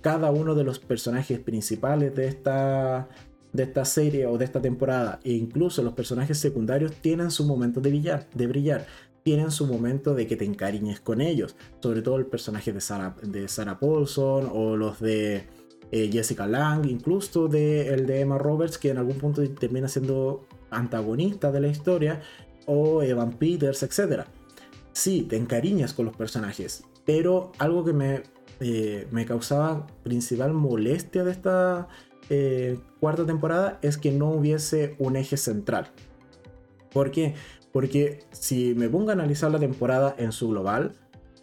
Cada 0.00 0.30
uno 0.30 0.54
de 0.54 0.64
los 0.64 0.78
personajes 0.78 1.38
principales 1.40 2.14
de 2.14 2.28
esta, 2.28 3.08
de 3.52 3.62
esta 3.62 3.84
serie 3.84 4.26
o 4.26 4.38
de 4.38 4.44
esta 4.44 4.60
temporada, 4.60 5.20
e 5.24 5.32
incluso 5.32 5.82
los 5.82 5.94
personajes 5.94 6.38
secundarios, 6.38 6.92
tienen 7.00 7.30
su 7.30 7.44
momento 7.44 7.80
de 7.80 7.90
brillar, 7.90 8.26
de 8.34 8.46
brillar. 8.46 8.86
Tienen 9.24 9.50
su 9.50 9.66
momento 9.66 10.14
de 10.14 10.26
que 10.26 10.36
te 10.36 10.44
encariñes 10.44 11.00
con 11.00 11.20
ellos. 11.20 11.56
Sobre 11.82 12.02
todo 12.02 12.16
el 12.16 12.26
personaje 12.26 12.72
de 12.72 12.80
Sarah, 12.80 13.16
de 13.22 13.48
Sarah 13.48 13.78
Paulson 13.78 14.48
o 14.52 14.76
los 14.76 15.00
de 15.00 15.44
eh, 15.90 16.10
Jessica 16.12 16.46
Lang, 16.46 16.86
incluso 16.86 17.48
de, 17.48 17.88
el 17.88 18.06
de 18.06 18.20
Emma 18.20 18.38
Roberts, 18.38 18.78
que 18.78 18.90
en 18.90 18.98
algún 18.98 19.18
punto 19.18 19.42
termina 19.50 19.88
siendo 19.88 20.46
antagonista 20.70 21.50
de 21.50 21.60
la 21.60 21.68
historia 21.68 22.20
o 22.68 23.02
Evan 23.02 23.32
Peters, 23.32 23.82
etc. 23.82 24.26
Sí, 24.92 25.22
te 25.22 25.36
encariñas 25.36 25.92
con 25.92 26.06
los 26.06 26.16
personajes, 26.16 26.84
pero 27.04 27.50
algo 27.58 27.84
que 27.84 27.92
me, 27.92 28.22
eh, 28.60 29.08
me 29.10 29.26
causaba 29.26 29.86
principal 30.04 30.52
molestia 30.52 31.24
de 31.24 31.32
esta 31.32 31.88
eh, 32.30 32.78
cuarta 33.00 33.24
temporada 33.24 33.78
es 33.82 33.96
que 33.96 34.12
no 34.12 34.30
hubiese 34.30 34.94
un 34.98 35.16
eje 35.16 35.36
central. 35.36 35.88
¿Por 36.92 37.10
qué? 37.10 37.34
Porque 37.72 38.20
si 38.30 38.74
me 38.74 38.88
pongo 38.88 39.10
a 39.10 39.14
analizar 39.14 39.50
la 39.50 39.58
temporada 39.58 40.14
en 40.18 40.32
su 40.32 40.48
global, 40.48 40.92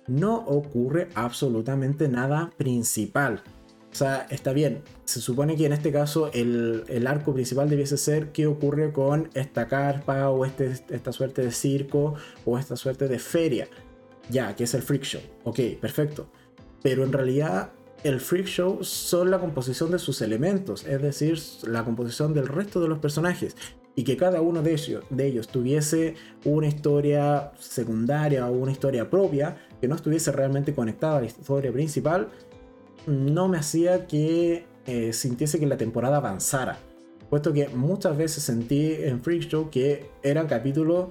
no 0.08 0.38
ocurre 0.38 1.10
absolutamente 1.16 2.08
nada 2.08 2.52
principal. 2.58 3.42
O 3.96 3.98
sea, 3.98 4.28
está 4.30 4.52
bien. 4.52 4.82
Se 5.06 5.22
supone 5.22 5.56
que 5.56 5.66
en 5.66 5.72
este 5.72 5.89
caso 5.89 6.30
el, 6.34 7.08
arco 7.08 7.34
principal 7.34 7.70
debiese 7.70 7.96
ser 7.96 8.34
qué 8.34 8.46
ocurre 8.46 8.92
con 8.92 9.30
esta 9.36 9.70
carpa 9.70 10.30
o 10.32 10.43
este, 10.43 10.70
esta 10.89 11.13
suerte 11.13 11.43
de 11.43 11.54
circo 11.54 12.16
o 12.43 12.59
esta 12.59 12.76
suerte 12.76 13.08
de 13.08 13.20
feria. 13.20 13.70
Ya, 14.30 14.54
que 14.54 14.66
es 14.66 14.74
el 14.74 14.82
freak 14.82 15.04
show. 15.04 15.22
Ok, 15.46 15.62
perfecto. 15.80 16.28
Pero 16.84 17.05
en 17.05 17.13
realidad 17.13 17.70
el 18.04 18.20
freak 18.20 18.47
show 18.47 18.84
son 18.84 19.32
la 19.32 19.39
composición 19.39 19.92
de 19.92 20.00
sus 20.00 20.22
elementos, 20.22 20.86
es 20.86 21.01
decir, 21.01 21.39
la 21.63 21.86
composición 21.86 22.34
del 22.34 22.50
resto 22.50 22.82
de 22.82 22.89
los 22.89 23.00
personajes. 23.00 23.55
Y 23.96 24.04
que 24.04 24.17
cada 24.17 24.42
uno 24.42 24.62
de 24.62 24.74
ellos, 24.74 25.05
de 25.09 25.26
ellos 25.26 25.47
tuviese 25.47 26.16
una 26.43 26.67
historia 26.67 27.54
secundaria 27.59 28.46
o 28.46 28.51
una 28.51 28.74
historia 28.74 29.09
propia 29.09 29.55
que 29.80 29.88
no 29.88 29.96
estuviese 29.96 30.34
realmente 30.34 30.76
conectada 30.76 31.20
a 31.20 31.22
la 31.22 31.28
historia 31.28 31.72
principal, 31.72 32.28
no 33.08 33.48
me 33.48 33.58
hacía 33.58 34.08
que 34.08 34.66
eh, 34.86 35.14
sintiese 35.14 35.60
que 35.60 35.66
la 35.66 35.78
temporada 35.78 36.18
avanzara. 36.18 36.78
Puesto 37.30 37.54
que 37.54 37.70
muchas 37.70 38.16
veces 38.18 38.44
sentí 38.44 38.94
en 38.94 39.22
Freak 39.22 39.44
Show 39.44 39.70
que 39.70 40.10
eran 40.24 40.48
capítulos 40.48 41.08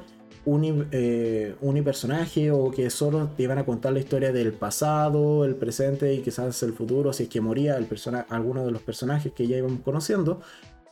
eh, 0.47 1.55
unipersonaje 1.62 2.51
o 2.51 2.71
que 2.71 2.91
solo 2.91 3.31
te 3.35 3.45
iban 3.45 3.59
a 3.59 3.65
contar 3.65 3.95
la 3.95 3.99
historia 3.99 4.31
del 4.31 4.53
pasado, 4.53 5.45
el 5.45 5.57
presente 5.57 6.12
y 6.12 6.21
quizás 6.21 6.62
el 6.62 6.75
futuro, 6.75 7.12
si 7.15 7.25
es 7.25 7.29
que 7.31 7.41
moría 7.41 7.77
el 7.79 7.89
alguno 8.29 8.65
de 8.66 8.71
los 8.71 8.83
personajes 8.83 9.33
que 9.33 9.47
ya 9.47 9.57
íbamos 9.57 9.81
conociendo, 9.81 10.41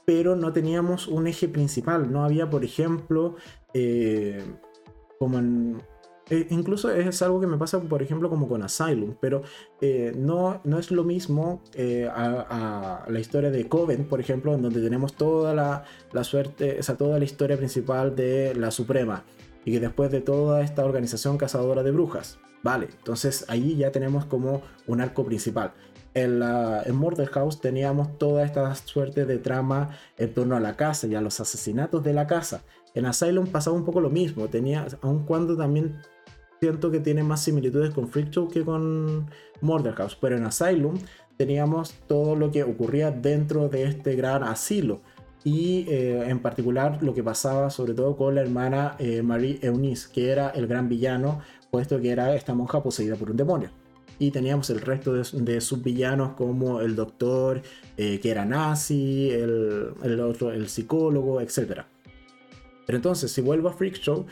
pero 0.07 0.37
no 0.37 0.53
teníamos 0.53 1.07
un 1.07 1.27
eje 1.27 1.49
principal. 1.49 2.11
No 2.11 2.24
había, 2.24 2.49
por 2.49 2.65
ejemplo, 2.65 3.37
eh, 3.74 4.43
como 5.19 5.39
en 5.39 5.83
eh, 6.32 6.46
incluso 6.48 6.90
es 6.90 7.20
algo 7.20 7.42
que 7.42 7.46
me 7.46 7.59
pasa, 7.59 7.78
por 7.78 8.02
ejemplo, 8.02 8.30
como 8.30 8.48
con 8.48 8.62
Asylum, 8.62 9.16
pero 9.20 9.42
eh, 9.82 10.14
no, 10.16 10.62
no 10.64 10.78
es 10.78 10.90
lo 10.90 11.04
mismo 11.04 11.60
eh, 11.74 12.09
a, 12.10 13.04
la 13.06 13.20
historia 13.20 13.50
de 13.50 13.68
Coven, 13.68 14.06
por 14.06 14.18
ejemplo, 14.18 14.54
en 14.54 14.62
donde 14.62 14.80
tenemos 14.80 15.12
toda 15.12 15.52
la, 15.52 15.84
la 16.10 16.24
suerte, 16.24 16.78
o 16.80 16.82
sea, 16.82 16.96
toda 16.96 17.18
la 17.18 17.26
historia 17.26 17.59
principal 17.59 18.16
de 18.16 18.54
la 18.54 18.70
Suprema, 18.70 19.24
y 19.66 19.72
que 19.72 19.80
después 19.80 20.10
de 20.10 20.22
toda 20.22 20.62
esta 20.62 20.86
organización 20.86 21.36
cazadora 21.36 21.82
de 21.82 21.90
brujas, 21.90 22.38
vale, 22.62 22.88
entonces 22.90 23.44
ahí 23.48 23.76
ya 23.76 23.92
tenemos 23.92 24.24
como 24.24 24.62
un 24.86 25.02
arco 25.02 25.26
principal. 25.26 25.74
en, 26.14 26.38
la, 26.38 26.82
en 26.86 26.96
Murder 26.96 27.28
House 27.28 27.60
teníamos 27.60 28.16
toda 28.16 28.42
esta 28.44 28.74
suerte 28.74 29.26
de 29.26 29.36
trama 29.36 29.98
en 30.16 30.32
torno 30.32 30.56
a 30.56 30.60
la 30.60 30.76
casa 30.76 31.06
y 31.06 31.14
a 31.14 31.20
los 31.20 31.40
asesinatos 31.40 32.02
de 32.02 32.14
la 32.14 32.26
casa. 32.26 32.62
En 32.94 33.06
Asylum 33.06 33.46
pasaba 33.46 33.76
un 33.76 33.84
poco 33.84 34.00
lo 34.00 34.10
mismo, 34.10 34.48
tenía, 34.48 34.86
aun 35.02 35.24
cuando 35.24 35.56
también 35.56 36.00
siento 36.62 36.93
que 36.93 37.01
tiene 37.01 37.24
más 37.24 37.43
similitudes 37.43 37.93
con 37.93 38.06
Freak 38.06 38.30
Show 38.30 38.48
que 38.48 38.64
con 38.64 39.28
Murder 39.62 39.94
House, 39.94 40.16
pero 40.20 40.36
en 40.36 40.44
Asylum 40.44 40.97
teníamos 41.36 41.93
todo 42.06 42.36
lo 42.36 42.52
que 42.52 42.62
ocurría 42.62 43.10
dentro 43.10 43.68
de 43.68 43.82
este 43.82 44.14
gran 44.14 44.44
asilo 44.44 45.01
y 45.43 45.86
eh, 45.89 46.22
en 46.28 46.39
particular 46.39 47.02
lo 47.02 47.14
que 47.14 47.24
pasaba 47.24 47.68
sobre 47.68 47.94
todo 47.94 48.16
con 48.16 48.36
la 48.36 48.43
hermana 48.43 48.94
eh, 49.01 49.22
Marie 49.22 49.59
Eunice, 49.60 50.09
que 50.14 50.30
era 50.30 50.51
el 50.51 50.68
gran 50.68 50.89
villano, 50.89 51.40
puesto 51.72 52.01
que 52.01 52.12
era 52.12 52.32
esta 52.36 52.55
monja 52.55 52.80
poseída 52.80 53.16
por 53.16 53.32
un 53.32 53.36
demonio. 53.36 53.70
Y 54.20 54.30
teníamos 54.30 54.70
el 54.70 54.82
resto 54.82 55.14
de, 55.14 55.24
de 55.43 55.60
subvillanos 55.60 56.34
como 56.34 56.80
el 56.80 56.94
doctor, 56.94 57.60
eh, 57.97 58.20
que 58.20 58.30
era 58.30 58.44
nazi, 58.44 59.30
el, 59.32 59.94
el, 60.05 60.20
otro, 60.20 60.52
el 60.52 60.68
psicólogo, 60.68 61.40
etc. 61.40 61.80
Pero 62.86 62.98
entonces, 62.98 63.32
si 63.32 63.40
vuelvo 63.40 63.68
a 63.68 63.72
Freak 63.72 63.94
Show, 63.94 64.26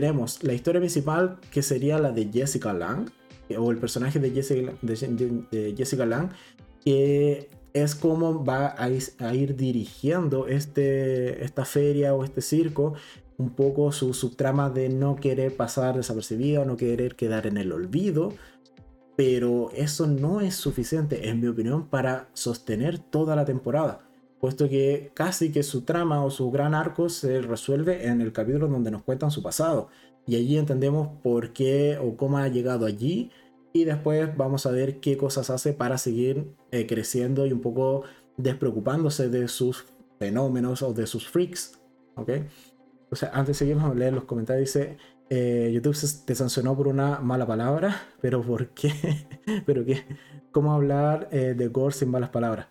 tenemos 0.00 0.44
la 0.44 0.52
historia 0.52 0.80
principal 0.80 1.38
que 1.50 1.60
sería 1.60 1.98
la 1.98 2.12
de 2.12 2.30
Jessica 2.32 2.72
Lang, 2.72 3.10
o 3.58 3.70
el 3.72 3.78
personaje 3.78 4.20
de 4.20 4.30
Jessica, 4.30 4.72
de, 4.80 6.06
Lang, 6.06 6.30
que 6.84 7.50
es 7.72 7.96
como 7.96 8.44
va 8.44 8.76
a 8.78 9.34
ir, 9.34 9.56
dirigiendo 9.56 10.46
este, 10.46 11.44
esta 11.44 11.64
feria 11.64 12.14
o 12.14 12.22
este 12.22 12.42
circo, 12.42 12.94
un 13.38 13.50
poco 13.50 13.90
su 13.90 14.14
subtrama 14.14 14.70
de 14.70 14.88
no 14.88 15.16
querer 15.16 15.56
pasar 15.56 15.96
desapercibido, 15.96 16.64
no 16.64 16.76
querer 16.76 17.16
quedar 17.16 17.48
en 17.48 17.56
el 17.56 17.72
olvido, 17.72 18.34
pero 19.16 19.70
eso 19.74 20.06
no 20.06 20.40
es 20.40 20.54
suficiente, 20.54 21.28
en 21.28 21.40
mi 21.40 21.48
opinión, 21.48 21.88
para 21.88 22.28
sostener 22.34 23.00
toda 23.00 23.34
la 23.34 23.44
temporada, 23.44 24.07
puesto 24.40 24.68
que 24.68 25.10
casi 25.14 25.50
que 25.50 25.62
su 25.62 25.82
trama 25.82 26.24
o 26.24 26.30
su 26.30 26.50
gran 26.50 26.74
arco 26.74 27.08
se 27.08 27.40
resuelve 27.40 28.06
en 28.06 28.20
el 28.20 28.32
capítulo 28.32 28.68
donde 28.68 28.90
nos 28.90 29.02
cuentan 29.02 29.30
su 29.30 29.42
pasado, 29.42 29.88
y 30.26 30.36
allí 30.36 30.58
entendemos 30.58 31.08
por 31.22 31.54
qué 31.54 31.98
o 31.98 32.16
cómo 32.16 32.36
ha 32.38 32.48
llegado 32.48 32.84
allí 32.84 33.30
y 33.72 33.84
después 33.84 34.36
vamos 34.36 34.66
a 34.66 34.70
ver 34.70 35.00
qué 35.00 35.16
cosas 35.16 35.50
hace 35.50 35.72
para 35.72 35.98
seguir 35.98 36.54
eh, 36.70 36.86
creciendo 36.86 37.46
y 37.46 37.52
un 37.52 37.60
poco 37.60 38.02
despreocupándose 38.36 39.28
de 39.28 39.48
sus 39.48 39.86
fenómenos 40.18 40.82
o 40.82 40.92
de 40.92 41.06
sus 41.06 41.28
freaks. 41.28 41.80
¿Ok? 42.16 42.30
O 43.10 43.16
sea, 43.16 43.30
antes 43.32 43.66
vamos 43.74 43.92
a 43.92 43.94
leer 43.94 44.12
los 44.12 44.24
comentarios. 44.24 44.66
Dice, 44.66 44.98
eh, 45.30 45.70
YouTube 45.72 45.96
te 46.24 46.34
sancionó 46.34 46.76
por 46.76 46.88
una 46.88 47.20
mala 47.20 47.46
palabra, 47.46 48.02
pero 48.20 48.42
¿por 48.42 48.68
qué? 48.68 48.92
¿Pero 49.66 49.84
qué? 49.84 50.04
¿Cómo 50.52 50.72
hablar 50.72 51.28
eh, 51.30 51.54
de 51.56 51.68
gore 51.68 51.94
sin 51.94 52.10
malas 52.10 52.30
palabras? 52.30 52.66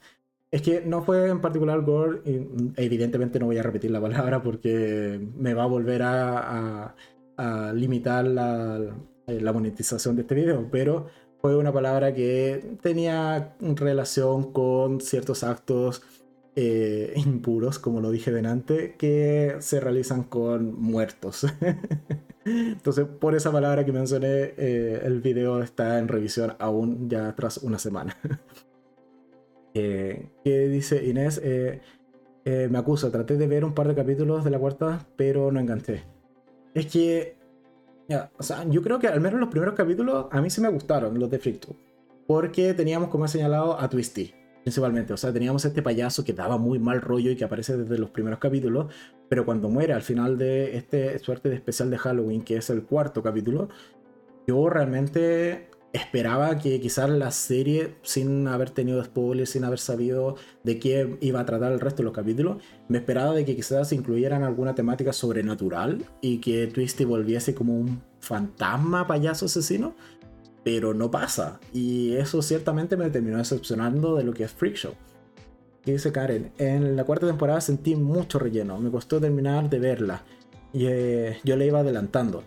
Es 0.49 0.61
que 0.61 0.81
no 0.81 1.03
fue 1.03 1.27
en 1.27 1.41
particular 1.41 1.81
gore, 1.81 2.21
y 2.25 2.47
evidentemente 2.77 3.39
no 3.39 3.47
voy 3.47 3.57
a 3.57 3.63
repetir 3.63 3.91
la 3.91 3.99
palabra 3.99 4.41
porque 4.41 5.19
me 5.35 5.53
va 5.53 5.63
a 5.63 5.67
volver 5.67 6.01
a 6.03 6.95
a 7.37 7.71
limitar 7.73 8.25
la, 8.25 8.79
la 9.27 9.53
monetización 9.53 10.15
de 10.15 10.23
este 10.23 10.35
video, 10.35 10.67
pero 10.71 11.07
fue 11.39 11.55
una 11.55 11.71
palabra 11.71 12.13
que 12.13 12.77
tenía 12.81 13.55
relación 13.59 14.51
con 14.51 14.99
ciertos 14.99 15.43
actos 15.43 16.01
eh, 16.55 17.13
impuros, 17.15 17.77
como 17.77 18.01
lo 18.01 18.09
dije 18.09 18.31
delante, 18.31 18.95
que 18.97 19.57
se 19.59 19.79
realizan 19.79 20.23
con 20.23 20.73
muertos. 20.81 21.45
Entonces, 22.45 23.05
por 23.05 23.35
esa 23.35 23.51
palabra 23.51 23.85
que 23.85 23.91
mencioné, 23.91 24.53
eh, 24.57 25.01
el 25.03 25.21
video 25.21 25.61
está 25.61 25.99
en 25.99 26.07
revisión 26.07 26.55
aún 26.59 27.07
ya 27.09 27.35
tras 27.35 27.57
una 27.57 27.77
semana. 27.77 28.17
eh, 29.77 30.29
¿Qué 30.43 30.67
dice 30.67 31.05
Inés? 31.05 31.41
Eh, 31.43 31.81
me 32.69 32.77
acusa, 32.77 33.11
traté 33.11 33.35
de 33.35 33.45
ver 33.45 33.65
un 33.65 33.73
par 33.73 33.89
de 33.89 33.95
capítulos 33.95 34.45
de 34.45 34.51
la 34.51 34.57
cuarta, 34.57 35.05
pero 35.17 35.51
no 35.51 35.59
enganché. 35.59 36.03
Es 36.73 36.85
que, 36.85 37.35
o 38.37 38.43
sea, 38.43 38.63
yo 38.69 38.81
creo 38.81 38.99
que 38.99 39.07
al 39.07 39.19
menos 39.19 39.39
los 39.39 39.49
primeros 39.49 39.75
capítulos 39.75 40.27
a 40.31 40.41
mí 40.41 40.49
sí 40.49 40.61
me 40.61 40.69
gustaron, 40.69 41.19
los 41.19 41.29
de 41.29 41.39
Fricto. 41.39 41.75
Porque 42.25 42.73
teníamos, 42.73 43.09
como 43.09 43.25
he 43.25 43.27
señalado, 43.27 43.79
a 43.79 43.89
Twisty, 43.89 44.33
principalmente. 44.63 45.13
O 45.13 45.17
sea, 45.17 45.33
teníamos 45.33 45.65
este 45.65 45.81
payaso 45.81 46.23
que 46.23 46.33
daba 46.33 46.57
muy 46.57 46.79
mal 46.79 47.01
rollo 47.01 47.31
y 47.31 47.35
que 47.35 47.43
aparece 47.43 47.77
desde 47.77 47.97
los 47.97 48.11
primeros 48.11 48.39
capítulos. 48.39 48.93
Pero 49.29 49.45
cuando 49.45 49.69
muere 49.69 49.93
al 49.93 50.01
final 50.01 50.37
de 50.37 50.77
este 50.77 51.19
suerte 51.19 51.49
de 51.49 51.55
especial 51.55 51.89
de 51.89 51.97
Halloween, 51.97 52.43
que 52.43 52.57
es 52.57 52.69
el 52.69 52.83
cuarto 52.83 53.21
capítulo, 53.23 53.69
yo 54.47 54.69
realmente 54.69 55.69
esperaba 55.97 56.57
que 56.57 56.79
quizás 56.79 57.09
la 57.09 57.31
serie, 57.31 57.95
sin 58.03 58.47
haber 58.47 58.69
tenido 58.69 59.03
spoilers, 59.03 59.51
sin 59.51 59.63
haber 59.63 59.79
sabido 59.79 60.35
de 60.63 60.79
qué 60.79 61.17
iba 61.21 61.39
a 61.39 61.45
tratar 61.45 61.71
el 61.71 61.79
resto 61.79 61.97
de 61.97 62.05
los 62.05 62.13
capítulos, 62.13 62.63
me 62.87 62.97
esperaba 62.97 63.33
de 63.33 63.45
que 63.45 63.55
quizás 63.55 63.91
incluyeran 63.91 64.43
alguna 64.43 64.75
temática 64.75 65.13
sobrenatural 65.13 66.05
y 66.21 66.39
que 66.39 66.67
Twisty 66.67 67.05
volviese 67.05 67.53
como 67.53 67.77
un 67.77 68.01
fantasma 68.19 69.07
payaso 69.07 69.45
asesino, 69.45 69.95
pero 70.63 70.93
no 70.93 71.11
pasa. 71.11 71.59
Y 71.73 72.13
eso 72.15 72.41
ciertamente 72.41 72.97
me 72.97 73.09
terminó 73.09 73.37
decepcionando 73.37 74.15
de 74.15 74.23
lo 74.23 74.33
que 74.33 74.43
es 74.43 74.51
Freak 74.51 74.75
Show. 74.75 74.93
¿Qué 75.83 75.93
dice 75.93 76.11
Karen? 76.11 76.51
En 76.57 76.95
la 76.95 77.05
cuarta 77.05 77.27
temporada 77.27 77.61
sentí 77.61 77.95
mucho 77.95 78.39
relleno, 78.39 78.77
me 78.79 78.91
costó 78.91 79.21
terminar 79.21 79.69
de 79.69 79.79
verla 79.79 80.23
y 80.73 80.85
eh, 80.87 81.39
yo 81.43 81.55
le 81.55 81.65
iba 81.65 81.79
adelantando. 81.79 82.43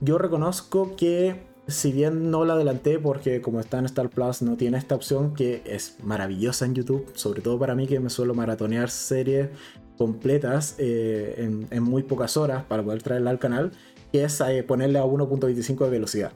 Yo 0.00 0.18
reconozco 0.18 0.96
que 0.96 1.49
si 1.70 1.92
bien 1.92 2.30
no 2.30 2.44
la 2.44 2.54
adelanté 2.54 2.98
porque 2.98 3.40
como 3.40 3.60
está 3.60 3.78
en 3.78 3.86
Star 3.86 4.10
Plus 4.10 4.42
no 4.42 4.56
tiene 4.56 4.78
esta 4.78 4.94
opción 4.94 5.34
que 5.34 5.62
es 5.64 5.96
maravillosa 6.02 6.66
en 6.66 6.74
YouTube, 6.74 7.10
sobre 7.14 7.40
todo 7.40 7.58
para 7.58 7.74
mí 7.74 7.86
que 7.86 8.00
me 8.00 8.10
suelo 8.10 8.34
maratonear 8.34 8.90
series 8.90 9.48
completas 9.96 10.76
eh, 10.78 11.66
en, 11.70 11.82
muy 11.82 12.02
pocas 12.02 12.36
horas 12.36 12.64
para 12.64 12.82
poder 12.82 13.02
traerla 13.02 13.30
al 13.30 13.38
canal, 13.38 13.72
que 14.12 14.24
es 14.24 14.40
eh, 14.40 14.62
ponerle 14.62 14.98
a 14.98 15.04
1.25 15.04 15.84
de 15.84 15.90
velocidad. 15.90 16.32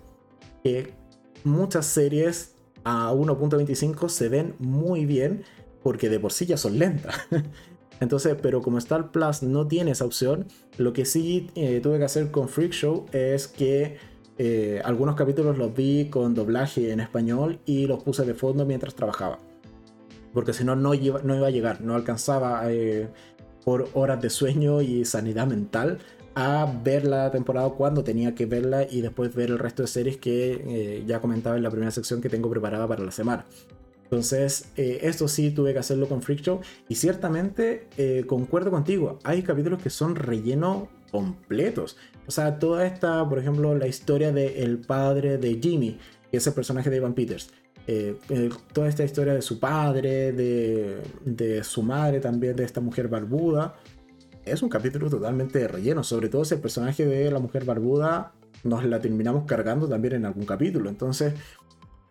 Que 0.62 0.92
muchas 1.44 1.86
series 1.86 2.54
a 2.84 3.12
1.25 3.12 4.08
se 4.08 4.28
ven 4.28 4.54
muy 4.58 5.06
bien 5.06 5.44
porque 5.82 6.08
de 6.08 6.20
por 6.20 6.32
sí 6.32 6.46
ya 6.46 6.56
son 6.56 6.78
lentas. 6.78 7.14
Entonces, 8.00 8.36
pero 8.40 8.60
como 8.60 8.78
Star 8.78 9.12
Plus 9.12 9.42
no 9.42 9.66
tiene 9.66 9.92
esa 9.92 10.04
opción, 10.04 10.46
lo 10.76 10.92
que 10.92 11.04
sí 11.04 11.50
eh, 11.54 11.80
tuve 11.82 11.98
que 11.98 12.04
hacer 12.04 12.30
con 12.30 12.48
Freak 12.48 12.72
Show 12.72 13.06
es 13.12 13.48
que 13.48 13.96
eh, 14.36 14.82
algunos 14.84 15.14
capítulos 15.14 15.58
los 15.58 15.74
vi 15.74 16.08
con 16.10 16.34
doblaje 16.34 16.90
en 16.90 17.00
español 17.00 17.60
y 17.66 17.86
los 17.86 18.02
puse 18.02 18.24
de 18.24 18.34
fondo 18.34 18.66
mientras 18.66 18.94
trabajaba. 18.94 19.38
Porque 20.32 20.52
si 20.52 20.64
no, 20.64 20.74
no 20.74 20.94
iba, 20.94 21.20
a 21.20 21.50
llegar, 21.50 21.80
no 21.80 21.94
alcanzaba 21.94 22.62
eh, 22.72 23.08
por 23.64 23.88
horas 23.94 24.20
de 24.20 24.30
sueño 24.30 24.82
y 24.82 25.04
sanidad 25.04 25.46
mental 25.46 25.98
a 26.34 26.80
ver 26.82 27.06
la 27.06 27.30
temporada 27.30 27.70
cuando 27.70 28.02
tenía 28.02 28.34
que 28.34 28.46
verla 28.46 28.84
y 28.90 29.02
después 29.02 29.32
ver 29.36 29.50
el 29.50 29.58
resto 29.60 29.82
de 29.82 29.88
series 29.88 30.16
que 30.16 30.64
eh, 30.66 31.04
ya 31.06 31.20
comentaba 31.20 31.56
en 31.56 31.62
la 31.62 31.70
primera 31.70 31.92
sección 31.92 32.20
que 32.20 32.28
tengo 32.28 32.50
preparada 32.50 32.88
para 32.88 33.04
la 33.04 33.12
semana. 33.12 33.46
Entonces, 34.02 34.70
esto 34.76 35.26
sí 35.28 35.50
tuve 35.50 35.72
que 35.72 35.78
hacerlo 35.78 36.08
con 36.08 36.22
Freak 36.22 36.40
Show 36.42 36.60
y 36.88 36.94
ciertamente 36.94 37.88
concuerdo 38.28 38.70
contigo, 38.70 39.18
hay 39.24 39.42
capítulos 39.42 39.82
que 39.82 39.90
son 39.90 40.14
relleno 40.14 40.88
completos. 41.14 41.96
O 42.26 42.32
sea, 42.32 42.58
toda 42.58 42.84
esta, 42.84 43.28
por 43.28 43.38
ejemplo, 43.38 43.72
la 43.76 43.86
historia 43.86 44.32
del 44.32 44.78
padre 44.78 45.38
de 45.38 45.60
Jimmy, 45.62 45.96
que 46.28 46.38
es 46.38 46.46
el 46.48 46.54
personaje 46.54 46.90
de 46.90 46.96
Evan 46.96 47.14
Peters. 47.14 47.50
Eh, 47.86 48.16
eh, 48.30 48.50
toda 48.72 48.88
esta 48.88 49.04
historia 49.04 49.32
de 49.32 49.40
su 49.40 49.60
padre, 49.60 50.32
de, 50.32 51.00
de, 51.24 51.62
su 51.62 51.84
madre 51.84 52.18
también, 52.18 52.56
de 52.56 52.64
esta 52.64 52.80
mujer 52.80 53.06
barbuda. 53.06 53.76
Es 54.44 54.60
un 54.60 54.68
capítulo 54.68 55.08
totalmente 55.08 55.68
relleno, 55.68 56.02
sobre 56.02 56.28
todo 56.28 56.42
ese 56.42 56.56
personaje 56.56 57.06
de 57.06 57.30
la 57.30 57.38
mujer 57.38 57.64
barbuda 57.64 58.32
nos 58.64 58.84
la 58.84 59.00
terminamos 59.00 59.44
cargando 59.44 59.86
también 59.88 60.14
en 60.14 60.26
algún 60.26 60.46
capítulo. 60.46 60.90
Entonces, 60.90 61.34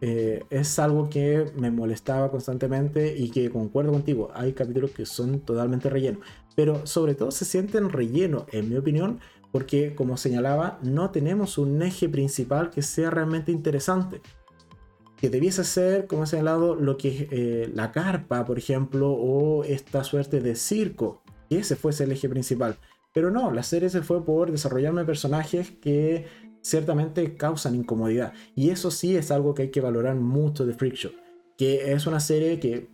eh, 0.05 0.43
es 0.49 0.79
algo 0.79 1.09
que 1.09 1.45
me 1.55 1.71
molestaba 1.71 2.29
constantemente 2.29 3.17
y 3.17 3.29
que 3.31 3.49
concuerdo 3.49 3.91
contigo, 3.91 4.31
hay 4.33 4.53
capítulos 4.53 4.91
que 4.91 5.05
son 5.05 5.39
totalmente 5.39 5.89
rellenos, 5.89 6.21
pero 6.55 6.85
sobre 6.85 7.15
todo 7.15 7.31
se 7.31 7.45
sienten 7.45 7.89
rellenos, 7.89 8.45
en 8.51 8.69
mi 8.69 8.75
opinión, 8.75 9.19
porque 9.51 9.93
como 9.93 10.17
señalaba, 10.17 10.79
no 10.81 11.11
tenemos 11.11 11.57
un 11.57 11.81
eje 11.81 12.09
principal 12.09 12.69
que 12.69 12.81
sea 12.81 13.09
realmente 13.09 13.51
interesante. 13.51 14.21
Que 15.15 15.29
debiese 15.29 15.63
ser, 15.63 16.07
como 16.07 16.23
he 16.23 16.27
señalado, 16.27 16.75
lo 16.75 16.97
que 16.97 17.27
eh, 17.31 17.71
la 17.73 17.91
carpa, 17.91 18.45
por 18.45 18.57
ejemplo, 18.57 19.11
o 19.11 19.63
esta 19.63 20.03
suerte 20.03 20.41
de 20.41 20.55
circo, 20.55 21.21
que 21.49 21.59
ese 21.59 21.75
fuese 21.75 22.03
el 22.05 22.11
eje 22.11 22.27
principal. 22.27 22.77
Pero 23.13 23.29
no, 23.29 23.51
la 23.51 23.63
serie 23.63 23.89
se 23.89 24.01
fue 24.01 24.25
por 24.25 24.51
desarrollarme 24.51 25.05
personajes 25.05 25.69
que 25.69 26.25
ciertamente 26.61 27.37
causan 27.37 27.75
incomodidad. 27.75 28.33
Y 28.55 28.71
eso 28.71 28.89
sí 28.89 29.15
es 29.15 29.29
algo 29.29 29.53
que 29.53 29.63
hay 29.63 29.71
que 29.71 29.81
valorar 29.81 30.15
mucho 30.15 30.65
de 30.65 30.73
Freak 30.73 30.95
Show. 30.95 31.11
Que 31.57 31.93
es 31.93 32.07
una 32.07 32.19
serie 32.19 32.59
que 32.59 32.89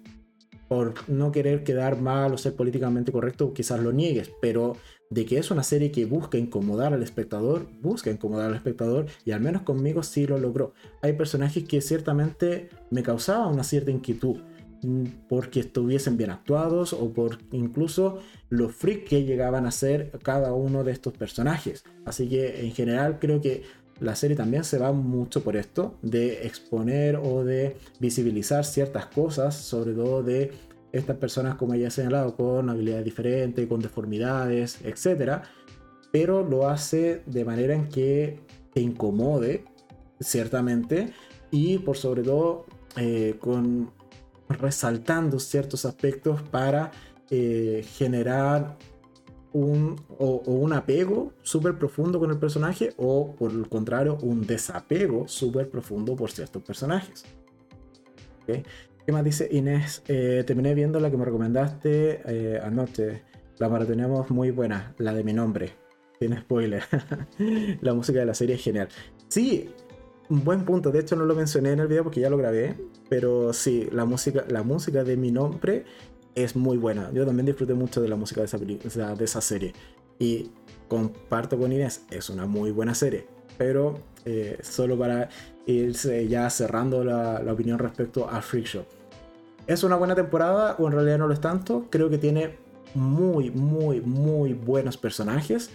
por 0.70 0.94
no 1.10 1.32
querer 1.32 1.64
quedar 1.64 2.00
mal 2.00 2.32
o 2.32 2.38
ser 2.38 2.56
políticamente 2.56 3.12
correcto, 3.12 3.54
quizás 3.54 3.82
lo 3.82 3.92
niegues, 3.92 4.32
pero 4.40 4.78
de 5.10 5.26
que 5.26 5.40
es 5.40 5.50
una 5.50 5.64
serie 5.64 5.92
que 5.92 6.06
busca 6.06 6.38
incomodar 6.38 6.94
al 6.94 7.02
espectador, 7.02 7.68
busca 7.82 8.12
incomodar 8.12 8.50
al 8.50 8.56
espectador 8.56 9.08
y 9.26 9.32
al 9.32 9.42
menos 9.42 9.64
conmigo 9.64 10.04
sí 10.04 10.28
lo 10.28 10.38
logró. 10.38 10.74
Hay 11.02 11.14
personajes 11.14 11.64
que 11.64 11.82
ciertamente 11.82 12.70
me 12.92 13.02
causaban 13.02 13.52
una 13.52 13.64
cierta 13.64 13.90
inquietud 13.90 14.38
mm, 14.84 15.06
porque 15.28 15.62
estuviesen 15.62 16.16
bien 16.16 16.30
actuados 16.30 16.94
o 16.94 17.12
por 17.12 17.40
incluso 17.52 18.20
los 18.50 18.76
freaks 18.76 19.10
que 19.10 19.24
llegaban 19.24 19.66
a 19.66 19.72
ser 19.72 20.12
cada 20.22 20.54
uno 20.54 20.84
de 20.84 20.92
estos 20.92 21.14
personajes. 21.14 21.84
Así 22.06 22.30
que 22.30 22.62
en 22.62 22.72
general 22.74 23.18
creo 23.20 23.42
que 23.42 23.64
la 24.00 24.16
serie 24.16 24.36
también 24.36 24.64
se 24.64 24.78
va 24.78 24.92
mucho 24.92 25.44
por 25.44 25.56
esto, 25.56 25.96
de 26.02 26.46
exponer 26.48 27.18
o 27.18 27.44
de 27.44 27.78
visibilizar 28.00 28.66
ciertas 28.66 29.08
cosas, 29.08 29.56
sobre 29.56 29.94
todo 29.94 30.24
de 30.24 30.52
estas 30.92 31.18
personas, 31.18 31.56
como 31.56 31.76
ya 31.76 31.88
he 31.88 31.92
señalado, 31.92 32.36
con 32.36 32.70
habilidades 32.70 33.06
diferentes, 33.06 33.68
con 33.68 33.82
deformidades, 33.82 34.80
etc. 34.84 35.44
Pero 36.12 36.44
lo 36.44 36.70
hace 36.70 37.22
de 37.26 37.46
manera 37.46 37.74
en 37.74 37.90
que 37.90 38.40
te 38.74 38.82
incomode, 38.82 39.66
ciertamente, 40.20 41.14
y 41.52 41.78
por 41.80 41.98
sobre 41.98 42.24
todo 42.24 42.66
eh, 42.96 43.36
con 43.40 43.92
resaltando 44.48 45.40
ciertos 45.40 45.86
aspectos 45.86 46.42
para 46.42 46.92
eh, 47.30 47.86
generar 47.98 48.78
un, 49.54 50.00
o, 50.18 50.42
un 50.46 50.74
apego 50.74 51.34
súper 51.42 51.78
profundo 51.78 52.20
con 52.20 52.30
el 52.32 52.38
personaje 52.38 52.94
o 52.98 53.36
por 53.36 53.52
el 53.52 53.68
contrario 53.68 54.18
un 54.22 54.46
desapego 54.46 55.28
súper 55.28 55.70
profundo 55.70 56.16
por 56.16 56.32
ciertos 56.32 56.64
personajes. 56.64 57.26
¿Qué 58.46 59.12
más 59.12 59.24
dice 59.24 59.48
Inés? 59.52 60.04
Eh, 60.08 60.44
terminé 60.46 60.74
viendo 60.74 61.00
la 61.00 61.10
que 61.10 61.18
me 61.18 61.26
recomendaste 61.26 62.22
eh, 62.26 62.60
anoche. 62.64 63.24
La 63.58 63.86
tenemos 63.86 64.30
muy 64.30 64.52
buena, 64.52 64.94
la 64.98 65.14
de 65.14 65.24
mi 65.24 65.34
nombre. 65.34 65.74
Tiene 66.18 66.40
spoiler. 66.40 66.84
la 67.82 67.94
música 67.94 68.20
de 68.20 68.26
la 68.26 68.34
serie 68.34 68.56
es 68.56 68.64
genial. 68.64 68.88
Sí, 69.28 69.70
un 70.30 70.44
buen 70.44 70.64
punto. 70.64 70.92
De 70.92 71.00
hecho, 71.00 71.16
no 71.16 71.26
lo 71.26 71.36
mencioné 71.36 71.72
en 71.72 71.80
el 71.80 71.88
video 71.88 72.04
porque 72.04 72.22
ya 72.22 72.30
lo 72.30 72.38
grabé. 72.38 72.76
Pero 73.10 73.52
sí, 73.52 73.90
la 73.92 74.06
música, 74.06 74.46
la 74.48 74.64
música 74.64 75.04
de 75.04 75.18
mi 75.18 75.32
nombre 75.32 75.86
es 76.36 76.56
muy 76.56 76.78
buena. 76.78 77.12
Yo 77.14 77.26
también 77.26 77.46
disfruté 77.46 77.74
mucho 77.74 78.02
de 78.02 78.08
la 78.08 78.16
música 78.16 78.42
de 78.42 78.46
esa, 78.46 79.16
de 79.16 79.26
esa 79.26 79.42
serie. 79.42 79.74
Y 80.20 80.52
comparto 80.88 81.58
con 81.58 81.72
Inés, 81.72 82.04
es 82.10 82.30
una 82.30 82.46
muy 82.46 82.72
buena 82.72 82.94
serie. 82.96 83.28
Pero 83.58 84.00
eh, 84.26 84.58
solo 84.62 84.98
para 84.98 85.30
irse 85.66 86.28
ya 86.28 86.50
cerrando 86.50 87.04
la, 87.04 87.42
la, 87.42 87.54
opinión 87.54 87.80
respecto 87.80 88.30
a 88.30 88.42
Freak 88.42 88.66
Show. 88.66 88.86
¿Es 89.68 89.84
una 89.84 89.96
buena 89.96 90.16
temporada 90.16 90.76
o 90.80 90.88
en 90.88 90.94
realidad 90.94 91.20
no 91.20 91.28
lo 91.28 91.34
es 91.34 91.42
tanto? 91.42 91.86
Creo 91.90 92.10
que 92.10 92.18
tiene 92.18 92.58
muy, 92.96 93.52
muy, 93.52 94.02
muy 94.02 94.54
buenos 94.54 94.98
personajes. 94.98 95.70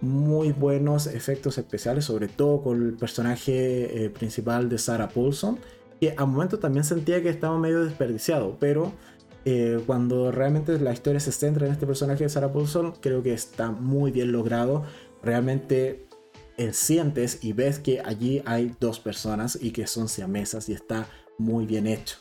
Muy 0.00 0.52
buenos 0.52 1.08
efectos 1.08 1.58
especiales, 1.58 2.04
sobre 2.04 2.28
todo 2.28 2.62
con 2.62 2.86
el 2.86 2.92
personaje 2.94 4.04
eh, 4.04 4.10
principal 4.10 4.68
de 4.68 4.78
Sarah 4.78 5.08
Paulson, 5.08 5.58
que 6.00 6.14
a 6.16 6.24
momento 6.24 6.60
también 6.60 6.84
sentía 6.84 7.20
que 7.20 7.28
estaba 7.28 7.58
medio 7.58 7.84
desperdiciado, 7.84 8.56
pero 8.60 8.92
eh, 9.44 9.80
cuando 9.86 10.30
realmente 10.30 10.78
la 10.78 10.92
historia 10.92 11.20
se 11.20 11.32
centra 11.32 11.66
en 11.66 11.72
este 11.72 11.86
personaje 11.86 12.24
de 12.24 12.28
Sarah 12.30 12.52
Paulson, 12.52 12.94
creo 13.00 13.22
que 13.22 13.32
está 13.32 13.70
muy 13.70 14.10
bien 14.10 14.32
logrado. 14.32 14.84
Realmente 15.22 16.06
eh, 16.56 16.72
sientes 16.72 17.42
y 17.42 17.52
ves 17.52 17.78
que 17.78 18.00
allí 18.00 18.42
hay 18.44 18.74
dos 18.80 19.00
personas 19.00 19.58
y 19.60 19.70
que 19.70 19.86
son 19.86 20.08
siamesas 20.08 20.68
y 20.68 20.72
está 20.72 21.06
muy 21.38 21.66
bien 21.66 21.86
hecho. 21.86 22.18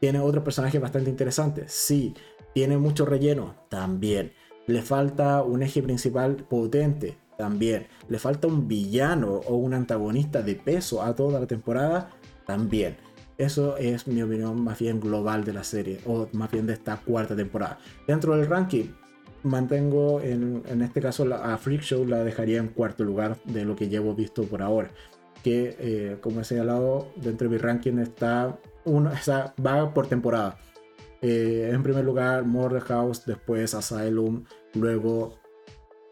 Tiene 0.00 0.18
otro 0.18 0.44
personaje 0.44 0.78
bastante 0.78 1.10
interesante, 1.10 1.64
sí. 1.68 2.14
Tiene 2.54 2.76
mucho 2.76 3.06
relleno, 3.06 3.54
también. 3.68 4.32
Le 4.66 4.82
falta 4.82 5.42
un 5.42 5.62
eje 5.62 5.82
principal 5.82 6.36
potente, 6.36 7.16
también. 7.38 7.86
Le 8.08 8.18
falta 8.18 8.46
un 8.46 8.68
villano 8.68 9.40
o 9.46 9.56
un 9.56 9.74
antagonista 9.74 10.42
de 10.42 10.56
peso 10.56 11.02
a 11.02 11.14
toda 11.14 11.40
la 11.40 11.46
temporada, 11.46 12.10
también 12.44 12.96
eso 13.38 13.76
es 13.76 14.06
mi 14.06 14.22
opinión 14.22 14.62
más 14.62 14.78
bien 14.78 15.00
global 15.00 15.44
de 15.44 15.52
la 15.52 15.64
serie, 15.64 16.00
o 16.06 16.28
más 16.32 16.50
bien 16.50 16.66
de 16.66 16.74
esta 16.74 16.96
cuarta 16.98 17.34
temporada. 17.34 17.78
Dentro 18.06 18.36
del 18.36 18.46
ranking, 18.46 18.86
mantengo 19.42 20.20
en, 20.20 20.62
este 20.82 21.00
caso 21.00 21.32
a 21.34 21.56
Freak 21.58 21.82
Show 21.82 22.06
la 22.06 22.22
dejaría 22.24 22.58
en 22.58 22.68
cuarto 22.68 23.04
lugar 23.04 23.38
de 23.44 23.64
lo 23.64 23.76
que 23.76 23.88
llevo 23.88 24.14
visto 24.14 24.44
por 24.44 24.62
ahora. 24.62 24.90
Que 25.42 25.76
eh, 25.78 26.16
como 26.20 26.40
he 26.40 26.44
señalado, 26.44 27.08
dentro 27.16 27.48
de 27.48 27.56
mi 27.56 27.58
ranking 27.58 27.98
está 27.98 28.58
uno, 28.84 29.10
sea, 29.20 29.54
va 29.64 29.92
por 29.92 30.06
temporada. 30.06 30.58
Eh, 31.20 31.70
en 31.72 31.82
primer 31.82 32.04
lugar, 32.04 32.44
Murder 32.44 32.82
House, 32.82 33.24
después 33.26 33.74
Asylum, 33.74 34.44
luego 34.74 35.38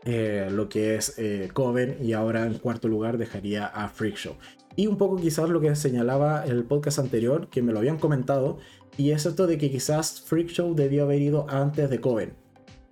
eh, 0.05 0.49
lo 0.51 0.69
que 0.69 0.97
es 0.97 1.17
Coven 1.53 1.99
y 2.01 2.13
ahora 2.13 2.47
en 2.47 2.55
cuarto 2.55 2.89
lugar 2.89 3.19
dejaría 3.19 3.67
a 3.67 3.89
Freak 3.89 4.17
Show. 4.17 4.37
Y 4.81 4.87
un 4.87 4.97
poco 4.97 5.17
quizás 5.17 5.51
lo 5.51 5.61
que 5.61 5.77
señalaba 5.77 6.43
el 6.47 6.65
podcast 6.65 7.01
anterior, 7.01 7.49
que 7.51 7.61
me 7.61 7.71
lo 7.71 7.81
habían 7.81 7.99
comentado, 7.99 8.57
y 8.97 9.11
es 9.11 9.27
esto 9.27 9.47
de 9.47 9.59
que 9.59 9.71
quizás 9.71 10.23
Freak 10.23 10.49
Show 10.49 10.75
debió 10.75 11.03
haber 11.03 11.21
ido 11.21 11.45
antes 11.51 11.91
de 11.91 12.01
Coven, 12.01 12.33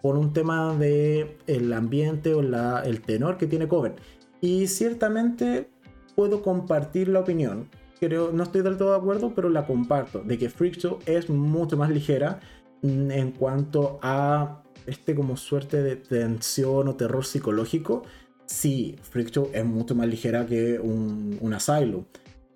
por 0.03 0.19
un 0.19 0.35
tema 0.35 0.77
de 0.77 1.39
el 1.47 1.73
ambiente 1.73 2.35
o 2.35 2.43
la, 2.43 2.83
el 2.85 3.01
tenor 3.01 3.39
que 3.39 3.47
tiene 3.47 3.69
Coven. 3.69 3.95
Y 4.43 4.67
ciertamente 4.67 5.71
puedo 6.15 6.43
compartir 6.43 7.09
la 7.09 7.21
opinión. 7.21 7.71
Creo, 7.99 8.33
no 8.33 8.43
estoy 8.43 8.61
del 8.61 8.77
todo 8.77 8.91
de 8.91 8.99
acuerdo, 8.99 9.33
pero 9.35 9.49
la 9.49 9.67
comparto, 9.67 10.23
de 10.23 10.37
que 10.37 10.51
Freak 10.51 10.77
Show 10.77 10.99
es 11.07 11.31
mucho 11.31 11.79
más 11.79 11.89
ligera 11.89 12.41
en 12.83 13.33
cuanto 13.33 13.99
a 14.03 14.63
este 14.85 15.15
como 15.15 15.39
suerte 15.39 15.83
de 15.83 15.97
tensión 15.97 16.87
o 16.89 16.97
terror 16.97 17.25
psicológico 17.25 18.03
sí, 18.49 18.97
Freak 19.03 19.31
Show 19.31 19.51
es 19.53 19.65
mucho 19.65 19.95
más 19.95 20.09
ligera 20.09 20.47
que 20.47 20.81
un, 20.81 21.39
un 21.41 21.55
Asylum. 21.55 22.05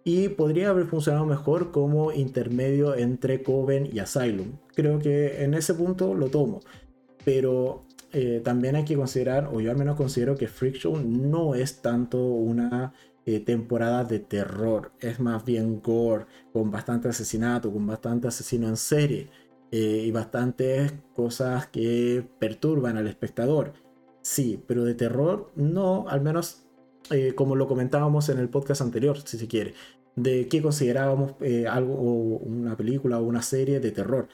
Y 0.05 0.29
podría 0.31 0.71
haber 0.71 0.87
funcionado 0.87 1.25
mejor 1.27 1.71
como 1.71 2.11
intermedio 2.13 2.97
entre 2.97 3.43
Coven 3.43 3.89
y 3.93 4.01
Asylum. 4.01 4.59
Creo 4.75 4.99
que 4.99 5.45
en 5.45 5.55
ese 5.55 5.75
punto 5.75 6.15
lo 6.15 6.29
tomo. 6.29 6.61
Pero 7.25 7.85
eh, 8.13 8.41
también 8.45 8.75
hay 8.75 8.85
que 8.85 8.97
considerar, 8.97 9.49
o 9.53 9.61
yo 9.61 9.71
al 9.71 9.77
menos 9.77 9.97
considero 9.97 10.37
que 10.37 10.49
Freak 10.49 10.77
Show 10.77 10.99
no 10.99 11.55
es 11.55 11.83
tanto 11.83 12.19
una 12.19 12.93
eh, 13.27 13.41
temporada 13.41 14.05
de 14.05 14.19
terror. 14.19 14.93
Es 15.01 15.21
más 15.21 15.45
bien 15.45 15.81
gore, 15.81 16.27
con 16.53 16.71
bastante 16.71 17.09
asesinato, 17.09 17.73
con 17.73 17.87
bastante 17.87 18.29
asesino 18.29 18.69
en 18.69 18.77
serie. 18.77 19.29
Eh, 19.75 20.05
y 20.07 20.11
bastantes 20.11 20.93
cosas 21.15 21.67
que 21.69 22.29
perturban 22.39 22.99
al 22.99 23.07
espectador. 23.07 23.73
Sí, 24.23 24.63
pero 24.67 24.85
de 24.85 24.95
terror 24.95 25.51
no, 25.57 26.09
al 26.09 26.21
menos 26.21 26.63
eh, 27.11 27.35
como 27.35 27.57
lo 27.57 27.67
comentábamos 27.67 28.29
en 28.29 28.39
el 28.39 28.49
podcast 28.49 28.81
anterior, 28.81 29.19
si 29.21 29.37
se 29.37 29.49
quiere, 29.49 29.75
de 30.17 30.49
qué 30.49 30.63
considerábamos 30.63 31.35
eh, 31.41 31.67
algo, 31.67 31.95
o 31.95 32.39
una 32.39 32.77
película 32.77 33.19
o 33.19 33.25
una 33.25 33.43
serie 33.43 33.81
de 33.81 33.91
terror. 33.91 34.29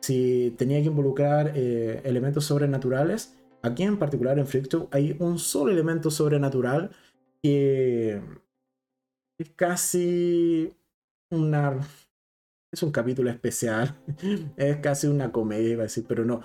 Si 0.00 0.54
tenía 0.58 0.80
que 0.80 0.88
involucrar 0.88 1.52
eh, 1.54 2.00
elementos 2.04 2.46
sobrenaturales, 2.46 3.36
aquí 3.62 3.82
en 3.84 3.98
particular 3.98 4.38
en 4.38 4.46
Freak 4.46 4.88
hay 4.90 5.16
un 5.20 5.38
solo 5.38 5.72
elemento 5.72 6.10
sobrenatural 6.10 6.90
que 7.42 8.20
es 9.38 9.50
casi 9.56 10.74
una... 11.30 11.78
Es 12.72 12.82
un 12.82 12.90
capítulo 12.90 13.28
especial, 13.28 14.00
es 14.56 14.78
casi 14.78 15.06
una 15.06 15.30
comedia, 15.30 15.68
iba 15.72 15.82
a 15.82 15.84
decir, 15.84 16.06
pero 16.08 16.24
no. 16.24 16.40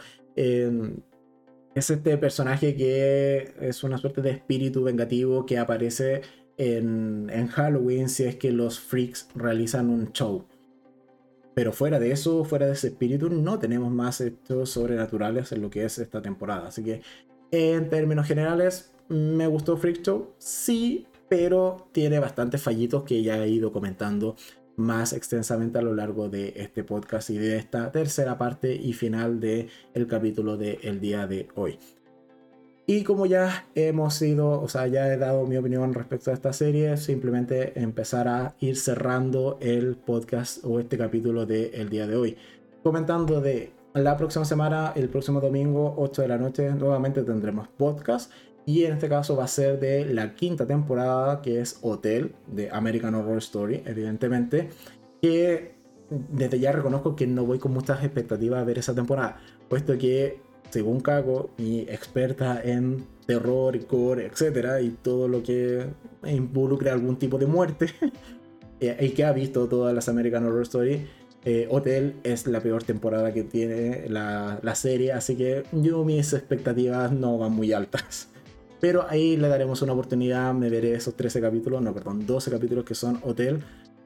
Es 1.78 1.92
este 1.92 2.18
personaje 2.18 2.76
que 2.76 3.54
es 3.62 3.84
una 3.84 4.00
suerte 4.00 4.24
de 4.24 4.32
espíritu 4.32 4.82
vengativo 4.82 5.46
que 5.46 5.60
aparece 5.60 6.22
en, 6.58 7.28
Halloween 7.50 8.10
si 8.10 8.24
es 8.24 8.36
que 8.36 8.52
los 8.52 8.80
freaks 8.80 9.30
realizan 9.36 9.92
un 9.92 10.12
show. 10.12 10.48
Pero 11.54 11.72
fuera 11.72 12.00
de 12.00 12.12
eso, 12.12 12.44
fuera 12.46 12.66
de 12.66 12.74
ese 12.74 12.88
espíritu, 12.88 13.30
no 13.30 13.60
tenemos 13.60 13.92
más 13.92 14.22
hechos 14.22 14.72
sobrenaturales 14.72 15.52
en 15.52 15.62
lo 15.62 15.70
que 15.70 15.86
es 15.86 16.00
esta 16.00 16.20
temporada. 16.20 16.70
Así 16.70 16.84
que, 16.84 17.04
en 17.52 17.90
términos 17.90 18.26
generales, 18.26 18.96
me 19.08 19.46
gustó 19.46 19.78
Freak 19.78 20.02
Show, 20.02 20.34
sí, 20.40 21.06
pero 21.30 21.90
tiene 21.92 22.18
bastantes 22.18 22.60
fallitos 22.60 23.04
que 23.04 23.22
ya 23.22 23.38
he 23.38 23.50
ido 23.50 23.72
comentando 23.72 24.36
más 24.78 25.12
extensamente 25.12 25.80
a 25.80 25.82
lo 25.82 25.94
largo 25.94 26.30
de 26.30 26.54
este 26.56 26.84
podcast 26.84 27.30
y 27.30 27.38
de 27.38 27.58
esta 27.58 27.92
tercera 27.92 28.38
parte 28.38 28.74
y 28.74 28.94
final 28.94 29.40
del 29.40 29.70
el 29.94 30.08
capítulo 30.08 30.56
del 30.56 31.02
día 31.02 31.28
de 31.28 31.48
hoy. 31.56 31.78
Y 32.90 33.04
como 33.04 33.26
ya 33.26 33.68
hemos 33.76 34.22
ido, 34.22 34.62
o 34.62 34.70
sea, 34.70 34.88
ya 34.88 35.12
he 35.12 35.18
dado 35.18 35.46
mi 35.46 35.58
opinión 35.58 35.94
respecto 35.94 36.32
a 36.32 36.34
esta 36.34 36.54
serie, 36.54 36.96
simplemente 36.96 37.78
empezar 37.78 38.30
a 38.30 38.56
ir 38.62 38.78
cerrando 38.78 39.58
el 39.60 39.98
podcast 39.98 40.64
o 40.64 40.80
este 40.80 40.98
capítulo 40.98 41.46
del 41.46 41.90
día 41.90 42.08
de 42.08 42.16
hoy. 42.16 42.38
Comentando 42.84 43.42
de 43.42 43.74
la 43.94 44.16
próxima 44.16 44.46
semana, 44.46 44.94
el 44.96 45.10
próximo 45.10 45.42
domingo, 45.42 45.96
8 45.98 46.22
de 46.22 46.28
la 46.30 46.38
noche, 46.38 46.70
nuevamente 46.70 47.24
tendremos 47.24 47.68
podcast. 47.68 48.32
Y 48.68 48.84
en 48.84 48.94
este 48.94 49.08
caso 49.08 49.38
va 49.38 49.46
a 49.46 49.48
ser 49.48 49.80
de 49.80 50.04
la 50.14 50.36
quinta 50.36 50.68
temporada, 50.68 51.42
que 51.42 51.62
es 51.62 51.80
Hotel, 51.82 52.36
de 52.48 52.70
American 52.70 53.16
Horror 53.16 53.38
Story, 53.38 53.82
evidentemente. 53.86 54.68
Que 55.22 55.78
desde 56.10 56.60
ya 56.60 56.74
reconozco 56.74 57.16
que 57.16 57.28
no 57.28 57.46
voy 57.46 57.60
con 57.60 57.72
muchas 57.72 58.04
expectativas 58.04 58.62
a 58.62 58.66
ver 58.66 58.78
esa 58.78 58.94
temporada, 58.94 59.40
puesto 59.70 59.98
que, 59.98 60.42
según 60.70 61.00
Kako, 61.00 61.52
mi 61.58 61.80
experta 61.82 62.62
en 62.62 63.06
terror, 63.26 63.80
core, 63.88 64.26
etcétera, 64.26 64.82
y 64.82 64.90
todo 64.90 65.30
lo 65.30 65.42
que 65.44 65.86
involucre 66.26 66.90
algún 66.90 67.18
tipo 67.18 67.38
de 67.38 67.46
muerte, 67.46 67.88
eh, 68.82 68.98
y 69.00 69.10
que 69.12 69.24
ha 69.24 69.32
visto 69.32 69.70
todas 69.70 69.96
las 69.96 70.10
American 70.10 70.46
Horror 70.46 70.64
Story, 70.64 71.08
eh, 71.46 71.70
Hotel 71.72 72.16
es 72.26 72.48
la 72.48 72.60
peor 72.60 72.84
temporada 72.84 73.32
que 73.32 73.44
tiene 73.44 74.10
la, 74.10 74.60
la, 74.62 74.76
serie, 74.76 75.14
así 75.14 75.38
que 75.38 75.64
yo 75.72 76.04
mis 76.04 76.34
expectativas 76.34 77.14
no 77.14 77.38
van 77.38 77.54
muy 77.54 77.72
altas. 77.72 78.30
Pero 78.80 79.06
ahí 79.10 79.38
le 79.38 79.48
daremos 79.48 79.82
una 79.82 79.94
oportunidad, 79.94 80.54
me 80.54 80.70
veré 80.70 80.94
esos 80.94 81.16
13 81.16 81.42
capítulos, 81.42 81.82
no, 81.82 81.94
perdón, 81.94 82.26
12 82.26 82.52
capítulos 82.52 82.86
que 82.86 82.96
son 82.96 83.20
Hotel. 83.24 83.64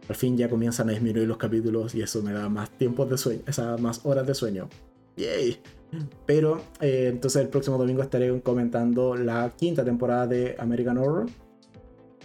Al 0.07 0.15
fin 0.15 0.37
ya 0.37 0.49
comienzan 0.49 0.89
a 0.89 0.93
disminuir 0.93 1.27
los 1.27 1.37
capítulos 1.37 1.93
y 1.95 2.01
eso 2.01 2.21
me 2.21 2.33
da 2.33 2.49
más 2.49 2.69
tiempo 2.71 3.05
de 3.05 3.17
sueño, 3.17 3.41
esas 3.47 3.79
más 3.79 4.01
horas 4.05 4.25
de 4.25 4.33
sueño. 4.33 4.69
Yay. 5.17 5.57
Pero 6.25 6.61
eh, 6.79 7.09
entonces 7.11 7.41
el 7.41 7.49
próximo 7.49 7.77
domingo 7.77 8.01
estaré 8.01 8.41
comentando 8.41 9.15
la 9.15 9.51
quinta 9.57 9.83
temporada 9.83 10.27
de 10.27 10.55
American 10.57 10.97
Horror 10.97 11.27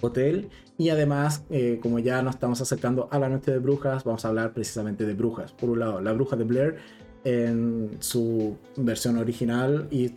Hotel. 0.00 0.48
Y 0.78 0.90
además, 0.90 1.42
eh, 1.50 1.78
como 1.82 1.98
ya 1.98 2.22
nos 2.22 2.34
estamos 2.34 2.60
acercando 2.60 3.08
a 3.10 3.18
la 3.18 3.28
noche 3.28 3.50
de 3.50 3.58
brujas, 3.58 4.04
vamos 4.04 4.24
a 4.24 4.28
hablar 4.28 4.52
precisamente 4.52 5.04
de 5.04 5.14
brujas. 5.14 5.52
Por 5.52 5.70
un 5.70 5.80
lado, 5.80 6.00
la 6.00 6.12
bruja 6.12 6.36
de 6.36 6.44
Blair 6.44 6.76
en 7.24 7.96
su 7.98 8.56
versión 8.76 9.16
original 9.16 9.88
y 9.90 10.10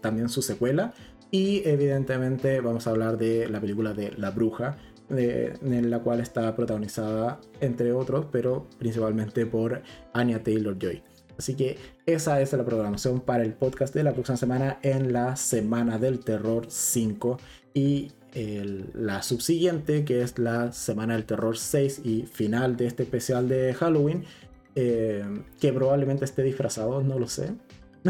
también 0.00 0.28
su 0.28 0.42
secuela. 0.42 0.94
Y 1.30 1.62
evidentemente 1.68 2.60
vamos 2.60 2.86
a 2.86 2.90
hablar 2.90 3.18
de 3.18 3.48
la 3.48 3.60
película 3.60 3.92
de 3.92 4.12
La 4.16 4.30
Bruja, 4.30 4.78
en 5.10 5.90
la 5.90 6.00
cual 6.00 6.20
está 6.20 6.54
protagonizada, 6.54 7.40
entre 7.60 7.92
otros, 7.92 8.26
pero 8.30 8.68
principalmente 8.78 9.46
por 9.46 9.82
Anya 10.12 10.42
Taylor 10.42 10.76
Joy. 10.78 11.02
Así 11.38 11.54
que 11.54 11.76
esa 12.06 12.40
es 12.40 12.52
la 12.52 12.64
programación 12.64 13.20
para 13.20 13.44
el 13.44 13.52
podcast 13.52 13.94
de 13.94 14.02
la 14.02 14.12
próxima 14.12 14.36
semana 14.36 14.78
en 14.82 15.12
la 15.12 15.36
Semana 15.36 15.98
del 15.98 16.20
Terror 16.20 16.66
5 16.68 17.38
y 17.74 18.12
la 18.94 19.22
subsiguiente, 19.22 20.04
que 20.04 20.20
es 20.22 20.38
la 20.38 20.72
Semana 20.72 21.14
del 21.14 21.24
Terror 21.24 21.56
6 21.56 22.02
y 22.04 22.22
final 22.22 22.76
de 22.76 22.86
este 22.86 23.04
especial 23.04 23.48
de 23.48 23.72
Halloween, 23.72 24.24
eh, 24.74 25.24
que 25.58 25.72
probablemente 25.72 26.26
esté 26.26 26.42
disfrazado, 26.42 27.02
no 27.02 27.18
lo 27.18 27.28
sé. 27.28 27.54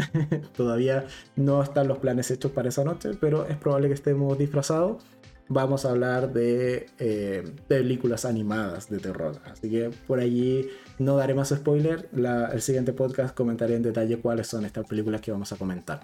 Todavía 0.55 1.05
no 1.35 1.61
están 1.61 1.87
los 1.87 1.99
planes 1.99 2.31
hechos 2.31 2.51
para 2.51 2.69
esa 2.69 2.83
noche, 2.83 3.11
pero 3.19 3.47
es 3.47 3.57
probable 3.57 3.87
que 3.87 3.93
estemos 3.93 4.37
disfrazados. 4.37 5.03
Vamos 5.49 5.85
a 5.85 5.91
hablar 5.91 6.33
de 6.33 6.87
eh, 6.99 7.49
películas 7.67 8.25
animadas 8.25 8.89
de 8.89 8.99
terror. 8.99 9.39
Así 9.45 9.69
que 9.69 9.91
por 10.05 10.19
allí 10.19 10.67
no 10.99 11.15
daré 11.15 11.33
más 11.33 11.49
spoiler. 11.49 12.09
el 12.13 12.61
siguiente 12.61 12.91
podcast 12.91 13.33
comentaré 13.33 13.75
en 13.75 13.83
detalle 13.83 14.17
cuáles 14.19 14.47
son 14.47 14.65
estas 14.65 14.85
películas 14.85 15.21
que 15.21 15.31
vamos 15.31 15.51
a 15.53 15.55
comentar. 15.55 16.01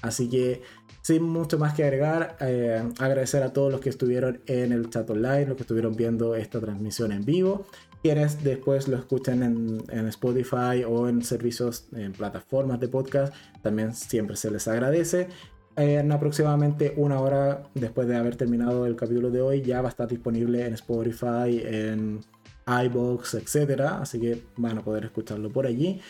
Así 0.00 0.28
que 0.28 0.62
sin 1.02 1.22
mucho 1.22 1.58
más 1.58 1.74
que 1.74 1.82
agregar, 1.82 2.36
eh, 2.40 2.82
agradecer 2.98 3.42
a 3.42 3.52
todos 3.52 3.72
los 3.72 3.80
que 3.80 3.88
estuvieron 3.88 4.40
en 4.46 4.70
el 4.70 4.90
chat 4.90 5.08
online, 5.08 5.46
los 5.46 5.56
que 5.56 5.62
estuvieron 5.62 5.96
viendo 5.96 6.34
esta 6.36 6.60
transmisión 6.60 7.10
en 7.10 7.24
vivo 7.24 7.66
quienes 8.04 8.44
después 8.44 8.86
lo 8.86 8.98
escuchen 8.98 9.42
en, 9.42 10.08
Spotify 10.08 10.84
o 10.86 11.08
en 11.08 11.22
servicios, 11.22 11.86
en 11.96 12.12
plataformas 12.12 12.78
de 12.78 12.88
podcast, 12.88 13.32
también 13.62 13.94
siempre 13.94 14.36
se 14.36 14.50
les 14.50 14.68
agradece. 14.68 15.28
En 15.74 16.12
aproximadamente 16.12 16.92
una 16.98 17.18
hora 17.18 17.62
después 17.72 18.06
de 18.06 18.16
haber 18.16 18.36
terminado 18.36 18.84
el 18.84 18.94
capítulo 18.94 19.30
de 19.30 19.40
hoy, 19.40 19.62
ya 19.62 19.80
va 19.80 19.88
a 19.88 19.90
estar 19.90 20.06
disponible 20.06 20.66
en 20.66 20.74
Spotify, 20.74 21.62
en 21.64 22.20
iBox, 22.66 23.36
etc. 23.36 23.80
Así 24.02 24.20
que 24.20 24.42
van 24.58 24.76
a 24.76 24.84
poder 24.84 25.06
escucharlo 25.06 25.50
por 25.50 25.64
allí. 25.64 26.02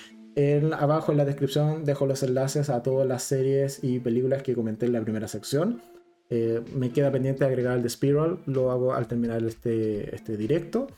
Abajo 0.76 1.12
en 1.12 1.18
la 1.18 1.24
descripción 1.24 1.84
dejo 1.84 2.06
los 2.06 2.24
enlaces 2.24 2.70
a 2.70 2.82
todas 2.82 3.06
las 3.06 3.22
series 3.22 3.84
y 3.84 4.00
películas 4.00 4.42
que 4.42 4.56
comenté 4.56 4.86
en 4.86 4.94
la 4.94 5.00
primera 5.00 5.28
sección. 5.28 5.80
Eh, 6.28 6.60
me 6.74 6.90
queda 6.90 7.12
pendiente 7.12 7.44
agregar 7.44 7.76
el 7.76 7.84
de 7.84 7.88
Spiral, 7.88 8.40
lo 8.46 8.72
hago 8.72 8.94
al 8.94 9.06
terminar 9.06 9.44
este, 9.44 10.12
este 10.12 10.36
directo. 10.36 10.88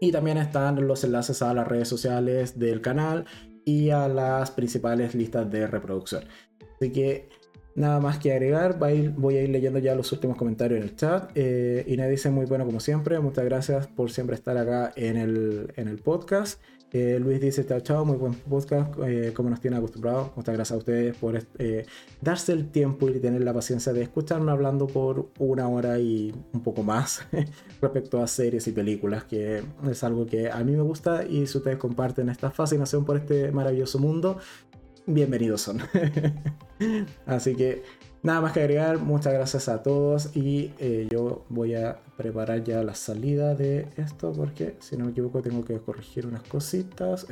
Y 0.00 0.12
también 0.12 0.38
están 0.38 0.86
los 0.86 1.04
enlaces 1.04 1.42
a 1.42 1.54
las 1.54 1.66
redes 1.66 1.88
sociales 1.88 2.58
del 2.58 2.80
canal 2.80 3.24
y 3.64 3.90
a 3.90 4.08
las 4.08 4.50
principales 4.50 5.14
listas 5.14 5.50
de 5.50 5.66
reproducción. 5.66 6.24
Así 6.76 6.92
que 6.92 7.28
nada 7.74 8.00
más 8.00 8.18
que 8.18 8.32
agregar, 8.32 8.78
voy 8.78 9.36
a 9.36 9.42
ir 9.42 9.50
leyendo 9.50 9.78
ya 9.78 9.94
los 9.94 10.10
últimos 10.12 10.36
comentarios 10.36 10.78
en 10.78 10.84
el 10.84 10.96
chat. 10.96 11.30
Eh, 11.34 11.84
dice 12.10 12.30
muy 12.30 12.46
bueno 12.46 12.64
como 12.64 12.80
siempre, 12.80 13.18
muchas 13.20 13.44
gracias 13.44 13.86
por 13.86 14.10
siempre 14.10 14.36
estar 14.36 14.56
acá 14.56 14.92
en 14.96 15.16
el, 15.16 15.72
en 15.76 15.88
el 15.88 15.98
podcast. 15.98 16.60
Eh, 16.98 17.20
Luis 17.20 17.42
dice, 17.42 17.66
chao, 17.66 17.80
chao, 17.80 18.06
muy 18.06 18.16
buen 18.16 18.32
podcast, 18.32 18.94
eh, 19.06 19.30
como 19.34 19.50
nos 19.50 19.60
tiene 19.60 19.76
acostumbrados. 19.76 20.30
Muchas 20.34 20.54
gracias 20.54 20.74
a 20.74 20.78
ustedes 20.78 21.14
por 21.14 21.38
eh, 21.58 21.84
darse 22.22 22.54
el 22.54 22.70
tiempo 22.70 23.10
y 23.10 23.20
tener 23.20 23.42
la 23.42 23.52
paciencia 23.52 23.92
de 23.92 24.00
escucharme 24.00 24.50
hablando 24.50 24.86
por 24.86 25.28
una 25.38 25.68
hora 25.68 25.98
y 25.98 26.34
un 26.54 26.62
poco 26.62 26.82
más 26.82 27.20
respecto 27.82 28.22
a 28.22 28.26
series 28.26 28.66
y 28.66 28.72
películas, 28.72 29.24
que 29.24 29.62
es 29.90 30.04
algo 30.04 30.24
que 30.24 30.50
a 30.50 30.64
mí 30.64 30.72
me 30.72 30.80
gusta 30.80 31.26
y 31.26 31.46
si 31.46 31.58
ustedes 31.58 31.76
comparten 31.76 32.30
esta 32.30 32.50
fascinación 32.50 33.04
por 33.04 33.18
este 33.18 33.52
maravilloso 33.52 33.98
mundo, 33.98 34.38
bienvenidos 35.04 35.60
son. 35.60 35.80
Así 37.26 37.54
que 37.56 37.82
Nada 38.26 38.40
más 38.40 38.54
que 38.54 38.58
agregar, 38.58 38.98
muchas 38.98 39.32
gracias 39.32 39.68
a 39.68 39.84
todos 39.84 40.34
y 40.34 40.72
eh, 40.80 41.06
yo 41.08 41.44
voy 41.48 41.76
a 41.76 42.00
preparar 42.16 42.64
ya 42.64 42.82
la 42.82 42.96
salida 42.96 43.54
de 43.54 43.86
esto 43.96 44.32
porque 44.32 44.74
si 44.80 44.96
no 44.96 45.04
me 45.04 45.12
equivoco 45.12 45.42
tengo 45.42 45.64
que 45.64 45.78
corregir 45.78 46.26
unas 46.26 46.42
cositas. 46.42 47.28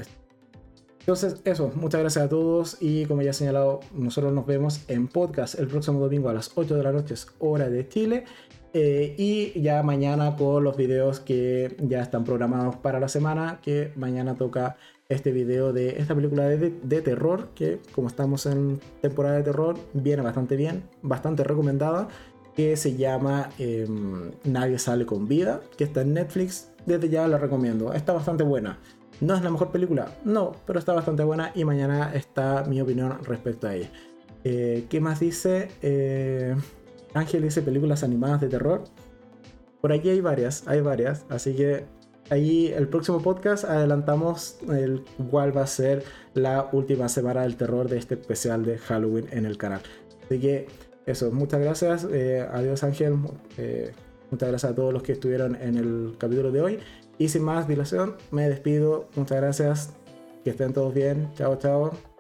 Entonces 1.01 1.41
eso, 1.45 1.73
muchas 1.75 2.01
gracias 2.01 2.27
a 2.27 2.29
todos 2.29 2.77
y 2.81 3.07
como 3.07 3.23
ya 3.23 3.31
he 3.31 3.33
señalado, 3.33 3.81
nosotros 3.93 4.33
nos 4.33 4.47
vemos 4.47 4.85
en 4.87 5.09
podcast 5.09 5.59
el 5.59 5.66
próximo 5.66 5.99
domingo 5.99 6.29
a 6.29 6.33
las 6.33 6.53
8 6.55 6.77
de 6.77 6.85
la 6.85 6.93
noche, 6.93 7.16
hora 7.41 7.69
de 7.69 7.89
Chile. 7.89 8.25
Eh, 8.73 9.16
y 9.19 9.61
ya 9.61 9.83
mañana 9.83 10.37
con 10.37 10.62
los 10.62 10.77
videos 10.77 11.19
que 11.19 11.77
ya 11.81 12.03
están 12.03 12.23
programados 12.23 12.77
para 12.77 13.01
la 13.01 13.09
semana, 13.09 13.59
que 13.62 13.91
mañana 13.97 14.37
toca 14.37 14.77
este 15.09 15.33
video 15.33 15.73
de 15.73 15.99
esta 15.99 16.15
película 16.15 16.45
de, 16.45 17.03
terror, 17.03 17.49
que 17.55 17.81
como 17.95 18.09
estamos 18.09 18.47
en 18.47 18.81
temporada 19.03 19.37
de 19.37 19.43
terror, 19.43 19.77
viene 19.93 20.23
bastante 20.23 20.57
bien, 20.57 20.85
bastante 21.03 21.45
recomendada, 21.45 22.09
que 22.57 22.77
se 22.77 22.97
llama 22.97 23.51
em, 23.59 24.31
Nadie 24.45 24.79
sale 24.79 25.05
con 25.05 25.27
vida, 25.27 25.61
que 25.77 25.85
está 25.85 26.03
en 26.03 26.15
Netflix, 26.15 26.71
desde 26.87 27.09
ya 27.09 27.27
la 27.29 27.39
recomiendo, 27.39 27.93
está 27.93 28.13
bastante 28.13 28.45
buena. 28.45 28.79
No 29.21 29.35
es 29.35 29.43
la 29.43 29.51
mejor 29.51 29.71
película, 29.71 30.17
no, 30.25 30.53
pero 30.67 30.79
está 30.79 30.93
bastante 30.93 31.23
buena 31.23 31.53
y 31.55 31.65
mañana 31.65 32.13
está 32.15 32.65
mi 32.65 32.81
opinión 32.81 33.19
respecto 33.25 33.69
a 33.69 33.75
ella. 33.75 33.91
Eh, 34.43 34.87
¿Qué 34.89 35.01
más 35.01 35.21
dice? 35.21 35.69
Eh, 35.83 36.55
Ángel 37.15 37.43
dice 37.43 37.63
películas 37.63 38.03
animadas 38.03 38.41
de 38.41 38.49
terror. 38.49 38.85
Por 39.81 39.93
aquí 39.93 40.09
hay 40.09 40.21
varias, 40.21 40.67
hay 40.67 40.81
varias, 40.81 41.25
así 41.29 41.55
que 41.55 41.85
ahí 42.31 42.69
el 42.69 42.89
próximo 42.89 43.21
podcast 43.23 43.65
adelantamos 43.65 44.59
el 44.69 45.05
cuál 45.31 45.57
va 45.57 45.63
a 45.63 45.67
ser 45.67 46.05
la 46.35 46.69
última 46.73 47.09
semana 47.09 47.43
del 47.43 47.57
terror 47.57 47.89
de 47.89 47.99
este 47.99 48.15
especial 48.15 48.65
de 48.65 48.79
Halloween 48.79 49.27
en 49.31 49.47
el 49.47 49.57
canal. 49.59 49.81
Así 50.25 50.41
que 50.41 50.67
eso, 51.07 51.31
muchas 51.31 51.61
gracias. 51.61 52.07
Eh, 52.11 52.47
adiós 52.51 52.83
Ángel. 52.83 53.17
Eh, 53.59 53.93
muchas 54.31 54.49
gracias 54.49 54.73
a 54.73 54.75
todos 54.75 54.93
los 54.93 55.03
que 55.03 55.13
estuvieron 55.13 55.57
en 55.57 55.77
el 55.77 56.17
capítulo 56.19 56.51
de 56.51 56.61
hoy. 56.61 56.79
Y 57.19 57.29
sin 57.29 57.43
más 57.43 57.69
dilación, 57.69 58.17
me 58.31 58.49
despido. 58.49 59.09
Muchas 59.15 59.39
gracias. 59.39 59.91
Que 60.43 60.51
estén 60.51 60.73
todos 60.73 60.93
bien. 60.95 61.31
Chao, 61.35 61.57
chao. 61.57 62.14